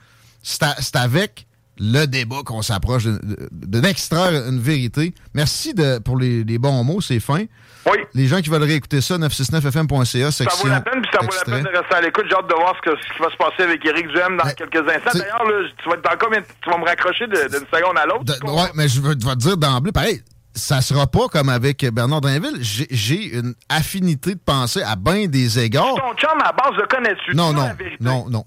c'est 0.43 0.97
avec 0.97 1.47
le 1.79 2.07
débat 2.07 2.43
qu'on 2.45 2.63
s'approche 2.63 3.05
de, 3.05 3.21
de- 3.53 3.81
d'extraire 3.81 4.49
une 4.49 4.61
vérité. 4.61 5.15
Merci 5.35 5.75
de, 5.75 5.99
pour 5.99 6.19
les, 6.19 6.43
les 6.45 6.59
bons 6.59 6.83
mots, 6.85 7.01
c'est 7.03 7.21
fin. 7.21 7.45
Oui. 7.87 7.99
Les 8.15 8.27
gens 8.27 8.41
qui 8.41 8.51
veulent 8.51 8.63
réécouter 8.63 9.01
ça, 9.01 9.17
969fm.ca, 9.19 10.05
Ça 10.05 10.31
section 10.33 10.65
vaut 10.65 10.69
la 10.71 10.81
peine, 10.81 11.03
puis 11.03 11.11
ça 11.13 11.19
vaut 11.21 11.27
la 11.31 11.37
extrait. 11.37 11.53
peine 11.63 11.73
de 11.73 11.79
rester 11.79 11.95
à 11.95 12.01
l'écoute. 12.01 12.25
J'ai 12.29 12.37
hâte 12.37 12.49
de 12.49 12.55
voir 12.55 12.75
ce, 12.77 12.91
que- 12.91 12.97
ce 13.01 13.13
qui 13.15 13.23
va 13.23 13.31
se 13.31 13.37
passer 13.37 13.63
avec 13.63 13.85
Éric 13.87 14.09
Duhem 14.09 14.37
dans 14.37 14.45
quelques 14.55 14.89
instants. 14.89 15.19
D'ailleurs, 15.19 15.43
tu 15.83 15.89
vas 15.89 15.95
être 15.97 16.05
dans 16.05 16.19
combien 16.19 16.41
tu 16.43 16.71
vas 16.71 16.79
me 16.79 16.85
raccrocher 16.85 17.27
de- 17.27 17.49
d'une 17.49 17.67
seconde 17.73 17.99
à 17.99 18.07
l'autre? 18.07 18.25
De- 18.25 18.51
ouais, 18.51 18.71
mais 18.75 18.89
je 18.89 19.01
veux, 19.01 19.15
je 19.21 19.27
vais 19.27 19.33
te 19.35 19.39
dire 19.39 19.57
d'emblée, 19.57 19.93
pareil, 19.93 20.21
ça 20.55 20.81
sera 20.81 21.07
pas 21.07 21.29
comme 21.31 21.49
avec 21.49 21.85
Bernard 21.93 22.21
Drinville. 22.23 22.57
J'ai- 22.61 23.37
une 23.39 23.55
affinité 23.69 24.35
de 24.35 24.41
penser 24.45 24.83
à 24.83 24.97
bien 24.97 25.27
des 25.27 25.59
égards. 25.59 25.95
Ton 25.97 26.15
chum, 26.15 26.39
à 26.43 26.53
base, 26.53 26.77
le 26.77 26.87
connais-tu? 26.87 27.35
Non, 27.37 27.49
Dis-moi 27.51 27.63
non, 27.63 27.69
la 27.69 27.75
vérité? 27.75 27.97
non, 28.01 28.25
non, 28.25 28.31
non. 28.31 28.45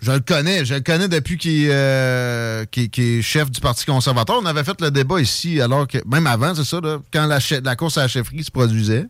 Je 0.00 0.12
le 0.12 0.20
connais. 0.20 0.64
Je 0.64 0.74
le 0.74 0.80
connais 0.80 1.08
depuis 1.08 1.36
qu'il 1.38 1.66
euh, 1.70 2.64
qu'il- 2.66 2.88
qu'il 2.90 3.04
est 3.04 3.22
chef 3.22 3.50
du 3.50 3.60
Parti 3.60 3.84
conservateur. 3.84 4.38
On 4.40 4.46
avait 4.46 4.62
fait 4.64 4.80
le 4.80 4.90
débat 4.90 5.20
ici, 5.20 5.60
alors 5.60 5.86
que, 5.88 5.98
même 6.06 6.26
avant, 6.26 6.54
c'est 6.54 6.64
ça, 6.64 6.80
là, 6.80 6.98
quand 7.12 7.26
la, 7.26 7.38
la 7.64 7.76
course 7.76 7.98
à 7.98 8.02
la 8.02 8.08
chefferie 8.08 8.44
se 8.44 8.50
produisait. 8.50 9.06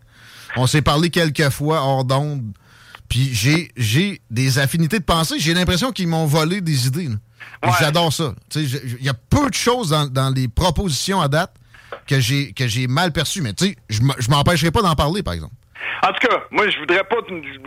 On 0.57 0.67
s'est 0.67 0.81
parlé 0.83 1.11
quelques 1.11 1.51
fois 1.51 1.83
hors 1.83 2.05
d'onde. 2.05 2.43
Puis 3.09 3.31
j'ai 3.35 4.21
des 4.31 4.59
affinités 4.59 4.99
de 4.99 5.05
pensée. 5.05 5.37
J'ai 5.39 5.55
l'impression 5.55 5.93
qu'ils 5.93 6.09
m'ont 6.09 6.27
volé 6.27 6.61
des 6.63 6.87
idées. 6.87 7.09
J'adore 7.81 8.13
ça. 8.13 8.35
Il 8.55 8.99
y 9.03 9.09
a 9.09 9.15
peu 9.15 9.49
de 9.49 9.55
choses 9.55 9.91
dans, 9.91 10.07
dans 10.07 10.31
les 10.31 10.49
propositions 10.49 11.21
à 11.21 11.29
date 11.29 11.55
que 12.07 12.19
j'ai 12.21 12.87
mal 12.87 13.13
perçues. 13.13 13.43
Mais 13.43 13.53
tu 13.53 13.67
sais, 13.67 13.77
je 13.89 14.31
m'empêcherai 14.31 14.71
pas 14.71 14.83
d'en 14.83 14.95
parler, 14.95 15.23
par 15.23 15.35
exemple. 15.35 15.55
En 16.03 16.09
tout 16.13 16.27
cas, 16.29 16.43
moi, 16.51 16.69
je 16.71 16.79
voudrais 16.79 17.05
pas 17.05 17.17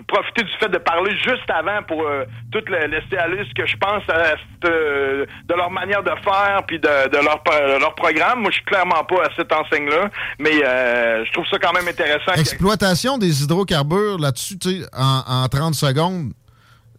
profiter 0.07 0.43
du 0.43 0.51
fait 0.59 0.70
de 0.70 0.78
parler 0.78 1.12
juste 1.18 1.49
avant 1.49 1.82
pour 1.84 2.01
euh, 2.07 2.26
tout 2.51 2.62
le- 2.68 2.88
laisser 2.88 3.18
aller 3.18 3.43
ce 3.47 3.53
que 3.53 3.66
je 3.68 3.76
pense 3.78 4.03
à 4.09 4.36
euh, 4.66 5.26
de 5.47 5.53
leur 5.53 5.72
manière 5.72 6.03
de 6.03 6.12
faire 6.24 6.62
puis 6.68 6.80
de, 6.80 7.09
de 7.09 7.18
leur, 7.18 7.41
leur 7.80 7.95
programme. 7.95 8.41
Moi, 8.41 8.51
je 8.51 8.55
suis 8.55 8.66
clairement 8.66 9.03
pas 9.03 9.24
à 9.26 9.30
cette 9.36 9.51
enseigne-là, 9.51 10.09
mais 10.39 10.64
euh, 10.64 11.26
je 11.26 11.32
trouve 11.34 11.45
ça 11.47 11.57
quand 11.59 11.74
même 11.74 11.88
intéressant. 11.88 12.34
que- 12.34 12.39
Exploitation 12.39 13.18
des 13.18 13.43
hydrocarbures 13.43 14.18
là-dessus, 14.20 14.57
tu 14.59 14.82
sais, 14.82 14.86
en, 14.97 15.43
en 15.43 15.47
30 15.47 15.74
secondes, 15.76 16.32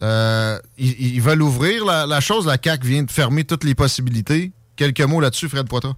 euh, 0.02 0.58
ils, 0.78 1.14
ils 1.16 1.20
veulent 1.22 1.42
ouvrir 1.42 1.84
la, 1.84 2.06
la 2.06 2.20
chose. 2.20 2.46
La 2.46 2.56
CAQ 2.62 2.86
vient 2.86 3.02
de 3.04 3.10
fermer 3.10 3.44
toutes 3.44 3.64
les 3.64 3.74
possibilités. 3.74 4.50
Quelques 4.76 5.00
mots 5.02 5.20
là-dessus, 5.20 5.48
Fred 5.48 5.68
Poitras. 5.68 5.94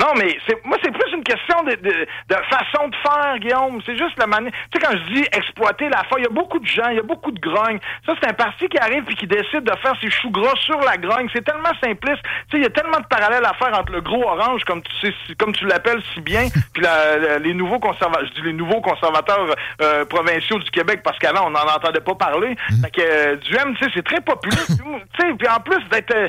Non, 0.00 0.06
mais 0.16 0.36
moi, 0.64 0.78
c'est 0.82 0.90
plus 0.92 1.11
une 1.22 1.34
question 1.34 1.62
de, 1.62 1.70
de, 1.76 2.06
de 2.28 2.36
façon 2.50 2.88
de 2.88 2.96
faire, 2.96 3.38
Guillaume. 3.38 3.80
C'est 3.86 3.96
juste 3.96 4.18
la 4.18 4.26
manière. 4.26 4.52
Tu 4.72 4.80
sais, 4.80 4.86
quand 4.86 4.92
je 4.96 5.14
dis 5.14 5.22
exploiter 5.32 5.88
la 5.88 6.02
foi, 6.04 6.18
il 6.18 6.24
y 6.24 6.26
a 6.26 6.30
beaucoup 6.30 6.58
de 6.58 6.66
gens, 6.66 6.88
il 6.90 6.96
y 6.96 6.98
a 6.98 7.02
beaucoup 7.02 7.30
de 7.30 7.38
grognes. 7.40 7.78
Ça, 8.06 8.14
c'est 8.20 8.28
un 8.28 8.32
parti 8.32 8.68
qui 8.68 8.78
arrive 8.78 9.04
puis 9.04 9.14
qui 9.14 9.26
décide 9.26 9.62
de 9.64 9.76
faire 9.82 9.94
ses 10.00 10.10
choux 10.10 10.30
gras 10.30 10.54
sur 10.56 10.80
la 10.80 10.96
grogne. 10.96 11.28
C'est 11.32 11.44
tellement 11.44 11.72
simpliste. 11.82 12.22
Tu 12.22 12.28
sais, 12.50 12.56
il 12.58 12.62
y 12.62 12.66
a 12.66 12.70
tellement 12.70 12.98
de 12.98 13.06
parallèles 13.06 13.44
à 13.44 13.54
faire 13.54 13.78
entre 13.78 13.92
le 13.92 14.00
gros 14.00 14.24
orange, 14.26 14.64
comme 14.64 14.82
tu 14.82 14.92
sais, 15.00 15.14
si- 15.26 15.36
comme 15.36 15.52
tu 15.52 15.66
l'appelles 15.66 16.02
si 16.14 16.20
bien, 16.20 16.48
puis 16.74 16.82
la- 16.82 17.16
la- 17.18 17.38
les 17.38 17.54
nouveaux 17.54 17.78
conservateurs, 17.78 18.26
je 18.28 18.40
dis 18.40 18.46
les 18.46 18.52
nouveaux 18.52 18.80
conservateurs 18.80 19.46
euh, 19.80 20.04
provinciaux 20.06 20.58
du 20.58 20.70
Québec, 20.70 21.00
parce 21.04 21.18
qu'avant, 21.18 21.46
on 21.46 21.50
n'en 21.50 21.60
entendait 21.60 22.00
pas 22.00 22.14
parler. 22.14 22.56
Fait 22.82 22.90
que 22.90 23.00
euh, 23.00 23.36
Duhem, 23.36 23.74
tu 23.76 23.84
sais, 23.84 23.90
c'est 23.94 24.04
très 24.04 24.20
populaire. 24.20 24.64
tu 24.68 24.74
sais, 25.20 25.32
puis 25.38 25.48
en 25.48 25.60
plus 25.60 25.82
d'être... 25.90 26.14
euh, 26.14 26.28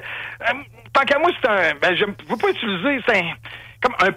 euh, 0.49 0.53
tant 0.93 1.01
qu'à 1.01 1.17
moi, 1.19 1.31
c'est 1.41 1.49
un... 1.49 1.73
Ben, 1.81 1.95
je 1.95 2.05
ne 2.05 2.11
veux 2.29 2.37
pas 2.37 2.49
utiliser... 2.49 3.01
C'est 3.07 3.17
un... 3.17 3.31
Comme 3.81 3.95
un... 4.07 4.11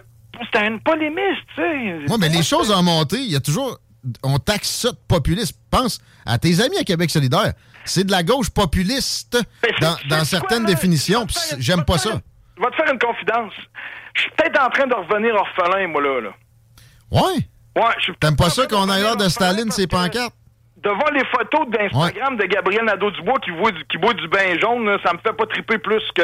C'est 0.53 0.61
un 0.61 0.79
polémiste, 0.79 1.43
tu 1.55 1.63
sais. 1.63 2.07
Moi, 2.09 2.19
mais 2.19 2.29
les 2.29 2.43
choses 2.43 2.71
en 2.71 2.83
montée, 2.83 3.19
il 3.19 3.31
y 3.31 3.37
a 3.37 3.41
toujours. 3.41 3.79
On 4.23 4.39
taxe 4.39 4.69
ça 4.69 4.93
de 4.93 4.99
populiste. 5.09 5.59
Pense 5.71 5.99
à 6.25 6.39
tes 6.39 6.61
amis 6.61 6.79
à 6.79 6.85
Québec 6.85 7.11
solidaire. 7.11 7.53
C'est 7.85 8.05
de 8.05 8.11
la 8.11 8.23
gauche 8.23 8.51
populiste 8.51 9.39
dans, 9.81 9.97
dans 10.09 10.25
certaines 10.25 10.65
définitions. 10.65 11.27
J'aime 11.59 11.85
pas 11.85 11.99
ça. 11.99 12.21
Je 12.57 12.63
vais 12.63 12.71
te 12.71 12.77
faire 12.77 12.93
une 12.93 12.99
confidence. 12.99 13.53
Je 14.15 14.23
suis 14.23 14.31
peut-être 14.31 14.61
en 14.63 14.71
train 14.71 14.87
de 14.87 14.95
revenir 14.95 15.35
orphelin, 15.35 15.89
moi, 15.89 16.03
là. 16.03 16.21
là. 16.21 16.31
Ouais? 17.11 17.49
Ouais, 17.77 17.93
je 17.99 18.05
suis 18.05 18.13
T'aimes 18.19 18.37
pas 18.37 18.51
ça 18.51 18.67
qu'on 18.67 18.89
aille 18.89 19.03
l'air 19.03 19.17
de 19.17 19.29
Staline, 19.29 19.71
ses 19.71 19.87
pancartes? 19.87 20.35
De 20.87 20.91
voir 20.93 21.11
les 21.13 21.25
photos 21.25 21.67
d'Instagram 21.69 22.37
de 22.37 22.45
Gabriel 22.45 22.85
Nadeau-Dubois 22.85 23.39
qui 23.45 23.51
boit 23.51 23.73
du, 23.73 23.85
qui 23.87 23.99
boit 23.99 24.15
du 24.15 24.29
bain 24.29 24.57
jaune, 24.61 24.85
là, 24.87 24.99
ça 25.05 25.13
me 25.13 25.19
fait 25.19 25.37
pas 25.37 25.47
triper 25.47 25.79
plus 25.79 26.03
que... 26.15 26.23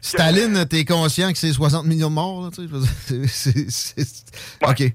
Staline, 0.00 0.64
t'es 0.68 0.84
conscient 0.84 1.32
que 1.32 1.38
c'est 1.38 1.52
60 1.52 1.84
millions 1.86 2.08
de 2.08 2.14
morts, 2.14 2.42
là, 2.44 2.50
tu 2.54 2.68
sais? 3.28 3.66
c'est- 3.68 4.24
OK. 4.62 4.92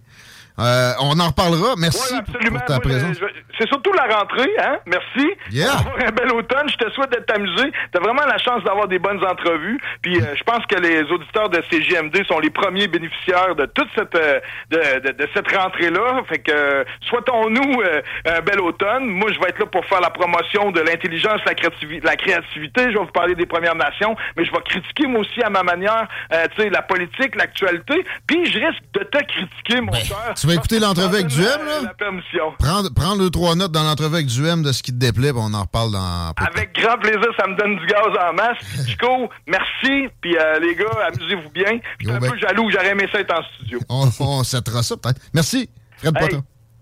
Euh, 0.59 0.91
on 1.01 1.19
en 1.19 1.27
reparlera. 1.27 1.75
Merci 1.77 2.13
Ouais, 2.13 2.21
pour- 2.21 2.35
absolument. 2.35 2.59
pour 2.59 2.65
ta 2.67 2.79
présence. 2.79 3.17
C'est 3.57 3.67
surtout 3.67 3.91
la 3.93 4.15
rentrée, 4.17 4.49
hein? 4.61 4.77
Merci. 4.85 5.27
Yeah. 5.51 5.71
Avoir 5.73 5.95
un 6.07 6.11
bel 6.11 6.31
automne. 6.33 6.69
Je 6.69 6.75
te 6.77 6.89
souhaite 6.91 7.11
d'être 7.11 7.29
amusé. 7.33 7.71
T'as 7.91 7.99
vraiment 7.99 8.25
la 8.25 8.37
chance 8.37 8.63
d'avoir 8.63 8.87
des 8.87 8.99
bonnes 8.99 9.23
entrevues. 9.25 9.79
Puis 10.01 10.17
euh, 10.21 10.35
je 10.35 10.43
pense 10.43 10.65
que 10.65 10.75
les 10.75 11.01
auditeurs 11.03 11.49
de 11.49 11.61
CGMD 11.69 12.25
sont 12.27 12.39
les 12.39 12.49
premiers 12.49 12.87
bénéficiaires 12.87 13.55
de 13.55 13.65
toute 13.65 13.87
cette 13.95 14.15
euh, 14.15 14.39
de, 14.71 14.99
de- 15.07 15.11
de 15.11 15.29
cette 15.33 15.51
rentrée-là. 15.55 16.21
Fait 16.27 16.39
que 16.39 16.51
euh, 16.51 16.83
souhaitons-nous 17.09 17.81
euh, 17.81 18.01
un 18.25 18.41
bel 18.41 18.59
automne. 18.61 19.05
Moi, 19.07 19.31
je 19.33 19.39
vais 19.39 19.49
être 19.49 19.59
là 19.59 19.65
pour 19.65 19.85
faire 19.85 20.01
la 20.01 20.09
promotion 20.09 20.71
de 20.71 20.81
l'intelligence, 20.81 21.41
la, 21.45 21.53
créativi- 21.53 22.03
la 22.03 22.15
créativité. 22.15 22.83
Je 22.83 22.97
vais 22.97 22.99
vous 22.99 23.05
parler 23.07 23.35
des 23.35 23.45
Premières 23.45 23.75
Nations, 23.75 24.15
mais 24.35 24.45
je 24.45 24.51
vais 24.51 24.61
critiquer 24.65 25.07
moi 25.07 25.21
aussi 25.21 25.41
à 25.43 25.49
ma 25.49 25.63
manière, 25.63 26.07
euh, 26.33 26.45
tu 26.55 26.63
sais, 26.63 26.69
la 26.69 26.81
politique, 26.81 27.35
l'actualité. 27.35 28.05
Puis 28.27 28.45
je 28.51 28.59
risque 28.59 28.83
de 28.93 28.99
te 29.03 29.17
critiquer, 29.23 29.81
mon 29.81 29.93
cher. 29.93 30.33
Ben, 30.45 30.51
Tu 30.51 30.55
vas 30.55 30.61
écouter 30.61 30.79
l'entrevue 30.79 31.15
avec 31.15 31.27
Duhem, 31.27 31.65
là? 31.65 31.81
La 31.81 31.93
permission. 31.93 32.53
Prends, 32.59 32.83
prends 32.95 33.17
deux, 33.17 33.29
trois 33.29 33.55
notes 33.55 33.71
dans 33.71 33.83
l'entrevue 33.83 34.15
avec 34.15 34.27
Duhem 34.27 34.61
de 34.61 34.71
ce 34.71 34.83
qui 34.83 34.91
te 34.91 34.97
déplaît, 34.97 35.31
puis 35.31 35.41
on 35.43 35.53
en 35.53 35.61
reparle 35.61 35.91
dans. 35.91 36.33
Avec 36.37 36.73
grand 36.75 36.97
plaisir, 36.97 37.27
ça 37.39 37.47
me 37.47 37.57
donne 37.57 37.77
du 37.77 37.85
gaz 37.87 38.07
en 38.29 38.33
masse. 38.33 38.57
Chico, 38.87 39.29
merci. 39.47 40.07
Puis 40.21 40.37
euh, 40.37 40.59
les 40.59 40.75
gars, 40.75 41.07
amusez-vous 41.07 41.49
bien. 41.49 41.79
Je 41.99 42.05
suis 42.07 42.15
un 42.15 42.19
ben. 42.19 42.31
peu 42.31 42.37
jaloux, 42.37 42.69
j'aurais 42.69 42.91
aimé 42.91 43.07
ça 43.11 43.19
être 43.19 43.33
en 43.33 43.43
studio. 43.55 43.79
On, 43.89 44.09
on 44.19 44.43
ça 44.43 44.61
peut-être. 44.61 45.19
Merci, 45.33 45.69
Fred 45.97 46.15
Hey. 46.17 46.39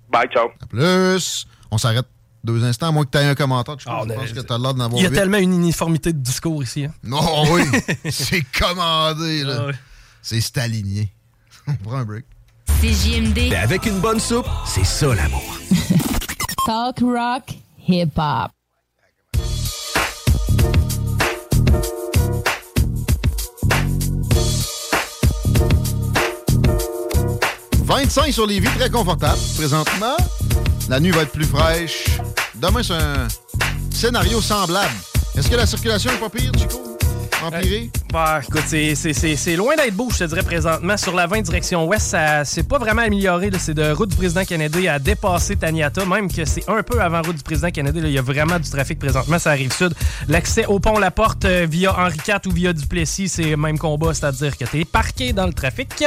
Bye, 0.10 0.28
ciao. 0.32 0.50
À 0.62 0.66
plus. 0.68 1.48
On 1.72 1.78
s'arrête 1.78 2.06
deux 2.44 2.64
instants, 2.64 2.90
à 2.90 2.92
moins 2.92 3.06
que 3.06 3.12
tu 3.12 3.18
aies 3.18 3.30
un 3.30 3.36
commentaire. 3.36 3.76
Je 3.80 3.86
pense 3.86 4.06
que 4.06 4.40
tu 4.42 4.54
as 4.54 4.58
l'air 4.58 4.74
d'en 4.74 4.86
avoir 4.86 5.02
Il 5.02 5.04
y 5.04 5.08
a 5.08 5.10
tellement 5.10 5.38
une 5.38 5.54
uniformité 5.54 6.12
de 6.12 6.20
discours 6.20 6.62
ici. 6.62 6.86
hein. 6.86 6.94
Non, 7.04 7.52
oui. 7.52 7.64
c'est 8.12 8.44
commandé, 8.58 9.44
là. 9.44 9.68
C'est 10.22 10.42
stalinien. 10.42 11.06
On 11.68 11.74
prend 11.76 11.98
un 11.98 12.06
break. 12.06 12.26
CJMD. 12.84 13.54
Avec 13.54 13.86
une 13.86 14.00
bonne 14.02 14.20
soupe, 14.20 14.46
c'est 14.66 14.84
ça 14.84 15.16
l'amour. 15.16 15.58
Talk 16.66 17.00
rock 17.00 17.44
hip 17.88 18.10
hop. 18.18 18.52
25 27.86 28.34
sur 28.34 28.46
les 28.46 28.60
vies, 28.60 28.68
très 28.78 28.90
confortable 28.90 29.40
présentement. 29.56 30.18
La 30.90 31.00
nuit 31.00 31.12
va 31.12 31.22
être 31.22 31.32
plus 31.32 31.46
fraîche. 31.46 32.04
Demain, 32.56 32.84
c'est 32.84 32.96
un 32.96 33.30
scénario 33.94 34.42
semblable. 34.42 34.92
Est-ce 35.38 35.50
que 35.50 35.56
la 35.56 35.66
circulation 35.66 36.12
est 36.12 36.20
pas 36.20 36.30
pire, 36.30 36.52
Chico? 36.58 36.93
Empirée? 37.44 37.90
Bah, 38.12 38.42
écoute, 38.48 38.64
c'est- 38.68 39.56
loin 39.56 39.76
d'être 39.76 39.96
beau, 39.96 40.08
je 40.12 40.20
te 40.20 40.24
dirais, 40.26 40.44
présentement. 40.44 40.98
Sur 40.98 41.14
la 41.16 41.26
20 41.28 41.42
direction 41.42 41.86
ouest, 41.88 42.08
ça 42.08 42.46
c'est 42.46 42.64
pas 42.68 42.78
vraiment 42.78 43.02
amélioré. 43.02 43.50
C'est 43.58 43.74
de 43.74 43.92
route 43.92 44.10
du 44.10 44.16
président 44.16 44.44
Kennedy 44.46 44.88
à 44.88 45.00
dépasser 45.00 45.56
Taniata, 45.56 46.06
même 46.06 46.32
que 46.32 46.46
c'est 46.46 46.68
un 46.70 46.82
peu 46.84 47.02
avant 47.02 47.22
route 47.22 47.36
du 47.38 47.44
président 47.44 47.70
Kennedy. 47.72 48.00
Il 48.04 48.12
y 48.12 48.18
a 48.18 48.22
vraiment 48.22 48.60
du 48.60 48.70
trafic 48.70 49.00
présentement, 49.00 49.40
ça 49.40 49.52
arrive 49.52 49.74
sud. 49.74 49.94
L'accès 50.28 50.66
au 50.66 50.80
pont 50.80 51.00
La 51.00 51.12
Porte 51.12 51.46
euh, 51.46 51.66
via 51.70 51.98
Henri 51.98 52.18
IV 52.28 52.36
ou 52.48 52.52
via 52.52 52.74
Duplessis, 52.74 53.30
c'est 53.30 53.44
le 53.52 53.58
même 53.58 53.78
combat, 53.80 54.14
c'est-à-dire 54.14 54.58
que 54.58 54.66
tu 54.66 54.80
es 54.82 54.86
parqué 54.86 55.34
dans 55.34 55.46
le 55.48 55.54
trafic. 55.54 56.04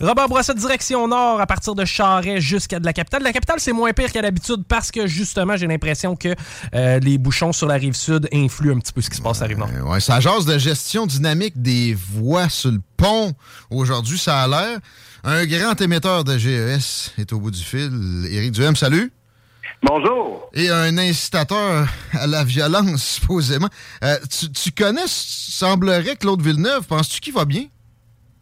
Robert 0.00 0.28
Bourassa, 0.28 0.54
direction 0.54 1.08
nord, 1.08 1.40
à 1.40 1.46
partir 1.46 1.74
de 1.74 1.84
Charest 1.84 2.40
jusqu'à 2.40 2.78
de 2.80 2.84
la 2.84 2.92
capitale. 2.92 3.22
La 3.22 3.32
capitale, 3.32 3.56
c'est 3.60 3.72
moins 3.72 3.92
pire 3.92 4.12
qu'à 4.12 4.22
l'habitude 4.22 4.62
parce 4.68 4.90
que, 4.90 5.06
justement, 5.06 5.56
j'ai 5.56 5.66
l'impression 5.66 6.16
que 6.16 6.34
euh, 6.74 6.98
les 7.00 7.18
bouchons 7.18 7.52
sur 7.52 7.66
la 7.66 7.74
rive 7.74 7.94
sud 7.94 8.28
influent 8.32 8.76
un 8.76 8.80
petit 8.80 8.92
peu 8.92 9.00
ce 9.00 9.10
qui 9.10 9.16
se 9.16 9.22
passe 9.22 9.38
à 9.40 9.44
la 9.44 9.48
rive 9.48 9.58
nord. 9.58 9.68
Euh, 9.74 9.82
Ouais, 9.86 10.00
ça 10.00 10.18
jase 10.20 10.44
de 10.46 10.58
gestion 10.58 10.75
dynamique 11.06 11.60
des 11.60 11.94
voies 11.94 12.48
sur 12.48 12.70
le 12.70 12.80
pont. 12.96 13.32
Aujourd'hui, 13.70 14.18
ça 14.18 14.42
a 14.42 14.48
l'air. 14.48 14.78
Un 15.24 15.44
grand 15.46 15.80
émetteur 15.80 16.22
de 16.24 16.36
GES 16.38 17.12
est 17.18 17.32
au 17.32 17.40
bout 17.40 17.50
du 17.50 17.62
fil. 17.62 17.90
Éric 18.30 18.52
Duhem, 18.52 18.76
salut. 18.76 19.10
Bonjour. 19.82 20.48
Et 20.54 20.70
un 20.70 20.96
incitateur 20.98 21.86
à 22.12 22.26
la 22.26 22.44
violence, 22.44 23.02
supposément. 23.20 23.68
Euh, 24.04 24.16
tu, 24.30 24.50
tu 24.50 24.70
connais, 24.72 25.06
semblerait, 25.06 26.16
Claude 26.16 26.42
Villeneuve. 26.42 26.86
Penses-tu 26.86 27.20
qu'il 27.20 27.34
va 27.34 27.44
bien? 27.44 27.64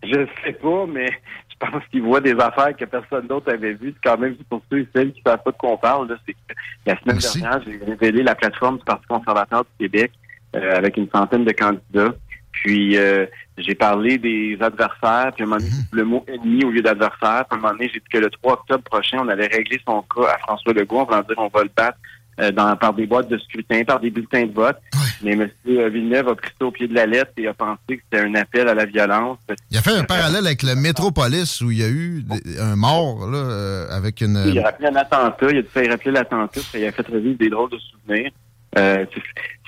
Je 0.03 0.27
sais 0.45 0.53
pas, 0.53 0.85
mais 0.87 1.09
je 1.51 1.55
pense 1.71 1.83
qu'il 1.91 2.03
voit 2.03 2.21
des 2.21 2.35
affaires 2.35 2.77
que 2.77 2.85
personne 2.85 3.27
d'autre 3.27 3.51
avait 3.53 3.73
vues. 3.75 3.95
C'est 3.95 4.09
quand 4.11 4.19
même 4.19 4.37
pour 4.49 4.63
ceux 4.71 4.81
et 4.81 4.89
celles 4.95 5.13
qui 5.13 5.23
ne 5.25 5.31
savent 5.31 5.43
pas 5.45 5.51
de 5.53 5.57
quoi 5.57 5.71
on 5.73 5.79
parle. 5.79 6.09
là, 6.09 6.17
C'est 6.27 6.33
que 6.35 6.39
la 6.87 6.95
semaine 7.01 7.17
Merci. 7.17 7.41
dernière, 7.41 7.61
j'ai 7.67 7.81
révélé 7.85 8.23
la 8.23 8.35
plateforme 8.35 8.79
du 8.79 8.85
Parti 8.85 9.07
conservateur 9.09 9.65
du 9.65 9.89
Québec 9.89 10.13
euh, 10.55 10.77
avec 10.77 10.97
une 10.97 11.09
centaine 11.13 11.45
de 11.45 11.53
candidats. 11.53 12.15
Puis 12.63 12.97
euh, 12.97 13.27
j'ai 13.59 13.75
parlé 13.75 14.19
des 14.19 14.57
adversaires, 14.61 15.33
puis 15.35 15.43
à 15.43 15.47
un 15.47 15.49
moment 15.51 15.57
donné, 15.61 15.71
le 15.93 16.05
mot 16.05 16.25
ennemi 16.29 16.65
au 16.65 16.71
lieu 16.71 16.83
d'adversaire. 16.83 17.45
Puis 17.49 17.53
à 17.53 17.55
un 17.55 17.57
moment 17.59 17.73
donné, 17.73 17.91
j'ai 17.93 18.01
dit 18.01 18.07
que 18.13 18.19
le 18.19 18.31
3 18.31 18.53
octobre 18.55 18.83
prochain, 18.85 19.19
on 19.21 19.29
allait 19.29 19.47
régler 19.49 19.81
son 19.87 20.03
cas 20.03 20.29
à 20.35 20.39
François 20.39 20.73
Legault 20.73 21.01
en 21.01 21.05
voulant 21.05 21.23
dire 21.23 21.35
on 21.39 21.49
va 21.49 21.63
le 21.65 21.71
battre 21.77 21.99
euh, 22.41 22.51
dans, 22.51 22.75
par 22.77 22.95
des 22.95 23.07
boîtes 23.07 23.29
de 23.29 23.39
scrutin, 23.39 23.85
par 23.85 24.01
des 24.01 24.11
bulletins 24.11 24.45
de 24.47 24.53
vote. 24.53 24.77
Mais 25.23 25.33
M. 25.33 25.49
Villeneuve 25.65 26.29
a 26.29 26.35
pris 26.35 26.51
ça 26.59 26.67
au 26.67 26.71
pied 26.73 26.89
de 26.89 26.95
la 26.95 27.07
lettre 27.07 27.31
et 27.37 27.47
a 27.47 27.55
pensé 27.55 27.79
que 27.89 28.03
c'était 28.11 28.25
un 28.25 28.35
appel 28.35 28.69
à 28.69 28.75
la 28.75 28.85
violence. 28.87 29.39
Il 29.71 29.79
a 29.79 29.83
fait 29.83 29.93
un 29.97 30.03
parallèle 30.05 30.45
avec 30.47 30.63
le 30.65 30.75
Métropolis 30.75 31.61
où 31.61 31.71
il 31.71 31.79
y 31.79 31.85
a 31.85 31.89
eu 31.89 32.25
un 32.61 32.75
mort 32.77 33.29
là, 33.31 33.39
euh, 33.39 33.87
avec 33.91 34.21
une. 34.21 34.43
Il 34.49 34.59
a 34.59 34.65
rappelé 34.65 34.89
un 34.89 34.97
attentat, 34.97 35.47
il 35.51 35.59
a 35.59 35.63
dû 35.63 35.69
faire 35.69 35.89
rappeler 35.91 36.11
l'attentat, 36.11 36.61
il 36.75 36.85
a 36.85 36.93
fait 36.93 37.07
revivre 37.07 37.39
des 37.39 37.51
drôles 37.51 37.71
de 37.71 37.79
souvenirs. 37.79 38.31
Euh, 38.77 39.05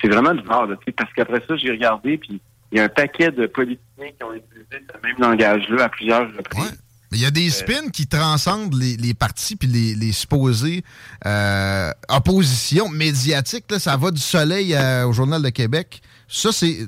c'est- 0.01 0.07
vraiment 0.09 0.33
bizarre, 0.35 0.67
là, 0.67 0.75
tu 0.75 0.83
sais, 0.87 0.91
parce 0.91 1.11
qu'après 1.13 1.41
ça, 1.47 1.55
j'ai 1.55 1.71
regardé, 1.71 2.17
puis 2.17 2.41
il 2.71 2.77
y 2.77 2.81
a 2.81 2.85
un 2.85 2.89
paquet 2.89 3.31
de 3.31 3.47
politiciens 3.47 4.11
qui 4.17 4.23
ont 4.23 4.33
utilisé 4.33 4.85
ce 4.93 5.07
même 5.07 5.15
langage-là 5.19 5.85
à 5.85 5.89
plusieurs 5.89 6.27
reprises. 6.35 6.77
Il 7.13 7.21
y 7.21 7.25
a 7.25 7.31
des 7.31 7.49
spins 7.49 7.87
qui 7.93 8.05
transcendent 8.05 8.73
les, 8.73 8.97
les 8.97 9.13
partis 9.13 9.55
puis 9.55 9.69
les, 9.69 9.95
les 9.95 10.11
supposées 10.11 10.83
euh, 11.25 11.89
oppositions 12.09 12.89
médiatiques. 12.89 13.63
Là, 13.71 13.79
ça 13.79 13.95
va 13.95 14.11
du 14.11 14.19
soleil 14.21 14.75
à- 14.75 15.07
au 15.07 15.13
Journal 15.13 15.41
de 15.41 15.49
Québec. 15.49 16.01
Ça, 16.27 16.51
c'est 16.51 16.79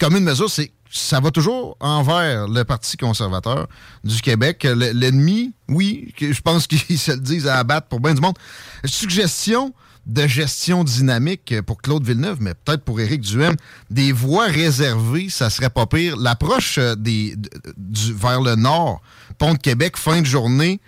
comme 0.00 0.16
une 0.16 0.24
mesure, 0.24 0.50
c'est 0.50 0.72
ça 0.90 1.20
va 1.20 1.30
toujours 1.30 1.76
envers 1.78 2.48
le 2.48 2.64
Parti 2.64 2.96
conservateur 2.96 3.68
du 4.02 4.20
Québec. 4.20 4.64
Le- 4.64 4.90
L'ennemi, 4.92 5.52
oui, 5.68 6.12
je 6.20 6.40
pense 6.40 6.66
qu'ils 6.68 6.98
se 6.98 7.12
le 7.12 7.18
disent 7.20 7.46
à 7.46 7.58
abattre 7.58 7.86
pour 7.86 8.00
bien 8.00 8.14
du 8.14 8.20
monde. 8.20 8.36
Suggestion 8.84 9.72
de 10.06 10.26
gestion 10.26 10.84
dynamique 10.84 11.60
pour 11.62 11.82
Claude 11.82 12.06
Villeneuve, 12.06 12.38
mais 12.40 12.54
peut-être 12.54 12.84
pour 12.84 13.00
Éric 13.00 13.22
Duhem, 13.22 13.56
des 13.90 14.12
voies 14.12 14.46
réservées, 14.46 15.28
ça 15.28 15.50
serait 15.50 15.70
pas 15.70 15.86
pire. 15.86 16.16
L'approche 16.16 16.78
euh, 16.78 16.94
des 16.94 17.36
du, 17.76 18.12
vers 18.14 18.40
le 18.40 18.54
nord, 18.54 19.02
pont 19.38 19.54
de 19.54 19.58
Québec, 19.58 19.96
fin 19.96 20.20
de 20.20 20.26
journée, 20.26 20.80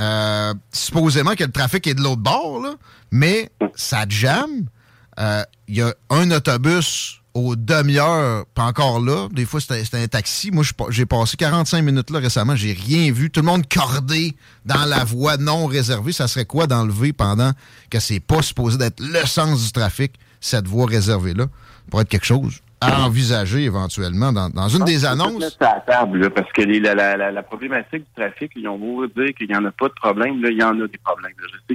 euh, 0.00 0.52
supposément 0.72 1.34
que 1.34 1.44
le 1.44 1.52
trafic 1.52 1.86
est 1.86 1.94
de 1.94 2.02
l'autre 2.02 2.22
bord, 2.22 2.60
là, 2.60 2.74
mais 3.10 3.50
ça 3.74 4.04
jamme. 4.08 4.66
Euh, 5.18 5.42
Il 5.68 5.76
y 5.76 5.82
a 5.82 5.94
un 6.10 6.30
autobus 6.30 7.17
aux 7.38 7.56
demi-heures, 7.56 8.44
pas 8.54 8.64
encore 8.64 9.00
là. 9.00 9.28
Des 9.32 9.44
fois, 9.44 9.60
c'était 9.60 9.96
un 9.96 10.06
taxi. 10.08 10.50
Moi, 10.50 10.64
j'ai 10.90 11.06
passé 11.06 11.36
45 11.36 11.82
minutes 11.82 12.10
là 12.10 12.18
récemment. 12.18 12.54
J'ai 12.56 12.72
rien 12.72 13.12
vu. 13.12 13.30
Tout 13.30 13.40
le 13.40 13.46
monde 13.46 13.66
cordé 13.68 14.34
dans 14.64 14.84
la 14.84 15.04
voie 15.04 15.36
non 15.36 15.66
réservée. 15.66 16.12
Ça 16.12 16.28
serait 16.28 16.44
quoi 16.44 16.66
d'enlever 16.66 17.12
pendant 17.12 17.52
que 17.90 18.00
c'est 18.00 18.20
pas 18.20 18.42
supposé 18.42 18.78
d'être 18.78 19.00
le 19.00 19.24
sens 19.26 19.64
du 19.64 19.72
trafic, 19.72 20.12
cette 20.40 20.66
voie 20.66 20.86
réservée-là? 20.86 21.46
Pour 21.90 22.00
être 22.02 22.08
quelque 22.08 22.26
chose 22.26 22.60
à 22.80 23.02
envisager 23.02 23.64
éventuellement 23.64 24.32
dans, 24.32 24.50
dans 24.50 24.68
une 24.68 24.84
des 24.84 24.94
qu'on 24.96 25.00
peut 25.00 25.06
annonces? 25.08 25.40
mettre 25.40 25.56
ça 25.60 25.70
à 25.70 25.80
table, 25.80 26.18
là, 26.20 26.30
parce 26.30 26.52
que 26.52 26.62
les- 26.62 26.78
la, 26.78 26.94
la, 26.94 27.16
la, 27.16 27.32
la 27.32 27.42
problématique 27.42 28.04
du 28.04 28.14
trafic, 28.14 28.52
ils 28.54 28.68
ont 28.68 28.78
beau 28.78 29.04
dire 29.08 29.34
qu'il 29.36 29.48
n'y 29.48 29.56
en 29.56 29.64
a 29.64 29.72
pas 29.72 29.88
de 29.88 29.94
problème, 29.94 30.40
là, 30.42 30.50
il 30.50 30.58
y 30.58 30.62
en 30.62 30.78
a 30.80 30.86
des 30.86 30.98
problèmes. 31.02 31.32
là. 31.40 31.46
Je 31.52 31.58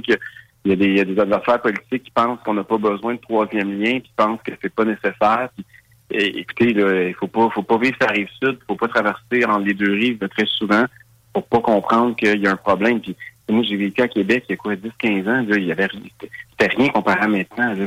qu'il 0.64 0.70
y 0.70 0.74
a 0.74 0.76
des, 0.76 0.86
il 0.86 0.96
y 0.96 1.00
a 1.00 1.04
des 1.04 1.18
adversaires 1.20 1.60
politiques 1.60 2.04
qui 2.04 2.10
pensent 2.10 2.38
qu'on 2.44 2.54
n'a 2.54 2.64
pas 2.64 2.78
besoin 2.78 3.14
de 3.14 3.20
troisième 3.20 3.78
lien, 3.80 4.00
qui 4.00 4.10
pensent 4.16 4.40
que 4.42 4.52
c'est 4.62 4.74
pas 4.74 4.84
nécessaire. 4.84 5.48
Puis, 5.54 5.64
et- 6.10 6.38
écoutez, 6.40 6.72
là, 6.72 7.04
il 7.08 7.14
faut 7.14 7.26
pas, 7.28 7.48
faut 7.50 7.62
pas 7.62 7.78
vivre 7.78 7.96
sa 8.00 8.08
rive 8.08 8.28
sud, 8.42 8.58
faut 8.66 8.76
pas 8.76 8.88
traverser 8.88 9.44
entre 9.46 9.66
les 9.66 9.74
deux 9.74 9.92
rives 9.92 10.18
là, 10.20 10.28
très 10.28 10.46
souvent 10.46 10.84
pour 11.32 11.46
pas 11.46 11.60
comprendre 11.60 12.16
qu'il 12.16 12.40
y 12.40 12.46
a 12.46 12.52
un 12.52 12.56
problème. 12.56 13.00
Puis, 13.00 13.14
moi, 13.50 13.62
j'ai 13.62 13.76
vécu 13.76 14.00
à 14.00 14.08
Québec 14.08 14.44
il 14.48 14.52
y 14.52 14.54
a 14.54 14.56
quoi, 14.56 14.74
10-15 14.74 15.28
ans, 15.28 15.44
là, 15.46 15.56
il 15.58 15.64
y 15.64 15.72
avait 15.72 15.88
c'était 15.92 16.30
c'était 16.58 16.76
rien 16.76 16.88
comparé 16.90 17.20
à 17.20 17.28
maintenant. 17.28 17.74
là. 17.74 17.86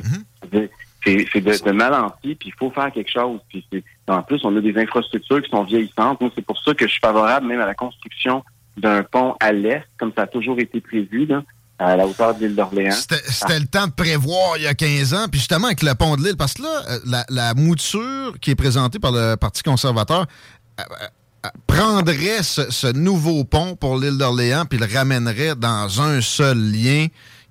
Dire, 0.52 0.70
C'est 1.04 1.26
c'est 1.32 1.42
de, 1.42 1.66
de 1.66 1.72
mal 1.72 1.94
en 1.94 2.10
pis, 2.22 2.36
puis 2.36 2.50
il 2.50 2.54
faut 2.60 2.70
faire 2.70 2.92
quelque 2.92 3.12
chose. 3.12 3.40
Puis 3.50 3.66
c'est- 3.72 3.84
en 4.08 4.22
plus, 4.22 4.40
on 4.44 4.56
a 4.58 4.62
des 4.62 4.78
infrastructures 4.78 5.42
qui 5.42 5.50
sont 5.50 5.64
vieillissantes. 5.64 6.20
Moi, 6.22 6.30
c'est 6.36 6.46
pour 6.46 6.62
ça 6.62 6.74
que 6.74 6.86
je 6.86 6.92
suis 6.92 7.00
favorable 7.00 7.48
même 7.48 7.62
à 7.62 7.66
la 7.66 7.74
construction 7.76 8.44
d'un 8.76 9.02
pont 9.04 9.36
à 9.40 9.52
l'est, 9.52 9.84
comme 9.98 10.12
ça 10.16 10.24
a 10.24 10.28
toujours 10.28 10.60
été 10.60 10.80
prévu, 10.82 11.26
là, 11.26 11.44
à 11.80 11.96
la 11.96 12.08
hauteur 12.08 12.36
de 12.36 12.46
l'île 12.46 12.56
d'Orléans. 12.56 12.92
C'était 12.92 13.60
le 13.60 13.68
temps 13.68 13.88
de 13.88 13.92
prévoir 13.92 14.58
il 14.58 14.64
y 14.64 14.68
a 14.68 14.74
15 14.74 15.14
ans, 15.14 15.26
puis 15.30 15.40
justement 15.40 15.68
avec 15.68 15.84
le 15.84 15.94
pont 15.94 16.16
de 16.16 16.24
l'île, 16.24 16.38
parce 16.38 16.56
que 16.56 16.64
là, 16.64 16.84
euh, 16.90 17.00
la, 17.06 17.26
la 17.30 17.54
mouture 17.54 18.36
qui 18.42 18.52
est 18.52 18.56
présentée 18.56 19.00
par 19.00 19.12
le 19.12 19.36
Parti 19.36 19.62
conservateur 19.64 20.26
euh, 20.80 20.84
euh, 21.46 21.50
prendrait 21.68 22.42
ce, 22.42 22.72
ce 22.72 22.88
nouveau 22.88 23.44
pont 23.44 23.76
pour 23.76 23.98
l'île 23.98 24.18
d'Orléans, 24.18 24.66
puis 24.66 24.80
le 24.80 24.88
ramènerait 24.92 25.56
dans 25.56 26.02
un 26.02 26.22
seul 26.22 26.58
lien 26.58 27.08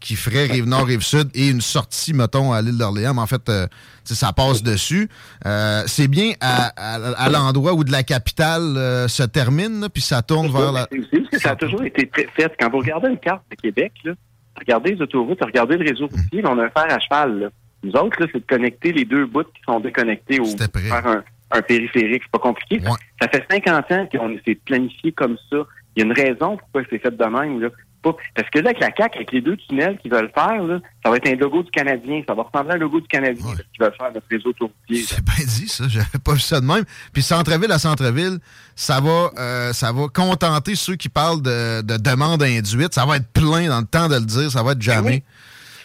qui 0.06 0.14
ferait 0.16 0.46
Rive-Nord, 0.46 0.86
Rive-Sud 0.86 1.30
et 1.34 1.48
une 1.48 1.60
sortie, 1.60 2.12
mettons, 2.14 2.52
à 2.52 2.62
l'île 2.62 2.78
d'Orléans. 2.78 3.12
Mais 3.14 3.22
en 3.22 3.26
fait, 3.26 3.48
euh, 3.48 3.66
ça 4.04 4.32
passe 4.32 4.62
dessus. 4.62 5.08
Euh, 5.46 5.82
C'est 5.86 6.06
bien 6.08 6.32
à, 6.40 6.66
à- 6.76 7.12
à 7.24 7.28
l'endroit 7.28 7.72
où 7.74 7.82
de 7.82 7.90
la 7.90 8.02
capitale 8.04 8.76
euh, 8.76 9.08
se 9.08 9.24
termine, 9.24 9.80
là, 9.80 9.88
puis 9.88 10.02
ça 10.02 10.22
tourne 10.22 10.48
vers 10.52 10.70
la... 10.72 10.86
C'est 10.92 10.98
aussi 11.00 11.08
parce 11.10 11.28
que 11.30 11.38
ça 11.40 11.50
a 11.50 11.56
toujours 11.56 11.82
été 11.84 12.08
fait. 12.36 12.52
Quand 12.60 12.70
vous 12.70 12.78
regardez 12.78 13.08
une 13.08 13.18
carte 13.18 13.42
de 13.50 13.56
Québec, 13.56 13.92
là, 14.04 14.12
regardez 14.58 14.94
les 14.94 15.02
autoroutes, 15.02 15.42
regardez 15.42 15.76
le 15.76 15.88
réseau 15.88 16.06
routier, 16.06 16.42
on 16.46 16.58
a 16.58 16.64
un 16.66 16.70
fer 16.70 16.86
à 16.88 17.00
cheval. 17.00 17.40
là. 17.40 17.48
Nous 17.82 17.92
autres, 17.92 18.16
c'est 18.32 18.38
de 18.40 18.46
connecter 18.48 18.92
les 18.92 19.04
deux 19.04 19.26
bouts 19.26 19.42
qui 19.42 19.60
sont 19.66 19.80
déconnectés 19.80 20.38
au 20.40 20.44
faire 20.90 21.06
un, 21.06 21.22
un 21.50 21.62
périphérique. 21.62 22.22
C'est 22.24 22.30
pas 22.32 22.38
compliqué. 22.38 22.80
Ça, 22.84 22.90
ça 23.22 23.28
fait 23.28 23.44
50 23.50 23.92
ans 23.92 24.08
qu'on 24.10 24.36
s'est 24.44 24.54
planifié 24.64 25.10
comme 25.12 25.36
ça. 25.50 25.56
Il 25.96 26.00
y 26.00 26.02
a 26.02 26.06
une 26.06 26.12
raison 26.12 26.56
pourquoi 26.56 26.82
c'est 26.90 26.98
fait 26.98 27.16
de 27.16 27.24
même. 27.24 27.60
Là. 27.60 27.68
Pas- 28.12 28.16
Parce 28.34 28.50
que 28.50 28.58
là, 28.60 28.70
avec 28.70 28.80
la 28.80 28.90
CAQ, 28.96 29.16
avec 29.16 29.32
les 29.32 29.40
deux 29.40 29.56
tunnels 29.56 29.98
qu'ils 29.98 30.10
veulent 30.10 30.30
faire, 30.34 30.62
là, 30.62 30.78
ça 31.04 31.10
va 31.10 31.16
être 31.16 31.26
un 31.28 31.34
logo 31.36 31.62
du 31.62 31.70
Canadien. 31.70 32.22
Ça 32.28 32.34
va 32.34 32.42
ressembler 32.44 32.72
à 32.72 32.74
un 32.74 32.78
logo 32.78 33.00
du 33.00 33.08
Canadien 33.08 33.44
qu'ils 33.54 33.80
veulent 33.84 33.94
faire 33.98 34.12
notre 34.12 34.26
réseau 34.30 34.50
autoroutier. 34.50 35.02
C'est 35.02 35.24
bien 35.24 35.44
dit, 35.44 35.68
ça. 35.68 35.84
J'avais 35.88 36.18
pas 36.24 36.34
vu 36.34 36.40
ça 36.40 36.60
de 36.60 36.66
même. 36.66 36.84
Puis 37.12 37.22
centre-ville 37.22 37.72
à 37.72 37.78
centre-ville, 37.78 38.38
ça 38.74 39.00
va, 39.00 39.30
euh, 39.38 39.72
ça 39.72 39.92
va 39.92 40.06
contenter 40.12 40.74
ceux 40.74 40.96
qui 40.96 41.08
parlent 41.08 41.42
de, 41.42 41.82
de 41.82 41.96
demande 41.96 42.42
induite. 42.42 42.94
Ça 42.94 43.04
va 43.06 43.16
être 43.16 43.32
plein 43.32 43.68
dans 43.68 43.80
le 43.80 43.86
temps 43.86 44.08
de 44.08 44.14
le 44.14 44.24
dire. 44.26 44.50
Ça 44.50 44.62
va 44.62 44.72
être 44.72 44.82
jamais. 44.82 45.22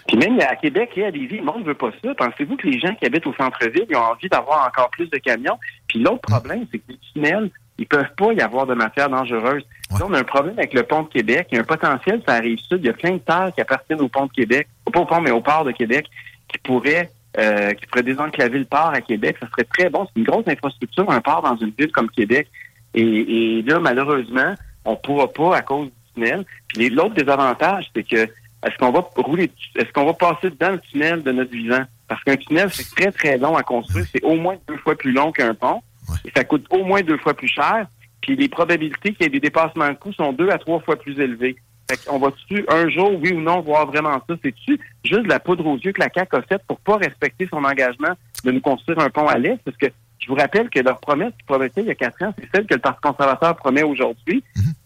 Puis 0.08 0.18
même 0.18 0.40
à 0.42 0.56
Québec 0.56 0.90
et 0.98 1.06
à 1.06 1.10
Lévis, 1.12 1.38
le 1.38 1.44
monde 1.44 1.62
ne 1.62 1.66
veut 1.68 1.76
pas 1.76 1.92
ça. 2.04 2.14
Pensez-vous 2.16 2.58
que 2.58 2.68
les 2.68 2.80
gens 2.80 2.94
qui 2.96 3.06
habitent 3.06 3.28
au 3.28 3.34
centre-ville, 3.36 3.86
ils 3.90 3.96
ont 3.96 4.00
envie 4.02 4.28
d'avoir 4.30 4.68
encore 4.68 4.90
plus 4.90 5.10
de 5.10 5.18
camions? 5.18 5.58
Puis 5.88 6.00
l'autre 6.00 6.22
problème, 6.22 6.66
c'est 6.72 6.80
que 6.80 6.84
les 6.90 7.00
tunnels, 7.14 7.50
ils 7.82 7.88
peuvent 7.88 8.14
pas 8.16 8.32
y 8.32 8.42
avoir 8.42 8.68
de 8.68 8.76
matière 8.76 9.10
dangereuse. 9.10 9.64
Là, 9.90 10.06
on 10.08 10.14
a 10.14 10.20
un 10.20 10.24
problème 10.24 10.58
avec 10.60 10.74
le 10.74 10.84
pont 10.84 11.02
de 11.02 11.08
Québec. 11.10 11.48
Il 11.52 11.56
y 11.56 11.58
a 11.58 11.62
un 11.62 11.66
potentiel, 11.66 12.22
ça 12.28 12.36
arrive 12.36 12.60
sud. 12.60 12.80
Il 12.80 12.86
y 12.86 12.90
a 12.90 12.94
plein 12.94 13.14
de 13.14 13.18
terres 13.18 13.52
qui 13.56 13.62
appartiennent 13.62 14.02
au 14.02 14.08
pont 14.08 14.28
de 14.28 14.32
Québec. 14.32 14.68
Pas 14.94 15.00
au 15.00 15.06
pont, 15.06 15.20
mais 15.20 15.32
au 15.32 15.42
port 15.42 15.66
de 15.66 15.72
Québec, 15.72 16.06
qui 16.48 16.60
pourraient 16.60 17.10
euh, 17.40 17.74
qui 17.74 17.88
pourrait 17.88 18.04
désenclaver 18.04 18.60
le 18.60 18.66
port 18.66 18.92
à 18.94 19.02
Québec. 19.02 19.38
Ça 19.40 19.48
serait 19.50 19.64
très 19.64 19.90
bon. 19.90 20.06
C'est 20.06 20.20
une 20.20 20.28
grosse 20.28 20.48
infrastructure, 20.48 21.10
un 21.10 21.22
port 21.22 21.42
dans 21.42 21.56
une 21.56 21.72
ville 21.78 21.92
comme 21.92 22.10
Québec. 22.12 22.48
Et, 22.94 23.02
et 23.02 23.62
là, 23.64 23.80
malheureusement, 23.80 24.54
on 24.86 24.96
pourra 24.96 25.28
pas 25.32 25.56
à 25.56 25.62
cause 25.62 25.88
du 25.88 26.14
tunnel. 26.14 26.46
Puis 26.68 26.90
l'autre 26.90 27.16
désavantage, 27.16 27.90
c'est 27.96 28.04
que 28.04 28.16
est-ce 28.64 28.78
qu'on 28.78 28.92
va 28.92 29.10
rouler, 29.16 29.50
est-ce 29.76 29.92
qu'on 29.92 30.06
va 30.06 30.14
passer 30.14 30.52
dans 30.60 30.72
le 30.72 30.80
tunnel 30.80 31.24
de 31.24 31.32
notre 31.32 31.52
vivant? 31.52 31.84
Parce 32.08 32.24
qu'un 32.24 32.36
tunnel, 32.36 32.70
c'est 32.72 32.94
très, 32.94 33.12
très 33.12 33.38
long 33.38 33.56
à 33.56 33.64
construire. 33.64 34.06
C'est 34.12 34.24
au 34.24 34.36
moins 34.36 34.58
deux 34.68 34.78
fois 34.78 34.96
plus 34.96 35.14
long 35.14 35.32
qu'un 35.32 35.56
pont. 35.56 35.82
Et 36.26 36.32
ça 36.36 36.44
coûte 36.44 36.66
au 36.70 36.84
moins 36.84 37.02
deux 37.02 37.18
fois 37.18 37.34
plus 37.34 37.48
cher. 37.48 37.88
Puis 38.22 38.36
les 38.36 38.50
probabilités 38.50 39.14
qu'il 39.14 39.24
y 39.24 39.26
ait 39.26 39.30
des 39.30 39.40
dépassements 39.40 39.90
de 39.90 39.96
coûts 39.96 40.14
sont 40.14 40.32
deux 40.34 40.50
à 40.50 40.58
trois 40.58 40.80
fois 40.80 40.96
plus 40.96 41.20
élevées. 41.20 41.56
Fait 41.90 41.98
qu'on 42.06 42.20
va-tu 42.20 42.66
un 42.70 42.90
jour, 42.90 43.20
oui 43.22 43.34
ou 43.34 43.42
non, 43.42 43.62
voir 43.62 43.88
vraiment 43.88 44.22
ça? 44.28 44.36
C'est-tu 44.44 44.80
juste 45.04 45.24
de 45.24 45.28
la 45.28 45.40
poudre 45.40 45.66
aux 45.66 45.78
yeux 45.78 45.92
que 45.92 46.00
la 46.00 46.10
CAQ 46.14 46.38
a 46.38 46.42
faite 46.44 46.62
pour 46.68 46.80
pas 46.80 46.98
respecter 46.98 47.48
son 47.52 47.64
engagement 47.64 48.14
de 48.46 48.52
nous 48.52 48.62
construire 48.62 49.00
un 49.00 49.10
pont 49.10 49.28
à 49.28 49.38
l'Est? 49.38 49.60
Parce 49.66 49.76
que 49.76 49.88
je 50.20 50.28
vous 50.28 50.36
rappelle 50.36 50.70
que 50.70 50.80
leur 50.80 51.00
promesse 51.00 51.34
qu'ils 51.34 51.46
promettaient 51.46 51.82
il 51.82 51.88
y 51.88 51.92
a 51.92 51.96
quatre 51.96 52.22
ans, 52.24 52.34
c'est 52.40 52.48
celle 52.54 52.66
que 52.66 52.76
le 52.76 52.80
Parti 52.80 53.02
conservateur 53.02 53.56
promet 53.58 53.84
aujourd'hui. 53.84 54.44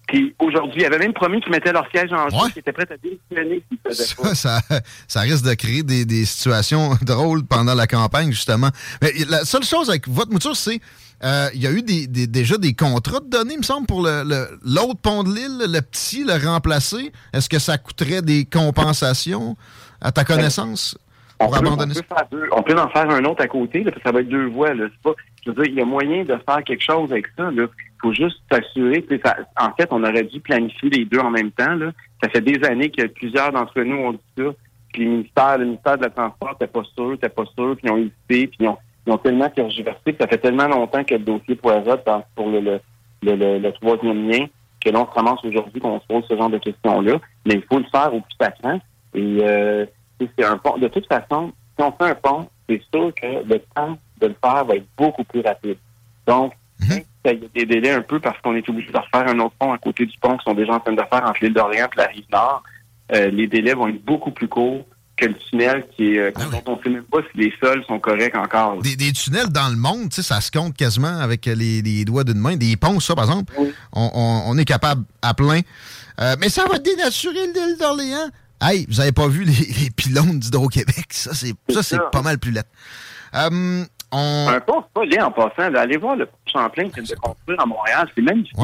Puis 0.08 0.34
aujourd'hui, 0.40 0.82
ils 0.82 0.86
avaient 0.86 1.00
même 1.00 1.14
promis 1.14 1.42
qu'ils 1.42 1.52
mettaient 1.52 1.74
leur 1.74 1.90
siège 1.90 2.14
en 2.14 2.30
jeu, 2.30 2.50
qu'ils 2.52 2.60
étaient 2.60 2.72
prêts 2.72 2.88
à 2.90 2.98
démissionner 2.98 3.64
pas. 3.84 4.36
Ça, 4.36 4.60
ça 5.08 5.22
risque 5.22 5.46
de 5.46 5.54
créer 5.56 5.84
des, 5.84 6.06
des 6.06 6.26
situations 6.26 6.92
drôles 7.02 7.44
pendant 7.44 7.74
la 7.74 7.88
campagne, 7.88 8.32
justement. 8.32 8.70
Mais 9.02 9.12
la 9.28 9.44
seule 9.46 9.64
chose 9.64 9.90
avec 9.90 10.08
votre 10.08 10.32
mouture, 10.32 10.56
c'est 10.56 10.80
euh, 11.24 11.48
il 11.54 11.62
y 11.62 11.68
a 11.68 11.72
eu 11.72 11.82
des, 11.82 12.08
des- 12.08 12.28
déjà 12.28 12.58
des 12.58 12.74
contrats 12.74 13.20
de 13.20 13.30
données, 13.30 13.54
il 13.54 13.60
me 13.60 13.64
semble, 13.64 13.88
pour 13.88 14.02
le- 14.04 14.24
le- 14.26 14.60
l'autre 14.66 15.00
pont 15.02 15.24
de 15.24 15.30
l'île, 15.30 15.72
le 15.72 15.82
petit, 15.82 16.24
le 16.24 16.34
remplacer. 16.46 17.12
Est-ce 17.34 17.50
que 17.50 17.60
ça 17.60 17.78
coûterait 17.78 18.22
des 18.22 18.46
compensations, 18.46 19.56
à 20.02 20.12
ta 20.12 20.24
connaissance, 20.24 20.98
On 21.40 21.46
pour 21.48 21.54
peut, 21.60 21.68
abandonner 21.68 21.94
on 21.98 22.16
peut 22.16 22.38
deux- 22.38 22.50
on 22.52 22.64
peut 22.64 22.80
en 22.80 22.90
faire 22.90 23.10
un 23.10 23.24
autre 23.26 23.42
à 23.44 23.48
côté, 23.48 23.84
là, 23.84 23.92
parce 23.92 24.04
que 24.04 24.10
ça 24.10 24.12
va 24.14 24.22
être 24.22 24.30
deux 24.30 24.48
voies. 24.48 24.74
Là. 24.74 24.86
Pas, 25.04 25.14
je 25.46 25.52
veux 25.52 25.56
dire, 25.64 25.66
il 25.74 25.80
y 25.80 25.82
a 25.82 25.86
moyen 25.86 26.24
de 26.24 26.38
faire 26.48 26.64
quelque 26.66 26.84
chose 26.84 27.12
avec 27.12 27.26
ça. 27.38 27.50
Il 27.52 27.68
faut 28.02 28.14
juste 28.14 28.38
s'assurer. 28.52 29.06
En 29.60 29.72
fait, 29.76 29.88
on 29.92 30.04
aurait 30.04 30.24
dû 30.24 30.40
planifier 30.40 30.90
les 30.90 31.06
deux 31.06 31.20
en 31.20 31.32
même 31.32 31.52
temps. 31.52 31.74
Là. 31.76 31.92
Ça 32.24 32.30
fait 32.30 32.42
des 32.42 32.64
années 32.66 32.90
que 32.92 33.06
plusieurs 33.08 33.52
d'entre 33.52 33.82
nous 33.82 33.96
ont 33.98 34.14
dit 34.14 34.20
ça. 34.38 34.44
Puis 34.94 35.04
les 35.04 35.10
ministères, 35.10 35.58
le 35.58 35.66
ministère 35.66 35.98
de 35.98 36.04
la 36.04 36.10
Transport 36.10 36.52
n'était 36.54 36.72
pas 36.72 36.84
sûr, 36.96 37.12
n'était 37.12 37.30
pas 37.30 37.44
sûr, 37.58 37.76
puis 37.76 37.86
ils 37.86 37.92
ont 37.92 37.98
hésité, 37.98 38.48
puis 38.48 38.58
ils 38.62 38.68
ont, 38.70 38.78
ils 39.08 39.14
ont 39.14 39.18
tellement 39.18 39.50
tergiversé, 39.50 40.00
puis 40.04 40.16
ça 40.20 40.28
fait 40.28 40.38
tellement 40.40 40.68
longtemps 40.68 41.04
que 41.04 41.14
le 41.14 41.20
dossier 41.20 41.56
poirote 41.56 42.04
dans- 42.06 42.24
pour 42.36 42.50
le, 42.50 42.60
le, 42.60 42.80
le, 43.24 43.36
le- 43.36 43.60
le 43.60 43.72
troisième 43.74 44.30
lien 44.30 44.46
que 44.84 44.90
l'on 44.90 45.06
se 45.06 45.12
ramasse 45.12 45.44
aujourd'hui 45.44 45.80
qu'on 45.82 46.00
se 46.00 46.06
pose 46.08 46.24
ce 46.30 46.36
genre 46.38 46.50
de 46.50 46.58
questions-là. 46.60 47.20
Mais 47.46 47.56
il 47.56 47.64
faut 47.64 47.80
le 47.80 47.86
faire 47.92 48.14
au 48.14 48.20
plus 48.22 48.36
sacrant. 48.40 48.80
Et 49.14 49.38
euh, 49.42 49.86
c'est 50.20 50.44
un 50.46 50.58
pont. 50.58 50.78
De 50.78 50.88
toute 50.88 51.08
façon, 51.08 51.52
si 51.78 51.84
on 51.84 51.92
fait 51.92 52.12
un 52.12 52.16
pont, 52.16 52.48
c'est 52.70 52.82
sûr 52.94 53.14
que 53.16 53.44
le 53.48 53.60
temps 53.76 53.98
de 54.22 54.28
le 54.28 54.36
faire 54.44 54.66
va 54.66 54.76
être 54.76 54.86
beaucoup 54.98 55.24
plus 55.24 55.42
rapide. 55.42 55.78
Donc, 56.28 56.54
même 56.90 57.00
si 57.00 57.06
ça 57.26 57.34
y 57.34 57.38
a 57.46 57.48
des 57.54 57.66
délais 57.66 57.92
un 57.92 58.02
peu 58.02 58.20
parce 58.20 58.40
qu'on 58.42 58.56
est 58.56 58.68
obligé 58.70 58.92
de 58.92 58.98
refaire 58.98 59.28
un 59.28 59.40
autre 59.40 59.56
pont 59.58 59.72
à 59.74 59.78
côté 59.78 60.06
du 60.06 60.18
pont 60.20 60.34
qu'ils 60.38 60.42
sont 60.44 60.54
déjà 60.54 60.74
en 60.74 60.80
train 60.80 60.94
de 60.94 61.02
faire 61.02 61.24
entre 61.24 61.38
l'île 61.44 61.54
d'Orléans 61.54 61.88
et 61.94 61.98
la 61.98 62.06
rive 62.08 62.26
nord, 62.32 62.64
euh, 63.16 63.30
les 63.32 63.48
délais 63.48 63.74
vont 63.74 63.88
être 63.88 64.04
beaucoup 64.04 64.32
plus 64.32 64.48
courts 64.48 64.84
que 65.18 65.26
le 65.28 65.34
tunnel 65.50 65.86
qui 65.96 66.16
est, 66.16 66.20
euh, 66.20 66.32
dont 66.32 66.62
on 66.74 66.78
ne 66.78 66.84
sait 66.84 66.90
même 66.90 67.04
pas 67.04 67.20
si 67.32 67.38
les 67.38 67.54
sols 67.62 67.84
sont 67.88 68.00
corrects 68.00 68.36
encore. 68.36 68.82
Des, 68.82 68.96
des 68.96 69.12
tunnels 69.14 69.50
dans 69.50 69.70
le 69.70 69.78
monde, 69.78 70.10
tu 70.10 70.16
sais, 70.18 70.24
ça 70.24 70.42
se 70.42 70.52
compte 70.52 70.76
quasiment 70.76 71.20
avec 71.20 71.46
les, 71.46 71.82
les 71.82 72.04
doigts 72.06 72.24
d'une 72.26 72.40
main. 72.40 72.56
Des 72.58 72.76
ponts, 72.76 73.00
ça, 73.00 73.16
par 73.16 73.26
exemple, 73.26 73.54
on, 73.94 74.12
on- 74.14 74.44
on 74.48 74.58
est 74.58 74.66
capable 74.66 75.04
à 75.22 75.34
plein. 75.34 75.62
Euh, 76.20 76.36
mais 76.40 76.50
ça 76.50 76.66
va 76.66 76.80
dénaturer 76.80 77.48
l'île 77.54 77.78
d'Orléans. 77.80 78.30
Hey, 78.62 78.86
vous 78.90 79.00
avez 79.02 79.12
pas 79.12 79.28
vu 79.28 79.44
les, 79.44 79.52
les 79.84 79.90
pylônes 79.90 80.40
d'Hydro-Québec? 80.40 81.06
Ça, 81.12 81.34
c'est 81.34 81.54
ça, 81.70 81.84
c'est 81.84 82.00
pas 82.12 82.22
mal 82.22 82.38
plus 82.40 82.52
laid. 82.52 82.64
Euh, 83.36 83.84
on... 84.12 84.48
Un 84.50 84.60
pont, 84.62 84.84
c'est 84.84 84.94
pas 84.94 85.06
laid 85.06 85.22
en 85.22 85.32
passant. 85.32 85.74
Allez 85.76 85.98
voir 85.98 86.16
le 86.16 86.26
pont 86.26 86.38
Champlain 86.52 86.90
qui 86.90 87.02
vient 87.02 87.16
de 87.16 87.20
construire 87.20 87.60
à 87.60 87.66
Montréal. 87.66 88.10
C'est 88.16 88.22
magnifique. 88.22 88.56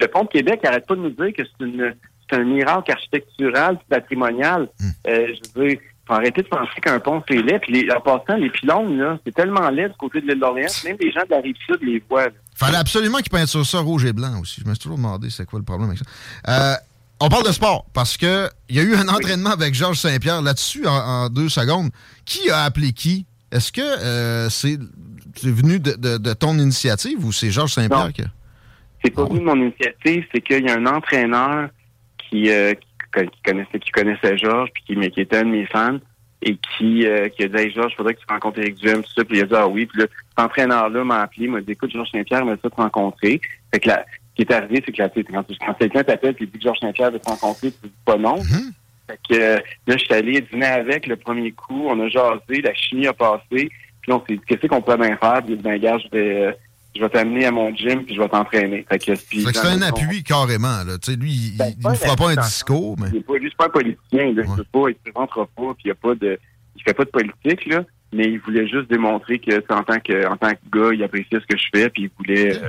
Le 0.00 0.06
pont 0.08 0.22
de 0.24 0.28
Québec 0.28 0.60
n'arrête 0.64 0.86
pas 0.86 0.94
de 0.96 1.00
nous 1.00 1.10
dire 1.10 1.32
que 1.36 1.42
c'est 1.44 1.64
une 1.64 1.94
c'est 2.30 2.36
un 2.36 2.44
miracle 2.44 2.90
architectural, 2.90 3.78
patrimonial. 3.90 4.66
Hmm. 4.80 4.88
Euh, 5.08 5.26
je 5.28 5.60
veux 5.60 5.68
dire, 5.68 5.78
faut 6.06 6.14
arrêter 6.14 6.42
de 6.42 6.48
penser 6.48 6.80
qu'un 6.82 7.00
pont, 7.00 7.22
c'est 7.28 7.36
laid. 7.42 7.58
Puis 7.60 7.72
les- 7.72 7.90
en 7.92 8.00
passant, 8.00 8.36
les 8.36 8.50
pylônes, 8.50 8.98
là, 8.98 9.18
c'est 9.24 9.34
tellement 9.34 9.68
laid 9.70 9.88
du 9.88 9.94
côté 9.96 10.20
de 10.20 10.26
l'île 10.26 10.40
d'Orléans, 10.40 10.68
même 10.84 10.96
les 11.00 11.10
gens 11.12 11.22
de 11.22 11.30
la 11.30 11.40
rive 11.40 11.56
sud 11.66 11.78
les 11.82 12.02
voient. 12.08 12.26
là. 12.26 12.30
Fallait 12.54 12.76
absolument 12.76 13.18
qu'ils 13.18 13.30
peinturent 13.30 13.66
ça 13.66 13.80
rouge 13.80 14.04
et 14.04 14.12
blanc 14.12 14.40
aussi. 14.40 14.60
Je 14.62 14.68
me 14.68 14.74
suis 14.74 14.82
toujours 14.82 14.98
demandé 14.98 15.28
c'est 15.30 15.44
quoi 15.46 15.58
le 15.58 15.64
problème 15.64 15.88
avec 15.88 15.98
ça. 15.98 16.04
Euh, 16.48 16.74
on 17.20 17.28
parle 17.28 17.46
de 17.46 17.52
sport 17.52 17.86
parce 17.94 18.16
que 18.16 18.48
il 18.68 18.76
y 18.76 18.80
a 18.80 18.82
eu 18.82 18.94
un 18.94 19.08
entraînement 19.08 19.50
avec 19.50 19.74
Georges 19.74 19.96
Saint-Pierre 19.98 20.42
là-dessus 20.42 20.86
en, 20.86 20.92
en 20.92 21.28
deux 21.30 21.48
secondes. 21.48 21.90
Qui 22.24 22.50
a 22.50 22.62
appelé 22.64 22.92
qui? 22.92 23.24
Est-ce 23.50 23.72
que 23.72 23.80
euh, 23.80 24.48
c'est 24.50 24.78
c'est 25.36 25.50
venu 25.50 25.80
de, 25.80 25.92
de- 25.92 26.18
de 26.18 26.32
ton 26.32 26.56
initiative 26.58 27.24
ou 27.24 27.32
c'est 27.32 27.50
Georges 27.50 27.72
Saint-Pierre 27.72 28.12
qui 28.12 28.22
a- 28.22 28.26
C'est 29.04 29.10
pas 29.10 29.24
venu 29.24 29.40
de 29.40 29.44
mon 29.44 29.56
initiative, 29.56 30.24
c'est 30.32 30.40
qu'il 30.40 30.64
y 30.64 30.70
a 30.70 30.74
un 30.74 30.86
entraîneur 30.86 31.68
qui, 32.18 32.50
euh, 32.50 32.74
qui, 32.74 32.86
qui 33.22 33.42
connaissait, 33.44 33.78
qui 33.78 33.90
connaissait 33.90 34.38
Georges, 34.38 34.70
puis 34.74 34.82
qui, 34.84 34.96
mais 34.96 35.10
qui 35.10 35.20
était 35.20 35.38
un 35.38 35.44
de 35.44 35.50
mes 35.50 35.66
fans, 35.66 35.98
et 36.42 36.56
qui, 36.76 37.06
euh, 37.06 37.28
qui 37.28 37.44
a 37.44 37.48
dit 37.48 37.56
Hey 37.56 37.70
Georges, 37.70 37.92
il 37.92 37.96
faudrait 37.96 38.14
que 38.14 38.20
tu 38.20 38.26
rencontres 38.28 38.58
Eric 38.58 38.76
Duhem, 38.76 39.02
tout 39.02 39.10
ça, 39.16 39.24
puis 39.24 39.38
il 39.38 39.42
a 39.42 39.46
dit 39.46 39.54
Ah 39.56 39.66
oui, 39.66 39.86
puis 39.86 40.00
là, 40.00 40.06
cet 40.06 40.44
entraîneur-là 40.44 41.04
m'a 41.04 41.22
appelé, 41.22 41.48
m'a 41.48 41.60
dit 41.60 41.72
Écoute, 41.72 41.90
Georges 41.90 42.10
Saint-Pierre 42.10 42.44
m'a 42.44 42.56
fait 42.56 42.68
te 42.68 42.76
rencontrer. 42.76 43.40
Fait 43.72 43.80
que 43.80 43.88
là, 43.88 44.04
ce 44.30 44.34
qui 44.36 44.42
est 44.42 44.52
arrivé, 44.52 44.82
c'est 44.84 44.92
que 44.92 45.02
là, 45.02 45.08
quand, 45.08 45.44
quand 45.60 45.74
quelqu'un 45.74 46.04
t'appelle 46.04 46.36
et 46.38 46.46
dit 46.46 46.58
que 46.58 46.62
Georges 46.62 46.80
Saint-Pierre 46.80 47.10
veut 47.10 47.18
te 47.18 47.28
rencontrer, 47.28 47.70
tu 47.70 47.88
dis 47.88 47.92
pas 48.04 48.16
non. 48.16 48.36
Fait 49.06 49.18
que 49.28 49.34
euh, 49.34 49.58
là, 49.86 49.96
je 49.96 50.04
suis 50.04 50.14
allé 50.14 50.40
dîner 50.40 50.66
avec 50.66 51.06
le 51.06 51.16
premier 51.16 51.52
coup, 51.52 51.86
on 51.88 52.00
a 52.00 52.08
jasé, 52.08 52.62
la 52.62 52.74
chimie 52.74 53.06
a 53.06 53.12
passé, 53.12 53.70
puis 54.00 54.12
on 54.12 54.22
s'est 54.26 54.36
dit 54.36 54.42
qu'est-ce 54.46 54.66
qu'on 54.66 54.80
pourrait 54.82 54.98
bien 54.98 55.16
faire, 55.16 55.42
puis 55.44 55.56
ben 55.56 55.78
gars, 55.78 55.98
je 55.98 56.08
vais, 56.08 56.46
euh, 56.46 56.52
je 56.94 57.00
vais 57.00 57.08
t'amener 57.08 57.46
à 57.46 57.50
mon 57.50 57.74
gym, 57.74 58.04
puis 58.04 58.14
je 58.14 58.20
vais 58.20 58.28
t'entraîner. 58.28 58.86
Fait 58.88 58.98
que, 58.98 59.12
puis, 59.28 59.40
Fait 59.44 59.52
que 59.52 59.58
c'est 59.58 59.66
un 59.66 59.82
appui 59.82 60.22
carrément. 60.22 60.84
Là. 60.84 60.98
Tu 61.02 61.12
sais, 61.12 61.16
Lui, 61.16 61.30
il 61.30 61.56
Ben, 61.56 61.74
ne 61.90 61.94
fera 61.94 62.16
pas 62.16 62.30
un 62.30 62.36
discours, 62.36 62.96
mais. 63.00 63.08
il 63.12 63.16
est 63.18 63.20
pas, 63.20 63.36
lui, 63.36 63.48
c'est 63.50 63.56
pas 63.56 63.66
un 63.66 63.70
politicien, 63.70 64.32
là. 64.32 64.42
Il 64.46 64.54
peut 64.56 64.64
pas, 64.72 64.90
il 64.90 64.94
se 64.94 65.10
présentera 65.10 65.46
pas, 65.56 65.74
puis 65.74 65.82
il 65.84 65.88
y 65.88 65.90
a 65.90 65.94
pas 65.94 66.14
de, 66.14 66.38
il 66.76 66.82
fait 66.82 66.94
pas 66.94 67.04
de 67.04 67.10
politique, 67.10 67.66
là. 67.66 67.84
Mais 68.12 68.24
il 68.24 68.38
voulait 68.38 68.68
juste 68.68 68.88
démontrer 68.88 69.40
que, 69.40 69.50
tu 69.50 69.56
sais, 69.56 69.72
en 69.72 69.82
tant 69.82 69.98
que, 69.98 70.26
en 70.28 70.36
tant 70.36 70.50
que 70.50 70.70
gars, 70.72 70.94
il 70.94 71.02
appréciait 71.02 71.40
ce 71.40 71.46
que 71.46 71.58
je 71.58 71.66
fais, 71.74 71.90
puis 71.90 72.04
il 72.04 72.10
voulait, 72.16 72.56
euh, 72.56 72.68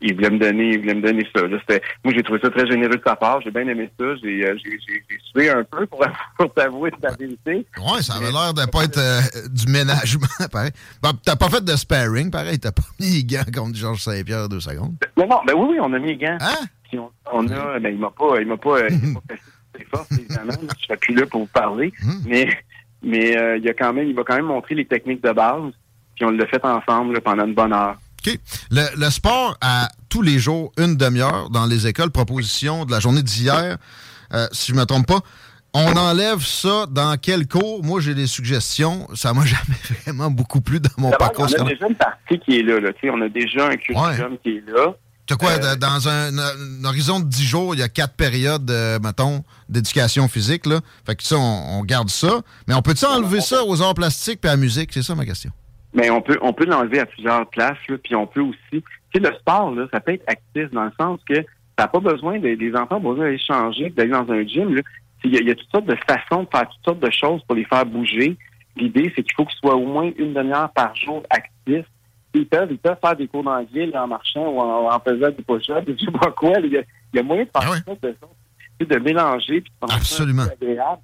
il 0.00 0.14
voulait 0.14 0.30
me 0.30 0.38
donner, 0.38 0.70
il 0.74 0.80
voulait 0.80 0.94
me 0.94 1.02
donner 1.02 1.26
ça. 1.34 1.42
Là, 1.42 1.58
moi, 2.04 2.14
j'ai 2.14 2.22
trouvé 2.22 2.38
ça 2.40 2.50
très 2.50 2.66
généreux 2.66 2.96
de 2.96 3.02
sa 3.04 3.16
part. 3.16 3.40
J'ai 3.40 3.50
bien 3.50 3.66
aimé 3.66 3.90
ça. 3.98 4.04
J'ai, 4.22 4.46
euh, 4.46 4.56
j'ai, 4.64 4.78
j'ai, 4.86 5.02
j'ai 5.10 5.18
sué 5.32 5.50
un 5.50 5.64
peu 5.64 5.86
pour, 5.86 6.04
pour 6.38 6.54
t'avouer 6.54 6.90
la 7.02 7.10
vérité. 7.12 7.66
Ouais, 7.78 8.02
ça 8.02 8.14
avait 8.14 8.30
l'air 8.30 8.54
de 8.54 8.70
pas 8.70 8.84
être 8.84 8.98
euh, 8.98 9.20
du 9.50 9.70
ménagement, 9.70 10.26
pareil. 10.52 10.70
Bon, 11.02 11.10
t'as 11.24 11.36
pas 11.36 11.48
fait 11.48 11.64
de 11.64 11.74
sparring, 11.74 12.30
pareil. 12.30 12.58
T'as 12.58 12.72
pas 12.72 12.82
mis 13.00 13.10
les 13.10 13.24
gants 13.24 13.50
contre 13.52 13.76
Georges 13.76 14.02
Saint-Pierre 14.02 14.48
deux 14.48 14.60
secondes. 14.60 14.94
Mais 15.16 15.26
non, 15.26 15.40
ben 15.46 15.54
oui, 15.56 15.68
oui, 15.70 15.78
on 15.80 15.92
a 15.92 15.98
mis 15.98 16.08
les 16.08 16.16
gants. 16.16 16.38
Hein? 16.40 16.66
Puis 16.88 16.98
on, 16.98 17.10
on 17.32 17.48
a, 17.48 17.78
ben, 17.80 17.92
il 17.92 17.98
m'a 17.98 18.10
pas, 18.10 18.40
il 18.40 18.46
m'a 18.46 18.56
pas, 18.56 18.78
euh, 18.78 18.88
il 18.90 19.08
m'a 19.08 19.20
pas 19.20 19.34
fait 19.34 19.78
ses 19.78 19.84
forces, 19.84 20.12
évidemment. 20.12 20.54
Je 20.78 20.84
serais 20.84 20.96
plus 20.96 21.14
là 21.14 21.26
pour 21.26 21.40
vous 21.42 21.46
parler. 21.48 21.92
Hum. 22.04 22.22
Mais, 22.26 22.48
mais, 23.02 23.36
euh, 23.36 23.58
il 23.58 23.68
a 23.68 23.74
quand 23.74 23.92
même, 23.92 24.08
il 24.08 24.14
m'a 24.14 24.22
quand 24.22 24.36
même 24.36 24.46
montré 24.46 24.74
les 24.74 24.86
techniques 24.86 25.22
de 25.22 25.32
base. 25.32 25.72
Puis 26.14 26.24
on 26.24 26.30
l'a 26.30 26.46
fait 26.46 26.64
ensemble, 26.64 27.14
là, 27.14 27.20
pendant 27.20 27.46
une 27.46 27.54
bonne 27.54 27.72
heure. 27.72 27.96
OK. 28.32 28.40
Le, 28.70 28.86
le 28.96 29.10
sport 29.10 29.56
à 29.60 29.88
tous 30.08 30.22
les 30.22 30.38
jours, 30.38 30.72
une 30.78 30.96
demi-heure 30.96 31.50
dans 31.50 31.66
les 31.66 31.86
écoles, 31.86 32.10
proposition 32.10 32.84
de 32.84 32.90
la 32.90 33.00
journée 33.00 33.22
d'hier, 33.22 33.78
euh, 34.34 34.46
si 34.52 34.72
je 34.72 34.76
me 34.76 34.84
trompe 34.84 35.06
pas. 35.06 35.20
On 35.74 35.92
enlève 35.96 36.40
ça 36.42 36.86
dans 36.90 37.16
quel 37.20 37.46
cours? 37.46 37.84
Moi, 37.84 38.00
j'ai 38.00 38.14
des 38.14 38.26
suggestions. 38.26 39.06
Ça 39.14 39.34
m'a 39.34 39.44
jamais 39.44 39.78
vraiment 40.02 40.30
beaucoup 40.30 40.60
plu 40.60 40.80
dans 40.80 40.88
mon 40.96 41.10
parcours 41.10 41.46
on 41.46 41.66
a 41.66 41.68
déjà 41.68 41.86
une 41.88 41.94
partie 41.94 42.38
qui 42.40 42.58
est 42.58 42.62
là, 42.62 42.80
là. 42.80 42.90
On 43.12 43.20
a 43.20 43.28
déjà 43.28 43.66
un 43.68 43.76
curriculum 43.76 44.38
qui 44.42 44.50
est 44.56 44.64
là. 44.66 44.94
Quoi, 45.38 45.50
Euh, 45.62 45.76
dans 45.76 46.08
un, 46.08 46.38
un 46.38 46.84
horizon 46.84 47.20
de 47.20 47.26
10 47.26 47.44
jours, 47.44 47.74
il 47.74 47.80
y 47.80 47.82
a 47.82 47.90
quatre 47.90 48.14
périodes, 48.14 48.70
euh, 48.70 48.98
mettons, 48.98 49.44
d'éducation 49.68 50.26
physique, 50.26 50.64
là. 50.64 50.80
Fait 51.04 51.16
que 51.16 51.22
ça, 51.22 51.36
on, 51.36 51.80
on 51.80 51.84
garde 51.84 52.08
ça. 52.08 52.40
Mais 52.66 52.72
on 52.72 52.80
peut-tu 52.80 53.04
enlever 53.04 53.42
ça 53.42 53.62
aux 53.64 53.82
arts 53.82 53.92
plastiques 53.94 54.40
et 54.44 54.48
à 54.48 54.52
la 54.52 54.56
musique? 54.56 54.90
C'est 54.94 55.02
ça 55.02 55.14
ma 55.14 55.26
question. 55.26 55.50
Mais 55.94 56.10
on 56.10 56.20
peut, 56.20 56.38
on 56.42 56.52
peut 56.52 56.66
l'enlever 56.66 57.00
à 57.00 57.06
plusieurs 57.06 57.48
places, 57.48 57.78
là, 57.88 57.96
puis 58.02 58.14
on 58.14 58.26
peut 58.26 58.42
aussi. 58.42 58.58
Tu 58.70 58.82
sais, 59.14 59.20
le 59.20 59.34
sport, 59.36 59.70
là, 59.74 59.86
ça 59.92 60.00
peut 60.00 60.12
être 60.12 60.24
actif 60.26 60.70
dans 60.70 60.84
le 60.84 60.92
sens 61.00 61.18
que 61.26 61.34
ça 61.78 61.84
n'a 61.84 61.88
pas 61.88 62.00
besoin 62.00 62.38
de, 62.38 62.48
les 62.48 62.74
enfants 62.76 62.96
ont 62.96 63.10
besoin 63.10 63.24
d'aller 63.24 63.38
changer, 63.38 63.90
d'aller 63.90 64.10
dans 64.10 64.30
un 64.30 64.46
gym. 64.46 64.74
là. 64.74 64.82
Il 65.24 65.34
y, 65.34 65.44
y 65.44 65.50
a 65.50 65.54
toutes 65.54 65.70
sortes 65.70 65.86
de 65.86 65.96
façons 66.06 66.42
de 66.44 66.48
faire 66.52 66.68
toutes 66.68 66.84
sortes 66.84 67.00
de 67.00 67.10
choses 67.10 67.42
pour 67.44 67.56
les 67.56 67.64
faire 67.64 67.86
bouger. 67.86 68.36
L'idée, 68.76 69.12
c'est 69.16 69.22
qu'il 69.22 69.32
faut 69.34 69.44
qu'ils 69.46 69.58
soient 69.58 69.74
au 69.76 69.86
moins 69.86 70.10
une 70.18 70.34
demi-heure 70.34 70.70
par 70.72 70.94
jour 70.94 71.22
actifs. 71.30 71.86
Ils 72.34 72.46
peuvent, 72.46 72.68
ils 72.70 72.78
peuvent 72.78 72.98
faire 73.02 73.16
des 73.16 73.26
cours 73.26 73.42
d'anglais 73.42 73.90
en 73.96 74.06
marchant 74.06 74.46
ou 74.48 74.60
en, 74.60 74.92
en 74.94 75.00
faisant 75.00 75.30
du 75.30 75.42
push-up, 75.42 75.84
je 75.88 76.04
sais 76.04 76.12
pas 76.12 76.30
quoi. 76.32 76.52
Il 76.62 76.72
y 76.72 76.76
a, 76.76 76.82
il 77.12 77.16
y 77.16 77.18
a 77.18 77.22
moyen 77.22 77.44
de 77.44 77.50
faire 77.50 77.72
ça, 77.74 77.82
de, 78.02 78.16
de, 78.80 78.84
de 78.84 78.98
mélanger, 79.00 79.62
puis 79.62 79.72
de 79.82 79.88
ça 79.88 79.96
Absolument. 79.96 80.42
agréable 80.42 81.00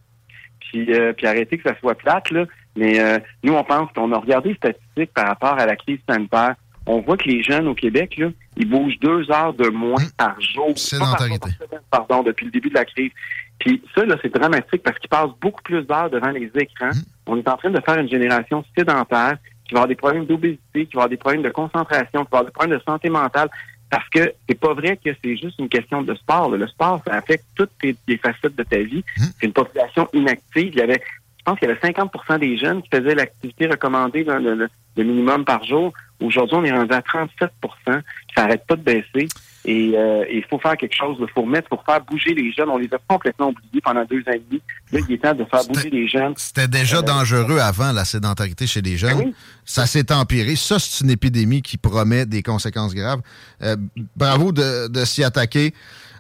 puis, 0.61 0.93
euh, 0.93 1.13
puis 1.13 1.27
arrêter 1.27 1.59
que 1.59 1.69
ça 1.69 1.77
soit 1.81 1.95
plate. 1.95 2.31
Là. 2.31 2.45
Mais 2.77 3.01
euh, 3.01 3.19
nous, 3.43 3.55
on 3.55 3.65
pense 3.65 3.91
qu'on 3.93 4.11
a 4.13 4.19
regardé 4.19 4.51
les 4.51 4.55
statistiques 4.57 5.13
par 5.15 5.27
rapport 5.27 5.59
à 5.59 5.67
la 5.67 5.77
crise 5.77 6.01
sanitaire. 6.09 6.55
On 6.87 7.01
voit 7.01 7.17
que 7.17 7.29
les 7.29 7.43
jeunes 7.43 7.67
au 7.69 7.75
Québec, 7.75 8.17
là, 8.19 8.29
ils 8.57 8.69
bougent 8.69 8.99
deux 9.01 9.31
heures 9.31 9.55
de 9.55 9.69
moins 9.69 10.03
par 10.19 10.39
jour. 10.41 10.67
Pas 10.67 10.73
par 10.73 10.77
jour, 10.77 10.79
Sédentarité. 10.79 11.39
par 11.39 11.69
semaine, 11.69 11.81
Pardon, 11.91 12.23
depuis 12.23 12.45
le 12.47 12.51
début 12.51 12.69
de 12.69 12.75
la 12.75 12.85
crise. 12.85 13.11
Puis 13.59 13.83
ça, 13.95 14.05
là, 14.05 14.17
c'est 14.21 14.33
dramatique 14.35 14.83
parce 14.83 14.99
qu'ils 14.99 15.09
passent 15.09 15.31
beaucoup 15.41 15.63
plus 15.63 15.83
d'heures 15.83 16.11
devant 16.11 16.31
les 16.31 16.51
écrans. 16.57 16.91
On 17.27 17.39
est 17.39 17.49
en 17.49 17.57
train 17.57 17.71
de 17.71 17.81
faire 17.81 17.99
une 17.99 18.09
génération 18.09 18.65
sédentaire 18.77 19.39
qui 19.67 19.73
va 19.73 19.81
avoir 19.81 19.89
des 19.89 19.95
problèmes 19.95 20.27
d'obésité, 20.27 20.87
qui 20.87 20.95
va 20.95 21.03
avoir 21.03 21.09
des 21.09 21.17
problèmes 21.17 21.43
de 21.43 21.49
concentration, 21.51 22.25
qui 22.25 22.31
va 22.31 22.39
avoir 22.39 22.45
des 22.45 22.51
problèmes 22.51 22.79
de 22.79 22.85
santé 22.85 23.09
mentale. 23.09 23.49
Parce 23.89 24.09
que 24.09 24.33
c'est 24.49 24.59
pas 24.59 24.75
vrai 24.75 24.99
que 25.03 25.11
c'est 25.23 25.37
juste 25.37 25.59
une 25.59 25.69
question 25.69 26.03
de 26.03 26.15
sport. 26.17 26.51
là. 26.51 26.57
Le 26.59 26.67
sport, 26.67 27.01
ça 27.07 27.15
affecte 27.15 27.45
toutes 27.55 27.71
les, 27.83 27.97
les 28.09 28.17
facettes 28.19 28.57
de 28.57 28.63
ta 28.65 28.79
vie. 28.79 29.05
C'est 29.17 29.47
une 29.47 29.53
population 29.53 30.09
inactive. 30.13 30.73
Il 30.75 30.79
y 30.79 30.83
avait, 30.83 31.01
je 31.45 31.53
pense 31.53 31.59
qu'il 31.59 31.69
y 31.69 31.71
avait 31.71 31.81
50% 31.81 32.39
des 32.39 32.57
jeunes 32.57 32.81
qui 32.81 32.89
faisaient 32.91 33.15
l'activité 33.15 33.67
recommandée, 33.67 34.25
là, 34.25 34.39
le, 34.39 34.69
minimum 34.97 35.45
par 35.45 35.63
jour. 35.63 35.93
Aujourd'hui, 36.23 36.57
on 36.57 36.65
est 36.65 36.73
rendu 36.73 36.95
à 36.95 37.01
37% 37.01 37.51
Ça 37.87 38.03
n'arrête 38.39 38.67
pas 38.67 38.77
de 38.77 38.83
baisser. 38.83 39.29
Et 39.67 39.93
euh, 39.95 40.25
et 40.29 40.39
il 40.39 40.45
faut 40.45 40.59
faire 40.59 40.77
quelque 40.77 40.95
chose. 40.95 41.17
Il 41.21 41.29
faut 41.35 41.43
remettre, 41.43 41.69
faut 41.69 41.81
faire 41.85 42.03
bouger 42.03 42.33
les 42.33 42.51
jeunes. 42.53 42.71
On 42.71 42.79
les 42.79 42.89
a 42.95 42.99
complètement 43.09 43.49
oubliés 43.49 43.81
pendant 43.83 44.05
deux 44.05 44.21
ans 44.21 44.33
et 44.33 44.43
demi. 44.49 44.63
Là, 44.93 45.01
il 45.07 45.15
est 45.15 45.19
temps 45.19 45.35
de 45.35 45.45
faire 45.45 45.65
bouger 45.67 45.91
les 45.91 46.09
jeunes. 46.09 46.33
C'était 46.37 46.69
déjà 46.69 47.03
dangereux 47.03 47.59
avant 47.59 47.93
la 47.93 48.05
sédentarité 48.07 48.67
chez 48.67 48.81
les 48.81 48.97
jeunes. 48.97 49.33
Ça 49.67 49.87
s'est 49.87 50.13
empiré. 50.13 50.57
Ça, 50.57 50.79
c'est 50.79 51.05
une 51.05 51.11
épidémie 51.11 51.61
qui 51.61 51.77
promet 51.77 52.25
des 52.25 52.43
conséquences 52.43 52.95
graves. 52.95 53.21
Euh, 53.63 53.77
bravo 54.17 54.53
de, 54.53 54.89
de 54.89 55.05
s'y 55.05 55.25
attaquer. 55.25 55.75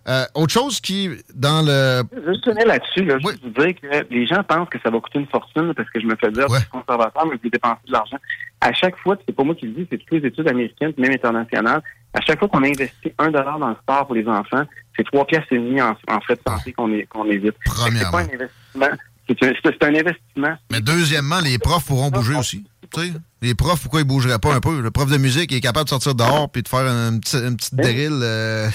Euh, 0.06 0.24
autre 0.34 0.52
chose 0.52 0.80
qui, 0.80 1.08
dans 1.34 1.62
le... 1.62 2.02
Je 2.14 2.20
veux 2.20 2.40
tenir 2.40 2.66
là-dessus, 2.66 3.04
là, 3.04 3.18
juste 3.18 3.40
vous 3.42 3.50
dire 3.64 3.74
que 3.80 4.06
les 4.12 4.26
gens 4.26 4.42
pensent 4.44 4.68
que 4.68 4.78
ça 4.82 4.90
va 4.90 5.00
coûter 5.00 5.18
une 5.18 5.26
fortune 5.28 5.72
parce 5.74 5.88
que 5.88 6.00
je 6.00 6.06
me 6.06 6.14
fais 6.16 6.30
dire, 6.30 6.46
je 6.50 6.58
suis 6.58 6.68
conservateur, 6.68 7.24
mais 7.26 7.36
vous 7.42 7.48
dépensez 7.48 7.80
de 7.86 7.92
l'argent. 7.92 8.18
À 8.60 8.72
chaque 8.74 8.96
fois, 8.98 9.16
c'est 9.26 9.34
pas 9.34 9.44
moi 9.44 9.54
qui 9.54 9.66
le 9.66 9.72
dis, 9.72 9.86
c'est 9.90 9.96
toutes 9.98 10.10
les 10.22 10.28
études 10.28 10.48
américaines, 10.48 10.92
même 10.98 11.12
internationales. 11.12 11.82
À 12.12 12.20
chaque 12.20 12.38
fois 12.38 12.48
qu'on 12.48 12.62
investit 12.62 13.12
un 13.18 13.30
dollar 13.30 13.58
dans 13.58 13.70
le 13.70 13.76
sport 13.76 14.06
pour 14.06 14.14
les 14.14 14.26
enfants, 14.28 14.64
c'est 14.96 15.04
trois 15.04 15.26
pièces 15.26 15.44
et 15.50 15.56
demi 15.56 15.80
en, 15.80 15.96
en 16.08 16.20
frais 16.20 16.36
de 16.36 16.42
santé 16.46 16.72
qu'on 16.72 16.88
qu'on 17.08 17.24
évite. 17.30 17.54
Que 17.64 17.70
C'est 17.98 18.10
pas 18.10 18.20
un 18.20 18.24
investissement. 18.24 18.96
C'est 19.26 19.42
un, 19.42 19.88
un 19.88 19.94
investissement. 19.94 20.56
Mais 20.70 20.80
deuxièmement, 20.80 21.40
les 21.40 21.58
profs 21.58 21.86
pourront 21.86 22.10
bouger 22.10 22.34
aussi. 22.34 22.64
Tu 22.94 23.00
sais, 23.00 23.12
les 23.44 23.54
profs, 23.54 23.80
pourquoi 23.82 24.00
ils 24.00 24.06
bougeraient 24.06 24.38
pas 24.38 24.54
un 24.54 24.60
peu? 24.60 24.80
Le 24.80 24.90
prof 24.90 25.08
de 25.10 25.16
musique 25.18 25.52
il 25.52 25.56
est 25.56 25.60
capable 25.60 25.84
de 25.84 25.90
sortir 25.90 26.14
dehors 26.14 26.50
puis 26.50 26.62
de 26.62 26.68
faire 26.68 26.80
un 26.80 27.18
petit- 27.18 27.36
une 27.38 27.56
petite 27.56 27.74
drill 27.74 28.20
euh, 28.22 28.68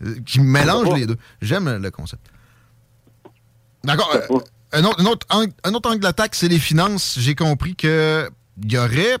de- 0.00 0.18
qui 0.26 0.40
mélange 0.40 0.94
les 0.98 1.06
deux. 1.06 1.16
J'aime 1.40 1.76
le 1.76 1.90
concept. 1.90 2.22
D'accord. 3.84 4.10
euh, 4.14 4.38
un, 4.72 4.84
autre, 4.84 4.96
un 5.00 5.06
autre 5.06 5.26
angle, 5.30 5.52
un 5.64 5.74
autre 5.74 5.90
angle 5.90 6.00
d'attaque, 6.00 6.34
c'est 6.34 6.48
les 6.48 6.58
finances. 6.58 7.16
J'ai 7.18 7.34
compris 7.34 7.76
que 7.76 8.28
il 8.62 8.72
y 8.72 8.78
aurait. 8.78 9.18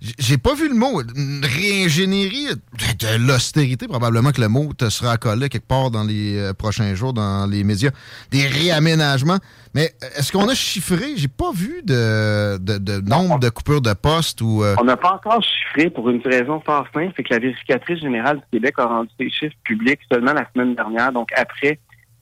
J'ai 0.00 0.38
pas 0.38 0.54
vu 0.54 0.68
le 0.68 0.74
mot. 0.74 1.02
Une 1.16 1.44
réingénierie 1.44 2.46
de, 2.46 2.54
de 2.54 3.26
l'austérité. 3.26 3.88
Probablement 3.88 4.30
que 4.30 4.40
le 4.40 4.48
mot 4.48 4.72
te 4.72 4.88
sera 4.90 5.16
collé 5.16 5.48
quelque 5.48 5.66
part 5.66 5.90
dans 5.90 6.04
les 6.04 6.38
euh, 6.38 6.52
prochains 6.54 6.94
jours 6.94 7.12
dans 7.12 7.46
les 7.50 7.64
médias. 7.64 7.90
Des 8.30 8.46
réaménagements. 8.46 9.38
Mais 9.74 9.92
euh, 10.02 10.06
est-ce 10.16 10.30
qu'on 10.32 10.48
a 10.48 10.54
chiffré? 10.54 11.16
J'ai 11.16 11.28
pas 11.28 11.50
vu 11.52 11.82
de, 11.84 12.58
de, 12.58 12.78
de 12.78 13.00
nombre 13.08 13.38
de 13.40 13.48
coupures 13.48 13.80
de 13.82 13.92
postes 13.92 14.40
ou. 14.40 14.62
euh, 14.62 14.76
On 14.80 14.84
n'a 14.84 14.96
pas 14.96 15.14
encore 15.14 15.42
chiffré 15.42 15.90
pour 15.90 16.08
une 16.10 16.22
raison 16.24 16.60
fort 16.60 16.86
simple, 16.94 17.12
c'est 17.16 17.24
que 17.24 17.34
la 17.34 17.40
vérificatrice 17.40 18.00
générale 18.00 18.36
du 18.36 18.44
Québec 18.52 18.74
a 18.78 18.84
rendu 18.86 19.10
ses 19.18 19.30
chiffres 19.30 19.56
publics 19.64 20.00
seulement 20.10 20.32
la 20.32 20.48
semaine 20.54 20.74
dernière, 20.74 21.12
donc 21.12 21.28
après 21.36 21.78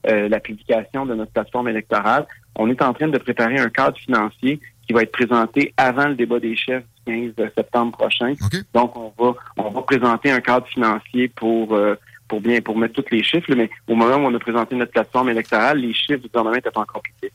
euh, 0.09 0.27
la 0.29 0.39
publication 0.39 1.05
de 1.05 1.15
notre 1.15 1.31
plateforme 1.31 1.69
électorale. 1.69 2.25
on 2.55 2.69
est 2.69 2.81
en 2.81 2.93
train 2.93 3.07
de 3.07 3.17
préparer 3.17 3.59
un 3.59 3.69
cadre 3.69 3.97
financier 3.97 4.59
qui 4.85 4.93
va 4.93 5.01
être 5.03 5.11
présenté 5.11 5.73
avant 5.77 6.07
le 6.07 6.15
débat 6.15 6.39
des 6.39 6.55
chefs 6.55 6.83
15 7.07 7.33
septembre 7.55 7.97
prochain. 7.97 8.33
Donc, 8.73 8.95
on 8.95 9.13
va, 9.17 9.33
on 9.57 9.69
va 9.69 9.81
présenter 9.81 10.31
un 10.31 10.41
cadre 10.41 10.67
financier 10.67 11.29
pour, 11.29 11.73
euh, 11.73 11.95
pour 12.27 12.41
bien, 12.41 12.61
pour 12.61 12.77
mettre 12.77 13.01
tous 13.01 13.11
les 13.11 13.23
chiffres, 13.23 13.49
là, 13.49 13.55
mais 13.55 13.69
au 13.87 13.95
moment 13.95 14.15
où 14.15 14.27
on 14.27 14.35
a 14.35 14.39
présenté 14.39 14.75
notre 14.75 14.91
plateforme 14.91 15.29
électorale, 15.29 15.79
les 15.79 15.93
chiffres 15.93 16.21
du 16.21 16.27
gouvernement 16.27 16.55
n'étaient 16.55 16.71
pas 16.71 16.81
encore 16.81 17.01
publiés. 17.01 17.31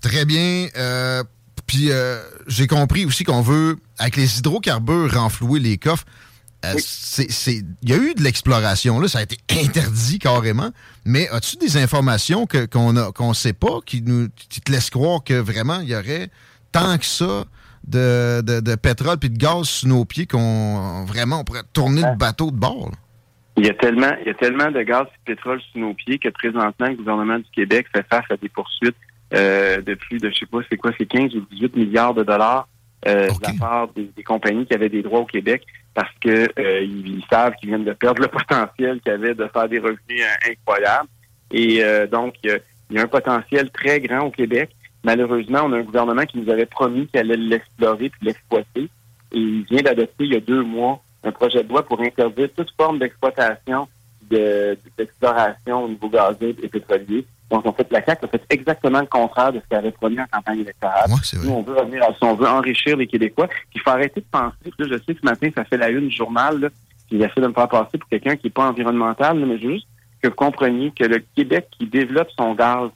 Très 0.00 0.24
bien. 0.24 0.68
Euh, 0.76 1.24
puis 1.66 1.90
euh, 1.90 2.22
j'ai 2.46 2.66
compris 2.66 3.04
aussi 3.06 3.24
qu'on 3.24 3.42
veut, 3.42 3.76
avec 3.98 4.16
les 4.16 4.38
hydrocarbures, 4.38 5.12
renflouer 5.14 5.60
les 5.60 5.78
coffres. 5.78 6.04
Euh, 6.64 6.74
Il 7.18 7.90
y 7.90 7.92
a 7.92 7.96
eu 7.96 8.14
de 8.14 8.22
l'exploration, 8.22 8.98
là, 9.00 9.08
ça 9.08 9.18
a 9.18 9.22
été 9.22 9.36
interdit 9.64 10.18
carrément. 10.18 10.70
Mais 11.04 11.28
as-tu 11.30 11.56
des 11.56 11.76
informations 11.76 12.46
qu'on 12.46 13.12
qu'on 13.12 13.34
sait 13.34 13.52
pas 13.52 13.80
qui, 13.84 14.02
nous, 14.02 14.28
qui 14.48 14.60
te 14.60 14.70
laissent 14.72 14.90
croire 14.90 15.22
que 15.24 15.34
vraiment 15.34 15.80
il 15.80 15.88
y 15.88 15.96
aurait 15.96 16.30
tant 16.72 16.98
que 16.98 17.06
ça 17.06 17.44
de, 17.86 18.40
de, 18.42 18.60
de 18.60 18.74
pétrole 18.74 19.18
puis 19.18 19.30
de 19.30 19.38
gaz 19.38 19.64
sous 19.64 19.88
nos 19.88 20.04
pieds 20.04 20.26
qu'on 20.26 21.04
vraiment 21.04 21.40
on 21.40 21.44
pourrait 21.44 21.62
tourner 21.72 22.02
le 22.02 22.16
bateau 22.16 22.50
de 22.50 22.56
bord? 22.56 22.90
là? 22.90 22.98
Il 23.58 23.64
y 23.64 23.70
a 23.70 23.74
tellement, 23.74 24.12
il 24.20 24.26
y 24.26 24.30
a 24.30 24.34
tellement 24.34 24.70
de 24.70 24.82
gaz 24.82 25.06
et 25.06 25.30
de 25.30 25.34
pétrole 25.34 25.60
sous 25.72 25.78
nos 25.78 25.94
pieds 25.94 26.18
que 26.18 26.28
présentement, 26.28 26.88
le 26.88 26.94
gouvernement 26.94 27.38
du 27.38 27.50
Québec 27.54 27.86
fait 27.94 28.04
face 28.08 28.24
à 28.30 28.36
des 28.36 28.50
poursuites 28.50 28.96
euh, 29.34 29.80
de 29.80 29.94
plus 29.94 30.18
de, 30.18 30.30
je 30.30 30.40
sais 30.40 30.46
pas, 30.46 30.58
c'est 30.70 30.76
quoi, 30.76 30.92
c'est 30.98 31.06
15 31.06 31.34
ou 31.34 31.40
18 31.50 31.74
milliards 31.74 32.14
de 32.14 32.22
dollars 32.22 32.68
euh, 33.08 33.28
de 33.28 33.42
la 33.42 33.52
part 33.58 33.88
des, 33.88 34.10
des 34.16 34.22
compagnies 34.22 34.66
qui 34.66 34.74
avaient 34.74 34.88
des 34.88 35.02
droits 35.02 35.20
au 35.20 35.26
Québec 35.26 35.62
parce 35.94 36.12
que 36.20 36.48
euh, 36.58 36.80
ils, 36.82 37.18
ils 37.18 37.24
savent 37.30 37.54
qu'ils 37.54 37.70
viennent 37.70 37.84
de 37.84 37.94
perdre 37.94 38.20
le 38.20 38.28
potentiel 38.28 39.00
qu'ils 39.00 39.12
avaient 39.12 39.34
de 39.34 39.48
faire 39.52 39.68
des 39.68 39.78
revenus 39.78 40.20
euh, 40.20 40.50
incroyables. 40.50 41.08
Et 41.52 41.80
donc, 42.10 42.34
il 42.42 42.50
y, 42.50 42.52
a, 42.52 42.58
il 42.90 42.96
y 42.96 42.98
a 42.98 43.02
un 43.02 43.06
potentiel 43.06 43.70
très 43.70 44.00
grand 44.00 44.26
au 44.26 44.30
Québec. 44.32 44.70
Malheureusement, 45.06 45.60
on 45.64 45.72
a 45.72 45.76
un 45.78 45.82
gouvernement 45.82 46.24
qui 46.26 46.38
nous 46.38 46.50
avait 46.50 46.66
promis 46.66 47.06
qu'il 47.06 47.20
allait 47.20 47.36
l'explorer 47.36 48.10
puis 48.10 48.20
l'exploiter. 48.26 48.88
Et 49.32 49.38
il 49.38 49.64
vient 49.70 49.80
d'adopter 49.82 50.24
il 50.24 50.32
y 50.34 50.36
a 50.36 50.40
deux 50.40 50.62
mois 50.62 51.00
un 51.22 51.30
projet 51.32 51.62
de 51.62 51.68
loi 51.68 51.84
pour 51.84 52.00
interdire 52.00 52.48
toute 52.56 52.70
forme 52.76 52.98
d'exploitation 52.98 53.86
de- 54.30 54.76
d'exploration 54.98 55.84
au 55.84 55.88
niveau 55.88 56.08
gazé 56.08 56.54
et 56.62 56.68
pétrolier. 56.68 57.24
Donc, 57.50 57.64
en 57.64 57.72
fait, 57.72 57.86
la 57.92 58.04
CAQ 58.04 58.24
a 58.24 58.28
fait 58.28 58.42
exactement 58.50 59.00
le 59.00 59.06
contraire 59.06 59.52
de 59.52 59.60
ce 59.60 59.64
qu'elle 59.68 59.78
avait 59.78 59.92
promis 59.92 60.20
en 60.20 60.26
campagne 60.32 60.60
électorale. 60.60 61.08
Nous, 61.44 61.50
on 61.52 61.62
veut 61.62 61.74
revenir 61.78 62.02
à 62.02 62.08
ça, 62.08 62.18
on 62.22 62.34
veut 62.34 62.48
enrichir 62.48 62.96
les 62.96 63.06
Québécois. 63.06 63.46
Puis 63.46 63.58
il 63.76 63.80
faut 63.82 63.90
arrêter 63.90 64.20
de 64.20 64.26
penser, 64.30 64.56
puis 64.62 64.74
là, 64.78 64.86
je 64.90 65.04
sais 65.04 65.14
que 65.14 65.20
ce 65.20 65.24
matin, 65.24 65.48
ça 65.54 65.64
fait 65.64 65.76
la 65.76 65.90
une 65.90 66.08
du 66.08 66.14
journal, 66.16 66.58
là, 66.58 66.68
puis 67.06 67.16
il 67.18 67.22
essaie 67.22 67.40
de 67.40 67.46
me 67.46 67.52
faire 67.52 67.68
passer 67.68 67.98
pour 67.98 68.08
quelqu'un 68.08 68.34
qui 68.34 68.46
n'est 68.48 68.50
pas 68.50 68.68
environnemental, 68.68 69.38
là, 69.38 69.46
mais 69.46 69.58
juste 69.60 69.86
que 70.20 70.26
vous 70.28 70.34
compreniez 70.34 70.90
que 70.90 71.04
le 71.04 71.22
Québec 71.36 71.68
qui 71.78 71.86
développe 71.86 72.28
son 72.36 72.54
gaz, 72.54 72.90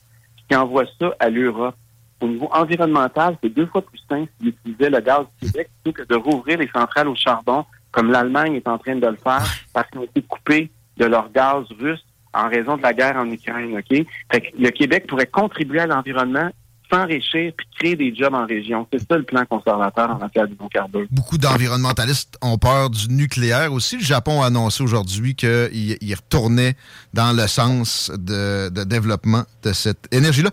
qui 0.49 0.57
envoie 0.57 0.85
ça 1.01 1.15
à 1.21 1.31
l'Europe, 1.31 1.77
au 2.21 2.29
niveau 2.29 2.49
environnemental, 2.53 3.37
c'est 3.43 3.49
deux 3.49 3.67
fois 3.67 3.83
plus 3.83 4.01
simple 4.09 4.31
d'utiliser 4.41 4.91
le 4.91 5.01
gaz 5.01 5.27
du 5.41 5.51
Québec 5.51 5.71
plutôt 5.83 6.03
que 6.03 6.09
de 6.09 6.17
rouvrir 6.17 6.59
les 6.59 6.69
centrales 6.69 7.09
au 7.09 7.15
charbon, 7.15 7.65
comme 7.91 8.11
l'Allemagne 8.11 8.55
est 8.55 8.69
en 8.69 8.79
train 8.79 8.97
de 8.97 9.07
le 9.07 9.17
faire, 9.17 9.45
parce 9.73 9.89
qu'ils 9.91 10.01
ont 10.01 10.05
été 10.05 10.23
coupés 10.23 10.71
de 10.97 11.07
leur 11.07 11.31
gaz 11.33 11.65
russe 11.79 12.05
en 12.33 12.49
raison 12.49 12.77
de 12.77 12.83
la 12.83 12.93
guerre 12.93 13.17
en 13.17 13.29
Ukraine, 13.29 13.77
OK? 13.77 14.07
Fait 14.31 14.41
que 14.41 14.57
le 14.57 14.71
Québec 14.71 15.07
pourrait 15.09 15.27
contribuer 15.27 15.81
à 15.81 15.87
l'environnement, 15.87 16.51
s'enrichir 16.91 17.53
puis 17.57 17.67
créer 17.79 17.97
des 17.97 18.15
jobs 18.15 18.35
en 18.35 18.47
région. 18.47 18.87
C'est 18.93 19.01
ça 19.07 19.17
le 19.17 19.25
plan 19.25 19.45
conservateur 19.45 20.11
en 20.11 20.19
matière 20.19 20.47
d'hydrocarbures. 20.47 21.07
Beaucoup 21.11 21.39
d'environnementalistes 21.39 22.37
ont 22.43 22.59
peur 22.59 22.91
du 22.91 23.09
nucléaire 23.09 23.73
aussi. 23.73 23.97
Le 23.97 24.05
Japon 24.05 24.43
a 24.43 24.47
annoncé 24.47 24.83
aujourd'hui 24.83 25.35
qu'il 25.35 25.97
il 26.01 26.15
retournait 26.15 26.77
dans 27.15 27.33
le 27.33 27.47
sens 27.47 28.11
de, 28.17 28.69
de 28.69 28.85
développement 28.85 29.45
de 29.63 29.73
cette 29.73 30.07
énergie-là. 30.13 30.51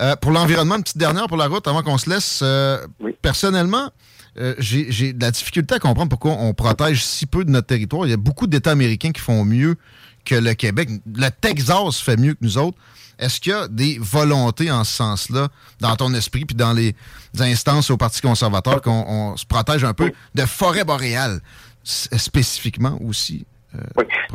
Euh, 0.00 0.16
pour 0.16 0.30
l'environnement, 0.30 0.76
une 0.76 0.82
petite 0.82 0.98
dernière 0.98 1.26
pour 1.26 1.36
la 1.36 1.46
route 1.46 1.66
avant 1.66 1.82
qu'on 1.82 1.98
se 1.98 2.08
laisse. 2.08 2.40
Euh, 2.42 2.78
Personnellement, 3.22 3.90
euh, 4.38 4.54
j'ai 4.58 4.90
j'ai 4.90 5.12
de 5.12 5.20
la 5.22 5.30
difficulté 5.30 5.74
à 5.74 5.78
comprendre 5.78 6.08
pourquoi 6.08 6.32
on 6.32 6.54
protège 6.54 7.04
si 7.04 7.26
peu 7.26 7.44
de 7.44 7.50
notre 7.50 7.66
territoire. 7.66 8.06
Il 8.06 8.10
y 8.10 8.14
a 8.14 8.16
beaucoup 8.16 8.46
d'États 8.46 8.70
américains 8.70 9.12
qui 9.12 9.20
font 9.20 9.44
mieux 9.44 9.76
que 10.30 10.34
le 10.36 10.54
Québec. 10.54 10.88
Le 11.06 11.28
Texas 11.30 12.00
fait 12.00 12.16
mieux 12.16 12.34
que 12.34 12.38
nous 12.42 12.56
autres. 12.58 12.78
Est-ce 13.18 13.38
qu'il 13.40 13.52
y 13.52 13.54
a 13.54 13.68
des 13.68 13.98
volontés 14.00 14.70
en 14.70 14.82
ce 14.84 14.92
sens-là 14.96 15.48
dans 15.80 15.94
ton 15.96 16.14
esprit 16.14 16.46
puis 16.46 16.56
dans 16.56 16.72
les 16.72 16.94
instances 17.38 17.90
au 17.90 17.96
Parti 17.98 18.22
conservateur 18.22 18.80
qu'on 18.80 19.04
on 19.06 19.36
se 19.36 19.44
protège 19.44 19.84
un 19.84 19.92
peu 19.92 20.10
de 20.34 20.42
forêt 20.46 20.84
boréale 20.84 21.40
spécifiquement 21.84 22.98
aussi? 23.06 23.46
euh, 23.74 23.80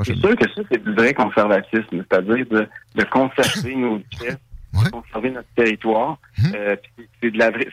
C'est 0.04 0.16
sûr 0.18 0.36
que 0.36 0.46
ça, 0.54 0.62
c'est 0.72 0.84
du 0.84 0.94
vrai 0.94 1.14
conservatisme, 1.14 1.84
c'est-à-dire 2.10 2.46
de, 2.52 2.68
de 2.96 3.04
conserver 3.06 3.76
nos 3.84 3.96
richesses, 3.96 4.38
de 4.84 4.90
conserver 4.90 5.32
notre 5.32 5.50
territoire. 5.56 6.18
Euh, 6.54 6.76
puis 6.96 7.08
c'est- 7.22 7.32
de 7.32 7.38
la 7.40 7.50
vraie. 7.52 7.68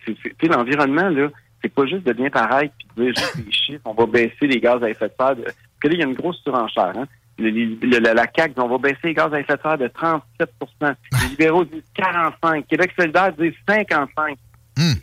l'environnement, 0.44 1.08
là, 1.10 1.28
c'est 1.62 1.72
pas 1.72 1.86
juste 1.86 2.04
de 2.04 2.12
bien 2.12 2.30
paraître 2.30 2.74
puis 2.78 2.88
de 2.96 3.02
dire 3.04 3.14
juste 3.16 3.36
des 3.36 3.52
chiffres, 3.52 3.82
on 3.84 3.94
va 3.94 4.06
baisser 4.06 4.46
les 4.46 4.60
gaz 4.60 4.82
à 4.82 4.88
effet 4.90 5.08
de 5.08 5.14
serre. 5.18 5.36
Parce 5.36 5.56
que 5.80 5.88
là, 5.88 5.94
il 5.94 6.00
y 6.00 6.02
a 6.02 6.06
une 6.06 6.14
grosse 6.14 6.40
surenchère. 6.42 6.92
Hein? 6.96 7.06
Le- 7.38 7.50
le- 7.50 7.98
la 8.14 8.26
CAQ, 8.36 8.54
dit, 8.54 8.60
on 8.60 8.68
va 8.68 8.78
baisser 8.78 8.98
les 9.04 9.14
gaz 9.14 9.32
à 9.32 9.40
effet 9.40 9.56
de 9.56 9.62
serre 9.62 9.78
de 9.78 9.88
37% 9.88 10.94
Les 11.22 11.28
libéraux 11.30 11.64
disent 11.64 11.82
45 11.94 12.66
Québec 12.68 12.92
solidaire 12.98 13.32
dit 13.38 13.52
55 13.68 14.36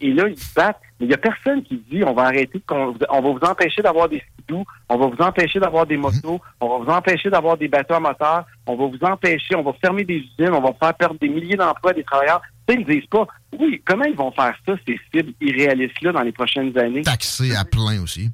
Et 0.01 0.13
là, 0.13 0.27
ils 0.27 0.37
se 0.37 0.53
battent. 0.53 0.79
Mais 0.99 1.05
il 1.05 1.09
n'y 1.09 1.13
a 1.13 1.17
personne 1.17 1.63
qui 1.63 1.81
dit 1.91 2.03
on 2.03 2.13
va 2.13 2.23
arrêter, 2.23 2.61
on 2.69 2.91
va 2.93 3.19
vous 3.21 3.39
empêcher 3.41 3.81
d'avoir 3.81 4.09
des 4.09 4.21
skidoo, 4.33 4.65
on 4.89 4.97
va 4.97 5.07
vous 5.07 5.21
empêcher 5.23 5.59
d'avoir 5.59 5.85
des 5.85 5.95
motos, 5.95 6.41
on 6.59 6.67
va 6.79 6.83
vous 6.85 6.91
empêcher 6.91 7.29
d'avoir 7.29 7.55
des 7.57 7.67
bateaux 7.69 7.93
à 7.95 7.99
moteur, 7.99 8.45
on 8.67 8.75
va 8.75 8.85
vous 8.87 9.03
empêcher, 9.05 9.55
on 9.55 9.61
va 9.63 9.71
fermer 9.81 10.03
des 10.03 10.15
usines, 10.17 10.51
on 10.53 10.59
va 10.61 10.73
faire 10.73 10.93
perdre 10.95 11.15
des 11.19 11.29
milliers 11.29 11.55
d'emplois 11.55 11.93
des 11.93 12.03
travailleurs. 12.03 12.41
Ça, 12.67 12.73
ils 12.75 12.81
ne 12.81 12.85
disent 12.85 13.05
pas, 13.09 13.25
oui, 13.57 13.81
comment 13.85 14.03
ils 14.05 14.15
vont 14.15 14.31
faire 14.31 14.53
ça, 14.65 14.73
ces 14.85 14.99
cibles 15.13 15.33
irréalistes-là, 15.41 16.11
dans 16.11 16.21
les 16.21 16.31
prochaines 16.33 16.77
années? 16.77 17.01
Taxé 17.03 17.55
à 17.55 17.63
plein 17.65 18.01
aussi. 18.03 18.29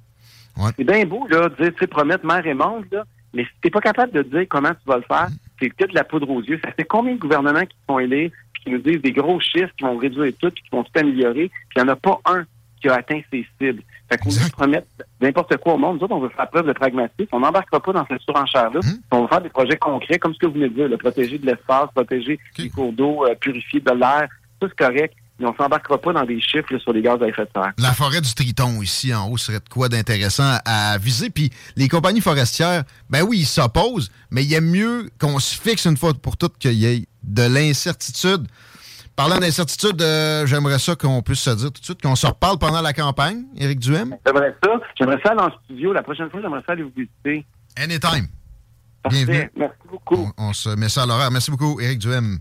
C'est 0.77 0.83
bien 0.85 1.03
beau, 1.05 1.27
là, 1.27 1.49
de 1.49 1.55
dire, 1.63 1.73
tu 1.73 1.79
sais, 1.81 1.87
promettre 1.87 2.25
mer 2.25 2.45
et 2.47 2.53
monde, 2.53 2.85
là, 2.91 3.03
mais 3.35 3.43
si 3.43 3.51
t'es 3.61 3.69
pas 3.69 3.81
capable 3.81 4.13
de 4.13 4.23
dire 4.23 4.45
comment 4.49 4.69
tu 4.69 4.87
vas 4.87 4.97
le 4.97 5.03
faire, 5.03 5.27
c'est 5.59 5.67
de 5.67 5.93
la 5.93 6.03
poudre 6.03 6.29
aux 6.29 6.41
yeux. 6.41 6.59
Ça 6.63 6.71
fait 6.71 6.85
combien 6.85 7.13
de 7.13 7.19
gouvernements 7.19 7.65
qui 7.65 7.77
font 7.87 7.99
élire, 7.99 8.31
puis 8.53 8.63
qui 8.63 8.69
nous 8.71 8.79
disent 8.79 9.01
des 9.01 9.11
gros 9.11 9.39
chiffres, 9.39 9.71
qui 9.77 9.83
vont 9.83 9.97
réduire 9.97 10.33
tout, 10.39 10.49
puis 10.49 10.63
qui 10.63 10.69
vont 10.71 10.83
tout 10.83 10.99
améliorer, 10.99 11.49
puis 11.49 11.75
il 11.75 11.83
n'y 11.83 11.89
en 11.89 11.93
a 11.93 11.95
pas 11.95 12.19
un 12.25 12.45
qui 12.81 12.89
a 12.89 12.95
atteint 12.95 13.21
ses 13.31 13.45
cibles. 13.59 13.81
Fait 14.09 14.17
qu'on 14.17 14.29
veut 14.29 14.51
promettre 14.51 14.87
n'importe 15.19 15.57
quoi 15.57 15.73
au 15.73 15.77
monde. 15.77 15.97
Nous 15.97 16.03
autres, 16.03 16.15
on 16.15 16.19
veut 16.19 16.29
faire 16.29 16.49
preuve 16.49 16.67
de 16.67 16.73
pragmatisme. 16.73 17.29
On 17.31 17.39
n'embarquera 17.39 17.79
pas 17.79 17.93
dans 17.93 18.05
cette 18.05 18.21
surenchère-là. 18.21 18.79
On 19.11 19.21
va 19.21 19.27
faire 19.27 19.41
des 19.41 19.49
projets 19.49 19.77
concrets, 19.77 20.19
comme 20.19 20.33
ce 20.33 20.39
que 20.39 20.45
vous 20.45 20.53
venez 20.53 20.69
de 20.69 20.75
dire, 20.75 20.87
le 20.87 20.97
protéger 20.97 21.37
de 21.39 21.45
l'espace, 21.45 21.89
protéger 21.93 22.39
les 22.57 22.69
cours 22.69 22.93
d'eau, 22.93 23.25
euh, 23.25 23.33
purifier 23.35 23.79
de 23.79 23.91
l'air. 23.91 24.27
Tout 24.59 24.67
c'est 24.69 24.85
correct. 24.85 25.15
Mais 25.39 25.45
on 25.47 25.55
s'embarquera 25.55 25.99
pas 25.99 26.13
dans 26.13 26.23
des 26.23 26.39
chiffres 26.39 26.71
là, 26.73 26.79
sur 26.79 26.93
les 26.93 27.01
gaz 27.01 27.21
à 27.21 27.27
effet 27.27 27.43
de 27.43 27.49
serre. 27.53 27.73
La 27.77 27.93
forêt 27.93 28.21
du 28.21 28.33
Triton 28.33 28.81
ici 28.81 29.13
en 29.13 29.27
haut 29.29 29.37
serait 29.37 29.59
de 29.59 29.69
quoi 29.69 29.89
d'intéressant 29.89 30.57
à 30.63 30.97
viser. 30.97 31.29
Puis 31.29 31.49
les 31.75 31.89
compagnies 31.89 32.21
forestières, 32.21 32.83
ben 33.09 33.23
oui, 33.23 33.39
ils 33.39 33.45
s'opposent, 33.45 34.09
mais 34.31 34.43
il 34.43 34.49
y 34.49 34.55
a 34.55 34.61
mieux 34.61 35.09
qu'on 35.19 35.39
se 35.39 35.59
fixe 35.59 35.85
une 35.85 35.97
fois 35.97 36.13
pour 36.13 36.37
toutes 36.37 36.57
qu'il 36.57 36.73
y 36.73 36.85
ait 36.85 37.05
de 37.23 37.43
l'incertitude. 37.43 38.47
Parlant 39.15 39.37
d'incertitude, 39.37 40.01
euh, 40.01 40.45
j'aimerais 40.45 40.79
ça 40.79 40.95
qu'on 40.95 41.21
puisse 41.21 41.39
se 41.39 41.49
dire 41.49 41.71
tout 41.71 41.79
de 41.79 41.85
suite 41.85 42.01
qu'on 42.01 42.15
se 42.15 42.27
reparle 42.27 42.57
pendant 42.57 42.81
la 42.81 42.91
campagne, 42.91 43.43
Éric 43.57 43.79
Duhem. 43.79 44.15
J'aimerais 44.25 44.55
ça. 44.63 44.71
J'aimerais 44.97 45.21
ça 45.25 45.35
dans 45.35 45.45
le 45.45 45.53
studio. 45.63 45.93
La 45.93 46.03
prochaine 46.03 46.29
fois, 46.29 46.41
j'aimerais 46.41 46.61
ça 46.65 46.73
aller 46.73 46.83
vous 46.83 46.91
visiter. 46.95 47.45
Anytime. 47.77 48.27
Parfait. 49.03 49.25
Bienvenue. 49.25 49.51
Merci 49.55 49.77
beaucoup. 49.89 50.31
On, 50.37 50.49
on 50.49 50.53
se 50.53 50.69
met 50.69 50.89
ça 50.89 51.03
à 51.03 51.05
l'horaire. 51.05 51.31
Merci 51.31 51.51
beaucoup, 51.51 51.79
Éric 51.79 51.99
Duhem. 51.99 52.39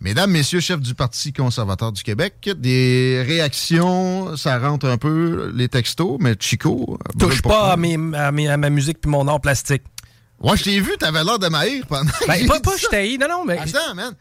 Mesdames, 0.00 0.30
messieurs, 0.30 0.60
chefs 0.60 0.80
du 0.80 0.94
Parti 0.94 1.32
conservateur 1.32 1.90
du 1.90 2.02
Québec, 2.02 2.50
des 2.58 3.22
réactions, 3.26 4.36
ça 4.36 4.58
rentre 4.58 4.86
un 4.86 4.98
peu, 4.98 5.50
les 5.54 5.68
textos, 5.68 6.18
mais 6.20 6.36
Chico... 6.38 6.98
euh, 7.00 7.18
Touche 7.18 7.42
pas 7.42 7.72
à, 7.72 7.76
mes- 7.76 7.98
à 8.16 8.30
mes- 8.30 8.48
à 8.48 8.56
ma 8.56 8.70
musique 8.70 9.00
puis 9.00 9.10
mon 9.10 9.26
art 9.26 9.40
plastique. 9.40 9.82
Ouais, 10.40 10.56
je 10.56 10.64
t'ai 10.64 10.80
vu, 10.80 10.92
t'avais 10.98 11.24
l'air 11.24 11.38
de 11.38 11.48
m'haïr 11.48 11.86
pendant. 11.86 12.10
que 12.10 12.26
Ben, 12.26 12.34
j'ai 12.38 12.46
pas, 12.46 12.60
pas 12.60 12.76
je 12.76 12.86
t'haïs, 12.88 13.16
non, 13.18 13.26
non, 13.28 13.44
mais. 13.46 13.58
Attends, 13.58 13.94
man. 13.94 14.12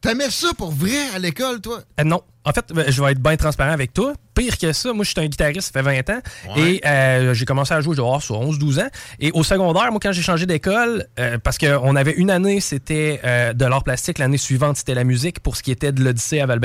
T'aimais 0.00 0.30
ça 0.30 0.52
pour 0.56 0.72
vrai 0.72 1.08
à 1.14 1.18
l'école, 1.18 1.60
toi? 1.60 1.80
Euh, 2.00 2.04
non. 2.04 2.22
En 2.44 2.52
fait, 2.52 2.64
ben, 2.72 2.90
je 2.90 3.02
vais 3.02 3.12
être 3.12 3.22
bien 3.22 3.36
transparent 3.36 3.72
avec 3.72 3.92
toi. 3.92 4.14
Pire 4.38 4.56
que 4.56 4.72
ça, 4.72 4.92
moi, 4.92 5.04
je 5.04 5.10
suis 5.10 5.20
un 5.20 5.26
guitariste, 5.26 5.72
ça 5.72 5.82
fait 5.82 5.82
20 5.82 6.10
ans. 6.10 6.20
Ouais. 6.54 6.62
Et 6.62 6.86
euh, 6.86 7.34
j'ai 7.34 7.44
commencé 7.44 7.74
à 7.74 7.80
jouer, 7.80 7.94
je 7.94 7.96
dois 7.96 8.06
avoir 8.06 8.22
sur 8.22 8.40
11-12 8.40 8.80
ans. 8.80 8.88
Et 9.18 9.32
au 9.32 9.42
secondaire, 9.42 9.90
moi, 9.90 9.98
quand 10.00 10.12
j'ai 10.12 10.22
changé 10.22 10.46
d'école, 10.46 11.06
euh, 11.18 11.38
parce 11.42 11.58
qu'on 11.58 11.96
avait 11.96 12.12
une 12.12 12.30
année, 12.30 12.60
c'était 12.60 13.20
euh, 13.24 13.52
de 13.52 13.64
l'art 13.64 13.82
plastique. 13.82 14.18
L'année 14.18 14.38
suivante, 14.38 14.76
c'était 14.76 14.94
la 14.94 15.02
musique 15.02 15.40
pour 15.40 15.56
ce 15.56 15.64
qui 15.64 15.72
était 15.72 15.90
de 15.90 16.04
l'Odyssée 16.04 16.38
à 16.38 16.46
val 16.46 16.60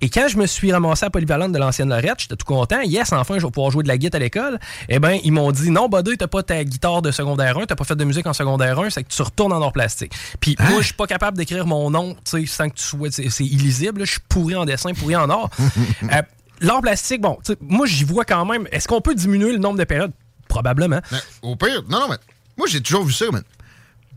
Et 0.00 0.08
quand 0.08 0.28
je 0.28 0.36
me 0.36 0.46
suis 0.46 0.72
ramassé 0.72 1.04
à 1.04 1.10
Polyvalente 1.10 1.50
de 1.50 1.58
l'ancienne 1.58 1.88
Lorette, 1.88 2.20
j'étais 2.20 2.36
tout 2.36 2.46
content. 2.46 2.80
Yes, 2.82 3.12
enfin, 3.12 3.38
je 3.38 3.44
vais 3.44 3.50
pouvoir 3.50 3.72
jouer 3.72 3.82
de 3.82 3.88
la 3.88 3.98
guitare 3.98 4.20
à 4.20 4.22
l'école. 4.22 4.60
Eh 4.88 5.00
bien, 5.00 5.18
ils 5.24 5.32
m'ont 5.32 5.50
dit 5.50 5.70
non, 5.70 5.88
Buddy, 5.88 6.16
t'as 6.16 6.28
pas 6.28 6.44
ta 6.44 6.62
guitare 6.62 7.02
de 7.02 7.10
secondaire 7.10 7.58
1, 7.58 7.66
t'as 7.66 7.74
pas 7.74 7.84
fait 7.84 7.96
de 7.96 8.04
musique 8.04 8.26
en 8.28 8.32
secondaire 8.32 8.78
1, 8.78 8.90
c'est 8.90 9.02
que 9.02 9.08
tu 9.08 9.22
retournes 9.22 9.52
en 9.52 9.60
art 9.60 9.72
plastique. 9.72 10.12
Puis 10.38 10.54
moi, 10.60 10.80
je 10.80 10.86
suis 10.86 10.94
pas 10.94 11.08
capable 11.08 11.36
d'écrire 11.36 11.66
mon 11.66 11.90
nom, 11.90 12.14
tu 12.24 12.46
sais, 12.46 12.46
sans 12.46 12.68
que 12.68 12.76
tu 12.76 12.84
sois. 12.84 13.10
C'est 13.10 13.44
illisible. 13.44 14.04
Je 14.04 14.12
suis 14.12 14.20
pourri 14.28 14.54
en 14.54 14.64
dessin, 14.64 14.92
pourri 14.94 15.16
en 15.16 15.28
art. 15.28 15.50
L'art 16.60 16.82
plastique, 16.82 17.20
bon, 17.20 17.38
moi, 17.60 17.86
j'y 17.86 18.04
vois 18.04 18.24
quand 18.24 18.44
même. 18.44 18.68
Est-ce 18.70 18.86
qu'on 18.86 19.00
peut 19.00 19.14
diminuer 19.14 19.52
le 19.52 19.58
nombre 19.58 19.78
de 19.78 19.84
périodes? 19.84 20.12
Probablement. 20.48 21.00
Au 21.42 21.56
pire, 21.56 21.82
non, 21.88 22.00
non, 22.00 22.08
mais 22.10 22.16
moi, 22.56 22.66
j'ai 22.68 22.80
toujours 22.80 23.04
vu 23.04 23.12
ça 23.12 23.26
une 23.26 23.42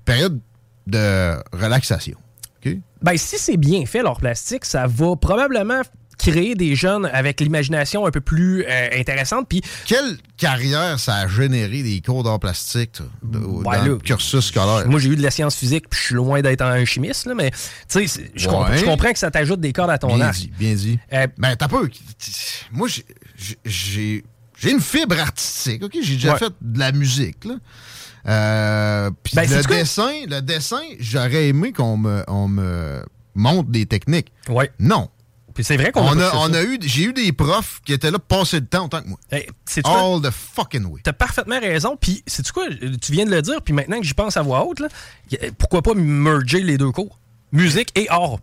période 0.03 0.39
de 0.87 1.35
relaxation. 1.55 2.17
OK? 2.65 2.73
Ben, 3.01 3.17
si 3.17 3.37
c'est 3.37 3.57
bien 3.57 3.85
fait, 3.85 4.01
l'art 4.01 4.17
plastique, 4.17 4.65
ça 4.65 4.87
va 4.87 5.15
probablement 5.15 5.81
créer 6.31 6.55
des 6.55 6.75
jeunes 6.75 7.05
avec 7.13 7.39
l'imagination 7.41 8.05
un 8.05 8.11
peu 8.11 8.21
plus 8.21 8.65
euh, 8.67 8.89
intéressante. 8.93 9.47
Puis 9.49 9.61
Quelle 9.85 10.17
carrière 10.37 10.99
ça 10.99 11.15
a 11.17 11.27
généré 11.27 11.83
des 11.83 12.01
cours 12.01 12.23
d'art 12.23 12.39
plastique 12.39 12.93
toi, 12.93 13.05
de- 13.23 13.63
dans 13.63 13.83
le 13.85 13.97
cursus 13.97 14.45
scolaire? 14.47 14.87
Moi, 14.87 14.99
j'ai 14.99 15.09
eu 15.09 15.15
de 15.15 15.21
la 15.23 15.31
science 15.31 15.55
physique, 15.55 15.89
puis 15.89 15.99
je 15.99 16.05
suis 16.05 16.15
loin 16.15 16.41
d'être 16.41 16.61
un 16.61 16.83
chimiste, 16.85 17.25
là, 17.25 17.33
mais 17.35 17.51
tu 17.51 18.07
sais, 18.07 18.29
je 18.35 18.47
Ouais. 18.49 18.83
comprends 18.83 19.11
que 19.11 19.19
ça 19.19 19.31
t'ajoute 19.31 19.59
des 19.59 19.73
cordes 19.73 19.89
à 19.91 19.97
ton 19.97 20.15
Bien 20.15 20.27
arc. 20.27 20.35
dit, 20.35 20.51
bien 20.57 20.73
dit. 20.73 20.99
Euh, 21.13 21.27
ben, 21.37 21.55
t'as 21.55 21.67
peu. 21.67 21.89
Moi, 22.71 22.87
j'ai- 23.65 24.23
j'ai 24.63 24.71
une 24.71 24.79
fibre 24.79 25.19
artistique, 25.19 25.83
OK? 25.83 25.97
J'ai 26.01 26.13
déjà 26.15 26.33
Ouais. 26.33 26.39
fait 26.39 26.53
de 26.61 26.79
la 26.79 26.91
musique, 26.91 27.43
là. 27.45 27.55
Euh, 28.25 29.11
puis 29.23 29.33
Ben, 29.35 29.49
le 29.49 29.63
quoi? 29.63 29.75
dessin, 29.75 30.11
le 30.27 30.41
dessin, 30.41 30.81
j'aurais 30.99 31.49
aimé 31.49 31.73
qu'on 31.73 31.97
me, 31.97 32.23
on 32.27 32.47
me 32.47 33.03
montre 33.35 33.69
des 33.69 33.85
techniques. 33.85 34.31
Ouais. 34.47 34.71
Non. 34.79 35.09
Puis 35.53 35.63
c'est 35.63 35.77
vrai 35.77 35.91
qu'on 35.91 36.01
on 36.01 36.19
a, 36.19 36.35
on 36.35 36.53
a 36.53 36.63
eu, 36.63 36.79
j'ai 36.81 37.03
eu 37.03 37.13
des 37.13 37.31
profs 37.31 37.79
qui 37.85 37.93
étaient 37.93 38.09
là 38.09 38.17
pour 38.17 38.39
passer 38.39 38.59
le 38.59 38.65
temps 38.65 38.85
autant 38.85 39.01
que 39.01 39.07
moi. 39.07 39.19
Hey, 39.31 39.47
sais-tu 39.65 39.89
quoi? 39.89 40.15
All 40.15 40.21
the 40.21 40.31
fucking 40.31 40.85
way. 40.85 41.01
T'as 41.03 41.13
parfaitement 41.13 41.59
raison. 41.59 41.95
Puis, 41.99 42.23
c'est 42.25 42.49
quoi? 42.51 42.65
Tu 43.01 43.11
viens 43.11 43.25
de 43.25 43.31
le 43.31 43.41
dire, 43.41 43.61
puis 43.61 43.73
maintenant 43.73 43.99
que 43.99 44.05
j'y 44.05 44.13
pense 44.13 44.35
à 44.35 44.41
voix 44.41 44.65
haute, 44.65 44.79
là, 44.79 44.87
pourquoi 45.57 45.81
pas 45.81 45.93
merger 45.93 46.61
les 46.61 46.77
deux 46.77 46.91
cours? 46.91 47.19
Musique 47.51 47.89
et 47.95 48.09
art. 48.09 48.39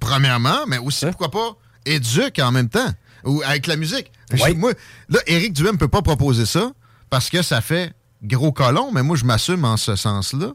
Premièrement, 0.00 0.66
mais 0.66 0.78
aussi, 0.78 1.04
pourquoi 1.06 1.30
pas, 1.30 1.56
éduque 1.84 2.38
en 2.38 2.52
même 2.52 2.68
temps. 2.68 2.90
Ou 3.24 3.42
avec 3.44 3.66
la 3.66 3.76
musique. 3.76 4.10
Ouais. 4.32 4.54
Moi, 4.54 4.72
là, 5.08 5.18
Éric 5.26 5.52
Duhem 5.52 5.72
ne 5.72 5.78
peut 5.78 5.88
pas 5.88 6.02
proposer 6.02 6.46
ça 6.46 6.72
parce 7.10 7.28
que 7.28 7.42
ça 7.42 7.60
fait 7.60 7.92
gros 8.22 8.52
colon, 8.52 8.90
mais 8.92 9.02
moi, 9.02 9.16
je 9.16 9.24
m'assume 9.24 9.64
en 9.64 9.76
ce 9.76 9.96
sens-là. 9.96 10.52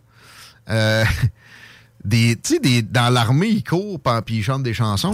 Euh, 0.69 1.03
des, 2.05 2.35
tu 2.35 2.53
sais, 2.55 2.59
des- 2.59 2.81
dans 2.81 3.09
l'armée, 3.13 3.47
ils 3.47 3.63
courent 3.63 3.99
puis 4.25 4.35
ils 4.37 4.43
chantent 4.43 4.63
des 4.63 4.73
chansons. 4.73 5.13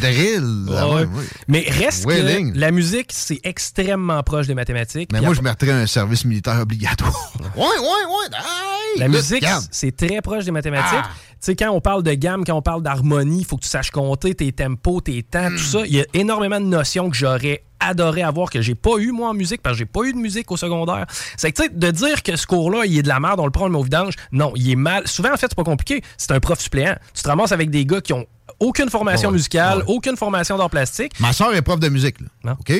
Drill. 0.00 0.64
là, 0.66 0.88
Ouais. 0.88 0.94
ouais, 0.94 1.00
ouais. 1.04 1.24
Mais 1.48 1.66
reste 1.68 2.04
Wailing. 2.06 2.52
que 2.54 2.58
la 2.58 2.70
musique, 2.70 3.10
c'est 3.12 3.40
extrêmement 3.44 4.22
proche 4.22 4.46
des 4.46 4.54
mathématiques. 4.54 5.10
Mais 5.12 5.20
moi, 5.20 5.34
je 5.34 5.42
mettrais 5.42 5.70
un 5.72 5.86
service 5.86 6.24
militaire 6.24 6.60
obligatoire. 6.60 7.32
ouais, 7.56 7.62
ouais, 7.62 7.66
ouais. 7.80 8.36
Hey, 8.36 9.00
La 9.00 9.08
musique, 9.08 9.44
c'est 9.70 9.94
très 9.96 10.20
proche 10.22 10.44
des 10.44 10.50
mathématiques. 10.50 10.88
Ah. 11.02 11.10
Tu 11.44 11.50
sais, 11.50 11.56
quand 11.56 11.68
on 11.72 11.80
parle 11.82 12.02
de 12.02 12.14
gamme, 12.14 12.42
quand 12.42 12.54
on 12.54 12.62
parle 12.62 12.82
d'harmonie, 12.82 13.40
il 13.40 13.44
faut 13.44 13.58
que 13.58 13.64
tu 13.64 13.68
saches 13.68 13.90
compter 13.90 14.34
tes 14.34 14.50
tempos, 14.50 15.02
tes 15.02 15.22
temps, 15.22 15.50
tout 15.50 15.58
ça. 15.58 15.80
Il 15.84 15.92
y 15.94 16.00
a 16.00 16.06
énormément 16.14 16.58
de 16.58 16.64
notions 16.64 17.10
que 17.10 17.16
j'aurais 17.16 17.62
adoré 17.80 18.22
avoir, 18.22 18.48
que 18.48 18.62
j'ai 18.62 18.74
pas 18.74 18.96
eu, 18.96 19.12
moi, 19.12 19.28
en 19.28 19.34
musique, 19.34 19.60
parce 19.60 19.74
que 19.74 19.80
j'ai 19.80 19.84
pas 19.84 20.04
eu 20.04 20.14
de 20.14 20.18
musique 20.18 20.50
au 20.50 20.56
secondaire. 20.56 21.04
C'est 21.36 21.52
que, 21.52 21.60
tu 21.60 21.68
sais, 21.68 21.74
de 21.74 21.90
dire 21.90 22.22
que 22.22 22.34
ce 22.36 22.46
cours-là, 22.46 22.86
il 22.86 22.96
est 22.96 23.02
de 23.02 23.08
la 23.08 23.20
merde, 23.20 23.40
on 23.40 23.44
le 23.44 23.50
prend, 23.50 23.64
on 23.64 23.66
le 23.66 23.72
met 23.72 23.78
au 23.78 23.82
vidange, 23.82 24.14
non, 24.32 24.54
il 24.56 24.70
est 24.70 24.74
mal. 24.74 25.06
Souvent, 25.06 25.34
en 25.34 25.36
fait, 25.36 25.48
c'est 25.50 25.54
pas 25.54 25.64
compliqué. 25.64 26.00
C'est 26.16 26.30
un 26.32 26.40
prof 26.40 26.58
suppléant. 26.58 26.96
Tu 27.12 27.22
te 27.22 27.28
ramasses 27.28 27.52
avec 27.52 27.68
des 27.68 27.84
gars 27.84 28.00
qui 28.00 28.14
ont 28.14 28.24
aucune 28.58 28.88
formation 28.88 29.28
Ouais, 29.28 29.34
musicale, 29.34 29.78
ouais. 29.80 29.84
aucune 29.88 30.16
formation 30.16 30.56
d'art 30.56 30.70
plastique. 30.70 31.12
Ma 31.20 31.34
soeur 31.34 31.54
est 31.54 31.60
prof 31.60 31.78
de 31.78 31.90
musique, 31.90 32.22
là. 32.22 32.28
Non. 32.42 32.52
OK? 32.52 32.72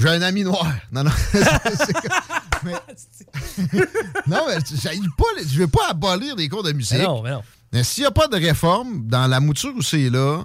J'ai 0.00 0.08
un 0.08 0.22
ami 0.22 0.42
noir. 0.42 0.66
Non, 0.90 1.04
non. 1.04 1.12
Mais- 2.64 2.72
non, 4.26 4.38
mais 4.48 4.56
les- 4.56 5.48
je 5.48 5.58
veux 5.58 5.68
pas 5.68 5.90
abolir 5.90 6.34
des 6.34 6.48
cours 6.48 6.62
de 6.64 6.72
musique. 6.72 6.98
Mais 6.98 7.04
non, 7.04 7.22
mais 7.22 7.30
non. 7.30 7.42
Mais 7.74 7.82
s'il 7.82 8.02
n'y 8.04 8.06
a 8.06 8.12
pas 8.12 8.28
de 8.28 8.36
réforme 8.36 9.02
dans 9.08 9.26
la 9.26 9.40
mouture 9.40 9.72
où 9.76 9.82
c'est 9.82 10.08
là, 10.08 10.44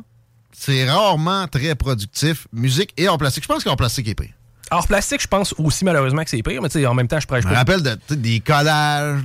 c'est 0.51 0.89
rarement 0.89 1.47
très 1.47 1.75
productif. 1.75 2.47
Musique 2.51 2.91
et 2.97 3.07
hors 3.07 3.19
plastique. 3.19 3.43
Je 3.43 3.47
pense 3.47 3.63
qu'en 3.63 3.75
plastique 3.75 4.07
est 4.07 4.15
pire. 4.15 4.31
Art 4.71 4.87
plastique, 4.87 5.21
je 5.21 5.27
pense 5.27 5.53
aussi 5.59 5.85
malheureusement 5.85 6.23
que 6.23 6.29
c'est 6.31 6.41
pire, 6.41 6.59
mais 6.61 6.85
en 6.87 6.93
même 6.95 7.07
temps, 7.07 7.19
je 7.19 7.27
prêche 7.27 7.43
Je 7.43 7.47
me 7.47 7.53
pas. 7.53 7.59
rappelle 7.59 7.83
de, 7.83 8.15
des 8.15 8.39
collages. 8.39 9.21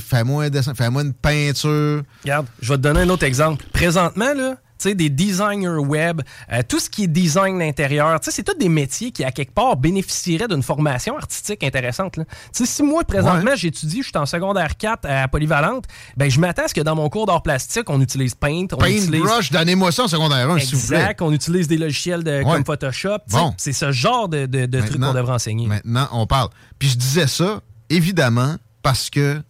Fais-moi 0.00 0.44
un 0.44 0.50
dessin, 0.50 0.74
fais-moi 0.74 1.02
une 1.02 1.12
peinture. 1.12 2.02
Regarde, 2.24 2.46
je 2.60 2.68
vais 2.72 2.76
te 2.76 2.82
donner 2.82 3.00
un 3.02 3.08
autre 3.08 3.24
exemple. 3.24 3.64
Présentement, 3.72 4.34
là, 4.34 4.56
des 4.84 5.08
designers 5.08 5.78
web, 5.78 6.20
euh, 6.52 6.62
tout 6.68 6.78
ce 6.78 6.90
qui 6.90 7.04
est 7.04 7.08
design 7.08 7.58
d'intérieur, 7.58 8.18
c'est 8.22 8.42
tous 8.42 8.58
des 8.58 8.68
métiers 8.68 9.10
qui, 9.12 9.24
à 9.24 9.30
quelque 9.32 9.52
part, 9.54 9.76
bénéficieraient 9.76 10.48
d'une 10.48 10.62
formation 10.62 11.16
artistique 11.16 11.64
intéressante. 11.64 12.16
là. 12.16 12.24
Si 12.52 12.82
moi, 12.82 13.04
présentement, 13.04 13.52
j'étudie, 13.54 14.02
je 14.02 14.08
suis 14.08 14.18
en 14.18 14.26
secondaire 14.26 14.76
4 14.76 15.06
à 15.08 15.28
Polyvalente, 15.28 15.84
ben, 16.16 16.30
je 16.30 16.38
m'attends 16.40 16.64
à 16.64 16.68
ce 16.68 16.74
que 16.74 16.80
dans 16.80 16.94
mon 16.96 17.08
cours 17.08 17.26
d'art 17.26 17.42
plastique, 17.42 17.88
on 17.88 18.00
utilise 18.00 18.34
Paint, 18.34 18.66
on 18.72 18.84
utilise... 18.84 19.10
Paintbrush, 19.10 19.50
donnez-moi 19.52 19.92
ça 19.92 20.04
en 20.04 20.08
secondaire 20.08 20.50
1, 20.50 20.58
s'il 20.58 20.76
vous 20.76 20.86
plaît. 20.88 20.98
Exact, 20.98 21.22
on 21.22 21.32
utilise 21.32 21.68
des 21.68 21.78
logiciels 21.78 22.22
de, 22.24 22.34
Ouais. 22.34 22.44
comme 22.44 22.64
Photoshop. 22.64 23.18
Bon. 23.30 23.54
C'est 23.56 23.72
ce 23.72 23.90
genre 23.92 24.28
de, 24.28 24.46
de, 24.46 24.66
de 24.66 24.80
trucs 24.80 25.00
qu'on 25.00 25.14
devrait 25.14 25.34
enseigner. 25.34 25.66
Maintenant, 25.66 26.08
on 26.12 26.26
parle. 26.26 26.48
Puis 26.78 26.88
je 26.90 26.96
disais 26.96 27.26
ça, 27.26 27.60
évidemment, 27.90 28.56
parce 28.82 29.08
que 29.10 29.40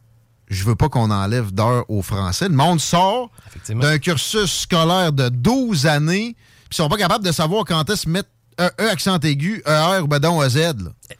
je 0.54 0.64
veux 0.64 0.74
pas 0.76 0.88
qu'on 0.88 1.10
enlève 1.10 1.52
d'heures 1.52 1.84
au 1.88 2.02
français. 2.02 2.48
Le 2.48 2.54
monde 2.54 2.80
sort 2.80 3.30
d'un 3.68 3.98
cursus 3.98 4.60
scolaire 4.62 5.12
de 5.12 5.28
12 5.28 5.86
années, 5.86 6.34
puis 6.34 6.68
ils 6.72 6.76
sont 6.76 6.88
pas 6.88 6.96
capables 6.96 7.24
de 7.24 7.32
savoir 7.32 7.64
quand 7.64 7.88
est-ce 7.90 8.08
mettre 8.08 8.28
un 8.56 8.70
E 8.80 8.88
accent 8.88 9.18
aigu, 9.18 9.62
ER 9.66 10.00
ou 10.02 10.06
ben 10.06 10.20
donc 10.20 10.40
un 10.42 10.48
Z. 10.48 10.56
là. 10.58 10.72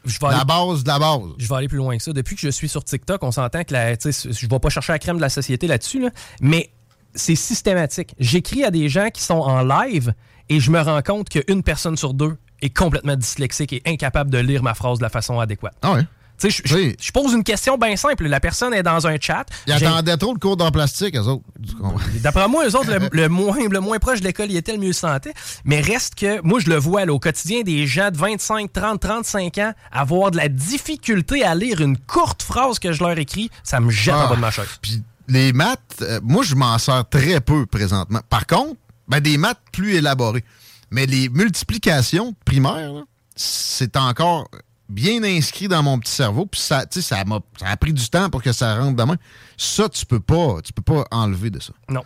Je 0.05 0.19
vais 0.19 0.27
La 0.29 0.37
aller- 0.37 0.45
base 0.45 0.83
de 0.83 0.87
la 0.87 0.99
base. 0.99 1.19
Je 1.37 1.47
vais 1.49 1.55
aller 1.55 1.67
plus 1.67 1.77
loin 1.77 1.97
que 1.97 2.01
ça. 2.03 2.13
Depuis 2.13 2.35
que 2.35 2.41
je 2.41 2.49
suis 2.49 2.69
sur 2.69 2.83
TikTok, 2.83 3.21
on 3.23 3.31
s'entend 3.31 3.63
que 3.65 3.73
la, 3.73 3.93
je 3.95 4.47
vais 4.47 4.59
pas 4.59 4.69
chercher 4.69 4.93
la 4.93 4.99
crème 4.99 5.17
de 5.17 5.21
la 5.21 5.27
société 5.29 5.67
là-dessus, 5.67 5.99
là, 5.99 6.09
mais 6.39 6.71
c'est 7.13 7.35
systématique. 7.35 8.15
J'écris 8.19 8.63
à 8.63 8.71
des 8.71 8.87
gens 8.87 9.09
qui 9.09 9.21
sont 9.21 9.33
en 9.41 9.63
live 9.63 10.13
et 10.47 10.59
je 10.61 10.71
me 10.71 10.79
rends 10.79 11.01
compte 11.01 11.27
qu'une 11.29 11.61
personne 11.63 11.97
sur 11.97 12.13
deux 12.13 12.37
est 12.61 12.69
complètement 12.75 13.15
dyslexique 13.17 13.73
et 13.73 13.81
incapable 13.85 14.31
de 14.31 14.37
lire 14.37 14.63
ma 14.63 14.73
phrase 14.73 14.99
de 14.99 15.03
la 15.03 15.09
façon 15.09 15.39
adéquate. 15.39 15.75
Ah 15.81 15.93
ouais. 15.93 16.05
Je- 16.43 16.49
je 16.63 16.93
je 16.99 17.11
pose 17.11 17.33
une 17.33 17.43
question 17.43 17.77
bien 17.77 17.95
simple. 17.95 18.27
La 18.27 18.39
personne 18.39 18.73
est 18.73 18.83
dans 18.83 19.07
un 19.07 19.15
chat. 19.19 19.45
Ils 19.67 19.73
attendaient 19.73 20.17
trop 20.17 20.33
le 20.33 20.39
cours 20.39 20.57
d'art 20.57 20.71
plastique, 20.71 21.15
eux 21.15 21.21
autres. 21.27 21.43
D'après 22.21 22.47
moi, 22.47 22.65
eux 22.67 22.75
autres, 22.75 22.91
le, 22.91 23.09
le 23.11 23.29
moins, 23.29 23.67
le 23.69 23.79
moins 23.79 23.97
proche 23.99 24.19
de 24.19 24.25
l'école, 24.25 24.51
il 24.51 24.57
était 24.57 24.73
le 24.73 24.79
mieux 24.79 24.93
santé. 24.93 25.31
Mais 25.63 25.81
reste 25.81 26.15
que, 26.15 26.41
moi, 26.41 26.59
je 26.59 26.69
le 26.69 26.75
vois 26.77 27.05
là, 27.05 27.13
au 27.13 27.19
quotidien, 27.19 27.61
des 27.61 27.87
gens 27.87 28.11
de 28.11 28.17
25, 28.17 28.71
30, 28.73 28.99
35 28.99 29.57
ans 29.59 29.73
avoir 29.91 30.31
de 30.31 30.37
la 30.37 30.49
difficulté 30.49 31.43
à 31.43 31.55
lire 31.55 31.81
une 31.81 31.97
courte 31.97 32.43
phrase 32.43 32.79
que 32.79 32.91
je 32.91 33.03
leur 33.03 33.17
écris. 33.17 33.49
Ça 33.63 33.79
me 33.79 33.89
jette 33.89 34.13
en 34.13 34.19
Ah, 34.21 34.27
bas 34.27 34.35
de 34.35 34.41
ma 34.41 34.51
chaise. 34.51 34.65
Puis 34.81 35.01
les 35.27 35.53
maths, 35.53 35.79
euh, 36.01 36.19
moi, 36.23 36.43
je 36.43 36.55
m'en 36.55 36.77
sers 36.77 37.07
très 37.09 37.39
peu 37.41 37.65
présentement. 37.65 38.19
Par 38.29 38.45
contre, 38.45 38.75
ben, 39.07 39.19
des 39.19 39.37
maths 39.37 39.59
plus 39.71 39.95
élaborées. 39.95 40.43
Mais 40.91 41.05
les 41.05 41.29
multiplications 41.29 42.35
primaires, 42.45 42.93
là, 42.93 43.01
c'est 43.35 43.97
encore 43.97 44.47
bien 44.89 45.23
inscrit 45.23 45.67
dans 45.67 45.81
mon 45.83 45.99
petit 45.99 46.11
cerveau. 46.13 46.45
Puis 46.45 46.61
ça, 46.61 46.85
tu 46.85 47.01
sais, 47.01 47.15
ça, 47.15 47.23
m'a- 47.25 47.39
ça 47.59 47.67
a 47.67 47.77
pris 47.77 47.93
du 47.93 48.07
temps 48.09 48.29
pour 48.29 48.41
que 48.43 48.51
ça 48.51 48.75
rentre 48.77 48.95
demain. 48.95 49.15
Ça, 49.57 49.89
tu 49.89 50.05
peux 50.05 50.19
pas, 50.19 50.57
tu 50.63 50.73
peux 50.73 50.81
pas 50.81 51.05
enlever 51.11 51.49
de 51.49 51.59
ça. 51.59 51.73
Non. 51.89 52.03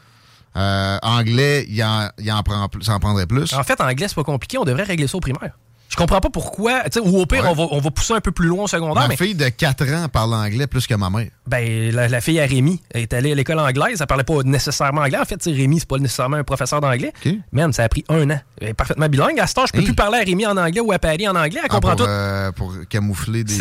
Euh, 0.58 0.98
anglais, 1.04 1.66
il 1.70 1.84
en, 1.84 2.10
il 2.18 2.32
en 2.32 2.42
prend 2.44 2.68
ça 2.82 2.94
en 2.96 3.00
prendrait 3.00 3.28
plus. 3.28 3.54
En 3.54 3.64
fait, 3.64 3.80
en 3.82 3.88
anglais, 3.88 4.08
c'est 4.08 4.16
pas 4.16 4.24
compliqué. 4.24 4.58
On 4.58 4.64
devrait 4.66 4.84
régler 4.84 5.08
ça 5.08 5.18
au 5.18 5.20
primaire. 5.22 5.58
Je 5.90 5.96
comprends 5.96 6.22
pas 6.22 6.30
pourquoi. 6.30 6.84
Ou 7.04 7.20
au 7.20 7.26
pire, 7.26 7.42
Ouais. 7.44 7.50
on, 7.50 7.54
va, 7.56 7.64
on 7.72 7.80
va 7.80 7.90
pousser 7.92 8.14
un 8.14 8.22
peu 8.22 8.32
plus 8.32 8.48
loin 8.48 8.66
au 8.66 8.68
secondaire. 8.68 9.02
Ma 9.04 9.08
mais 9.08 9.18
fille 9.18 9.34
de 9.34 9.50
4 9.50 9.92
ans 9.96 10.08
parle 10.08 10.36
anglais 10.36 10.68
plus 10.68 10.86
que 10.86 10.94
ma 10.94 11.10
mère. 11.10 11.30
ben, 11.48 11.92
la, 11.92 12.08
la 12.08 12.22
fille 12.22 12.40
à 12.40 12.46
Rémi 12.46 12.80
est 12.94 13.12
allée 13.12 13.32
à 13.32 13.36
l'école 13.36 13.58
anglaise. 13.60 13.98
Elle 14.00 14.06
parlait 14.08 14.24
pas 14.24 14.44
nécessairement 14.44 15.02
anglais. 15.02 15.18
En 15.18 15.26
fait, 15.26 15.44
Rémi, 15.44 15.80
c'est 15.80 15.90
pas 15.90 15.98
nécessairement 15.98 16.38
un 16.38 16.44
professeur 16.44 16.80
d'anglais. 16.80 17.12
Même, 17.52 17.74
ça 17.74 17.84
a 17.86 17.90
pris 17.90 18.06
un 18.08 18.30
an. 18.30 18.40
Elle 18.62 18.70
est 18.70 18.74
parfaitement 18.76 19.10
bilingue. 19.10 19.40
À 19.40 19.48
ce 19.48 19.56
temps, 19.56 19.66
je 19.66 19.74
peux 19.74 19.84
plus 19.84 19.96
parler 19.96 20.20
à 20.20 20.24
Rémi 20.24 20.46
en 20.46 20.56
anglais 20.58 20.80
ou 20.80 20.92
à 20.92 21.00
Paris 21.00 21.28
en 21.28 21.36
anglais. 21.36 21.60
Elle 21.64 21.70
Ah, 21.70 21.74
comprend 21.74 21.96
pour, 21.96 22.06
tout. 22.06 22.12
euh, 22.12 22.52
pour 22.52 22.74
camoufler 22.88 23.44
des 23.44 23.56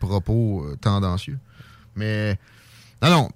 propos 0.00 0.64
euh, 0.66 0.76
tendancieux. 0.80 1.38
Mais, 1.94 2.36
non, 3.02 3.10
non. 3.10 3.28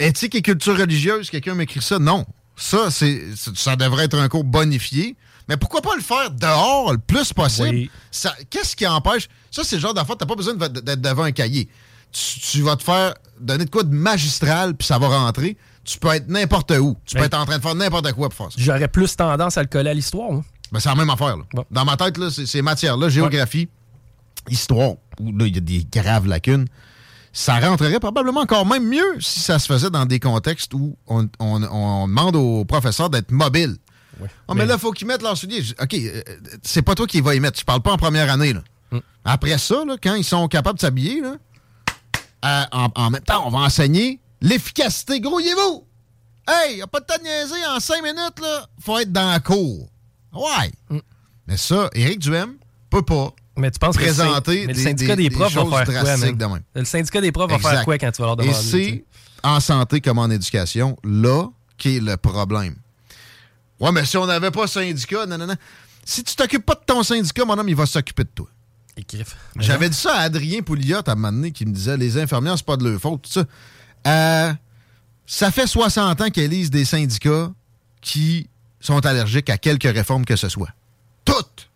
Éthique 0.00 0.34
et 0.34 0.42
culture 0.42 0.76
religieuse, 0.76 1.30
quelqu'un 1.30 1.54
m'écrit 1.54 1.80
ça? 1.82 1.98
Non. 2.00 2.26
Ça, 2.56 2.90
c'est- 2.90 3.22
ça 3.54 3.76
devrait 3.76 4.04
être 4.06 4.18
un 4.18 4.28
cours 4.28 4.44
bonifié. 4.44 5.16
Mais 5.48 5.56
pourquoi 5.56 5.82
pas 5.82 5.94
le 5.96 6.02
faire 6.02 6.30
dehors 6.30 6.92
le 6.92 6.98
plus 6.98 7.32
possible? 7.32 7.68
Oui. 7.70 7.90
Ça- 8.10 8.34
Qu'est-ce 8.50 8.74
qui 8.76 8.86
empêche? 8.86 9.28
Ça, 9.50 9.62
c'est 9.64 9.76
le 9.76 9.82
genre 9.82 9.94
d'affaire, 9.94 10.16
t'as 10.16 10.26
pas 10.26 10.36
besoin 10.36 10.54
de- 10.54 10.66
d'être 10.80 11.00
devant 11.00 11.24
un 11.24 11.32
cahier. 11.32 11.68
Tu, 12.12 12.40
tu 12.40 12.62
vas 12.62 12.76
te 12.76 12.82
faire 12.82 13.14
donner 13.40 13.64
de 13.64 13.70
quoi 13.70 13.82
de 13.82 13.94
magistral, 13.94 14.74
puis 14.74 14.86
ça 14.86 14.98
va 14.98 15.08
rentrer. 15.08 15.56
Tu 15.84 15.98
peux 15.98 16.08
être 16.14 16.28
n'importe 16.28 16.70
où. 16.72 16.96
Tu 17.04 17.14
peux 17.14 17.20
Ben- 17.20 17.26
être 17.26 17.34
en 17.38 17.44
train 17.44 17.58
de 17.58 17.62
faire 17.62 17.74
n'importe 17.74 18.10
quoi 18.12 18.28
pour 18.30 18.38
faire 18.38 18.46
ça. 18.52 18.56
J'aurais 18.56 18.88
plus 18.88 19.14
tendance 19.16 19.58
à 19.58 19.62
le 19.62 19.68
coller 19.68 19.90
à 19.90 19.94
l'histoire. 19.94 20.30
moi. 20.32 20.44
Ben, 20.72 20.80
c'est 20.80 20.88
la 20.88 20.94
même 20.94 21.10
affaire. 21.10 21.36
là. 21.36 21.62
Dans 21.70 21.84
ma 21.84 21.96
tête, 21.96 22.16
là, 22.18 22.30
c'est- 22.30 22.46
ces 22.46 22.62
matières-là, 22.62 23.08
géographie, 23.08 23.68
histoire, 24.48 24.92
où 25.20 25.30
là, 25.36 25.46
il 25.46 25.54
y 25.54 25.58
a 25.58 25.60
des 25.60 25.86
graves 25.92 26.26
lacunes, 26.26 26.66
ça 27.32 27.58
rentrerait 27.58 28.00
probablement 28.00 28.40
encore 28.40 28.64
même 28.66 28.86
mieux 28.88 29.20
si 29.20 29.40
ça 29.40 29.58
se 29.58 29.66
faisait 29.66 29.90
dans 29.90 30.06
des 30.06 30.20
contextes 30.20 30.72
où 30.74 30.96
on, 31.06 31.28
on- 31.38 31.62
on 31.64 32.06
demande 32.08 32.36
aux 32.36 32.64
professeurs 32.64 33.10
d'être 33.10 33.30
mobiles. 33.30 33.76
Ah, 34.48 34.54
mais, 34.54 34.66
là, 34.66 34.74
il 34.74 34.80
faut 34.80 34.92
qu'ils 34.92 35.06
mettent 35.06 35.22
leurs 35.22 35.36
souliers. 35.36 35.62
Je- 35.62 35.74
OK, 35.80 35.94
euh, 35.94 36.22
c'est 36.62 36.82
pas 36.82 36.94
toi 36.94 37.06
qui 37.06 37.20
va 37.20 37.34
y 37.34 37.40
mettre. 37.40 37.58
Je 37.58 37.64
parle 37.64 37.80
pas 37.82 37.92
en 37.92 37.96
première 37.96 38.30
année. 38.30 38.52
Là. 38.52 38.62
Après 39.24 39.56
ça, 39.58 39.84
là, 39.86 39.96
quand 40.02 40.14
ils 40.14 40.24
sont 40.24 40.46
capables 40.48 40.76
de 40.78 40.80
s'habiller, 40.82 41.20
là, 41.20 41.36
euh, 42.44 42.62
en, 42.72 42.88
en 42.94 43.10
même 43.10 43.22
temps, 43.22 43.46
on 43.46 43.50
va 43.50 43.60
enseigner 43.60 44.20
l'efficacité. 44.40 45.20
Grouillez-vous! 45.20 45.84
Hey, 46.46 46.76
y 46.78 46.82
a 46.82 46.86
pas 46.86 47.00
de 47.00 47.06
temps 47.06 47.16
de 47.18 47.22
niaiser. 47.22 47.66
En 47.74 47.80
cinq 47.80 48.02
minutes, 48.02 48.38
là, 48.40 48.66
faut 48.80 48.98
être 48.98 49.10
dans 49.12 49.30
la 49.30 49.40
cour. 49.40 49.88
Ouais. 50.34 51.00
Mais 51.46 51.56
ça, 51.56 51.88
Éric 51.94 52.18
Duhem 52.18 52.54
peut 52.90 53.02
pas 53.02 53.32
Mais 53.56 53.70
tu 53.70 53.78
penses 53.78 53.96
que 53.96 54.02
présenter 54.02 54.66
mais 54.66 54.72
le 54.72 54.74
des, 54.74 54.82
syndicat 54.82 55.16
des, 55.16 55.28
des 55.28 55.34
profs 55.34 55.52
va 55.54 55.60
choses 55.62 55.70
faire 55.70 56.02
drastiques. 56.04 56.36
Le 56.74 56.84
syndicat 56.84 57.20
des 57.20 57.32
profs 57.32 57.50
va 57.50 57.58
faire 57.58 57.84
quoi 57.84 57.98
quand 57.98 58.10
tu 58.12 58.20
vas 58.22 58.28
leur 58.28 58.40
Et 58.40 58.46
demander? 58.48 58.62
sais? 58.62 58.70
c'est 58.70 59.04
en 59.42 59.60
santé 59.60 60.00
comme 60.00 60.18
en 60.18 60.28
éducation, 60.30 60.96
là 61.04 61.48
qui 61.78 61.96
est 61.96 62.00
le 62.00 62.16
problème. 62.16 62.76
Ouais, 63.80 63.92
mais 63.92 64.04
si 64.04 64.16
on 64.16 64.26
n'avait 64.26 64.50
pas 64.50 64.66
syndicat, 64.66 65.26
non, 65.26 65.38
non, 65.38 65.46
non. 65.46 65.56
Si 66.04 66.22
tu 66.22 66.36
t'occupes 66.36 66.64
pas 66.64 66.74
de 66.74 66.82
ton 66.86 67.02
syndicat, 67.02 67.44
mon 67.44 67.58
homme, 67.58 67.68
il 67.68 67.76
va 67.76 67.86
s'occuper 67.86 68.24
de 68.24 68.30
toi. 68.34 68.46
J'avais 69.56 69.88
dit 69.88 69.96
ça 69.96 70.14
à 70.14 70.20
Adrien 70.20 70.62
Pouliot 70.62 70.98
à 71.06 71.12
un 71.12 71.14
moment 71.14 71.32
donné 71.32 71.50
qui 71.50 71.66
me 71.66 71.72
disait 71.72 71.96
les 71.96 72.16
infirmières, 72.18 72.56
c'est 72.56 72.66
pas 72.66 72.76
de 72.76 72.88
leur 72.88 73.00
faute, 73.00 73.22
tout 73.22 73.30
ça. 73.32 73.44
Euh, 74.06 74.52
ça 75.26 75.50
fait 75.50 75.66
60 75.66 76.20
ans 76.20 76.30
qu'elles 76.30 76.50
lisent 76.50 76.70
des 76.70 76.84
syndicats 76.84 77.50
qui 78.00 78.48
sont 78.80 79.04
allergiques 79.04 79.50
à 79.50 79.58
quelque 79.58 79.88
réforme 79.88 80.24
que 80.24 80.36
ce 80.36 80.48
soit. 80.48 80.68
Toutes! 81.24 81.70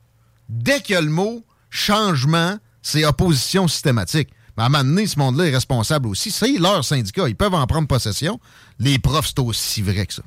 Dès 0.48 0.80
qu'il 0.80 0.94
y 0.94 0.96
a 0.96 1.00
le 1.00 1.10
mot 1.10 1.42
changement, 1.70 2.58
c'est 2.82 3.04
opposition 3.04 3.66
systématique. 3.66 4.28
Mais 4.56 4.64
à 4.64 4.66
un 4.66 4.68
moment 4.68 4.84
donné, 4.84 5.06
ce 5.06 5.18
monde-là 5.18 5.46
est 5.46 5.54
responsable 5.54 6.08
aussi. 6.08 6.30
C'est 6.30 6.58
leur 6.58 6.84
syndicat. 6.84 7.28
Ils 7.28 7.36
peuvent 7.36 7.54
en 7.54 7.66
prendre 7.66 7.88
possession. 7.88 8.40
Les 8.78 8.98
profs, 8.98 9.28
c'est 9.28 9.40
aussi 9.40 9.82
vrai 9.82 10.06
que 10.06 10.14
ça. 10.14 10.22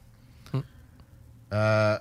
Euh, 1.53 1.97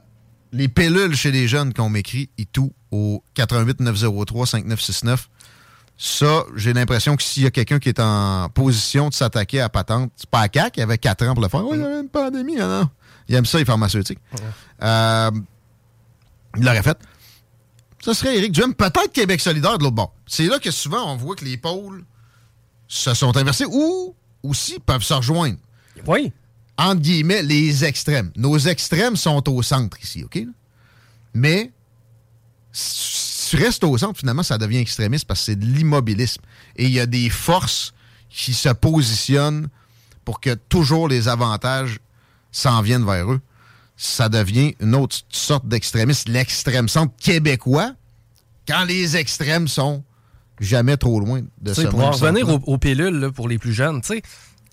les 0.52 0.68
pilules 0.68 1.14
chez 1.14 1.30
les 1.30 1.48
jeunes 1.48 1.72
qu'on 1.72 1.88
m'écrit 1.88 2.30
et 2.38 2.44
tout 2.44 2.72
au 2.90 3.22
88 3.34 3.80
903 3.80 4.46
5969. 4.46 5.28
Ça, 5.96 6.44
j'ai 6.56 6.72
l'impression 6.72 7.14
que 7.14 7.22
s'il 7.22 7.42
y 7.42 7.46
a 7.46 7.50
quelqu'un 7.50 7.78
qui 7.78 7.90
est 7.90 8.00
en 8.00 8.48
position 8.48 9.10
de 9.10 9.14
s'attaquer 9.14 9.60
à 9.60 9.68
patente, 9.68 10.10
c'est 10.16 10.30
pas 10.30 10.40
à 10.40 10.48
CAC, 10.48 10.78
il 10.78 10.82
avait 10.82 10.96
4 10.96 11.26
ans 11.26 11.34
pour 11.34 11.42
le 11.42 11.48
faire. 11.48 11.64
Oui, 11.64 11.76
il 11.76 11.82
y 11.82 11.84
avait 11.84 12.00
une 12.00 12.08
pandémie, 12.08 12.56
non, 12.56 12.68
non. 12.68 12.88
Il 13.28 13.34
aime 13.34 13.44
ça, 13.44 13.58
les 13.58 13.66
pharmaceutiques. 13.66 14.18
Euh, 14.82 15.30
il 16.56 16.64
l'aurait 16.64 16.82
fait. 16.82 16.98
Ce 18.00 18.14
serait 18.14 18.38
Éric 18.38 18.52
Duhem, 18.52 18.74
peut-être 18.74 19.12
Québec 19.12 19.40
solidaire 19.40 19.76
de 19.76 19.84
l'autre 19.84 19.94
bord. 19.94 20.14
C'est 20.26 20.46
là 20.46 20.58
que 20.58 20.70
souvent 20.70 21.12
on 21.12 21.16
voit 21.16 21.36
que 21.36 21.44
les 21.44 21.58
pôles 21.58 22.04
se 22.88 23.12
sont 23.12 23.36
inversés 23.36 23.66
ou 23.66 24.14
aussi 24.42 24.78
peuvent 24.80 25.02
se 25.02 25.12
rejoindre. 25.14 25.58
Oui. 26.06 26.32
Entre 26.80 27.02
guillemets, 27.02 27.42
les 27.42 27.84
extrêmes. 27.84 28.32
Nos 28.36 28.58
extrêmes 28.58 29.14
sont 29.14 29.46
au 29.50 29.62
centre 29.62 29.98
ici, 30.02 30.24
OK? 30.24 30.42
Mais 31.34 31.72
si 32.72 33.50
tu 33.50 33.62
restes 33.62 33.84
au 33.84 33.98
centre, 33.98 34.18
finalement, 34.18 34.42
ça 34.42 34.56
devient 34.56 34.78
extrémiste 34.78 35.26
parce 35.26 35.40
que 35.40 35.46
c'est 35.46 35.56
de 35.56 35.66
l'immobilisme. 35.66 36.40
Et 36.76 36.86
il 36.86 36.90
y 36.90 36.98
a 37.00 37.04
des 37.04 37.28
forces 37.28 37.92
qui 38.30 38.54
se 38.54 38.70
positionnent 38.70 39.68
pour 40.24 40.40
que 40.40 40.54
toujours 40.54 41.06
les 41.06 41.28
avantages 41.28 41.98
s'en 42.50 42.80
viennent 42.80 43.04
vers 43.04 43.30
eux. 43.30 43.40
Ça 43.96 44.30
devient 44.30 44.74
une 44.80 44.94
autre 44.94 45.16
sorte 45.28 45.68
d'extrémisme, 45.68 46.32
l'extrême 46.32 46.88
centre 46.88 47.12
québécois, 47.20 47.92
quand 48.66 48.84
les 48.84 49.18
extrêmes 49.18 49.68
sont 49.68 50.02
jamais 50.60 50.96
trop 50.96 51.20
loin 51.20 51.42
de 51.60 51.74
sais, 51.74 51.88
pour 51.88 52.00
en 52.00 52.12
revenir 52.12 52.48
aux, 52.48 52.60
aux 52.66 52.78
pilules 52.78 53.18
là, 53.18 53.30
pour 53.30 53.48
les 53.48 53.58
plus 53.58 53.72
jeunes, 53.72 54.00
tu 54.00 54.14
sais, 54.14 54.22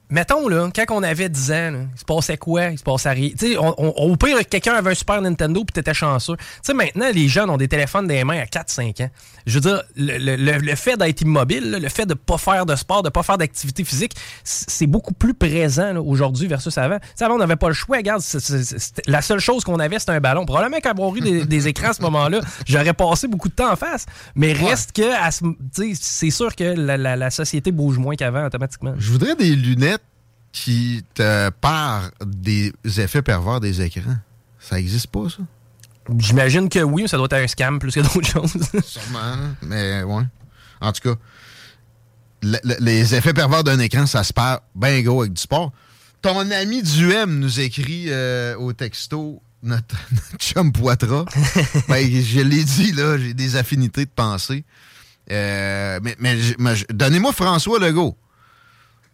mettons, 0.09 0.47
là, 0.47 0.69
quand 0.75 0.85
on 0.91 1.03
avait 1.03 1.29
10 1.29 1.51
ans, 1.51 1.71
là, 1.71 1.79
il 1.93 1.99
se 1.99 2.05
passait 2.05 2.38
quoi? 2.38 2.65
Il 2.67 2.77
se 2.77 2.84
passait 2.84 3.09
rien. 3.11 3.29
Tu 3.38 3.53
sais, 3.53 3.57
on- 3.57 3.75
on- 3.77 4.11
au 4.11 4.15
pire, 4.15 4.38
quelqu'un 4.49 4.73
avait 4.73 4.91
un 4.91 4.95
Super 4.95 5.21
Nintendo 5.21 5.63
puis 5.65 5.73
t'étais 5.73 5.93
chanceux. 5.93 6.35
Tu 6.38 6.43
sais, 6.63 6.73
maintenant, 6.73 7.07
les 7.13 7.27
jeunes 7.27 7.49
ont 7.49 7.57
des 7.57 7.67
téléphones 7.67 8.07
les 8.07 8.23
mains 8.23 8.39
à 8.39 8.45
4-5 8.45 9.01
ans. 9.01 9.09
Je 9.45 9.53
veux 9.55 9.61
dire, 9.61 9.84
le, 9.95 10.17
le- 10.35 10.57
le- 10.59 10.75
fait 10.75 10.97
d'être 10.97 11.21
immobile, 11.21 11.71
là, 11.71 11.79
le 11.79 11.89
fait 11.89 12.05
de 12.05 12.13
pas 12.13 12.38
faire 12.38 12.65
de 12.65 12.75
sport, 12.75 13.03
de 13.03 13.09
pas 13.09 13.23
faire 13.23 13.38
d'activité 13.38 13.84
physique, 13.84 14.13
c'est 14.43 14.88
beaucoup 14.88 15.13
plus 15.13 15.34
présent 15.34 15.95
aujourd'hui 15.97 16.47
versus 16.47 16.77
avant. 16.77 16.99
Tu 16.99 17.05
sais, 17.15 17.25
avant, 17.25 17.35
on 17.35 17.39
n'avait 17.39 17.55
pas 17.55 17.67
le 17.69 17.73
choix. 17.73 17.97
Regarde, 17.97 18.21
la 19.07 19.21
seule 19.21 19.39
chose 19.39 19.63
qu'on 19.63 19.79
avait, 19.79 19.99
c'était 19.99 20.11
un 20.13 20.19
ballon. 20.19 20.45
Probablement 20.45 20.79
qu'avoir 20.79 21.15
eu 21.15 21.21
des, 21.21 21.45
des 21.45 21.67
écrans 21.67 21.89
à 21.89 21.93
ce 21.93 22.01
moment-là, 22.01 22.39
j'aurais 22.65 22.93
passé 22.93 23.27
beaucoup 23.27 23.49
de 23.49 23.53
temps 23.55 23.71
en 23.71 23.75
face. 23.75 24.05
Mais 24.35 24.53
reste 24.53 24.91
que, 24.93 25.03
c'est 25.93 26.29
sûr 26.29 26.55
que 26.55 26.63
la, 26.63 26.97
la- 26.97 27.15
la 27.15 27.29
société 27.29 27.71
bouge 27.71 27.97
moins 27.97 28.15
qu'avant 28.15 28.45
automatiquement. 28.45 28.93
Je 28.97 29.11
voudrais 29.11 29.35
des 29.35 29.55
lunettes 29.55 29.97
qui 30.63 31.03
te 31.13 31.49
parent 31.49 32.09
des 32.25 32.73
effets 32.97 33.21
pervers 33.21 33.59
des 33.59 33.81
écrans. 33.81 34.17
Ça 34.59 34.79
existe 34.79 35.07
pas, 35.07 35.29
ça? 35.29 35.43
J'imagine 36.17 36.69
que 36.69 36.79
oui, 36.79 37.03
mais 37.03 37.07
ça 37.07 37.17
doit 37.17 37.27
être 37.29 37.34
un 37.43 37.47
scam 37.47 37.79
plus 37.79 37.91
que 37.93 37.99
d'autres 37.99 38.27
choses. 38.31 38.57
Sûrement, 38.85 39.35
mais 39.61 40.03
ouais. 40.03 40.23
En 40.81 40.91
tout 40.91 41.01
cas, 41.09 41.15
le- 42.43 42.59
le- 42.63 42.77
les 42.79 43.13
effets 43.15 43.34
pervers 43.34 43.63
d'un 43.63 43.79
écran, 43.79 44.05
ça 44.05 44.23
se 44.23 44.34
perd 44.34 44.59
bien 44.75 45.01
gros 45.01 45.21
avec 45.21 45.34
du 45.34 45.41
sport. 45.41 45.71
Ton 46.21 46.49
ami 46.51 46.81
Duhem 46.81 47.39
nous 47.39 47.59
écrit 47.59 48.05
euh, 48.07 48.55
au 48.57 48.73
texto, 48.73 49.41
notre, 49.63 49.95
notre 50.11 50.38
chum 50.38 50.71
Poitras. 50.71 51.25
ben, 51.88 52.09
je 52.09 52.39
l'ai 52.41 52.63
dit, 52.63 52.93
là, 52.93 53.17
j'ai 53.17 53.34
des 53.34 53.55
affinités 53.55 54.05
de 54.05 54.11
pensée. 54.11 54.63
Euh, 55.29 55.99
mais 56.01 56.15
mais, 56.19 56.73
donnez-moi 56.89 57.34
François 57.34 57.79
Legault. 57.79 58.17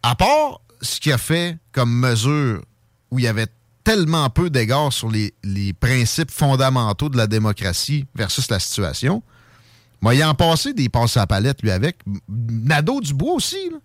À 0.03 0.15
part 0.15 0.61
ce 0.83 0.99
qu'il 0.99 1.11
a 1.11 1.17
fait 1.17 1.57
comme 1.71 1.91
mesure 1.91 2.61
où 3.09 3.19
il 3.19 3.25
y 3.25 3.27
avait 3.27 3.47
tellement 3.83 4.29
peu 4.29 4.49
d'égards 4.49 4.93
sur 4.93 5.09
les, 5.09 5.33
principes 5.79 6.31
fondamentaux 6.31 7.09
de 7.09 7.17
la 7.17 7.27
démocratie 7.27 8.05
versus 8.15 8.49
la 8.49 8.59
situation, 8.59 9.23
moi, 10.01 10.15
il 10.15 10.23
en 10.23 10.35
passé 10.35 10.73
des 10.73 10.89
passes 10.89 11.15
à 11.15 11.25
palette, 11.25 11.61
lui, 11.61 11.71
avec. 11.71 11.99
Nadeau 12.27 12.99
Dubois 12.99 13.35
aussi, 13.35 13.69
là. 13.71 13.77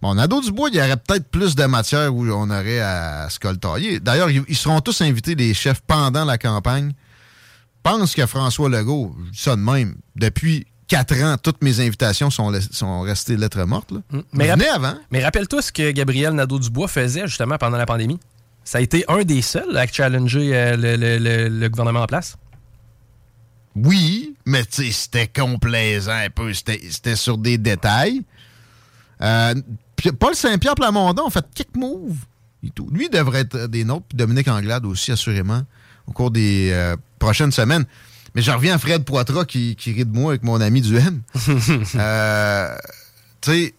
Bon, 0.00 0.14
Nadeau 0.14 0.40
Dubois, 0.40 0.70
il 0.70 0.76
y 0.76 0.80
aurait 0.80 0.96
peut-être 0.96 1.28
plus 1.28 1.54
de 1.54 1.64
matière 1.64 2.12
où 2.12 2.26
on 2.26 2.50
aurait 2.50 2.80
à 2.80 3.28
se 3.30 3.38
coltailler. 3.38 4.00
D'ailleurs, 4.00 4.30
ils 4.30 4.56
seront 4.56 4.80
tous 4.80 5.00
invités, 5.02 5.34
les 5.34 5.54
chefs, 5.54 5.80
pendant 5.82 6.24
la 6.24 6.38
campagne. 6.38 6.92
pense 7.82 8.14
que 8.14 8.26
François 8.26 8.68
Legault, 8.68 9.14
ça 9.32 9.54
de 9.54 9.60
même, 9.60 9.94
depuis 10.16 10.66
quatre 10.96 11.20
ans, 11.22 11.36
toutes 11.42 11.62
mes 11.62 11.80
invitations 11.80 12.30
sont, 12.30 12.52
sont 12.70 13.00
restées 13.00 13.36
lettres 13.36 13.64
mortes. 13.64 13.90
Là. 13.92 14.00
Mais, 14.32 14.48
Venez 14.50 14.68
avant. 14.68 14.94
mais 15.10 15.24
rappelle-toi 15.24 15.62
ce 15.62 15.72
que 15.72 15.90
Gabriel 15.90 16.34
Nadeau-Dubois 16.34 16.88
faisait 16.88 17.26
justement 17.26 17.56
pendant 17.58 17.78
la 17.78 17.86
pandémie. 17.86 18.18
Ça 18.64 18.78
a 18.78 18.80
été 18.80 19.04
un 19.08 19.22
des 19.24 19.42
seuls 19.42 19.76
à 19.76 19.86
challenger 19.86 20.54
euh, 20.54 20.76
le, 20.76 20.96
le- 20.96 21.18
le- 21.18 21.48
le 21.48 21.68
gouvernement 21.68 22.02
en 22.02 22.06
place. 22.06 22.36
Oui, 23.74 24.34
mais 24.44 24.64
tu 24.64 24.84
sais, 24.84 24.92
c'était 24.92 25.28
complaisant 25.28 26.12
un 26.12 26.28
peu. 26.30 26.52
C'était 26.52 27.16
sur 27.16 27.38
des 27.38 27.56
détails. 27.58 28.22
Euh, 29.22 29.54
Paul 30.18 30.34
Saint-Pierre 30.34 30.74
Plamondon 30.74 31.26
a 31.26 31.30
fait 31.30 31.44
et 32.64 32.70
tout. 32.70 32.88
Lui 32.92 33.08
devrait 33.08 33.40
être 33.40 33.66
des 33.66 33.84
nôtres. 33.84 34.04
Puis 34.08 34.16
Dominique 34.18 34.48
Anglade 34.48 34.84
aussi, 34.84 35.10
assurément, 35.10 35.62
au 36.06 36.12
cours 36.12 36.30
des 36.30 36.70
euh, 36.72 36.96
prochaines 37.18 37.52
semaines. 37.52 37.86
Mais 38.34 38.42
je 38.42 38.50
reviens 38.50 38.74
à 38.74 38.78
Fred 38.78 39.04
Poitras 39.04 39.44
qui, 39.44 39.76
qui 39.76 39.92
rit 39.92 40.04
de 40.06 40.12
moi 40.16 40.32
avec 40.32 40.42
mon 40.42 40.60
ami 40.60 40.80
du 40.80 40.96
M. 40.96 41.20
euh, 41.96 42.74
tu 43.40 43.50
sais, 43.50 43.74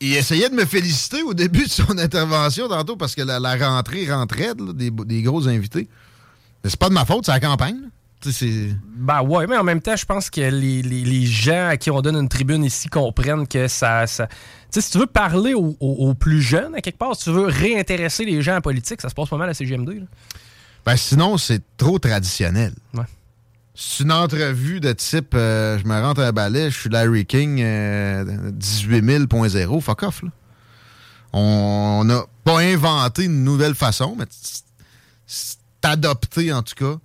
il 0.00 0.14
essayait 0.16 0.48
de 0.50 0.54
me 0.54 0.64
féliciter 0.64 1.22
au 1.22 1.34
début 1.34 1.64
de 1.64 1.70
son 1.70 1.96
intervention 1.98 2.68
tantôt 2.68 2.96
parce 2.96 3.14
que 3.14 3.22
la, 3.22 3.38
la 3.40 3.56
rentrée 3.56 4.10
rentrait 4.12 4.54
là, 4.58 4.72
des, 4.72 4.90
des 4.90 5.22
gros 5.22 5.46
invités. 5.48 5.88
Mais 6.64 6.70
c'est 6.70 6.78
pas 6.78 6.88
de 6.88 6.94
ma 6.94 7.04
faute, 7.04 7.26
c'est 7.26 7.32
la 7.32 7.40
campagne. 7.40 7.76
Ben 8.96 9.20
ouais, 9.22 9.48
mais 9.48 9.56
en 9.56 9.64
même 9.64 9.80
temps, 9.80 9.96
je 9.96 10.04
pense 10.06 10.30
que 10.30 10.40
les, 10.40 10.80
les- 10.82 11.04
les 11.04 11.26
gens 11.26 11.66
à 11.70 11.76
qui 11.76 11.90
on 11.90 12.00
donne 12.02 12.14
une 12.16 12.28
tribune 12.28 12.62
ici 12.64 12.88
comprennent 12.88 13.48
que 13.48 13.66
ça. 13.66 14.06
ça- 14.06 14.28
Tu 14.28 14.34
sais, 14.70 14.80
si 14.80 14.90
tu 14.92 14.98
veux 14.98 15.06
parler 15.06 15.54
aux, 15.54 15.76
aux- 15.80 16.08
aux 16.08 16.14
plus 16.14 16.40
jeunes, 16.40 16.74
à 16.76 16.80
quelque 16.80 16.98
part, 16.98 17.16
si 17.16 17.24
tu 17.24 17.30
veux 17.32 17.46
réintéresser 17.46 18.24
les 18.24 18.40
gens 18.42 18.56
en 18.56 18.60
politique, 18.60 19.00
ça 19.00 19.08
se 19.08 19.14
passe 19.14 19.28
pas 19.28 19.36
mal 19.38 19.48
à 19.50 19.54
CGMD. 19.54 19.88
là. 19.88 20.06
Ben 20.84 20.96
sinon, 20.96 21.38
c'est 21.38 21.62
trop 21.76 21.98
traditionnel. 21.98 22.74
Ouais. 22.94 23.04
C'est 23.74 24.02
une 24.04 24.12
entrevue 24.12 24.80
de 24.80 24.92
type 24.92 25.34
euh, 25.34 25.78
je 25.78 25.84
me 25.86 25.98
rentre 26.00 26.20
un 26.20 26.32
balai, 26.32 26.70
je 26.70 26.78
suis 26.78 26.90
Larry 26.90 27.24
King 27.24 27.60
euh, 27.62 28.50
18000.0, 28.58 29.80
fuck 29.80 30.02
off. 30.02 30.22
Là. 30.22 30.28
On 31.32 32.02
n'a 32.04 32.24
pas 32.44 32.58
inventé 32.60 33.24
une 33.24 33.44
nouvelle 33.44 33.74
façon, 33.74 34.14
mais 34.18 34.26
c'est 35.26 35.56
adopté 35.82 36.52
en 36.52 36.62
tout 36.62 36.74
cas 36.74 36.98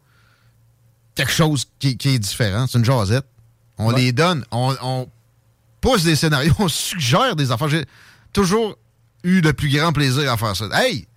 quelque 1.15 1.31
chose 1.31 1.65
qui, 1.79 1.97
qui 1.97 2.09
est 2.09 2.19
différent. 2.19 2.65
C'est 2.67 2.77
une 2.79 2.85
jasette. 2.85 3.25
On 3.77 3.87
Ouais. 3.93 4.01
les 4.01 4.11
donne, 4.11 4.43
on, 4.51 4.75
on 4.81 5.07
pousse 5.81 6.03
des 6.03 6.15
scénarios, 6.15 6.53
on 6.59 6.67
suggère 6.67 7.35
des 7.35 7.51
affaires. 7.51 7.69
J'ai 7.69 7.85
toujours 8.33 8.77
eu 9.23 9.39
le 9.41 9.53
plus 9.53 9.69
grand 9.69 9.93
plaisir 9.93 10.31
à 10.31 10.35
faire 10.37 10.55
ça. 10.55 10.65
Hey, 10.73 11.07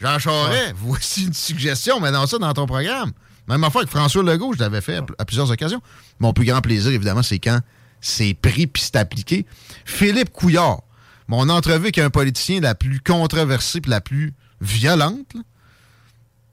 Jean 0.00 0.18
Charest, 0.18 0.74
voici 0.76 1.26
une 1.26 1.34
suggestion, 1.34 2.00
mais 2.00 2.12
dans 2.12 2.26
ça 2.26 2.38
dans 2.38 2.52
ton 2.52 2.66
programme. 2.66 3.12
Même 3.48 3.64
affaire 3.64 3.82
que 3.82 3.90
François 3.90 4.22
Legault, 4.22 4.52
je 4.54 4.60
l'avais 4.60 4.80
fait 4.80 4.96
à, 4.96 5.06
à 5.18 5.24
plusieurs 5.24 5.50
occasions. 5.50 5.80
Mon 6.20 6.32
plus 6.32 6.44
grand 6.44 6.60
plaisir, 6.60 6.92
évidemment, 6.92 7.22
c'est 7.22 7.38
quand 7.38 7.60
c'est 8.00 8.34
pris 8.34 8.66
puis 8.66 8.82
c'est 8.82 8.96
appliqué. 8.96 9.46
Philippe 9.84 10.30
Couillard, 10.30 10.82
mon 11.26 11.48
entrevue 11.48 11.86
avec 11.86 11.98
un 11.98 12.10
politicien 12.10 12.60
la 12.60 12.74
plus 12.74 13.00
controversée 13.00 13.80
puis 13.80 13.90
la 13.90 14.00
plus 14.00 14.34
violente, 14.60 15.34
là, 15.34 15.40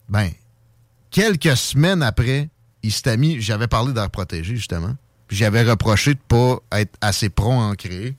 ben, 0.08 0.30
quelques 1.10 1.56
semaines 1.56 2.02
après, 2.02 2.48
il 2.82 2.92
s'était 2.92 3.16
mis, 3.16 3.40
j'avais 3.40 3.66
parlé 3.66 3.92
d'art 3.92 4.10
protégé, 4.10 4.54
justement, 4.56 4.94
puis 5.26 5.36
j'avais 5.36 5.62
reproché 5.62 6.14
de 6.14 6.20
pas 6.28 6.58
être 6.72 6.96
assez 7.00 7.28
prompt 7.28 7.60
à 7.60 7.64
en 7.64 7.74
créer. 7.74 8.16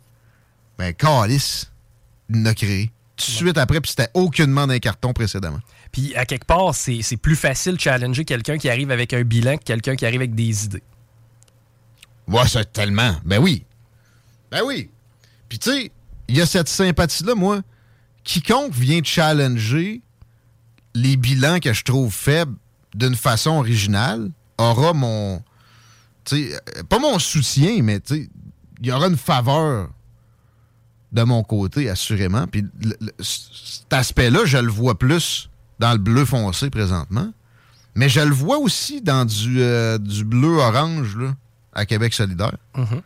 Ben, 0.78 0.94
Calis, 0.94 1.68
il 2.30 2.44
l'a 2.44 2.54
créé. 2.54 2.91
Tout 3.18 3.26
de 3.26 3.35
suite 3.35 3.57
après, 3.57 3.81
puis 3.81 3.89
c'était 3.89 4.10
aucunement 4.14 4.68
d'un 4.68 4.77
carton 4.77 5.11
précédemment. 5.11 5.60
Puis 5.91 6.15
à 6.15 6.26
quelque 6.26 6.45
part, 6.45 6.76
c'est 6.76 7.02
c'est 7.02 7.18
plus 7.18 7.35
facile 7.35 7.76
de 7.76 7.80
challenger 7.80 8.26
quelqu'un 8.26 8.57
qui 8.57 8.69
arrive 8.69 8.91
avec 8.91 9.11
un 9.14 9.23
bilan 9.23 9.57
que 9.57 9.64
quelqu'un 9.64 9.95
qui 9.95 10.06
arrive 10.06 10.22
avec 10.22 10.35
des 10.35 10.65
idées. 10.65 10.84
Ouais, 12.27 12.48
ça, 12.48 12.64
tellement. 12.64 13.15
Ben 13.26 13.39
oui. 13.39 13.65
Ben 14.52 14.61
oui. 14.64 14.91
Puis 15.49 15.57
tu 15.57 15.72
sais, 15.72 15.91
il 16.27 16.38
y 16.38 16.41
a 16.41 16.45
cette 16.45 16.69
sympathie-là, 16.69 17.34
moi, 17.35 17.61
quiconque 18.23 18.73
vient 18.73 19.02
challenger 19.03 20.02
les 20.94 21.15
bilans 21.18 21.60
que 21.60 21.73
je 21.73 21.84
trouve 21.84 22.14
faibles 22.14 22.56
d'une 22.94 23.15
façon 23.15 23.52
originale 23.52 24.30
aura 24.57 24.94
mon. 24.94 25.41
tu 26.26 26.49
sais, 26.49 26.60
euh, 26.77 26.84
pas 26.84 26.99
mon 26.99 27.18
soutien, 27.19 27.81
mais 27.81 27.99
tu 27.99 28.15
sais, 28.15 28.30
il 28.81 28.88
y 28.88 28.91
aura 28.91 29.07
une 29.07 29.18
faveur 29.18 29.89
de 31.18 31.23
mon 31.23 31.44
côté, 31.44 31.89
assurément. 31.89 32.45
Puis 32.48 32.64
le- 32.81 32.95
le- 33.02 33.11
cet 33.23 33.91
aspect-là, 33.91 34.45
je 34.45 34.57
le 34.57 34.69
vois 34.69 34.98
plus 34.98 35.49
dans 35.80 35.91
le 35.91 35.98
bleu 35.98 36.26
foncé 36.26 36.69
présentement. 36.69 37.31
Mais 37.95 38.07
je 38.10 38.19
le 38.19 38.34
vois 38.34 38.57
aussi 38.60 39.02
dans 39.02 39.26
du, 39.26 39.61
euh, 39.61 39.98
du 39.98 40.23
bleu-orange 40.23 41.18
là, 41.18 41.35
à 41.73 41.85
Québec 41.88 42.14
solidaire. 42.14 42.56
Mhm. 42.76 43.02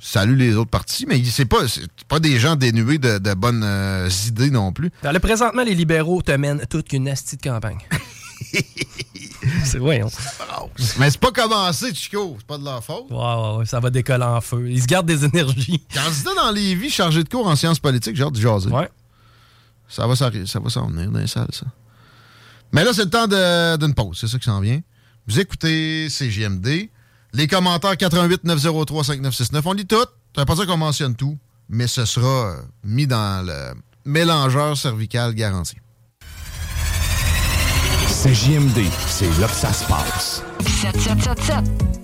Salut 0.00 0.36
les 0.36 0.54
autres 0.56 0.70
partis, 0.70 1.06
mais 1.06 1.22
c'est 1.24 1.44
pas, 1.46 1.66
c'est 1.68 1.88
pas 2.08 2.20
des 2.20 2.38
gens 2.38 2.56
dénués 2.56 2.98
de, 2.98 3.18
de 3.18 3.34
bonnes 3.34 3.62
euh, 3.64 4.08
idées 4.28 4.50
non 4.50 4.70
plus. 4.72 4.90
Là, 5.02 5.18
présentement, 5.20 5.62
les 5.62 5.74
libéraux 5.74 6.20
te 6.22 6.32
mènent 6.32 6.64
toute 6.68 6.92
une 6.92 7.08
astie 7.08 7.36
de 7.36 7.42
campagne. 7.42 7.78
c'est? 9.70 9.78
Mais 10.98 11.10
c'est 11.10 11.20
pas 11.20 11.32
commencé, 11.32 11.94
Chico. 11.94 12.36
C'est 12.38 12.46
pas 12.46 12.58
de 12.58 12.64
leur 12.64 12.82
faute. 12.82 13.10
Ouais, 13.10 13.16
ouais, 13.16 13.56
ouais, 13.58 13.66
ça 13.66 13.80
va 13.80 13.90
décoller 13.90 14.24
en 14.24 14.40
feu. 14.40 14.70
Ils 14.70 14.82
se 14.82 14.86
gardent 14.86 15.06
des 15.06 15.24
énergies. 15.24 15.84
Candidat 15.94 16.34
dans 16.36 16.50
les 16.50 16.74
vies 16.74 16.90
chargé 16.90 17.22
de 17.22 17.28
cours 17.28 17.46
en 17.46 17.56
sciences 17.56 17.78
politiques, 17.78 18.16
j'ai 18.16 18.24
hâte 18.24 18.34
de 18.34 18.40
jaser. 18.40 18.70
Ouais. 18.70 18.88
Ça 19.88 20.06
va, 20.06 20.16
s'en 20.16 20.30
venir 20.30 21.10
dans 21.10 21.18
les 21.18 21.26
salles, 21.26 21.48
ça. 21.52 21.66
Mais 22.72 22.84
là, 22.84 22.92
c'est 22.92 23.04
le 23.04 23.10
temps 23.10 23.28
d'une 23.76 23.94
pause. 23.94 24.18
C'est 24.20 24.26
ça 24.26 24.38
qui 24.38 24.44
s'en 24.44 24.60
vient. 24.60 24.80
Vous 25.26 25.38
écoutez 25.38 26.08
CJMD. 26.08 26.88
Les 27.32 27.46
commentaires 27.46 27.96
88 27.96 28.44
903 28.44 29.04
5969. 29.04 29.66
On 29.66 29.72
lit 29.72 29.86
tout. 29.86 29.96
Ça 30.34 30.42
veut 30.42 30.44
pas 30.44 30.54
dire 30.54 30.66
qu'on 30.66 30.76
mentionne 30.76 31.14
tout, 31.14 31.38
mais 31.68 31.86
ce 31.86 32.04
sera 32.04 32.52
euh, 32.52 32.56
mis 32.82 33.06
dans 33.06 33.46
le 33.46 33.74
mélangeur 34.04 34.76
cervical 34.76 35.34
garanti. 35.34 35.76
C'est 38.26 38.32
JMD, 38.32 38.80
c'est 39.06 39.38
là 39.38 39.46
que 39.46 39.52
ça 39.52 39.70
se 39.70 39.84
passe. 39.84 40.42
7777. 40.80 42.03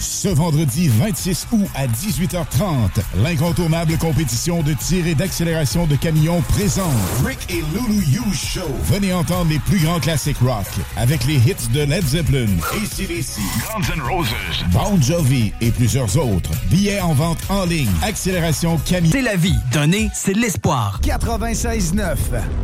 Ce 0.00 0.28
vendredi 0.28 0.88
26 0.88 1.48
août 1.52 1.66
à 1.74 1.86
18h30, 1.86 2.88
l'incontournable 3.22 3.98
compétition 3.98 4.62
de 4.62 4.72
tir 4.72 5.06
et 5.06 5.14
d'accélération 5.14 5.86
de 5.86 5.96
camions 5.96 6.40
présente 6.42 6.92
Rick 7.24 7.38
et 7.50 7.62
Lulu 7.74 8.04
You 8.06 8.22
Show. 8.32 8.68
Venez 8.84 9.12
entendre 9.12 9.50
les 9.50 9.58
plus 9.58 9.78
grands 9.78 9.98
classiques 9.98 10.38
rock 10.38 10.66
avec 10.96 11.24
les 11.26 11.34
hits 11.34 11.68
de 11.72 11.80
Led 11.80 12.06
Zeppelin, 12.06 12.46
ACDC, 12.72 13.40
Guns 13.60 13.94
N' 13.96 14.00
Roses, 14.02 14.28
Bon 14.72 15.00
Jovi 15.00 15.52
et 15.60 15.72
plusieurs 15.72 16.16
autres. 16.16 16.50
Billets 16.70 17.00
en 17.00 17.14
vente 17.14 17.38
en 17.48 17.64
ligne. 17.64 17.88
Accélération 18.02 18.78
camion. 18.78 19.10
C'est 19.12 19.22
la 19.22 19.36
vie. 19.36 19.56
Donner, 19.72 20.10
c'est 20.14 20.34
l'espoir. 20.34 21.00
96.9. 21.02 22.16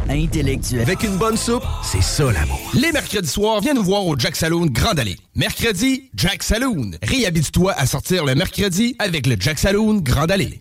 Intellectuel. 0.09 0.82
Avec 0.82 1.02
une 1.02 1.16
bonne 1.16 1.36
soupe, 1.36 1.65
c'est 1.82 2.02
ça 2.02 2.31
l'amour. 2.31 2.61
Les 2.74 2.93
mercredis 2.93 3.28
soirs, 3.28 3.61
viens 3.61 3.74
nous 3.74 3.82
voir 3.85 4.06
au 4.06 4.16
Jack 4.16 4.36
Saloon 4.36 4.66
Grande 4.66 5.01
Allée. 5.01 5.16
Mercredi, 5.35 6.11
Jack 6.15 6.44
Saloon. 6.44 6.93
Réhabite-toi 7.25 7.73
à 7.73 7.87
sortir 7.87 8.27
le 8.27 8.35
mercredi 8.35 8.97
avec 8.99 9.27
le 9.27 9.37
Jack 9.41 9.59
Saloon 9.59 9.95
Grande 10.03 10.31
Allée. 10.31 10.61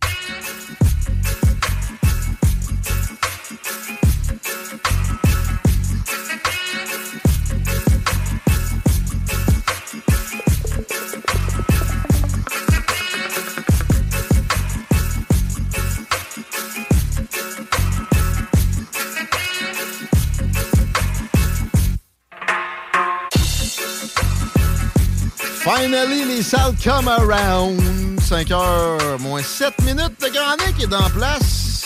Finally, 25.64 26.26
les 26.26 26.44
salles 26.44 26.76
come 26.84 27.07
around. 27.07 27.80
5 28.19 28.52
heures 28.52 29.18
moins 29.19 29.41
7 29.41 29.81
minutes. 29.84 30.22
Le 30.22 30.30
Grand 30.30 30.57
Nick 30.68 30.84
est 30.84 30.88
dans 30.88 31.10
place. 31.11 31.85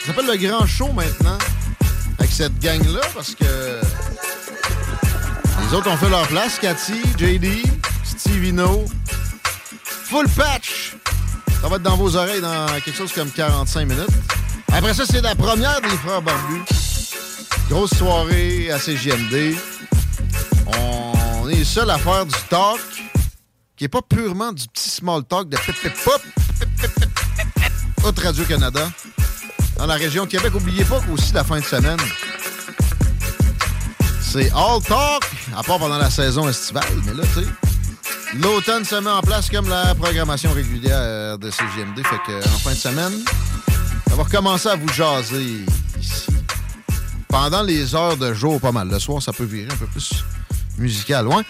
Ça 0.00 0.08
s'appelle 0.08 0.26
le 0.26 0.36
Grand 0.36 0.66
Show 0.66 0.90
maintenant. 0.92 1.38
Avec 2.18 2.32
cette 2.32 2.58
gang-là, 2.58 3.00
parce 3.14 3.36
que 3.36 3.44
les 3.44 5.74
autres 5.74 5.88
ont 5.88 5.96
fait 5.96 6.08
leur 6.08 6.26
place. 6.26 6.58
Cathy, 6.58 7.00
JD, 7.16 7.62
Stevino. 8.04 8.86
Full 9.84 10.28
patch. 10.30 10.96
Ça 11.60 11.68
va 11.68 11.76
être 11.76 11.82
dans 11.82 11.96
vos 11.96 12.16
oreilles 12.16 12.40
dans 12.40 12.66
quelque 12.84 12.96
chose 12.96 13.12
comme 13.12 13.30
45 13.30 13.86
minutes. 13.86 14.08
Après 14.72 14.94
ça, 14.94 15.04
c'est 15.08 15.20
la 15.20 15.36
première 15.36 15.80
des 15.80 15.96
Frères 16.04 16.22
Barbus. 16.22 16.64
Grosse 17.70 17.94
soirée 17.94 18.72
à 18.72 18.78
CJMD. 18.78 19.54
On 20.66 21.48
est 21.48 21.62
seul 21.62 21.88
à 21.88 21.98
faire 21.98 22.26
du 22.26 22.34
talk 22.50 22.80
qui 23.82 23.86
est 23.86 23.88
pas 23.88 24.00
purement 24.00 24.52
du 24.52 24.68
petit 24.68 24.90
small 24.90 25.24
talk 25.24 25.48
de 25.48 25.56
pip 25.56 25.92
pop. 26.04 26.22
Radio-Canada. 28.22 28.88
Dans 29.76 29.86
la 29.86 29.94
région 29.94 30.24
de 30.24 30.30
Québec, 30.30 30.54
oubliez 30.54 30.84
pas 30.84 31.00
qu'aussi 31.00 31.32
la 31.32 31.42
fin 31.42 31.58
de 31.58 31.64
semaine, 31.64 31.98
c'est 34.20 34.52
all 34.52 34.80
talk, 34.86 35.24
à 35.56 35.64
part 35.64 35.80
pendant 35.80 35.98
la 35.98 36.10
saison 36.10 36.48
estivale, 36.48 36.84
mais 37.04 37.14
là, 37.14 37.24
tu 37.34 37.40
sais, 37.40 38.38
l'automne 38.38 38.84
se 38.84 38.94
met 38.94 39.10
en 39.10 39.20
place 39.20 39.50
comme 39.50 39.68
la 39.68 39.96
programmation 39.96 40.52
régulière 40.52 41.36
de 41.38 41.50
CGMD, 41.50 42.06
fait 42.06 42.20
que 42.24 42.38
en 42.54 42.58
fin 42.58 42.70
de 42.70 42.76
semaine, 42.76 43.24
ça 44.08 44.14
va 44.14 44.22
recommencer 44.22 44.68
à 44.68 44.76
vous 44.76 44.92
jaser 44.92 45.64
ici. 46.00 46.30
Pendant 47.26 47.64
les 47.64 47.96
heures 47.96 48.16
de 48.16 48.32
jour, 48.32 48.60
pas 48.60 48.70
mal. 48.70 48.88
Le 48.88 49.00
soir, 49.00 49.20
ça 49.20 49.32
peut 49.32 49.42
virer 49.42 49.72
un 49.72 49.76
peu 49.76 49.86
plus 49.86 50.24
musical, 50.78 51.26
ouais. 51.26 51.42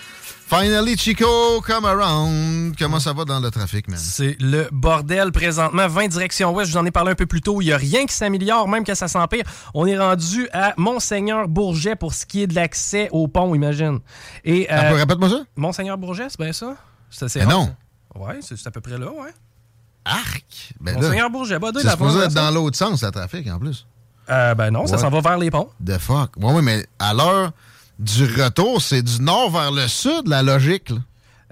Finally, 0.52 0.98
Chico, 0.98 1.62
come 1.62 1.86
around. 1.86 2.76
Comment 2.78 3.00
ça 3.00 3.14
va 3.14 3.24
dans 3.24 3.40
le 3.40 3.50
trafic, 3.50 3.88
man? 3.88 3.96
C'est 3.98 4.36
le 4.38 4.68
bordel 4.70 5.32
présentement. 5.32 5.88
20 5.88 6.08
directions 6.08 6.52
ouest, 6.54 6.70
je 6.70 6.74
vous 6.76 6.78
en 6.78 6.84
ai 6.84 6.90
parlé 6.90 7.12
un 7.12 7.14
peu 7.14 7.24
plus 7.24 7.40
tôt. 7.40 7.62
Il 7.62 7.68
n'y 7.68 7.72
a 7.72 7.78
rien 7.78 8.04
qui 8.04 8.12
s'améliore, 8.14 8.68
même 8.68 8.84
que 8.84 8.94
ça 8.94 9.08
s'empire. 9.08 9.44
On 9.72 9.86
est 9.86 9.96
rendu 9.96 10.50
à 10.52 10.74
Monseigneur 10.76 11.48
Bourget 11.48 11.96
pour 11.96 12.12
ce 12.12 12.26
qui 12.26 12.42
est 12.42 12.46
de 12.46 12.54
l'accès 12.54 13.08
au 13.12 13.28
pont, 13.28 13.54
imagine. 13.54 14.00
Et, 14.44 14.66
Ah, 14.68 14.90
peu, 14.90 14.96
répète-moi 14.96 15.30
ça. 15.30 15.42
Monseigneur 15.56 15.96
Bourget, 15.96 16.26
c'est 16.28 16.38
bien 16.38 16.52
ça? 16.52 16.76
C'est 17.08 17.46
non. 17.46 17.74
Ouais, 18.14 18.40
c'est 18.42 18.66
à 18.66 18.70
peu 18.70 18.82
près 18.82 18.98
là, 18.98 19.06
ouais. 19.10 19.32
Arc! 20.04 20.74
Ben 20.82 20.96
là, 20.96 21.00
Monseigneur 21.00 21.30
Bourget, 21.30 21.58
bah, 21.58 21.72
deux, 21.72 21.80
c'est 21.80 21.86
la 21.86 21.92
supposé 21.92 22.24
être 22.24 22.34
dans 22.34 22.50
l'autre 22.50 22.76
sens, 22.76 23.02
le 23.02 23.10
trafic, 23.10 23.50
en 23.50 23.58
plus. 23.58 23.86
Euh, 24.28 24.54
ben 24.54 24.70
non, 24.70 24.86
ça 24.86 24.98
s'en 24.98 25.08
va 25.08 25.22
vers 25.22 25.38
les 25.38 25.50
ponts. 25.50 25.70
The 25.82 25.96
fuck. 25.96 26.32
Oui, 26.36 26.52
oui, 26.56 26.62
mais 26.62 26.86
à 26.98 27.14
l'heure 27.14 27.52
du 27.98 28.24
retour, 28.24 28.80
c'est 28.82 29.02
du 29.02 29.20
nord 29.20 29.50
vers 29.50 29.70
le 29.70 29.88
sud, 29.88 30.26
la 30.26 30.42
logique. 30.42 30.92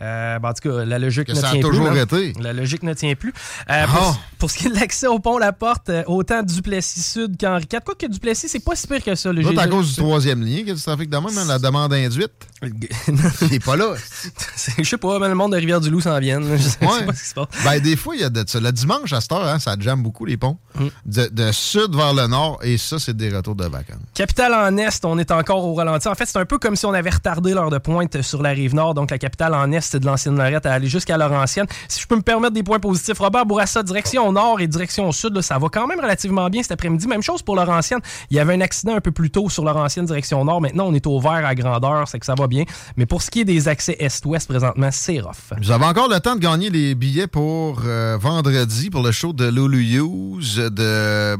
Euh, 0.02 0.38
ben, 0.38 0.48
en 0.48 0.52
tout 0.54 0.68
cas, 0.70 0.84
la 0.84 0.98
logique 0.98 1.26
Que 1.26 1.32
ne 1.32 1.36
ça 1.36 1.48
a 1.48 1.52
tient 1.52 1.60
toujours 1.60 1.90
plus. 1.90 2.00
été. 2.00 2.32
La 2.40 2.52
logique 2.52 2.82
ne 2.82 2.94
tient 2.94 3.14
plus. 3.14 3.32
Euh, 3.70 3.86
pour, 3.86 4.02
Ah. 4.02 4.16
pour 4.38 4.50
ce 4.50 4.56
qui 4.56 4.66
est 4.66 4.70
de 4.70 4.74
l'accès 4.76 5.06
au 5.06 5.18
pont 5.18 5.36
La 5.38 5.52
Porte, 5.52 5.90
euh, 5.90 6.02
autant 6.06 6.42
Duplessis 6.42 7.02
Sud 7.02 7.36
qu'Henri 7.36 7.66
IV. 7.70 7.80
Quoi 7.84 7.94
que 7.94 8.06
Duplessis, 8.06 8.48
c'est 8.48 8.60
pas 8.64 8.74
si 8.76 8.86
pire 8.86 9.02
que 9.04 9.14
ça. 9.14 9.30
j'ai- 9.34 9.58
à 9.58 9.68
cause 9.68 9.90
du 9.90 9.96
troisième 9.96 10.40
lien, 10.42 10.58
qu'il 10.58 10.68
y 10.68 10.70
a 10.70 10.74
du 10.74 10.82
trafic 10.82 11.10
de 11.10 11.16
même, 11.16 11.36
hein, 11.36 11.44
la 11.46 11.58
demande 11.58 11.92
induite? 11.92 12.32
Il 12.62 13.54
est 13.54 13.64
pas 13.64 13.76
là. 13.76 13.94
Je 14.78 14.84
sais 14.84 14.96
pas, 14.98 15.18
mais 15.18 15.28
le 15.28 15.34
monde 15.34 15.52
de 15.52 15.56
Rivière-du-Loup 15.56 16.00
s'en 16.00 16.18
vient. 16.18 16.40
Je 16.40 16.56
sais 16.56 16.78
Ouais. 16.84 17.04
pas 17.06 17.12
ce 17.14 17.22
qui 17.22 17.28
se 17.28 17.34
passe. 17.34 17.48
Ben, 17.64 17.78
des 17.80 17.96
fois, 17.96 18.14
il 18.14 18.20
y 18.22 18.24
a 18.24 18.30
de 18.30 18.44
ça. 18.46 18.60
Le 18.60 18.72
dimanche, 18.72 19.12
à 19.12 19.20
cette 19.20 19.32
heure, 19.32 19.46
hein, 19.46 19.58
ça 19.58 19.76
jamme 19.78 20.02
beaucoup 20.02 20.24
les 20.24 20.36
ponts. 20.36 20.58
Mm. 20.76 20.86
De, 21.06 21.26
de 21.32 21.52
sud 21.52 21.94
vers 21.94 22.14
le 22.14 22.26
nord, 22.26 22.58
et 22.62 22.78
ça, 22.78 22.98
c'est 22.98 23.16
des 23.16 23.34
retours 23.34 23.54
de 23.54 23.64
vacances. 23.64 23.98
Capitale 24.14 24.54
en 24.54 24.76
Est, 24.76 25.04
on 25.04 25.18
est 25.18 25.30
encore 25.30 25.64
au 25.64 25.74
ralenti. 25.74 26.08
En 26.08 26.14
fait, 26.14 26.26
c'est 26.26 26.38
un 26.38 26.44
peu 26.46 26.58
comme 26.58 26.76
si 26.76 26.86
on 26.86 26.92
avait 26.94 27.10
retardé 27.10 27.52
l'heure 27.54 27.70
de 27.70 27.78
pointe 27.78 28.22
sur 28.22 28.42
la 28.42 28.50
rive 28.50 28.74
nord. 28.74 28.94
Donc, 28.94 29.10
la 29.10 29.18
capitale 29.18 29.54
en 29.54 29.70
Est 29.72 29.89
de 29.98 30.06
l'ancienne 30.06 30.36
Lorette 30.36 30.66
à 30.66 30.72
aller 30.72 30.88
jusqu'à 30.88 31.16
Laurentienne. 31.16 31.66
Si 31.88 32.00
je 32.00 32.06
peux 32.06 32.16
me 32.16 32.22
permettre 32.22 32.54
des 32.54 32.62
points 32.62 32.80
positifs, 32.80 33.18
Robert 33.18 33.46
Bourassa, 33.46 33.82
direction 33.82 34.32
nord 34.32 34.60
et 34.60 34.66
direction 34.66 35.10
sud, 35.12 35.34
là, 35.34 35.42
ça 35.42 35.58
va 35.58 35.68
quand 35.68 35.86
même 35.86 36.00
relativement 36.00 36.48
bien 36.48 36.62
cet 36.62 36.72
après-midi. 36.72 37.06
Même 37.06 37.22
chose 37.22 37.42
pour 37.42 37.56
Laurentienne. 37.56 38.00
Il 38.30 38.36
y 38.36 38.40
avait 38.40 38.54
un 38.54 38.60
accident 38.60 38.94
un 38.94 39.00
peu 39.00 39.12
plus 39.12 39.30
tôt 39.30 39.48
sur 39.48 39.64
Laurentienne, 39.64 40.06
direction 40.06 40.44
nord. 40.44 40.60
Maintenant, 40.60 40.86
on 40.88 40.94
est 40.94 41.06
au 41.06 41.20
vert 41.20 41.44
à 41.44 41.54
grandeur, 41.54 42.06
c'est 42.08 42.18
que 42.18 42.26
ça 42.26 42.34
va 42.36 42.46
bien. 42.46 42.64
Mais 42.96 43.06
pour 43.06 43.22
ce 43.22 43.30
qui 43.30 43.40
est 43.40 43.44
des 43.44 43.68
accès 43.68 43.96
est-ouest, 43.98 44.48
présentement, 44.48 44.88
c'est 44.92 45.20
rough. 45.20 45.58
Vous 45.60 45.70
avez 45.70 45.84
encore 45.84 46.08
le 46.08 46.20
temps 46.20 46.36
de 46.36 46.40
gagner 46.40 46.70
les 46.70 46.94
billets 46.94 47.26
pour 47.26 47.82
euh, 47.84 48.16
vendredi 48.20 48.90
pour 48.90 49.02
le 49.02 49.12
show 49.12 49.32
de 49.32 49.48
Lulu 49.48 49.84
Hughes 49.84 50.70
de 50.70 51.36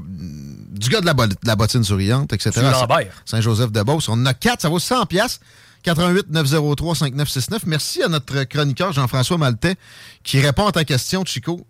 du 0.81 0.89
gars 0.89 1.01
de 1.01 1.07
la, 1.07 1.15
de 1.15 1.35
la 1.45 1.57
bottine 1.57 1.85
souriante, 1.85 2.33
etc. 2.33 2.53
Du 2.55 2.63
Lambert. 2.63 3.23
Saint-Joseph-de-Beauce. 3.27 4.09
On 4.09 4.15
en 4.15 4.27
a 4.27 4.35
quatre, 4.35 4.63
ça 4.63 4.69
vaut 4.69 4.79
100 4.79 5.07
pièces. 5.07 5.41
88 5.83 6.27
903 6.31 6.95
5969. 6.95 7.63
Merci 7.67 8.03
à 8.03 8.09
notre 8.09 8.45
chroniqueur 8.45 8.93
Jean-François 8.93 9.39
Maltais 9.39 9.77
qui 10.23 10.41
répond 10.41 10.67
à 10.67 10.73
ta 10.73 10.85
question, 10.85 11.25
Chico. 11.25 11.67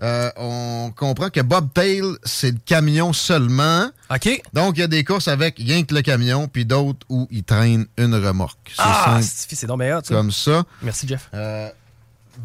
Euh, 0.00 0.30
on 0.36 0.92
comprend 0.94 1.28
que 1.28 1.40
Bobtail, 1.40 2.02
c'est 2.22 2.52
le 2.52 2.58
camion 2.64 3.12
seulement. 3.12 3.90
OK. 4.14 4.42
Donc, 4.52 4.76
il 4.76 4.80
y 4.80 4.82
a 4.84 4.86
des 4.86 5.02
courses 5.02 5.26
avec 5.26 5.56
rien 5.58 5.82
que 5.82 5.92
le 5.92 6.02
camion, 6.02 6.46
puis 6.46 6.64
d'autres 6.64 7.04
où 7.08 7.26
il 7.32 7.42
traîne 7.42 7.86
une 7.96 8.14
remorque. 8.14 8.68
C'est 8.68 8.74
Ah, 8.78 9.18
c'est 9.22 9.66
donc 9.66 9.78
meilleur, 9.80 10.06
ça. 10.06 10.14
comme 10.14 10.30
ça. 10.30 10.62
Merci, 10.82 11.08
Jeff. 11.08 11.28
Euh, 11.34 11.68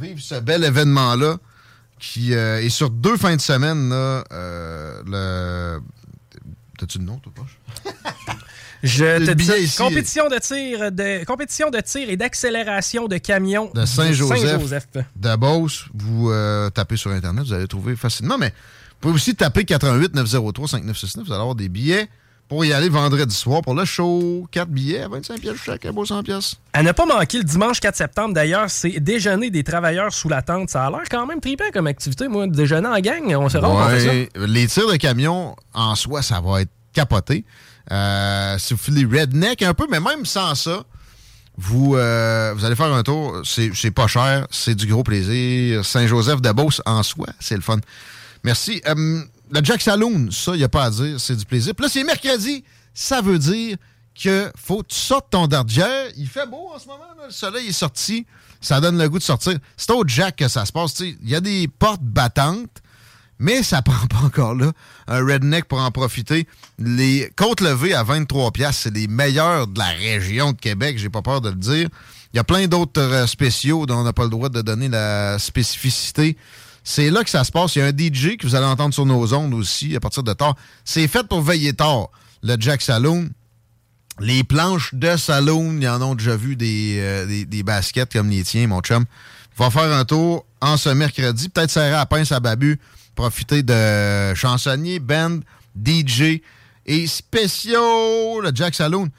vive 0.01 0.19
ce 0.19 0.35
bel 0.39 0.63
événement-là 0.63 1.37
qui 1.99 2.33
euh, 2.33 2.59
est 2.59 2.69
sur 2.69 2.89
deux 2.89 3.17
fins 3.17 3.35
de 3.35 3.41
semaine. 3.41 3.89
Là, 3.89 4.23
le... 5.05 5.79
T'as-tu 6.79 6.97
le 6.97 7.05
nom, 7.05 7.17
toi, 7.19 7.31
poche? 7.35 7.59
Je 8.83 9.25
te 9.25 9.31
dis 9.31 9.63
ici. 9.63 9.77
compétition 9.77 10.27
de 10.27 10.37
tir 10.37 10.91
de 10.91 11.23
compétition 11.23 11.69
de 11.69 11.79
tir 11.79 12.09
et 12.09 12.17
d'accélération 12.17 13.07
de 13.07 13.17
camions 13.17 13.71
de 13.73 13.85
Saint-Joseph, 13.85 14.85
de 15.15 15.35
Beauce. 15.37 15.85
Vous 15.93 16.29
euh, 16.29 16.69
tapez 16.69 16.97
sur 16.97 17.11
Internet, 17.11 17.45
vous 17.45 17.53
allez 17.53 17.67
trouver 17.67 17.95
facilement. 17.95 18.37
Mais 18.37 18.49
vous 18.49 18.99
pouvez 18.99 19.13
aussi 19.15 19.35
taper 19.35 19.63
88 19.63 20.15
903 20.15 20.67
5969. 20.67 21.25
Vous 21.25 21.31
allez 21.31 21.39
avoir 21.39 21.55
des 21.55 21.69
billets 21.69 22.09
pour 22.49 22.65
y 22.65 22.73
aller 22.73 22.89
vendredi 22.89 23.33
soir 23.33 23.61
pour 23.61 23.73
le 23.73 23.85
show. 23.85 24.45
4 24.51 24.67
billets 24.67 25.03
à 25.03 25.07
25 25.07 25.39
pièces 25.39 25.55
chaque, 25.63 25.85
un 25.85 25.93
beau 25.93 26.05
100 26.05 26.23
pièces. 26.23 26.55
À 26.73 26.83
ne 26.83 26.91
pas 26.91 27.05
manquer 27.05 27.37
le 27.37 27.45
dimanche 27.45 27.79
4 27.79 27.95
septembre, 27.95 28.33
d'ailleurs, 28.33 28.69
c'est 28.69 28.99
déjeuner 28.99 29.49
des 29.49 29.63
travailleurs 29.63 30.13
sous 30.13 30.27
la 30.27 30.41
tente. 30.41 30.69
Ça 30.69 30.85
a 30.85 30.89
l'air 30.89 31.03
quand 31.09 31.25
même 31.25 31.39
trippant 31.39 31.71
comme 31.71 31.87
activité. 31.87 32.27
Moi, 32.27 32.47
déjeuner 32.47 32.87
en 32.87 32.99
gang, 32.99 33.33
on 33.35 33.47
se 33.47 33.57
rend. 33.57 33.87
Ouais, 33.87 34.27
les 34.35 34.67
tirs 34.67 34.91
de 34.91 34.97
camion, 34.97 35.55
en 35.73 35.95
soi, 35.95 36.21
ça 36.21 36.41
va 36.41 36.61
être 36.61 36.71
capoté. 36.91 37.45
Euh, 37.93 38.57
si 38.57 38.73
vous 38.73 38.79
filez 38.79 39.05
redneck 39.05 39.61
un 39.61 39.75
peu, 39.75 39.85
mais 39.89 39.99
même 39.99 40.25
sans 40.25 40.55
ça, 40.55 40.83
vous, 41.57 41.95
euh, 41.95 42.55
allez 42.63 42.75
faire 42.75 42.91
un 42.91 43.03
tour. 43.03 43.41
C'est 43.45 43.91
pas 43.91 44.07
cher, 44.07 44.47
c'est 44.49 44.73
du 44.73 44.87
gros 44.87 45.03
plaisir. 45.03 45.85
Saint-Joseph-de-Beauce, 45.85 46.81
en 46.85 47.03
soi, 47.03 47.27
c'est 47.39 47.55
le 47.55 47.61
fun. 47.61 47.77
Merci. 48.43 48.81
Euh, 48.87 49.21
le 49.51 49.63
Jack 49.63 49.81
Saloon, 49.81 50.31
ça, 50.31 50.53
il 50.55 50.57
n'y 50.57 50.63
a 50.63 50.69
pas 50.69 50.85
à 50.85 50.89
dire, 50.89 51.19
c'est 51.19 51.35
du 51.35 51.45
plaisir. 51.45 51.75
Puis 51.75 51.85
là, 51.85 51.89
c'est 51.89 52.03
mercredi, 52.03 52.63
ça 52.93 53.21
veut 53.21 53.37
dire 53.37 53.77
que 54.19 54.51
faut 54.55 54.81
que 54.81 54.87
tu 54.87 54.95
sortes 54.95 55.27
ton 55.29 55.45
dardière. 55.45 56.07
Il 56.17 56.27
fait 56.27 56.49
beau 56.49 56.71
en 56.73 56.79
ce 56.79 56.87
moment, 56.87 57.03
le 57.23 57.31
soleil 57.31 57.67
est 57.67 57.73
sorti, 57.73 58.25
ça 58.59 58.81
donne 58.81 58.97
le 58.97 59.07
goût 59.07 59.19
de 59.19 59.23
sortir. 59.23 59.57
C'est 59.77 59.91
au 59.91 60.03
Jack 60.07 60.37
que 60.37 60.47
ça 60.47 60.65
se 60.65 60.71
passe. 60.71 60.99
Il 60.99 61.29
y 61.29 61.35
a 61.35 61.41
des 61.41 61.67
portes 61.67 62.01
battantes, 62.01 62.81
mais 63.43 63.61
ça 63.61 63.81
prend 63.83 64.07
pas 64.07 64.25
encore 64.25 64.55
là 64.55 64.71
un 65.07 65.23
redneck 65.23 65.65
pour 65.65 65.79
en 65.79 65.91
profiter. 65.91 66.47
Les 66.79 67.29
côtes 67.35 67.61
levées 67.61 67.93
à 67.93 68.03
23 68.03 68.51
pièces, 68.51 68.77
c'est 68.83 68.93
les 68.93 69.07
meilleurs 69.07 69.67
de 69.67 69.77
la 69.77 69.89
région 69.89 70.53
de 70.53 70.57
Québec, 70.57 70.97
j'ai 70.97 71.09
pas 71.09 71.21
peur 71.21 71.41
de 71.41 71.49
le 71.49 71.55
dire. 71.55 71.89
Il 72.33 72.37
y 72.37 72.39
a 72.39 72.43
plein 72.43 72.67
d'autres 72.67 73.01
euh, 73.01 73.27
spéciaux 73.27 73.85
dont 73.85 73.97
on 73.97 74.03
n'a 74.03 74.13
pas 74.13 74.23
le 74.23 74.29
droit 74.29 74.49
de 74.49 74.61
donner 74.61 74.89
la 74.89 75.37
spécificité. 75.37 76.35
C'est 76.83 77.11
là 77.11 77.23
que 77.23 77.29
ça 77.29 77.43
se 77.43 77.51
passe. 77.51 77.75
Il 77.75 77.79
y 77.79 77.81
a 77.81 77.85
un 77.85 77.89
DJ 77.89 78.37
que 78.37 78.47
vous 78.47 78.55
allez 78.55 78.65
entendre 78.65 78.93
sur 78.93 79.05
nos 79.05 79.33
ondes 79.33 79.53
aussi 79.53 79.95
à 79.95 79.99
partir 79.99 80.23
de 80.23 80.33
tard. 80.33 80.55
C'est 80.83 81.07
fait 81.07 81.27
pour 81.27 81.41
veiller 81.41 81.73
tard, 81.73 82.09
le 82.41 82.55
Jack 82.59 82.81
Saloon. 82.81 83.29
Les 84.19 84.43
planches 84.43 84.93
de 84.93 85.17
saloon, 85.17 85.77
il 85.77 85.83
y 85.83 85.87
en 85.87 86.11
a 86.11 86.15
déjà 86.15 86.35
vu 86.35 86.55
des, 86.55 86.97
euh, 86.99 87.25
des, 87.25 87.45
des 87.45 87.63
baskets 87.63 88.13
comme 88.13 88.29
les 88.29 88.43
tiens, 88.43 88.67
mon 88.67 88.79
chum. 88.81 89.05
Va 89.57 89.69
faire 89.69 89.91
un 89.91 90.05
tour 90.05 90.45
en 90.61 90.77
ce 90.77 90.89
mercredi, 90.89 91.49
peut-être 91.49 91.71
serrer 91.71 91.95
à 91.95 92.05
pince 92.05 92.31
à 92.31 92.39
Babu, 92.39 92.79
profiter 93.15 93.63
de 93.63 94.33
chansonniers, 94.35 94.99
band, 94.99 95.39
DJ 95.75 96.41
et 96.85 97.07
spéciaux, 97.07 98.41
le 98.41 98.51
Jack 98.53 98.75
Saloon. 98.75 99.09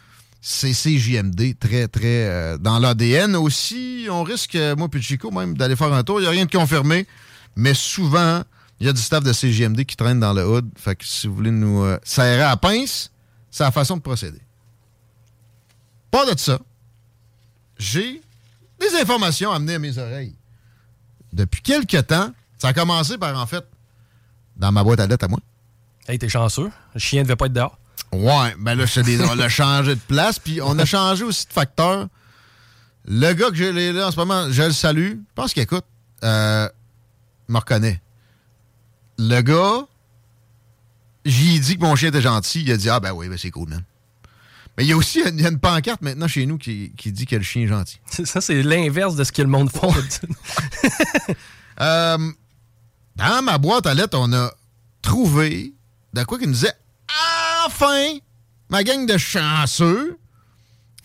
C'est 0.41 0.73
CJMD, 0.73 1.59
très, 1.59 1.89
très 1.89 2.29
euh, 2.29 2.59
dans 2.59 2.79
l'ADN 2.79 3.35
aussi. 3.35 4.07
On 4.11 4.23
risque, 4.23 4.59
moi 4.77 4.89
puis 4.91 5.03
Chico, 5.03 5.31
même 5.31 5.57
d'aller 5.57 5.77
faire 5.77 5.93
un 5.93 6.03
tour. 6.03 6.21
Il 6.21 6.25
n'y 6.25 6.29
a 6.29 6.31
rien 6.31 6.45
de 6.45 6.51
confirmé, 6.51 7.07
mais 7.57 7.73
souvent, 7.73 8.43
il 8.79 8.87
y 8.87 8.91
a 8.91 8.93
du 8.93 9.01
staff 9.01 9.25
de 9.25 9.33
CJMD 9.33 9.85
qui 9.85 9.97
traîne 9.97 10.21
dans 10.21 10.35
le 10.35 10.47
hood. 10.47 10.69
Fait 10.77 10.97
que 10.97 11.05
si 11.05 11.27
vous 11.27 11.35
voulez 11.35 11.51
nous 11.51 11.83
euh, 11.83 11.99
serrer 12.05 12.43
à 12.43 12.57
pince, 12.59 13.11
c'est 13.51 13.65
la 13.65 13.71
façon 13.71 13.97
de 13.97 14.03
procéder. 14.03 14.41
Pas 16.11 16.31
de 16.33 16.39
ça. 16.39 16.59
J'ai 17.79 18.21
des 18.79 18.95
informations 19.01 19.51
amenées 19.51 19.75
à 19.75 19.79
mes 19.79 19.97
oreilles. 19.97 20.37
Depuis 21.33 21.63
quelques 21.63 22.07
temps, 22.07 22.33
ça 22.59 22.69
a 22.69 22.73
commencé 22.73 23.19
par, 23.19 23.39
en 23.39 23.47
fait, 23.47 23.65
dans 24.57 24.73
ma 24.73 24.83
boîte 24.83 25.01
à 25.01 25.07
lettres 25.07 25.25
à 25.25 25.29
moi. 25.29 25.41
Hey, 26.09 26.19
t'es 26.19 26.29
chanceux. 26.29 26.71
Le 26.95 27.01
chien 27.01 27.23
devait 27.23 27.37
pas 27.37 27.47
être 27.47 27.53
dehors. 27.53 27.79
Ouais, 28.13 28.55
ben 28.59 28.75
là, 28.75 28.85
on 29.33 29.39
a 29.41 29.49
changé 29.49 29.95
de 29.95 30.01
place, 30.01 30.39
puis 30.39 30.61
on 30.61 30.79
a 30.79 30.85
changé 30.85 31.25
aussi 31.25 31.47
de 31.47 31.53
facteur. 31.53 32.07
Le 33.07 33.33
gars 33.33 33.51
que 33.51 33.57
j'ai 33.57 33.93
là 33.93 34.09
en 34.09 34.11
ce 34.11 34.17
moment, 34.17 34.51
je 34.51 34.63
le 34.63 34.73
salue. 34.73 35.13
Je 35.13 35.35
pense 35.35 35.53
qu'il 35.53 35.63
écoute. 35.63 35.85
Euh, 36.23 36.69
me 37.49 37.59
reconnaît. 37.59 38.01
Le 39.19 39.41
gars, 39.43 39.87
j'ai 41.25 41.59
dit 41.59 41.77
que 41.77 41.83
mon 41.83 41.97
chien 41.97 42.09
était 42.09 42.23
gentil. 42.23 42.63
Il 42.63 42.73
a 42.73 42.77
dit 42.77 42.89
Ah, 42.89 43.01
ben 43.01 43.13
oui, 43.13 43.29
ben 43.29 43.37
c'est 43.37 43.51
cool, 43.51 43.69
man. 43.69 43.83
Mais 44.77 44.85
il 44.85 44.89
y 44.89 44.93
a 44.93 44.97
aussi 44.97 45.23
il 45.25 45.41
y 45.41 45.47
a 45.47 45.51
une 45.51 45.61
pancarte 45.61 46.03
maintenant 46.03 46.27
chez 46.27 46.47
nous 46.47 46.59
qui, 46.59 46.93
qui 46.97 47.13
dit 47.13 47.27
que 47.27 47.37
le 47.37 47.43
chien 47.43 47.63
est 47.63 47.69
gentil. 47.69 48.01
Ça, 48.07 48.41
c'est 48.41 48.63
l'inverse 48.63 49.15
de 49.17 49.25
ce 49.25 49.33
que 49.33 49.43
le 49.43 49.49
monde 49.49 49.71
font. 49.71 49.93
Euh, 51.81 52.31
dans 53.17 53.43
ma 53.43 53.59
boîte 53.59 53.87
à 53.87 53.95
lettres, 53.95 54.19
on 54.19 54.33
a 54.33 54.51
trouvé 55.03 55.73
de 56.13 56.25
quoi 56.25 56.39
qui 56.39 56.47
nous 56.47 56.53
disait 56.53 56.73
Enfin, 57.67 58.19
ma 58.69 58.83
gang 58.85 59.07
de 59.07 59.17
chanceux. 59.17 60.19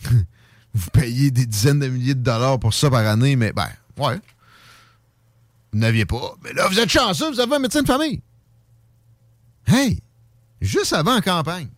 Vous 0.74 0.90
payez 0.92 1.30
des 1.30 1.46
dizaines 1.46 1.80
de 1.80 1.88
milliers 1.88 2.14
de 2.14 2.22
dollars 2.22 2.58
pour 2.60 2.72
ça 2.74 2.88
par 2.90 3.04
année, 3.06 3.34
mais 3.34 3.52
ben, 3.52 3.68
ouais. 3.96 4.20
Vous 5.72 5.78
n'aviez 5.78 6.04
pas. 6.04 6.34
Mais 6.44 6.52
là, 6.52 6.68
vous 6.68 6.78
êtes 6.78 6.88
chanceux, 6.90 7.30
vous 7.30 7.40
avez 7.40 7.56
un 7.56 7.58
médecin 7.58 7.82
de 7.82 7.86
famille. 7.86 8.20
Hey, 9.66 10.00
juste 10.60 10.92
avant 10.92 11.16
en 11.16 11.20
campagne. 11.20 11.68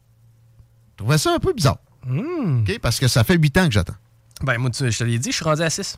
Je 0.93 0.97
trouvais 0.99 1.19
ça 1.19 1.35
un 1.35 1.39
peu 1.39 1.53
bizarre. 1.53 1.79
OK? 2.09 2.79
Parce 2.81 2.99
que 2.99 3.09
ça 3.09 3.25
fait 3.25 3.37
huit 3.37 3.57
ans 3.57 3.67
que 3.67 3.73
j'attends. 3.73 3.97
Ben, 4.43 4.59
moi, 4.59 4.71
tu- 4.71 4.91
je 4.91 4.99
te 4.99 5.05
l'ai 5.05 5.19
dit, 5.19 5.31
je 5.31 5.37
suis 5.37 5.45
rendu 5.45 5.63
à 5.63 5.71
6. 5.71 5.97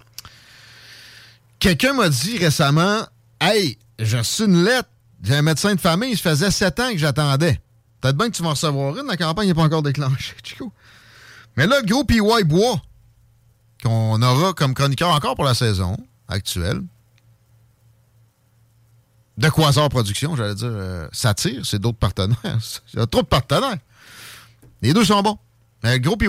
Quelqu'un 1.59 1.95
m'a 1.95 2.09
dit 2.09 2.39
récemment 2.39 3.07
Hey, 3.47 3.77
j'ai 3.99 4.17
reçu 4.17 4.45
une 4.45 4.65
lettre. 4.65 4.89
J'ai 5.23 5.37
un 5.37 5.43
médecin 5.43 5.75
de 5.75 5.81
famille, 5.81 6.17
ça 6.17 6.31
faisait 6.31 6.51
sept 6.51 6.81
ans 6.81 6.91
que 6.91 6.97
j'attendais. 6.97 7.61
Peut-être 8.01 8.17
bien 8.17 8.31
que 8.31 8.37
tu 8.37 8.43
vas 8.43 8.49
en 8.49 8.53
recevoir 8.53 8.97
une, 8.97 9.07
la 9.07 9.19
campagne 9.19 9.49
n'est 9.49 9.55
pas 9.55 9.65
encore 9.65 9.83
déclenchée, 9.83 10.35
Chico. 10.43 10.73
Mais 11.57 11.67
là, 11.67 11.83
gros 11.83 12.05
PY 12.05 12.21
Bois, 12.45 12.81
qu'on 13.83 14.23
aura 14.23 14.55
comme 14.55 14.73
chroniqueur 14.73 15.11
encore 15.11 15.35
pour 15.35 15.45
la 15.45 15.53
saison 15.53 15.95
actuelle, 16.27 16.83
de 19.37 19.49
Quasar 19.51 19.91
Production, 19.91 20.37
j'allais 20.37 20.55
dire, 20.55 20.69
euh, 20.71 21.07
Satire, 21.13 21.67
c'est 21.67 21.79
d'autres 21.79 21.99
partenaires. 21.99 22.39
Il 22.95 22.99
y 22.99 23.03
a 23.03 23.07
trop 23.07 23.23
de 23.23 23.27
partenaires. 23.27 23.79
Les 24.81 24.95
deux 24.95 25.05
sont 25.05 25.21
bons. 25.21 25.39
Mais 25.83 26.01
gros 26.01 26.17
PY 26.17 26.29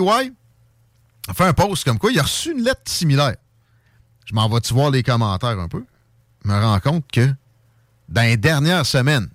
a 1.28 1.34
fait 1.34 1.44
un 1.44 1.54
post 1.54 1.82
comme 1.84 1.98
quoi 1.98 2.12
il 2.12 2.18
a 2.18 2.22
reçu 2.22 2.52
une 2.52 2.62
lettre 2.62 2.82
similaire. 2.84 3.36
Je 4.26 4.34
m'en 4.34 4.48
vais-tu 4.50 4.74
voir 4.74 4.90
les 4.90 5.02
commentaires 5.02 5.58
un 5.58 5.68
peu? 5.68 5.82
Je 6.46 6.52
me 6.52 6.60
rends 6.60 6.78
compte 6.78 7.04
que 7.10 7.34
dans 8.08 8.22
les 8.22 8.36
dernières 8.36 8.86
semaines, 8.86 9.28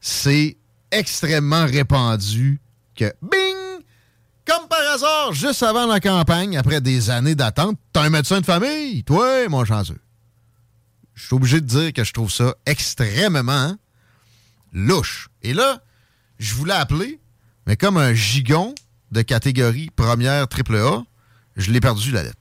c'est 0.00 0.56
extrêmement 0.90 1.66
répandu 1.66 2.58
que 2.96 3.12
bing! 3.20 3.84
Comme 4.46 4.66
par 4.66 4.80
hasard, 4.94 5.34
juste 5.34 5.62
avant 5.62 5.86
la 5.86 6.00
campagne, 6.00 6.56
après 6.56 6.80
des 6.80 7.10
années 7.10 7.34
d'attente, 7.34 7.78
t'as 7.92 8.04
un 8.04 8.08
médecin 8.08 8.40
de 8.40 8.46
famille, 8.46 9.04
toi, 9.04 9.46
mon 9.50 9.66
chanceux. 9.66 10.00
Je 11.12 11.26
suis 11.26 11.36
obligé 11.36 11.60
de 11.60 11.66
dire 11.66 11.92
que 11.92 12.02
je 12.02 12.14
trouve 12.14 12.32
ça 12.32 12.54
extrêmement 12.64 13.76
louche. 14.72 15.28
Et 15.42 15.52
là, 15.52 15.82
je 16.38 16.54
voulais 16.54 16.72
appeler, 16.72 17.20
mais 17.66 17.76
comme 17.76 17.98
un 17.98 18.14
gigon 18.14 18.74
de 19.12 19.20
catégorie 19.20 19.90
première 19.94 20.48
triple 20.48 20.76
A, 20.76 21.02
je 21.56 21.70
l'ai 21.70 21.80
perdu 21.80 22.10
la 22.10 22.22
lettre. 22.22 22.38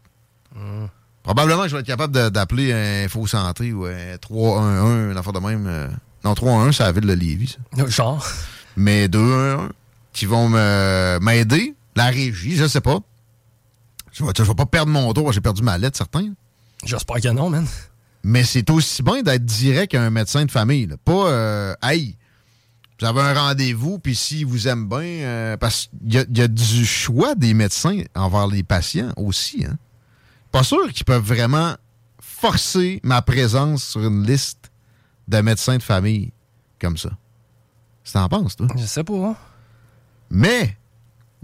Probablement 1.29 1.61
que 1.61 1.69
je 1.69 1.75
vais 1.75 1.81
être 1.81 1.85
capable 1.85 2.31
d'appeler 2.31 2.73
un 2.73 3.07
faux 3.07 3.27
santé 3.27 3.71
ou 3.71 3.85
un 3.85 4.17
311, 4.19 5.11
une 5.11 5.15
affaire 5.15 5.31
de 5.31 5.37
même. 5.37 5.67
euh, 5.67 5.87
non, 6.23 6.33
311, 6.33 6.75
c'est 6.75 6.81
la 6.81 6.91
ville 6.91 7.05
de 7.05 7.13
Lévis. 7.13 7.55
ça. 7.77 7.85
Genre. 7.87 8.27
Mais 8.75 9.07
211, 9.07 9.69
qui 10.11 10.25
vont 10.25 10.49
m'aider. 10.49 11.75
La 11.95 12.05
régie, 12.07 12.55
je 12.55 12.67
sais 12.67 12.81
pas. 12.81 12.97
Je 14.11 14.23
vais, 14.23 14.31
je 14.35 14.41
vais 14.41 14.55
pas 14.55 14.65
perdre 14.65 14.91
mon 14.91 15.13
tour, 15.13 15.31
j'ai 15.31 15.39
perdu 15.39 15.61
ma 15.61 15.77
lettre, 15.77 15.97
certain. 15.97 16.29
J'espère 16.83 17.21
que 17.21 17.27
non, 17.27 17.51
man. 17.51 17.67
Mais 18.23 18.43
c'est 18.43 18.67
aussi 18.71 19.03
bien 19.03 19.21
d'être 19.21 19.45
direct 19.45 19.93
à 19.93 20.01
un 20.01 20.09
médecin 20.09 20.45
de 20.45 20.51
famille. 20.51 20.87
là. 20.87 20.95
Pas, 21.05 21.27
euh, 21.27 21.75
hey, 21.83 22.17
vous 22.99 23.05
avez 23.05 23.21
un 23.21 23.35
rendez-vous, 23.35 23.99
puis 23.99 24.15
s'ils 24.15 24.47
vous 24.47 24.67
aiment 24.67 24.89
bien, 24.89 24.97
euh, 24.99 25.57
parce 25.57 25.91
qu'il 26.01 26.11
y, 26.27 26.39
y 26.39 26.41
a 26.41 26.47
du 26.47 26.85
choix 26.87 27.35
des 27.35 27.53
médecins 27.53 28.01
envers 28.15 28.47
les 28.47 28.63
patients 28.63 29.13
aussi. 29.15 29.63
Hein? 29.63 29.77
Pas 30.51 30.63
sûr 30.63 30.91
qu'ils 30.91 31.05
peuvent 31.05 31.23
vraiment 31.23 31.75
forcer 32.19 32.99
ma 33.03 33.21
présence 33.21 33.83
sur 33.83 34.05
une 34.05 34.25
liste 34.25 34.71
de 35.27 35.41
médecins 35.41 35.77
de 35.77 35.83
famille 35.83 36.31
comme 36.79 36.97
ça. 36.97 37.09
Que 38.03 38.11
t'en 38.11 38.27
penses, 38.29 38.55
toi? 38.55 38.67
Je 38.75 38.85
sais 38.85 39.03
pas. 39.03 39.37
Mais, 40.29 40.77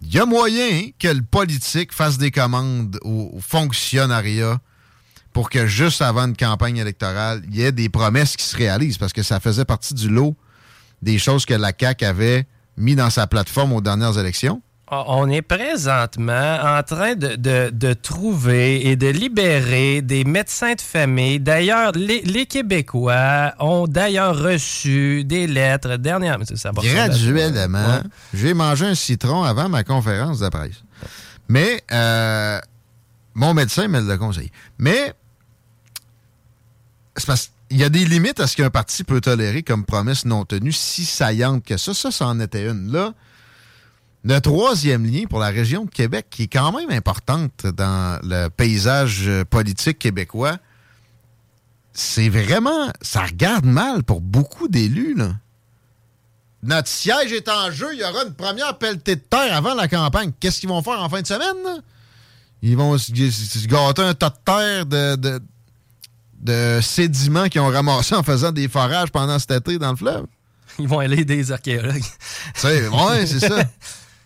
il 0.02 0.14
y 0.14 0.20
a 0.20 0.26
moyen 0.26 0.90
que 0.98 1.08
le 1.08 1.22
politique 1.22 1.94
fasse 1.94 2.18
des 2.18 2.32
commandes 2.32 3.00
au 3.04 3.38
fonctionnariat 3.40 4.60
pour 5.34 5.50
que 5.50 5.68
juste 5.68 6.02
avant 6.02 6.28
une 6.28 6.38
campagne 6.38 6.78
électorale, 6.78 7.44
il 7.50 7.56
y 7.56 7.62
ait 7.62 7.72
des 7.72 7.90
promesses 7.90 8.38
qui 8.38 8.46
se 8.46 8.56
réalisent 8.56 8.98
parce 8.98 9.14
que 9.14 9.24
ça 9.24 9.40
faisait 9.40 9.66
partie 9.66 9.94
du 9.94 10.10
lot 10.10 10.36
des 11.02 11.18
choses 11.18 11.46
que 11.46 11.54
la 11.54 11.72
CAQ 11.78 12.06
avait 12.06 12.48
mis 12.78 12.96
dans 12.96 13.10
sa 13.10 13.28
plateforme 13.28 13.74
aux 13.74 13.82
dernières 13.82 14.18
élections. 14.18 14.62
Ah, 14.88 15.04
On 15.08 15.28
est 15.32 15.42
présentement 15.42 16.58
en 16.62 16.84
train 16.84 17.16
de, 17.16 17.36
de- 17.36 17.72
de 17.72 17.94
trouver 17.94 18.88
et 18.88 18.96
de 18.96 19.08
libérer 19.08 20.04
des 20.04 20.24
médecins 20.24 20.76
de 20.76 20.82
famille. 20.82 21.40
D'ailleurs, 21.40 21.92
les, 21.94 22.22
les 22.22 22.46
Québécois 22.46 23.54
ont 23.60 23.88
d'ailleurs 23.88 24.38
reçu 24.38 25.24
des 25.24 25.48
lettres 25.48 25.96
dernièrement. 25.98 26.46
Ça 26.54 26.72
Graduellement, 26.72 27.80
Ouais. 27.80 28.02
j'ai 28.36 28.54
mangé 28.54 28.86
un 28.86 28.94
citron 28.96 29.42
avant 29.44 29.70
ma 29.70 29.84
conférence 29.84 30.40
de 30.40 30.50
presse. 30.50 30.84
Mais 31.50 31.82
euh, 31.92 32.60
mon 33.34 33.56
médecin 33.56 33.88
me 33.88 34.00
l'a 34.02 34.18
conseillé. 34.18 34.52
Mais 34.78 35.14
c'est 37.18 37.26
parce 37.26 37.50
qu'il 37.70 37.78
y 37.80 37.84
a 37.84 37.90
des 37.90 38.06
limites 38.06 38.40
à 38.40 38.46
ce 38.48 38.56
qu'un 38.56 38.70
parti 38.70 39.04
peut 39.04 39.22
tolérer 39.22 39.64
comme 39.64 39.84
promesse 39.86 40.26
non 40.26 40.46
tenue, 40.46 40.72
si 40.72 41.06
saillante 41.06 41.64
que 41.66 41.78
ça. 41.78 41.94
Ça, 41.96 42.12
ça 42.12 42.28
en 42.28 42.40
était 42.40 42.70
une. 42.70 42.92
Là, 42.92 43.14
le 44.26 44.40
troisième 44.42 45.06
lien 45.06 45.26
pour 45.30 45.40
la 45.40 45.50
région 45.50 45.86
de 45.86 45.90
Québec, 45.92 46.26
qui 46.32 46.44
est 46.44 46.48
quand 46.48 46.72
même 46.72 46.90
importante 46.90 47.68
dans 47.68 48.20
le 48.24 48.50
paysage 48.50 49.28
euh, 49.28 49.46
politique 49.46 50.00
québécois, 50.00 50.58
c'est 51.94 52.30
vraiment... 52.30 52.92
Ça 53.02 53.22
regarde 53.22 53.66
mal 53.66 54.04
pour 54.04 54.22
beaucoup 54.22 54.68
d'élus, 54.68 55.14
là. 55.16 55.34
Notre 56.64 56.88
siège 56.88 57.32
est 57.32 57.48
en 57.48 57.70
jeu. 57.70 57.94
Il 57.94 58.00
y 58.00 58.04
aura 58.04 58.26
une 58.26 58.34
première 58.34 58.80
pelletée 58.80 59.16
de 59.16 59.22
terre 59.22 59.56
avant 59.56 59.76
la 59.76 59.88
campagne. 59.88 60.32
Qu'est-ce 60.40 60.60
qu'ils 60.60 60.70
vont 60.70 60.82
faire 60.82 61.00
en 61.00 61.08
fin 61.08 61.22
de 61.22 61.28
semaine? 61.28 61.64
là? 61.64 61.78
Ils 62.64 62.76
vont 62.76 62.98
se, 62.98 63.12
gâter 63.68 64.02
un 64.02 64.16
tas 64.16 64.32
de 64.32 64.36
terre 64.44 64.86
de, 64.88 65.16
de, 65.18 65.40
de 66.40 66.80
sédiments 66.82 67.48
qu'ils 67.48 67.62
ont 67.62 67.68
ramassés 67.68 68.16
en 68.16 68.24
faisant 68.24 68.52
des 68.52 68.68
forages 68.68 69.12
pendant 69.12 69.38
cet 69.38 69.52
été 69.52 69.78
dans 69.78 69.92
le 69.92 69.98
fleuve. 69.98 70.26
Ils 70.80 70.88
vont 70.88 70.98
aller 70.98 71.24
des 71.24 71.52
archéologues. 71.52 72.04
Ouais, 72.64 73.28
c'est 73.28 73.42
ça. 73.42 73.64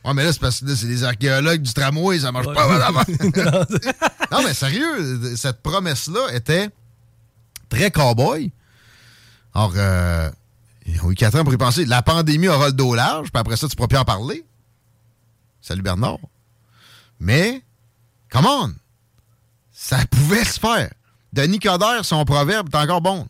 Ouais, 0.05 0.13
mais 0.13 0.23
là, 0.23 0.31
c'est 0.31 0.39
parce 0.39 0.61
que 0.61 0.75
c'est 0.75 0.87
des 0.87 1.03
archéologues 1.03 1.61
du 1.61 1.73
tramway, 1.73 2.19
ça 2.19 2.31
marche 2.31 2.47
Ouais. 2.47 2.55
pas. 2.55 3.05
non, 4.31 4.43
mais 4.43 4.53
sérieux, 4.53 5.35
cette 5.35 5.61
promesse-là 5.61 6.33
était 6.33 6.69
très 7.67 7.89
cow-boy. 7.91 8.51
Alors, 9.53 9.73
euh, 9.75 10.29
ils 10.85 11.01
ont 11.01 11.11
eu 11.11 11.25
ans 11.25 11.43
pour 11.43 11.53
y 11.53 11.57
penser. 11.57 11.85
La 11.85 12.01
pandémie 12.01 12.47
aura 12.47 12.67
le 12.67 12.73
dos 12.73 12.95
large, 12.95 13.29
puis 13.31 13.39
après 13.39 13.57
ça, 13.57 13.67
tu 13.67 13.75
pourras 13.75 13.87
plus 13.87 13.97
en 13.97 14.05
parler. 14.05 14.45
Salut 15.61 15.81
Bernard. 15.81 16.19
Mais, 17.19 17.61
come 18.31 18.45
on! 18.45 18.73
Ça 19.71 19.99
pouvait 20.09 20.45
se 20.45 20.59
faire. 20.59 20.89
Denis 21.33 21.59
Coderre, 21.59 22.05
son 22.05 22.23
proverbe 22.25 22.69
est 22.73 22.77
encore 22.77 23.01
bon. 23.01 23.27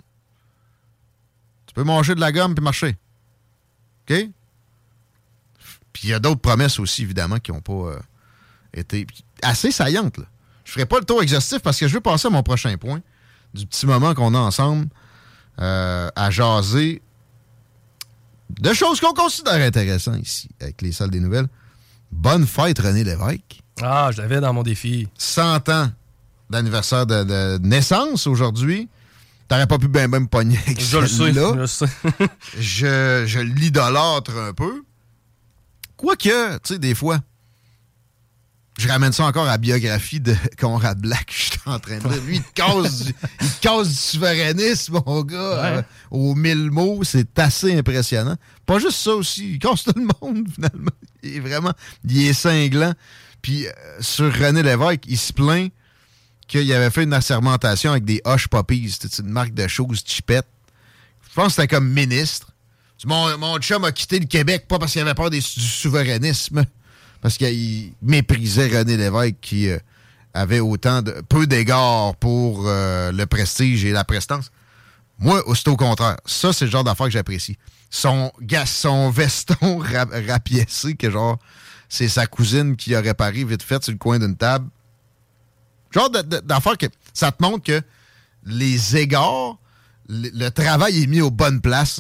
Tu 1.66 1.74
peux 1.74 1.84
manger 1.84 2.16
de 2.16 2.20
la 2.20 2.32
gomme 2.32 2.56
puis 2.56 2.64
marcher. 2.64 2.98
OK? 4.10 4.30
Puis 5.94 6.04
il 6.08 6.10
y 6.10 6.14
a 6.14 6.20
d'autres 6.20 6.42
promesses 6.42 6.80
aussi, 6.80 7.04
évidemment, 7.04 7.38
qui 7.40 7.52
n'ont 7.52 7.62
pas 7.62 7.74
euh, 7.74 8.00
été 8.74 9.06
assez 9.42 9.72
saillantes. 9.72 10.18
Là. 10.18 10.26
Je 10.66 10.72
ferai 10.72 10.86
pas 10.86 11.00
le 11.00 11.06
tour 11.06 11.22
exhaustif 11.24 11.60
parce 11.60 11.80
que 11.80 11.88
je 11.88 11.94
veux 11.94 12.02
passer 12.02 12.28
à 12.28 12.32
mon 12.32 12.44
prochain 12.44 12.76
point 12.78 13.02
du 13.54 13.66
petit 13.66 13.86
moment 13.88 14.14
qu'on 14.14 14.36
a 14.36 14.38
ensemble 14.38 14.88
euh, 15.60 16.10
à 16.16 16.30
jaser 16.30 17.02
de 18.60 18.74
choses 18.74 19.00
qu'on 19.00 19.14
considère 19.14 19.56
intéressantes 19.56 20.22
ici 20.22 20.50
avec 20.62 20.82
les 20.82 20.92
salles 20.92 21.10
des 21.10 21.20
nouvelles. 21.20 21.48
Bonne 22.12 22.46
fête, 22.48 22.80
René 22.80 23.04
Lévesque. 23.04 23.62
Ah, 23.82 24.10
je 24.12 24.22
l'avais 24.22 24.42
dans 24.42 24.54
mon 24.54 24.64
défi. 24.64 25.08
100 25.18 25.70
ans 25.70 25.92
d'anniversaire 26.50 27.06
de, 27.06 27.24
de 27.24 27.60
naissance 27.68 28.28
aujourd'hui. 28.28 28.90
T'aurais 29.48 29.68
pas 29.68 29.80
pu 29.80 29.88
bien 29.88 30.08
ben 30.08 30.20
me 30.22 30.28
pogner 30.28 30.58
avec 30.60 30.80
Je 30.80 30.98
le 30.98 31.08
sais, 31.08 31.18
celle-là. 31.34 31.52
je 31.56 31.60
le 31.60 31.68
sais. 31.68 31.86
je, 32.60 33.24
je 33.26 33.40
l'idolâtre 33.40 34.36
un 34.38 34.54
peu. 34.54 34.84
Quoique, 36.00 36.54
tu 36.60 36.60
sais, 36.64 36.80
des 36.80 36.96
fois, 36.96 37.20
je 38.78 38.88
ramène 38.88 39.12
ça 39.12 39.26
encore 39.26 39.44
à 39.44 39.52
la 39.52 39.58
biographie 39.58 40.22
de 40.22 40.34
Conrad 40.58 40.98
Black. 40.98 41.30
Je 41.30 41.42
suis 41.42 41.60
en 41.66 41.78
train 41.78 41.98
de 41.98 42.08
dire. 42.08 42.24
Lui, 42.24 42.38
il 42.38 42.42
te 42.42 42.54
casse 42.54 43.04
du, 43.04 43.14
il 43.42 43.50
te 43.50 43.84
du 43.86 43.94
souverainisme, 43.94 45.02
mon 45.06 45.24
gars. 45.24 45.66
euh, 45.66 45.82
aux 46.10 46.36
mille 46.36 46.72
mots, 46.72 47.04
c'est 47.04 47.38
assez 47.38 47.78
impressionnant. 47.78 48.38
Pas 48.66 48.80
juste 48.80 48.94
ça 48.94 49.14
aussi, 49.14 49.56
il 49.56 49.60
casse 49.60 49.84
tout 49.84 49.92
le 49.94 50.08
monde, 50.22 50.48
finalement. 50.56 50.92
Il 51.22 51.36
est 51.36 51.40
vraiment, 51.42 51.74
il 52.08 52.28
est 52.28 52.34
cinglant. 52.34 52.94
Puis, 53.42 53.68
euh, 53.68 53.72
sur 54.00 54.34
René 54.34 54.64
Lévesque, 54.64 55.04
il 55.06 55.18
se 55.18 55.34
plaint 55.34 55.70
qu'il 56.48 56.72
avait 56.72 56.92
fait 56.92 57.04
une 57.04 57.14
assermentation 57.14 57.92
avec 57.92 58.06
des 58.06 58.22
Hush 58.26 58.48
Puppies. 58.48 58.96
C'est 59.02 59.20
une 59.20 59.32
marque 59.32 59.54
de 59.54 59.68
choses 59.68 60.02
chipette. 60.06 60.48
Je 61.30 61.34
pense 61.34 61.48
que 61.48 61.52
c'était 61.62 61.68
comme 61.68 61.90
ministre. 61.90 62.54
Mon, 63.06 63.38
mon 63.38 63.58
chum 63.60 63.84
a 63.86 63.92
quitté 63.92 64.20
le 64.20 64.26
Québec, 64.26 64.68
pas 64.68 64.78
parce 64.80 64.92
qu'il 64.92 65.02
avait 65.02 65.14
peur 65.14 65.30
du 65.30 65.42
souverainisme, 65.42 66.66
parce 67.22 67.38
qu'il 67.38 67.94
méprisait 68.02 68.68
René 68.68 68.98
Lévesque 68.98 69.36
qui 69.42 69.70
euh, 69.70 69.78
avait 70.34 70.60
autant 70.60 71.02
de 71.02 71.12
peu 71.30 71.48
d'égards 71.48 72.16
pour 72.18 72.64
euh, 72.68 73.12
le 73.12 73.26
prestige 73.26 73.86
et 73.86 73.92
la 73.92 74.04
prestance. 74.04 74.52
Moi, 75.18 75.42
c'est 75.56 75.68
au 75.70 75.76
contraire. 75.78 76.18
Ça, 76.26 76.52
c'est 76.54 76.66
le 76.66 76.72
genre 76.72 76.84
d'affaire 76.84 77.08
que 77.08 77.12
j'apprécie. 77.12 77.58
Son, 77.90 78.32
veston 79.12 79.80
rap- 79.80 80.12
rapiécé, 80.28 80.96
que 80.96 81.10
genre, 81.10 81.38
c'est 81.90 82.08
sa 82.10 82.28
cousine 82.28 82.76
qui 82.76 82.96
a 82.96 83.02
réparé 83.02 83.44
vite 83.44 83.64
fait 83.64 83.82
sur 83.84 83.92
le 83.94 83.98
coin 83.98 84.20
d'une 84.20 84.36
table. 84.38 84.70
Genre 85.92 86.10
d'affaire 86.10 86.78
que 86.78 86.86
ça 87.14 87.32
te 87.32 87.42
montre 87.42 87.64
que 87.64 87.82
les 88.46 88.96
égards, 88.98 89.58
le 90.08 90.50
travail 90.50 91.04
est 91.04 91.08
mis 91.08 91.22
aux 91.22 91.32
bonnes 91.32 91.62
places. 91.62 92.00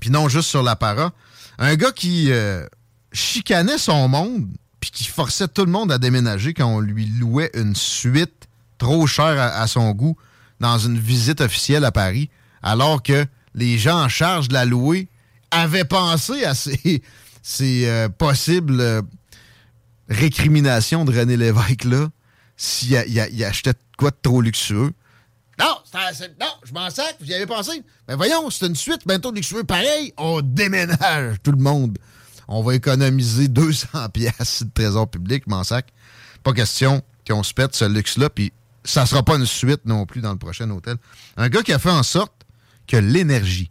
Puis 0.00 0.10
non 0.10 0.28
juste 0.28 0.48
sur 0.48 0.62
l'apparat. 0.62 1.12
Un 1.58 1.74
gars 1.74 1.92
qui 1.92 2.30
euh, 2.30 2.64
chicanait 3.12 3.78
son 3.78 4.08
monde, 4.08 4.48
puis 4.80 4.90
qui 4.90 5.04
forçait 5.04 5.48
tout 5.48 5.64
le 5.64 5.72
monde 5.72 5.90
à 5.90 5.98
déménager 5.98 6.54
quand 6.54 6.66
on 6.66 6.80
lui 6.80 7.06
louait 7.06 7.50
une 7.54 7.74
suite 7.74 8.48
trop 8.78 9.06
chère 9.06 9.40
à, 9.40 9.66
son 9.66 9.90
goût 9.90 10.16
dans 10.60 10.78
une 10.78 10.98
visite 10.98 11.40
officielle 11.40 11.84
à 11.84 11.90
Paris, 11.90 12.30
alors 12.62 13.02
que 13.02 13.26
les 13.54 13.78
gens 13.78 14.04
en 14.04 14.08
charge 14.08 14.48
de 14.48 14.54
la 14.54 14.64
louer 14.64 15.08
avaient 15.50 15.84
pensé 15.84 16.44
à 16.44 16.54
ces, 16.54 17.02
ces 17.42 17.86
euh, 17.86 18.08
possibles 18.08 18.80
euh, 18.80 19.02
récriminations 20.08 21.04
de 21.04 21.18
René 21.18 21.36
Lévesque-là 21.36 22.08
s'il 22.56 22.94
achetait 23.44 23.74
quoi 23.96 24.10
de 24.10 24.16
trop 24.20 24.42
luxueux. 24.42 24.92
Non, 25.58 25.76
non, 26.40 26.46
je 26.64 26.72
m'en 26.72 26.88
sac, 26.88 27.16
vous 27.20 27.26
y 27.26 27.34
avez 27.34 27.46
pensé. 27.46 27.82
Mais 28.06 28.14
voyons, 28.14 28.48
c'est 28.50 28.66
une 28.66 28.76
suite 28.76 29.00
bientôt 29.06 29.32
luxueux. 29.32 29.64
Pareil, 29.64 30.12
on 30.16 30.40
déménage 30.40 31.36
tout 31.42 31.50
le 31.50 31.62
monde. 31.62 31.98
On 32.46 32.62
va 32.62 32.76
économiser 32.76 33.48
200 33.48 34.08
pièces 34.10 34.62
de 34.62 34.70
trésor 34.72 35.10
public, 35.10 35.46
m'en 35.48 35.64
sac. 35.64 35.92
Pas 36.44 36.52
question 36.52 37.02
qu'on 37.28 37.42
se 37.42 37.52
pète 37.52 37.74
ce 37.74 37.84
luxe-là, 37.84 38.30
puis 38.30 38.52
ça 38.84 39.04
sera 39.04 39.22
pas 39.22 39.36
une 39.36 39.46
suite 39.46 39.84
non 39.84 40.06
plus 40.06 40.20
dans 40.20 40.32
le 40.32 40.38
prochain 40.38 40.70
hôtel. 40.70 40.96
Un 41.36 41.48
gars 41.48 41.62
qui 41.62 41.72
a 41.72 41.78
fait 41.78 41.90
en 41.90 42.04
sorte 42.04 42.46
que 42.86 42.96
l'énergie 42.96 43.70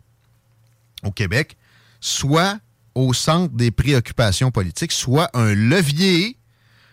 au 1.04 1.12
Québec 1.12 1.58
soit 2.02 2.60
au 2.96 3.14
centre 3.14 3.54
des 3.56 3.72
préoccupations 3.72 4.52
politiques, 4.52 4.92
soit 4.92 5.30
un 5.34 5.56
levier 5.56 6.38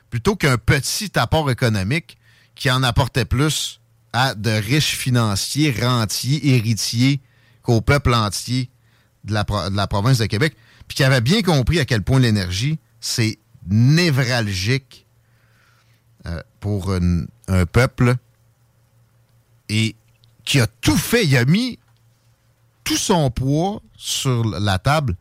plutôt 0.08 0.36
qu'un 0.36 0.56
petit 0.56 1.10
apport 1.18 1.50
économique 1.50 2.16
qui 2.54 2.70
en 2.70 2.82
apportait 2.82 3.24
plus 3.24 3.80
à 4.14 4.36
de 4.36 4.50
riches 4.50 4.96
financiers, 4.96 5.74
rentiers, 5.78 6.54
héritiers 6.54 7.20
qu'au 7.62 7.80
peuple 7.80 8.14
entier 8.14 8.70
de 9.24 9.34
la, 9.34 9.86
province 9.88 10.18
de 10.18 10.26
Québec, 10.26 10.54
puis 10.86 10.96
qui 10.96 11.04
avait 11.04 11.20
bien 11.20 11.42
compris 11.42 11.80
à 11.80 11.84
quel 11.84 12.02
point 12.02 12.20
l'énergie, 12.20 12.78
c'est 13.00 13.38
névralgique 13.68 15.06
euh, 16.26 16.40
pour 16.60 16.92
un, 16.92 17.26
peuple 17.72 18.14
et 19.68 19.96
qui 20.44 20.60
a 20.60 20.68
tout 20.80 20.96
fait. 20.96 21.24
Il 21.24 21.36
a 21.36 21.44
mis 21.44 21.80
tout 22.84 22.96
son 22.96 23.30
poids 23.30 23.82
sur 23.96 24.44
la 24.44 24.78
table 24.78 25.16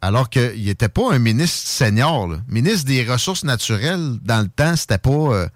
alors 0.00 0.28
qu'il 0.28 0.64
n'était 0.64 0.88
pas 0.88 1.12
un 1.12 1.20
ministre 1.20 1.68
senior. 1.68 2.38
Ministre 2.48 2.86
des 2.86 3.04
Ressources 3.04 3.44
naturelles, 3.44 4.18
dans 4.22 4.40
le 4.40 4.48
temps, 4.48 4.74
c'était 4.74 4.98
pas... 4.98 5.10
euh, 5.10 5.48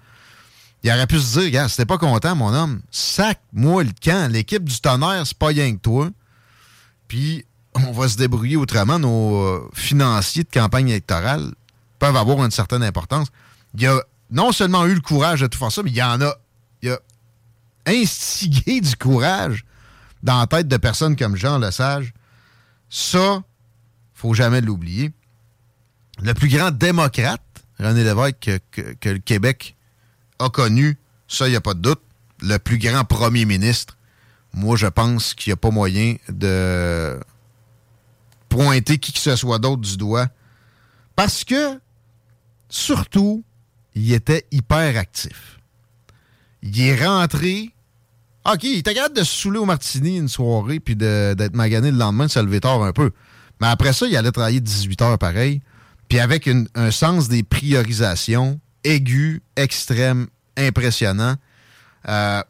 il 0.83 0.91
aurait 0.91 1.07
pu 1.07 1.19
se 1.19 1.39
dire, 1.39 1.51
gars, 1.51 1.69
t'es 1.69 1.85
pas 1.87 1.99
content, 1.99 2.35
mon 2.35 2.53
homme, 2.55 2.81
sac-moi 2.91 3.85
le 3.85 3.91
camp. 4.03 4.31
L'équipe 4.33 4.65
du 4.65 4.81
tonnerre, 4.81 5.27
c'est 5.27 5.37
pas 5.37 5.49
rien 5.49 5.75
que 5.75 5.81
toi. 5.81 6.09
Puis, 7.09 7.45
on 7.75 7.93
va 7.93 8.09
se 8.09 8.17
débrouiller 8.17 8.57
autrement. 8.57 8.99
Nos 8.99 9.37
euh, 9.45 9.71
financiers 9.75 10.45
de 10.45 10.49
campagne 10.51 10.89
électorale 10.89 11.53
peuvent 11.99 12.17
avoir 12.17 12.45
une 12.45 12.51
certaine 12.51 12.83
importance. 12.83 13.29
Il 13.77 13.87
a 13.87 14.01
non 14.31 14.53
seulement 14.53 14.87
eu 14.87 14.95
le 14.95 15.01
courage 15.01 15.41
de 15.41 15.47
tout 15.49 15.59
faire 15.59 15.71
ça, 15.73 15.83
mais 15.83 15.91
il 15.91 15.97
y 15.97 16.03
en 16.03 16.21
a... 16.23 16.35
Il 16.83 16.91
a 16.91 16.99
instigé 17.87 18.81
du 18.81 18.97
courage 18.97 19.65
dans 20.23 20.39
la 20.39 20.47
tête 20.47 20.69
de 20.69 20.77
personnes 20.77 21.17
comme 21.17 21.37
Jean 21.37 21.59
Lesage. 21.59 22.13
Ça, 22.89 23.43
faut 24.15 24.35
jamais 24.35 24.61
l'oublier. 24.61 25.13
Le 26.23 26.35
plus 26.35 26.49
grand 26.49 26.71
démocrate, 26.71 27.43
René 27.79 28.05
Lévesque, 28.05 28.37
que, 28.41 28.59
que- 28.71 28.93
que 28.95 29.09
le 29.09 29.19
Québec 29.19 29.77
a 30.41 30.51
connu, 30.51 30.99
ça, 31.29 31.47
il 31.47 31.53
n'y 31.53 31.57
a 31.57 31.61
pas 31.61 31.75
de 31.75 31.81
doute. 31.81 32.01
Le 32.43 32.59
plus 32.59 32.79
grand 32.79 33.05
premier 33.05 33.45
ministre, 33.45 33.97
moi, 34.53 34.77
je 34.77 34.87
pense 34.87 35.35
qu'il 35.35 35.51
n'y 35.51 35.55
a 35.55 35.57
pas 35.57 35.71
moyen 35.71 36.17
de 36.29 37.21
pointer 38.49 38.99
qui 38.99 39.13
que 39.13 39.19
ce 39.19 39.37
soit 39.37 39.59
d'autre 39.59 39.83
du 39.83 39.97
doigt. 39.97 40.27
Parce 41.15 41.45
que, 41.45 41.79
surtout, 42.69 43.45
il 43.95 44.13
était 44.13 44.47
hyper 44.51 44.97
actif. 44.97 45.61
Il 46.63 46.81
est 46.81 47.05
rentré. 47.05 47.71
OK, 48.51 48.65
il 48.65 48.79
était 48.79 48.95
capable 48.95 49.17
de 49.17 49.23
se 49.23 49.43
saouler 49.43 49.59
au 49.59 49.67
martini 49.67 50.17
une 50.17 50.29
soirée 50.29 50.81
puis 50.81 50.97
d'être 50.97 51.55
magané 51.55 51.91
le 51.91 51.99
lendemain, 51.99 52.27
de 52.27 52.31
se 52.31 52.41
lever 52.41 52.61
un 52.65 52.93
peu. 52.93 53.11
Mais 53.61 53.67
après 53.67 53.93
ça, 53.93 54.07
il 54.07 54.17
allait 54.17 54.33
travailler 54.33 54.61
18 54.61 55.03
heures 55.03 55.19
pareil. 55.19 55.61
Puis 56.09 56.19
avec 56.19 56.49
un 56.75 56.91
sens 56.91 57.29
des 57.29 57.43
priorisations 57.43 58.59
aigu, 58.85 59.43
extrême, 59.57 60.29
impressionnant. 60.57 61.37
Euh, 62.09 62.43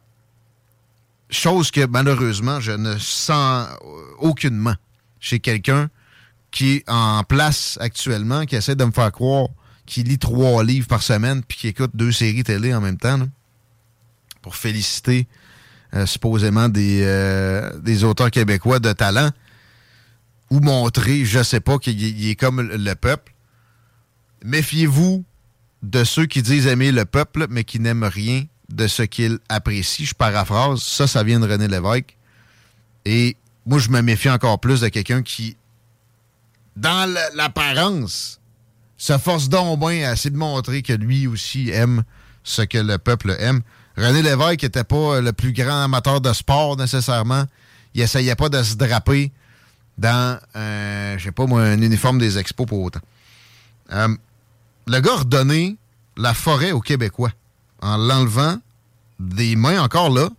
chose 1.29 1.71
que 1.71 1.85
malheureusement, 1.85 2.59
je 2.59 2.71
ne 2.71 2.97
sens 2.97 3.67
aucunement 4.19 4.75
chez 5.19 5.39
quelqu'un 5.39 5.89
qui 6.51 6.75
est 6.77 6.83
en 6.89 7.23
place 7.23 7.77
actuellement, 7.81 8.45
qui 8.45 8.55
essaie 8.55 8.75
de 8.75 8.83
me 8.83 8.91
faire 8.91 9.11
croire 9.11 9.47
qu'il 9.85 10.07
lit 10.07 10.17
trois 10.19 10.63
livres 10.63 10.87
par 10.87 11.01
semaine 11.03 11.41
puis 11.43 11.57
qui 11.57 11.67
écoute 11.69 11.91
deux 11.93 12.11
séries 12.11 12.43
télé 12.43 12.73
en 12.73 12.81
même 12.81 12.97
temps, 12.97 13.19
pour 14.41 14.55
féliciter 14.55 15.27
euh, 15.93 16.05
supposément 16.05 16.69
des, 16.69 17.01
euh, 17.03 17.77
des 17.79 18.03
auteurs 18.03 18.31
québécois 18.31 18.79
de 18.79 18.91
talent 18.93 19.29
ou 20.49 20.59
montrer, 20.59 21.23
je 21.25 21.43
sais 21.43 21.59
pas, 21.59 21.77
qu'il 21.79 22.29
est- 22.29 22.35
comme 22.35 22.61
le 22.61 22.93
peuple. 22.95 23.33
Méfiez-vous 24.43 25.23
de 25.83 26.03
ceux 26.03 26.25
qui 26.25 26.41
disent 26.41 26.67
aimer 26.67 26.91
le 26.91 27.05
peuple, 27.05 27.47
mais 27.49 27.63
qui 27.63 27.79
n'aiment 27.79 28.03
rien 28.03 28.45
de 28.69 28.87
ce 28.87 29.03
qu'ils 29.03 29.39
apprécient. 29.49 30.05
Je 30.05 30.13
paraphrase. 30.13 30.81
Ça, 30.81 31.07
ça 31.07 31.23
vient 31.23 31.39
de 31.39 31.47
René 31.47 31.67
Lévesque. 31.67 32.17
Et 33.05 33.35
moi, 33.65 33.79
je 33.79 33.89
me 33.89 34.01
méfie 34.01 34.29
encore 34.29 34.59
plus 34.59 34.81
de 34.81 34.87
quelqu'un 34.89 35.23
qui, 35.23 35.57
dans 36.75 37.11
l'apparence, 37.33 38.39
se 38.97 39.17
force 39.17 39.49
donc 39.49 39.79
bien 39.79 40.07
à 40.09 40.13
essayer 40.13 40.29
de 40.29 40.37
montrer 40.37 40.83
que 40.83 40.93
lui 40.93 41.27
aussi 41.27 41.69
aime 41.69 42.03
ce 42.43 42.61
que 42.61 42.77
le 42.77 42.97
peuple 42.97 43.35
aime. 43.39 43.61
René 43.97 44.21
Lévesque 44.21 44.63
n'était 44.63 44.83
pas 44.83 45.19
le 45.19 45.33
plus 45.33 45.53
grand 45.53 45.83
amateur 45.83 46.21
de 46.21 46.31
sport 46.33 46.77
nécessairement. 46.77 47.45
Il 47.93 48.01
essayait 48.01 48.35
pas 48.35 48.49
de 48.49 48.61
se 48.63 48.75
draper 48.75 49.31
dans, 49.97 50.39
euh, 50.55 51.17
je 51.17 51.25
sais 51.25 51.31
pas 51.31 51.45
moi, 51.45 51.61
un 51.61 51.81
uniforme 51.81 52.19
des 52.19 52.37
expos 52.37 52.65
pour 52.65 52.81
autant. 52.81 53.01
Euh, 53.91 54.15
le 54.87 54.99
gars 54.99 55.13
a 55.13 55.17
redonné 55.19 55.77
la 56.17 56.33
forêt 56.33 56.71
aux 56.71 56.81
Québécois 56.81 57.31
en 57.81 57.97
l'enlevant 57.97 58.57
des 59.19 59.55
mains 59.55 59.81
encore 59.81 60.09
là 60.09 60.29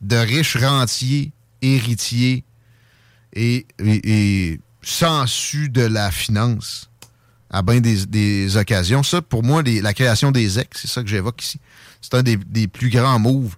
de 0.00 0.16
riches 0.16 0.56
rentiers, 0.56 1.32
héritiers 1.62 2.44
et, 3.34 3.66
et, 3.78 4.00
et 4.52 4.60
sensus 4.82 5.70
de 5.70 5.82
la 5.82 6.10
finance 6.10 6.90
à 7.50 7.62
bien 7.62 7.80
des, 7.80 8.56
occasions. 8.56 9.02
Ça, 9.02 9.20
pour 9.22 9.42
moi, 9.42 9.62
la 9.62 9.92
création 9.92 10.30
des 10.30 10.58
ex, 10.58 10.80
c'est 10.80 10.88
ça 10.88 11.02
que 11.02 11.08
j'évoque 11.08 11.42
ici. 11.42 11.60
C'est 12.00 12.14
un 12.14 12.22
des, 12.22 12.68
plus 12.68 12.90
grands 12.90 13.18
moves 13.18 13.56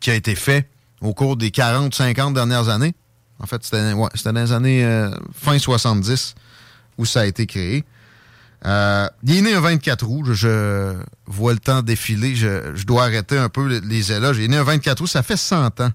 qui 0.00 0.10
a 0.10 0.14
été 0.14 0.34
fait 0.34 0.68
au 1.00 1.14
cours 1.14 1.36
des 1.36 1.50
40-50 1.50 2.34
dernières 2.34 2.68
années. 2.68 2.94
En 3.38 3.46
fait, 3.46 3.64
c'était 3.64 3.92
dans 3.92 4.32
les 4.32 4.52
années 4.52 4.84
euh, 4.84 5.10
fin 5.34 5.58
70 5.58 6.34
où 6.98 7.06
ça 7.06 7.22
a 7.22 7.26
été 7.26 7.46
créé. 7.46 7.84
Euh, 8.64 9.08
il 9.24 9.36
est 9.36 9.42
né 9.42 9.54
un 9.54 9.60
24 9.60 10.08
août. 10.08 10.32
Je, 10.32 10.96
vois 11.26 11.52
le 11.52 11.58
temps 11.58 11.82
défiler. 11.82 12.34
Je, 12.34 12.84
dois 12.84 13.04
arrêter 13.04 13.38
un 13.38 13.48
peu 13.48 13.80
les, 13.80 14.12
éloges. 14.12 14.38
Il 14.38 14.44
est 14.44 14.48
né 14.48 14.56
un 14.56 14.64
24 14.64 15.00
août. 15.00 15.06
Ça 15.06 15.22
fait 15.22 15.36
100 15.36 15.80
ans 15.80 15.90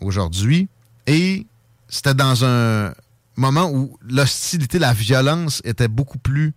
aujourd'hui. 0.00 0.68
Et 1.06 1.46
c'était 1.88 2.14
dans 2.14 2.44
un 2.44 2.92
moment 3.36 3.70
où 3.70 3.98
l'hostilité, 4.08 4.78
la 4.78 4.92
violence 4.92 5.62
était 5.64 5.88
beaucoup 5.88 6.18
plus 6.18 6.52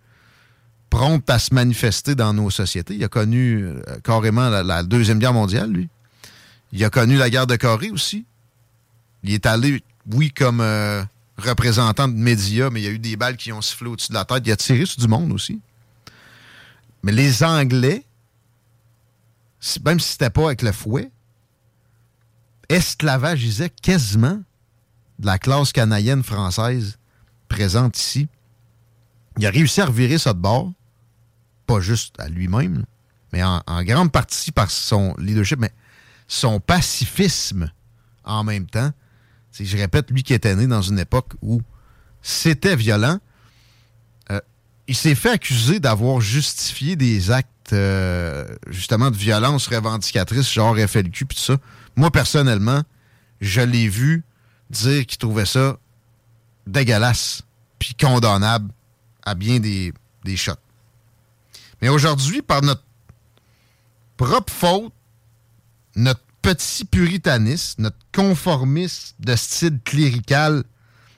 prompte 0.90 1.28
à 1.30 1.38
se 1.38 1.52
manifester 1.52 2.14
dans 2.14 2.32
nos 2.32 2.50
sociétés. 2.50 2.94
Il 2.94 3.04
a 3.04 3.08
connu 3.08 3.64
euh, 3.64 3.80
carrément 4.04 4.48
la, 4.48 4.62
la 4.62 4.82
Deuxième 4.82 5.18
Guerre 5.18 5.32
mondiale, 5.32 5.70
lui. 5.70 5.88
Il 6.72 6.84
a 6.84 6.90
connu 6.90 7.16
la 7.16 7.30
guerre 7.30 7.46
de 7.46 7.56
Corée 7.56 7.90
aussi. 7.90 8.26
Il 9.22 9.32
est 9.32 9.46
allé, 9.46 9.82
oui, 10.12 10.30
comme 10.30 10.60
euh, 10.60 11.02
représentant 11.38 12.08
de 12.08 12.14
médias, 12.14 12.70
mais 12.70 12.80
il 12.80 12.84
y 12.84 12.88
a 12.88 12.90
eu 12.90 12.98
des 12.98 13.16
balles 13.16 13.36
qui 13.36 13.52
ont 13.52 13.60
sifflé 13.60 13.88
au-dessus 13.88 14.08
de 14.08 14.14
la 14.14 14.24
tête. 14.24 14.42
Il 14.46 14.52
a 14.52 14.56
tiré 14.56 14.86
sur 14.86 14.98
du 14.98 15.08
monde 15.08 15.32
aussi. 15.32 15.60
Mais 17.02 17.12
les 17.12 17.42
Anglais, 17.42 18.04
même 19.84 20.00
si 20.00 20.12
c'était 20.12 20.30
pas 20.30 20.46
avec 20.46 20.62
le 20.62 20.72
fouet, 20.72 21.10
esclavagisaient 22.68 23.70
quasiment 23.70 24.42
de 25.18 25.26
la 25.26 25.38
classe 25.38 25.72
canadienne 25.72 26.22
française 26.22 26.98
présente 27.48 27.98
ici. 27.98 28.28
Il 29.38 29.46
a 29.46 29.50
réussi 29.50 29.80
à 29.80 29.86
revirer 29.86 30.18
ça 30.18 30.32
de 30.32 30.38
bord, 30.38 30.72
pas 31.66 31.80
juste 31.80 32.18
à 32.18 32.28
lui-même, 32.28 32.84
mais 33.32 33.42
en 33.44 33.82
grande 33.84 34.10
partie 34.10 34.50
par 34.50 34.70
son 34.70 35.14
leadership, 35.18 35.58
mais 35.58 35.72
son 36.26 36.58
pacifisme 36.60 37.70
en 38.24 38.44
même 38.44 38.66
temps. 38.66 38.90
Je 39.58 39.76
répète, 39.76 40.10
lui 40.10 40.22
qui 40.22 40.34
était 40.34 40.54
né 40.54 40.66
dans 40.66 40.82
une 40.82 40.98
époque 40.98 41.32
où 41.42 41.60
c'était 42.22 42.76
violent, 42.76 43.18
euh, 44.30 44.40
il 44.86 44.96
s'est 44.96 45.14
fait 45.14 45.30
accuser 45.30 45.80
d'avoir 45.80 46.20
justifié 46.20 46.96
des 46.96 47.30
actes 47.30 47.72
euh, 47.72 48.46
justement 48.68 49.10
de 49.10 49.16
violence 49.16 49.66
revendicatrice, 49.68 50.52
genre 50.52 50.76
FLQ 50.76 51.26
puis 51.26 51.36
tout 51.36 51.42
ça. 51.42 51.56
Moi, 51.96 52.10
personnellement, 52.10 52.82
je 53.40 53.60
l'ai 53.60 53.88
vu 53.88 54.24
dire 54.70 55.06
qu'il 55.06 55.18
trouvait 55.18 55.46
ça 55.46 55.78
dégueulasse 56.66 57.42
puis 57.78 57.94
condamnable 57.94 58.72
à 59.24 59.34
bien 59.34 59.60
des, 59.60 59.92
des 60.24 60.36
shots. 60.36 60.52
Mais 61.80 61.88
aujourd'hui, 61.88 62.42
par 62.42 62.62
notre 62.62 62.82
propre 64.16 64.52
faute, 64.52 64.92
notre 65.94 66.20
petit 66.46 66.84
puritanisme, 66.84 67.82
notre 67.82 67.96
conformisme 68.14 69.16
de 69.18 69.34
style 69.34 69.80
clérical, 69.84 70.62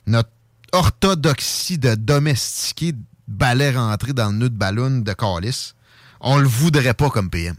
notre 0.06 0.30
orthodoxie 0.72 1.76
de 1.76 1.96
domestiquer 1.96 2.94
balai 3.26 3.72
rentré 3.72 4.14
dans 4.14 4.30
le 4.30 4.38
nœud 4.38 4.48
de 4.48 4.56
ballon 4.56 5.00
de 5.00 5.12
calice, 5.12 5.74
on 6.20 6.38
le 6.38 6.48
voudrait 6.48 6.94
pas 6.94 7.10
comme 7.10 7.28
PM. 7.28 7.56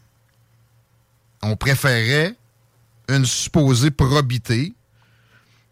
On 1.43 1.55
préférait 1.55 2.35
une 3.07 3.27
supposée 3.27 3.91
probité, 3.91 4.73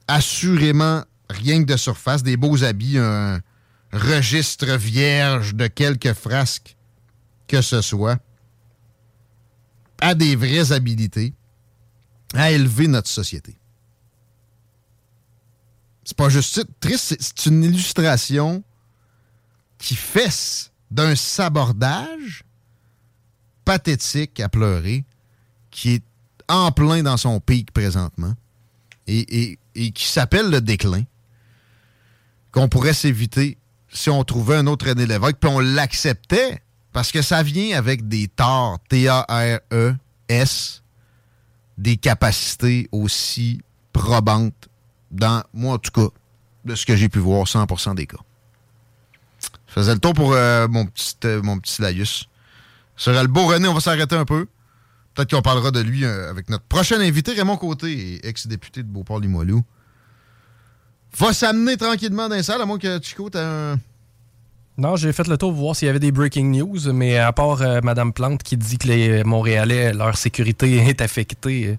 assurément 0.08 1.04
rien 1.32 1.64
que 1.64 1.72
de 1.72 1.78
surface, 1.78 2.22
des 2.22 2.38
beaux 2.38 2.64
habits, 2.64 3.00
un 3.00 3.40
registre 3.92 4.78
vierge 4.78 5.56
de 5.56 5.66
quelques 5.66 6.14
frasques 6.14 6.78
que 7.48 7.64
ce 7.64 7.82
soit, 7.82 8.20
à 10.00 10.14
des 10.14 10.36
vraies 10.36 10.72
habilités, 10.72 11.34
à 12.34 12.52
élever 12.52 12.88
notre 12.88 13.10
société. 13.10 13.56
C'est 16.04 16.18
pas 16.18 16.30
juste 16.30 16.66
triste, 16.80 17.16
c'est- 17.20 17.46
une 17.48 17.64
illustration 17.64 18.64
qui 19.78 19.96
fesse 19.96 20.72
d'un 20.90 21.16
sabordage 21.16 22.44
pathétique 23.66 24.40
à 24.40 24.48
pleurer, 24.50 25.04
qui 25.70 25.96
est 25.96 26.04
en 26.48 26.72
plein 26.72 27.04
dans 27.04 27.18
son 27.18 27.40
pic 27.42 27.72
présentement, 27.72 28.34
et 29.06 29.58
qui 29.74 30.08
s'appelle 30.08 30.50
le 30.50 30.62
déclin, 30.62 31.04
qu'on 32.52 32.70
pourrait 32.70 32.94
s'éviter 32.94 33.58
si 33.90 34.10
on 34.10 34.24
trouvait 34.24 34.56
un 34.56 34.68
autre 34.68 34.88
René 34.88 35.06
Lévesque, 35.06 35.38
puis 35.40 35.50
on 35.50 35.60
l'acceptait, 35.60 36.62
parce 36.94 37.12
que 37.12 37.22
ça 37.22 37.44
vient 37.44 37.78
avec 37.78 38.08
des 38.08 38.28
torts, 38.30 38.80
T-A-R-E-S, 38.90 40.84
des 41.78 41.98
capacités 41.98 42.90
aussi 42.92 43.62
probantes, 43.94 44.70
dans, 45.12 45.44
moi 45.54 45.76
en 45.76 45.78
tout 45.78 45.92
cas, 45.92 46.08
de 46.66 46.76
ce 46.76 46.86
que 46.86 46.96
j'ai 46.96 47.10
pu 47.10 47.20
voir, 47.20 47.46
100% 47.46 47.96
des 47.96 48.08
cas. 48.08 48.18
Je 49.68 49.74
faisais 49.74 49.94
le 49.94 50.00
tour 50.00 50.14
pour 50.14 50.34
euh, 50.34 50.68
mon, 50.68 50.86
petit, 50.86 51.16
euh, 51.26 51.42
mon 51.42 51.60
petit 51.60 51.82
laïus. 51.82 52.28
Sur 52.96 53.14
le 53.14 53.28
beau 53.28 53.46
René, 53.46 53.68
on 53.68 53.74
va 53.74 53.80
s'arrêter 53.80 54.16
un 54.16 54.26
peu. 54.26 54.48
Peut-être 55.14 55.32
qu'on 55.32 55.42
parlera 55.42 55.72
de 55.72 55.80
lui 55.80 56.04
euh, 56.04 56.30
avec 56.30 56.50
notre 56.50 56.66
prochain 56.66 57.00
invité, 57.00 57.34
Raymond 57.34 57.58
Côté, 57.58 58.26
ex-député 58.28 58.84
de 58.84 58.88
Beauport-Limoilou. 58.88 59.64
Va 61.18 61.34
s'amener 61.34 61.78
tranquillement 61.78 62.30
dans 62.30 62.36
les 62.36 62.44
salles, 62.44 62.62
à 62.62 62.66
moins 62.66 62.78
que 62.78 63.02
Chico, 63.02 63.30
t'as 63.30 63.74
un, 63.74 63.80
Non, 64.80 64.96
j'ai 64.96 65.12
fait 65.12 65.28
le 65.28 65.40
tour 65.40 65.52
pour 65.52 65.60
voir 65.60 65.76
s'il 65.76 65.88
y 65.88 65.90
avait 65.90 66.00
des 66.00 66.12
breaking 66.12 66.52
news, 66.52 66.94
mais 66.94 67.18
à 67.18 67.34
part 67.34 67.64
euh, 67.64 67.80
Madame 67.82 68.14
Plante 68.14 68.44
qui 68.44 68.58
dit 68.58 68.78
que 68.78 68.88
les 68.88 69.24
Montréalais, 69.24 69.92
leur 69.92 70.16
sécurité 70.16 70.76
est 70.88 71.02
affectée, 71.02 71.70
euh, 71.70 71.76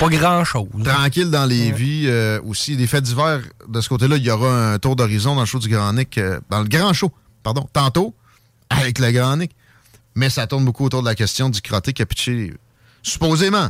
pas 0.00 0.08
grand-chose. 0.08 0.66
Tranquille 0.82 1.30
dans 1.30 1.46
les 1.46 1.70
vies 1.70 2.06
euh, 2.08 2.40
aussi. 2.44 2.76
Des 2.76 2.88
faits 2.88 3.04
divers, 3.04 3.42
de 3.68 3.80
ce 3.80 3.88
côté-là, 3.88 4.16
il 4.16 4.24
y 4.24 4.32
aura 4.32 4.72
un 4.72 4.78
tour 4.80 4.96
d'horizon 4.96 5.36
dans 5.36 5.42
le 5.42 5.46
show 5.46 5.60
du 5.60 5.68
Grand 5.68 5.92
Nick, 5.92 6.18
euh, 6.18 6.40
dans 6.50 6.60
le 6.60 6.68
grand 6.68 6.92
show, 6.92 7.12
pardon, 7.44 7.68
tantôt, 7.72 8.14
avec 8.68 8.98
le 8.98 9.12
Grand 9.12 9.36
Nick. 9.36 9.52
Mais 10.16 10.28
ça 10.28 10.48
tourne 10.48 10.64
beaucoup 10.64 10.86
autour 10.86 11.02
de 11.02 11.06
la 11.06 11.14
question 11.14 11.50
du 11.50 11.62
crotté 11.62 11.92
qui 11.92 12.02
a 12.02 12.06
pitché, 12.06 12.52
supposément, 13.04 13.68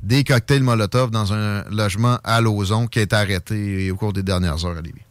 des 0.00 0.22
cocktails 0.22 0.62
Molotov 0.62 1.10
dans 1.10 1.32
un 1.32 1.64
logement 1.64 2.20
à 2.22 2.40
Lauson 2.40 2.86
qui 2.86 3.00
a 3.00 3.02
été 3.02 3.16
arrêté 3.16 3.90
au 3.90 3.96
cours 3.96 4.12
des 4.12 4.22
dernières 4.22 4.64
heures 4.64 4.76
à 4.76 4.80
Lévis. 4.80 5.02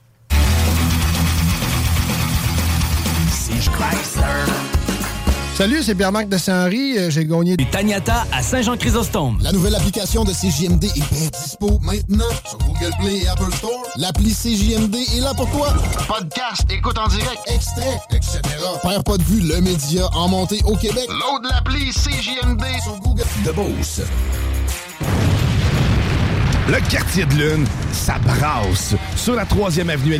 Salut, 5.55 5.81
c'est 5.81 5.95
Pierre-Marc 5.95 6.27
de 6.27 6.37
Saint-Henri. 6.37 6.97
Euh, 6.97 7.09
J'ai 7.09 7.25
gagné 7.25 7.55
du 7.55 7.65
Taniata 7.65 8.25
à 8.33 8.43
Saint-Jean-Chrysostome. 8.43 9.39
La 9.41 9.51
nouvelle 9.53 9.73
application 9.75 10.23
de 10.23 10.31
CJMD 10.33 10.83
est 10.83 11.13
bien 11.13 11.29
dispo 11.41 11.79
maintenant 11.81 12.25
sur 12.45 12.57
Google 12.59 12.91
Play 12.99 13.17
et 13.23 13.27
Apple 13.27 13.51
Store. 13.55 13.71
L'appli 13.95 14.33
CJMD 14.33 14.95
est 15.15 15.21
là 15.21 15.33
pour 15.33 15.49
toi. 15.51 15.73
Podcast, 16.07 16.63
écoute 16.69 16.97
en 16.97 17.07
direct, 17.07 17.39
extrait, 17.47 17.99
etc. 18.11 18.39
Père 18.83 19.03
pas 19.03 19.17
de 19.17 19.23
vue, 19.23 19.39
le 19.41 19.61
média 19.61 20.07
en 20.13 20.27
montée 20.27 20.61
au 20.65 20.75
Québec. 20.75 21.07
Load 21.07 21.49
l'appli 21.49 21.89
CJMD 21.91 22.63
sur 22.83 22.99
Google. 22.99 23.23
De 23.45 23.51
Beauce. 23.51 24.01
Le 26.67 26.81
quartier 26.89 27.23
de 27.25 27.33
lune, 27.35 27.65
ça 27.93 28.17
brasse. 28.19 28.93
Sur 29.15 29.35
la 29.35 29.45
3e 29.45 29.87
avenue 29.87 30.15
à 30.15 30.17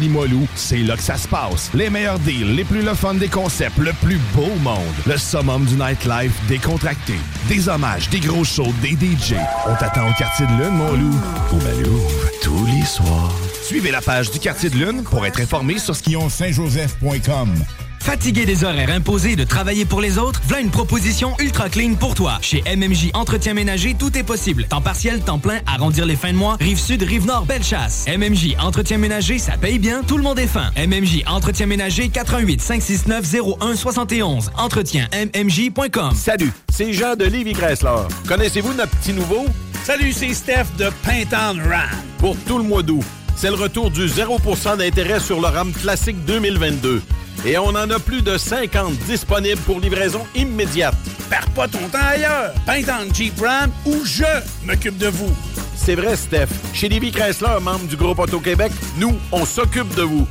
c'est 0.55 0.77
là 0.77 0.95
que 0.95 1.03
ça 1.03 1.17
se 1.17 1.27
passe. 1.27 1.69
Les 1.73 1.89
meilleurs 1.89 2.19
deals, 2.19 2.55
les 2.55 2.63
plus 2.63 2.81
le 2.81 3.19
des 3.19 3.27
concepts, 3.27 3.77
le 3.77 3.91
plus 4.01 4.19
beau 4.33 4.55
monde. 4.61 4.79
Le 5.05 5.17
summum 5.17 5.65
du 5.65 5.75
nightlife 5.75 6.31
décontracté. 6.47 7.15
Des 7.49 7.67
hommages, 7.67 8.09
des 8.09 8.21
gros 8.21 8.45
shows, 8.45 8.73
des 8.81 8.91
DJ. 8.91 9.35
On 9.67 9.75
t'attend 9.75 10.09
au 10.09 10.13
quartier 10.13 10.45
de 10.45 10.51
lune, 10.63 10.77
mon 10.77 10.93
loup. 10.93 11.19
Au 11.51 11.55
Malou, 11.57 12.01
tous 12.41 12.65
les 12.67 12.85
soirs. 12.85 13.35
Suivez 13.61 13.91
la 13.91 14.01
page 14.01 14.31
du 14.31 14.39
quartier 14.39 14.69
de 14.69 14.77
lune 14.77 15.03
pour 15.03 15.25
être 15.25 15.41
informé 15.41 15.77
sur 15.79 15.97
ce 15.97 16.01
qui 16.01 16.15
ont 16.15 16.29
Saint-Joseph.com. 16.29 17.55
Fatigué 17.99 18.45
des 18.45 18.63
horaires 18.63 18.89
imposés 18.89 19.35
de 19.35 19.43
travailler 19.43 19.85
pour 19.85 20.01
les 20.01 20.17
autres? 20.17 20.41
Voilà 20.45 20.61
une 20.61 20.69
proposition 20.69 21.35
ultra 21.39 21.69
clean 21.69 21.95
pour 21.95 22.15
toi. 22.15 22.37
Chez 22.41 22.63
MMJ 22.63 23.11
Entretien 23.13 23.53
Ménager, 23.53 23.95
tout 23.97 24.17
est 24.17 24.23
possible. 24.23 24.65
Temps 24.65 24.81
partiel, 24.81 25.19
temps 25.21 25.39
plein, 25.39 25.59
arrondir 25.65 26.05
les 26.05 26.15
fins 26.15 26.31
de 26.31 26.37
mois, 26.37 26.57
rive 26.59 26.79
sud, 26.79 27.03
rive 27.03 27.25
nord, 27.25 27.45
belle 27.45 27.63
chasse. 27.63 28.05
MMJ 28.07 28.55
Entretien 28.59 28.97
Ménager, 28.97 29.39
ça 29.39 29.57
paye 29.57 29.79
bien, 29.79 30.03
tout 30.03 30.17
le 30.17 30.23
monde 30.23 30.39
est 30.39 30.47
fin. 30.47 30.71
MMJ 30.77 31.23
Entretien 31.27 31.65
Ménager, 31.65 32.09
88 32.09 32.61
569 32.61 33.35
01 33.61 33.75
71. 33.75 34.51
Entretien 34.57 35.07
MMJ.com. 35.13 36.13
Salut, 36.15 36.51
c'est 36.69 36.93
Jean 36.93 37.15
de 37.15 37.25
Livy 37.25 37.53
Chrysler. 37.53 38.07
Connaissez-vous 38.27 38.73
notre 38.73 38.95
petit 38.97 39.13
nouveau? 39.13 39.45
Salut, 39.83 40.13
c'est 40.13 40.33
Steph 40.33 40.65
de 40.77 40.89
Pintown 41.03 41.59
Ram. 41.61 41.89
Pour 42.17 42.35
tout 42.47 42.57
le 42.57 42.63
mois 42.63 42.83
d'août, 42.83 43.03
c'est 43.35 43.49
le 43.49 43.55
retour 43.55 43.91
du 43.91 44.07
0% 44.07 44.77
d'intérêt 44.77 45.19
sur 45.19 45.39
le 45.39 45.47
RAM 45.47 45.71
classique 45.71 46.23
2022. 46.25 47.01
Et 47.45 47.57
on 47.57 47.69
en 47.69 47.89
a 47.89 47.99
plus 47.99 48.21
de 48.21 48.37
50 48.37 48.93
disponibles 49.07 49.61
pour 49.61 49.79
livraison 49.79 50.25
immédiate. 50.35 50.95
Perds 51.29 51.49
pas 51.51 51.67
ton 51.67 51.87
temps 51.89 51.97
ailleurs. 51.99 52.53
Pintown 52.65 53.13
Jeep 53.13 53.39
Ram 53.39 53.71
ou 53.85 54.03
je 54.05 54.23
m'occupe 54.65 54.97
de 54.97 55.07
vous. 55.07 55.33
C'est 55.75 55.95
vrai, 55.95 56.15
Steph. 56.15 56.47
Chez 56.73 56.89
Livy 56.89 57.11
Chrysler, 57.11 57.59
membre 57.61 57.87
du 57.87 57.95
groupe 57.95 58.19
Auto-Québec, 58.19 58.71
nous, 58.97 59.15
on 59.31 59.45
s'occupe 59.45 59.93
de 59.95 60.03
vous. 60.03 60.27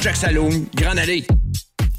Jack 0.00 0.16
Saloon, 0.16 0.66
Grande 0.74 0.98
Allée. 0.98 1.26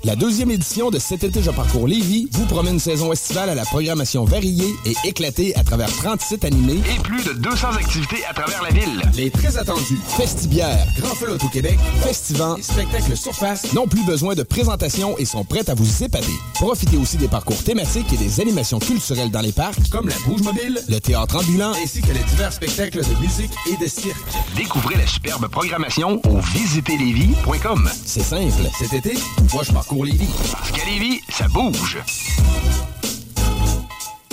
La 0.03 0.15
deuxième 0.15 0.51
édition 0.51 0.89
de 0.89 0.99
Cet 0.99 1.23
été, 1.23 1.41
je 1.41 1.51
parcours 1.51 1.87
Lévis 1.87 2.27
vous 2.31 2.45
promet 2.45 2.69
une 2.69 2.79
saison 2.79 3.11
estivale 3.11 3.49
à 3.49 3.55
la 3.55 3.65
programmation 3.65 4.25
variée 4.25 4.73
et 4.85 4.95
éclatée 5.03 5.55
à 5.55 5.63
travers 5.63 5.89
30 5.91 6.21
sites 6.21 6.45
animés 6.45 6.79
Et 6.95 6.99
plus 7.01 7.23
de 7.25 7.33
200 7.33 7.69
activités 7.73 8.23
à 8.29 8.33
travers 8.33 8.61
la 8.63 8.69
ville. 8.69 9.01
Les 9.15 9.31
très 9.31 9.57
attendus 9.57 9.99
Festibière, 10.15 10.85
Grand 10.99 11.15
Feu 11.15 11.37
au 11.43 11.49
Québec, 11.49 11.77
Festivant 12.03 12.55
et 12.55 12.61
Spectacle 12.61 13.17
Surface 13.17 13.73
n'ont 13.73 13.87
plus 13.87 14.03
besoin 14.05 14.35
de 14.35 14.43
présentation 14.43 15.17
et 15.17 15.25
sont 15.25 15.43
prêts 15.43 15.69
à 15.69 15.73
vous 15.73 16.03
épader. 16.03 16.25
Profitez 16.53 16.97
aussi 16.97 17.17
des 17.17 17.27
parcours 17.27 17.61
thématiques 17.63 18.11
et 18.13 18.17
des 18.17 18.39
animations 18.39 18.79
culturelles 18.79 19.31
dans 19.31 19.41
les 19.41 19.51
parcs, 19.51 19.89
comme 19.89 20.07
la 20.07 20.15
Bouge 20.25 20.41
Mobile, 20.41 20.79
le 20.87 20.99
théâtre 20.99 21.37
ambulant, 21.37 21.73
ainsi 21.83 22.01
que 22.01 22.11
les 22.13 22.23
divers 22.23 22.53
spectacles 22.53 23.01
de 23.01 23.19
musique 23.19 23.51
et 23.71 23.83
de 23.83 23.89
cirque. 23.89 24.17
Découvrez 24.55 24.95
la 24.95 25.07
superbe 25.07 25.47
programmation 25.47 26.21
au 26.29 26.39
visiterlévis.com. 26.39 27.89
C'est 28.05 28.23
simple. 28.23 28.69
Cet 28.79 28.93
été, 28.93 29.17
moi 29.53 29.63
je 29.63 29.71
parcours 29.71 29.96
Lévis. 30.03 30.29
Parce 30.51 30.71
qu'à 30.71 30.85
Lévis, 30.85 31.21
ça 31.29 31.47
bouge. 31.47 31.97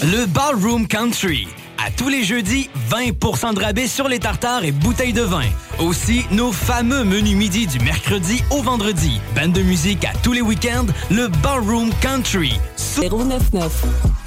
Le 0.03 0.27
Ballroom 0.27 0.87
Country. 0.87 1.49
À 1.85 1.91
tous 1.91 2.09
les 2.09 2.25
jeudis, 2.25 2.71
20% 2.91 3.55
de 3.55 3.61
rabais 3.61 3.87
sur 3.87 4.09
les 4.09 4.19
tartares 4.19 4.65
et 4.65 4.73
bouteilles 4.73 5.13
de 5.13 5.23
vin. 5.23 5.45
Aussi, 5.79 6.25
nos 6.31 6.53
fameux 6.53 7.05
menus 7.05 7.37
midi 7.37 7.67
du 7.67 7.79
mercredi 7.81 8.43
au 8.51 8.63
vendredi. 8.63 9.21
Bande 9.35 9.53
de 9.53 9.63
musique 9.63 10.05
à 10.05 10.13
tous 10.23 10.33
les 10.33 10.41
week-ends, 10.41 10.87
le 11.11 11.29
Ballroom 11.43 11.91
Country. 12.01 12.59
099. 13.01 14.24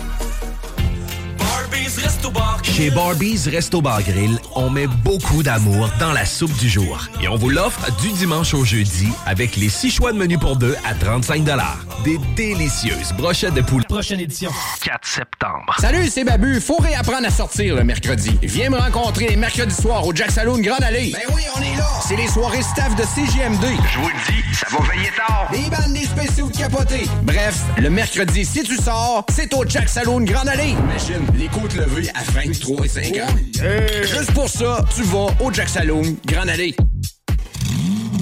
Chez 2.64 2.92
Barbies 2.92 3.50
Resto 3.50 3.82
Bar 3.82 4.04
Grill, 4.04 4.40
on 4.56 4.70
met 4.70 4.88
beaucoup 4.88 5.42
d'amour 5.42 5.90
dans 6.00 6.12
la 6.14 6.26
soupe 6.26 6.56
du 6.58 6.70
jour. 6.70 7.08
Et 7.22 7.28
on 7.28 7.36
vous 7.36 7.50
l'offre 7.50 7.92
du 8.02 8.12
dimanche 8.12 8.54
au 8.54 8.64
jeudi 8.64 9.08
avec 9.26 9.56
les 9.56 9.70
six 9.70 9.90
choix 9.90 10.12
de 10.14 10.18
menu 10.18 10.38
pour 10.38 10.58
deux 10.58 10.76
à 10.86 10.94
35 10.94 11.44
Des 12.04 12.20
délicieuses 12.36 13.14
brochettes 13.18 13.56
de 13.56 13.62
poulet. 13.62 13.86
Prochaine 13.90 14.20
édition. 14.20 14.52
4 14.84 15.08
septembre. 15.08 15.76
Salut, 15.80 16.08
c'est 16.08 16.24
Babu. 16.24 16.62
Faut 16.62 16.78
réapprendre 16.78 17.26
à 17.26 17.32
sortir 17.32 17.76
le 17.76 17.84
mercredi. 17.84 18.38
Viens 18.44 18.70
me 18.70 18.78
rencontrer 18.78 19.36
mercredi 19.36 19.74
soir 19.74 20.06
au 20.06 20.14
Jack 20.14 20.32
Saloon 20.32 20.60
Grande 20.60 20.84
Allée. 20.84 21.12
Ben 21.14 21.34
oui, 21.36 21.42
on 21.56 21.62
est 21.62 21.76
là. 21.76 21.88
C'est 22.08 22.16
les 22.16 22.28
soirées 22.28 22.62
staff 22.62 22.96
de 22.96 23.04
CGMD. 23.04 23.66
Je 23.92 24.00
vous 24.00 24.08
le 24.08 24.32
dis, 24.32 24.56
ça 24.56 24.68
va 24.72 24.86
veiller 24.94 25.12
tard. 25.16 25.50
Des 25.52 25.70
bandes, 25.70 25.94
des 25.94 26.06
spéciaux 26.06 26.50
de 26.50 26.58
capotés. 26.58 27.08
Bref, 27.24 27.64
le 27.78 27.90
mercredi, 27.90 28.46
si 28.46 28.64
tu 28.64 28.76
sors, 28.78 29.26
c'est 29.30 29.54
au 29.54 29.66
Jack 29.68 29.90
Saloon 29.90 30.22
Grande 30.22 30.50
Allée. 30.50 30.70
Imagine, 30.70 31.26
les 31.36 31.48
côtes 31.60 31.76
levées 31.76 32.10
à 32.14 32.24
23 32.24 32.86
et 32.86 32.88
50. 32.88 33.30
Juste 34.04 34.32
pour 34.34 34.50
ça, 34.50 34.84
tu 34.94 35.04
vas 35.04 35.28
au 35.44 35.52
Jack 35.52 35.70
Saloon 35.70 36.16
Grande 36.26 36.50
Allée. 36.50 36.76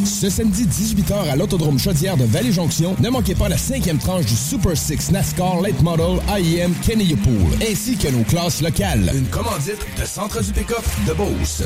Ce 0.05 0.29
samedi 0.29 0.65
18h 0.65 1.29
à 1.31 1.35
l'Autodrome 1.35 1.79
Chaudière 1.79 2.15
de 2.15 2.25
Vallée-Jonction, 2.25 2.95
ne 2.99 3.09
manquez 3.09 3.35
pas 3.35 3.49
la 3.49 3.57
cinquième 3.57 3.97
tranche 3.97 4.25
du 4.25 4.35
Super 4.35 4.77
Six 4.77 5.11
NASCAR 5.11 5.61
Late 5.61 5.81
Model 5.81 6.19
IEM 6.37 6.73
Kenny 6.85 7.15
Pool, 7.15 7.67
ainsi 7.69 7.97
que 7.97 8.07
nos 8.09 8.23
classes 8.23 8.61
locales. 8.61 9.11
Une 9.13 9.27
commandite 9.27 9.85
de 9.99 10.05
Centre 10.05 10.41
du 10.41 10.51
Pick-up 10.51 10.83
de 11.07 11.13
Beauce. 11.13 11.63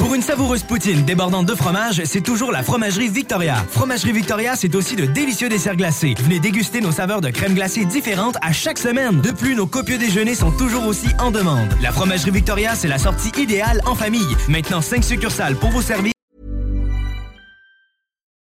Pour 0.00 0.14
une 0.14 0.22
savoureuse 0.22 0.62
poutine 0.62 1.04
débordante 1.04 1.44
de 1.44 1.54
fromage, 1.54 2.02
c'est 2.04 2.22
toujours 2.22 2.52
la 2.52 2.62
Fromagerie 2.62 3.08
Victoria. 3.08 3.56
Fromagerie 3.68 4.12
Victoria, 4.12 4.56
c'est 4.56 4.74
aussi 4.74 4.96
de 4.96 5.04
délicieux 5.04 5.50
desserts 5.50 5.76
glacés. 5.76 6.14
Venez 6.20 6.40
déguster 6.40 6.80
nos 6.80 6.90
saveurs 6.90 7.20
de 7.20 7.28
crème 7.28 7.52
glacée 7.54 7.84
différentes 7.84 8.38
à 8.40 8.50
chaque 8.50 8.78
semaine. 8.78 9.20
De 9.20 9.30
plus, 9.30 9.54
nos 9.54 9.66
copieux 9.66 9.98
déjeuners 9.98 10.34
sont 10.34 10.52
toujours 10.52 10.86
aussi 10.86 11.08
en 11.18 11.30
demande. 11.30 11.68
La 11.82 11.92
Fromagerie 11.92 12.30
Victoria, 12.30 12.74
c'est 12.74 12.88
la 12.88 12.96
sortie 12.96 13.30
idéale 13.38 13.82
en 13.84 13.94
famille. 13.94 14.36
Maintenant, 14.48 14.80
5 14.80 15.04
succursales 15.04 15.56
pour 15.56 15.68
vous 15.68 15.82
servir. 15.82 16.12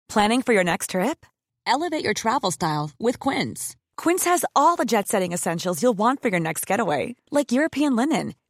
Planning 0.07 0.41
for 0.41 0.53
your 0.53 0.63
next 0.63 0.91
trip? 0.91 1.25
Elevate 1.67 2.05
your 2.05 2.13
travel 2.13 2.51
style 2.51 2.91
with 3.01 3.19
Quince. 3.19 3.75
Quince 3.97 4.25
has 4.25 4.45
all 4.55 4.77
the 4.77 4.85
jet 4.87 5.09
setting 5.09 5.33
essentials 5.33 5.81
you'll 5.83 5.97
want 5.97 6.21
for 6.21 6.29
your 6.29 6.39
next 6.39 6.65
getaway, 6.65 7.15
like 7.31 7.51
European 7.51 7.97
linen, 7.97 8.33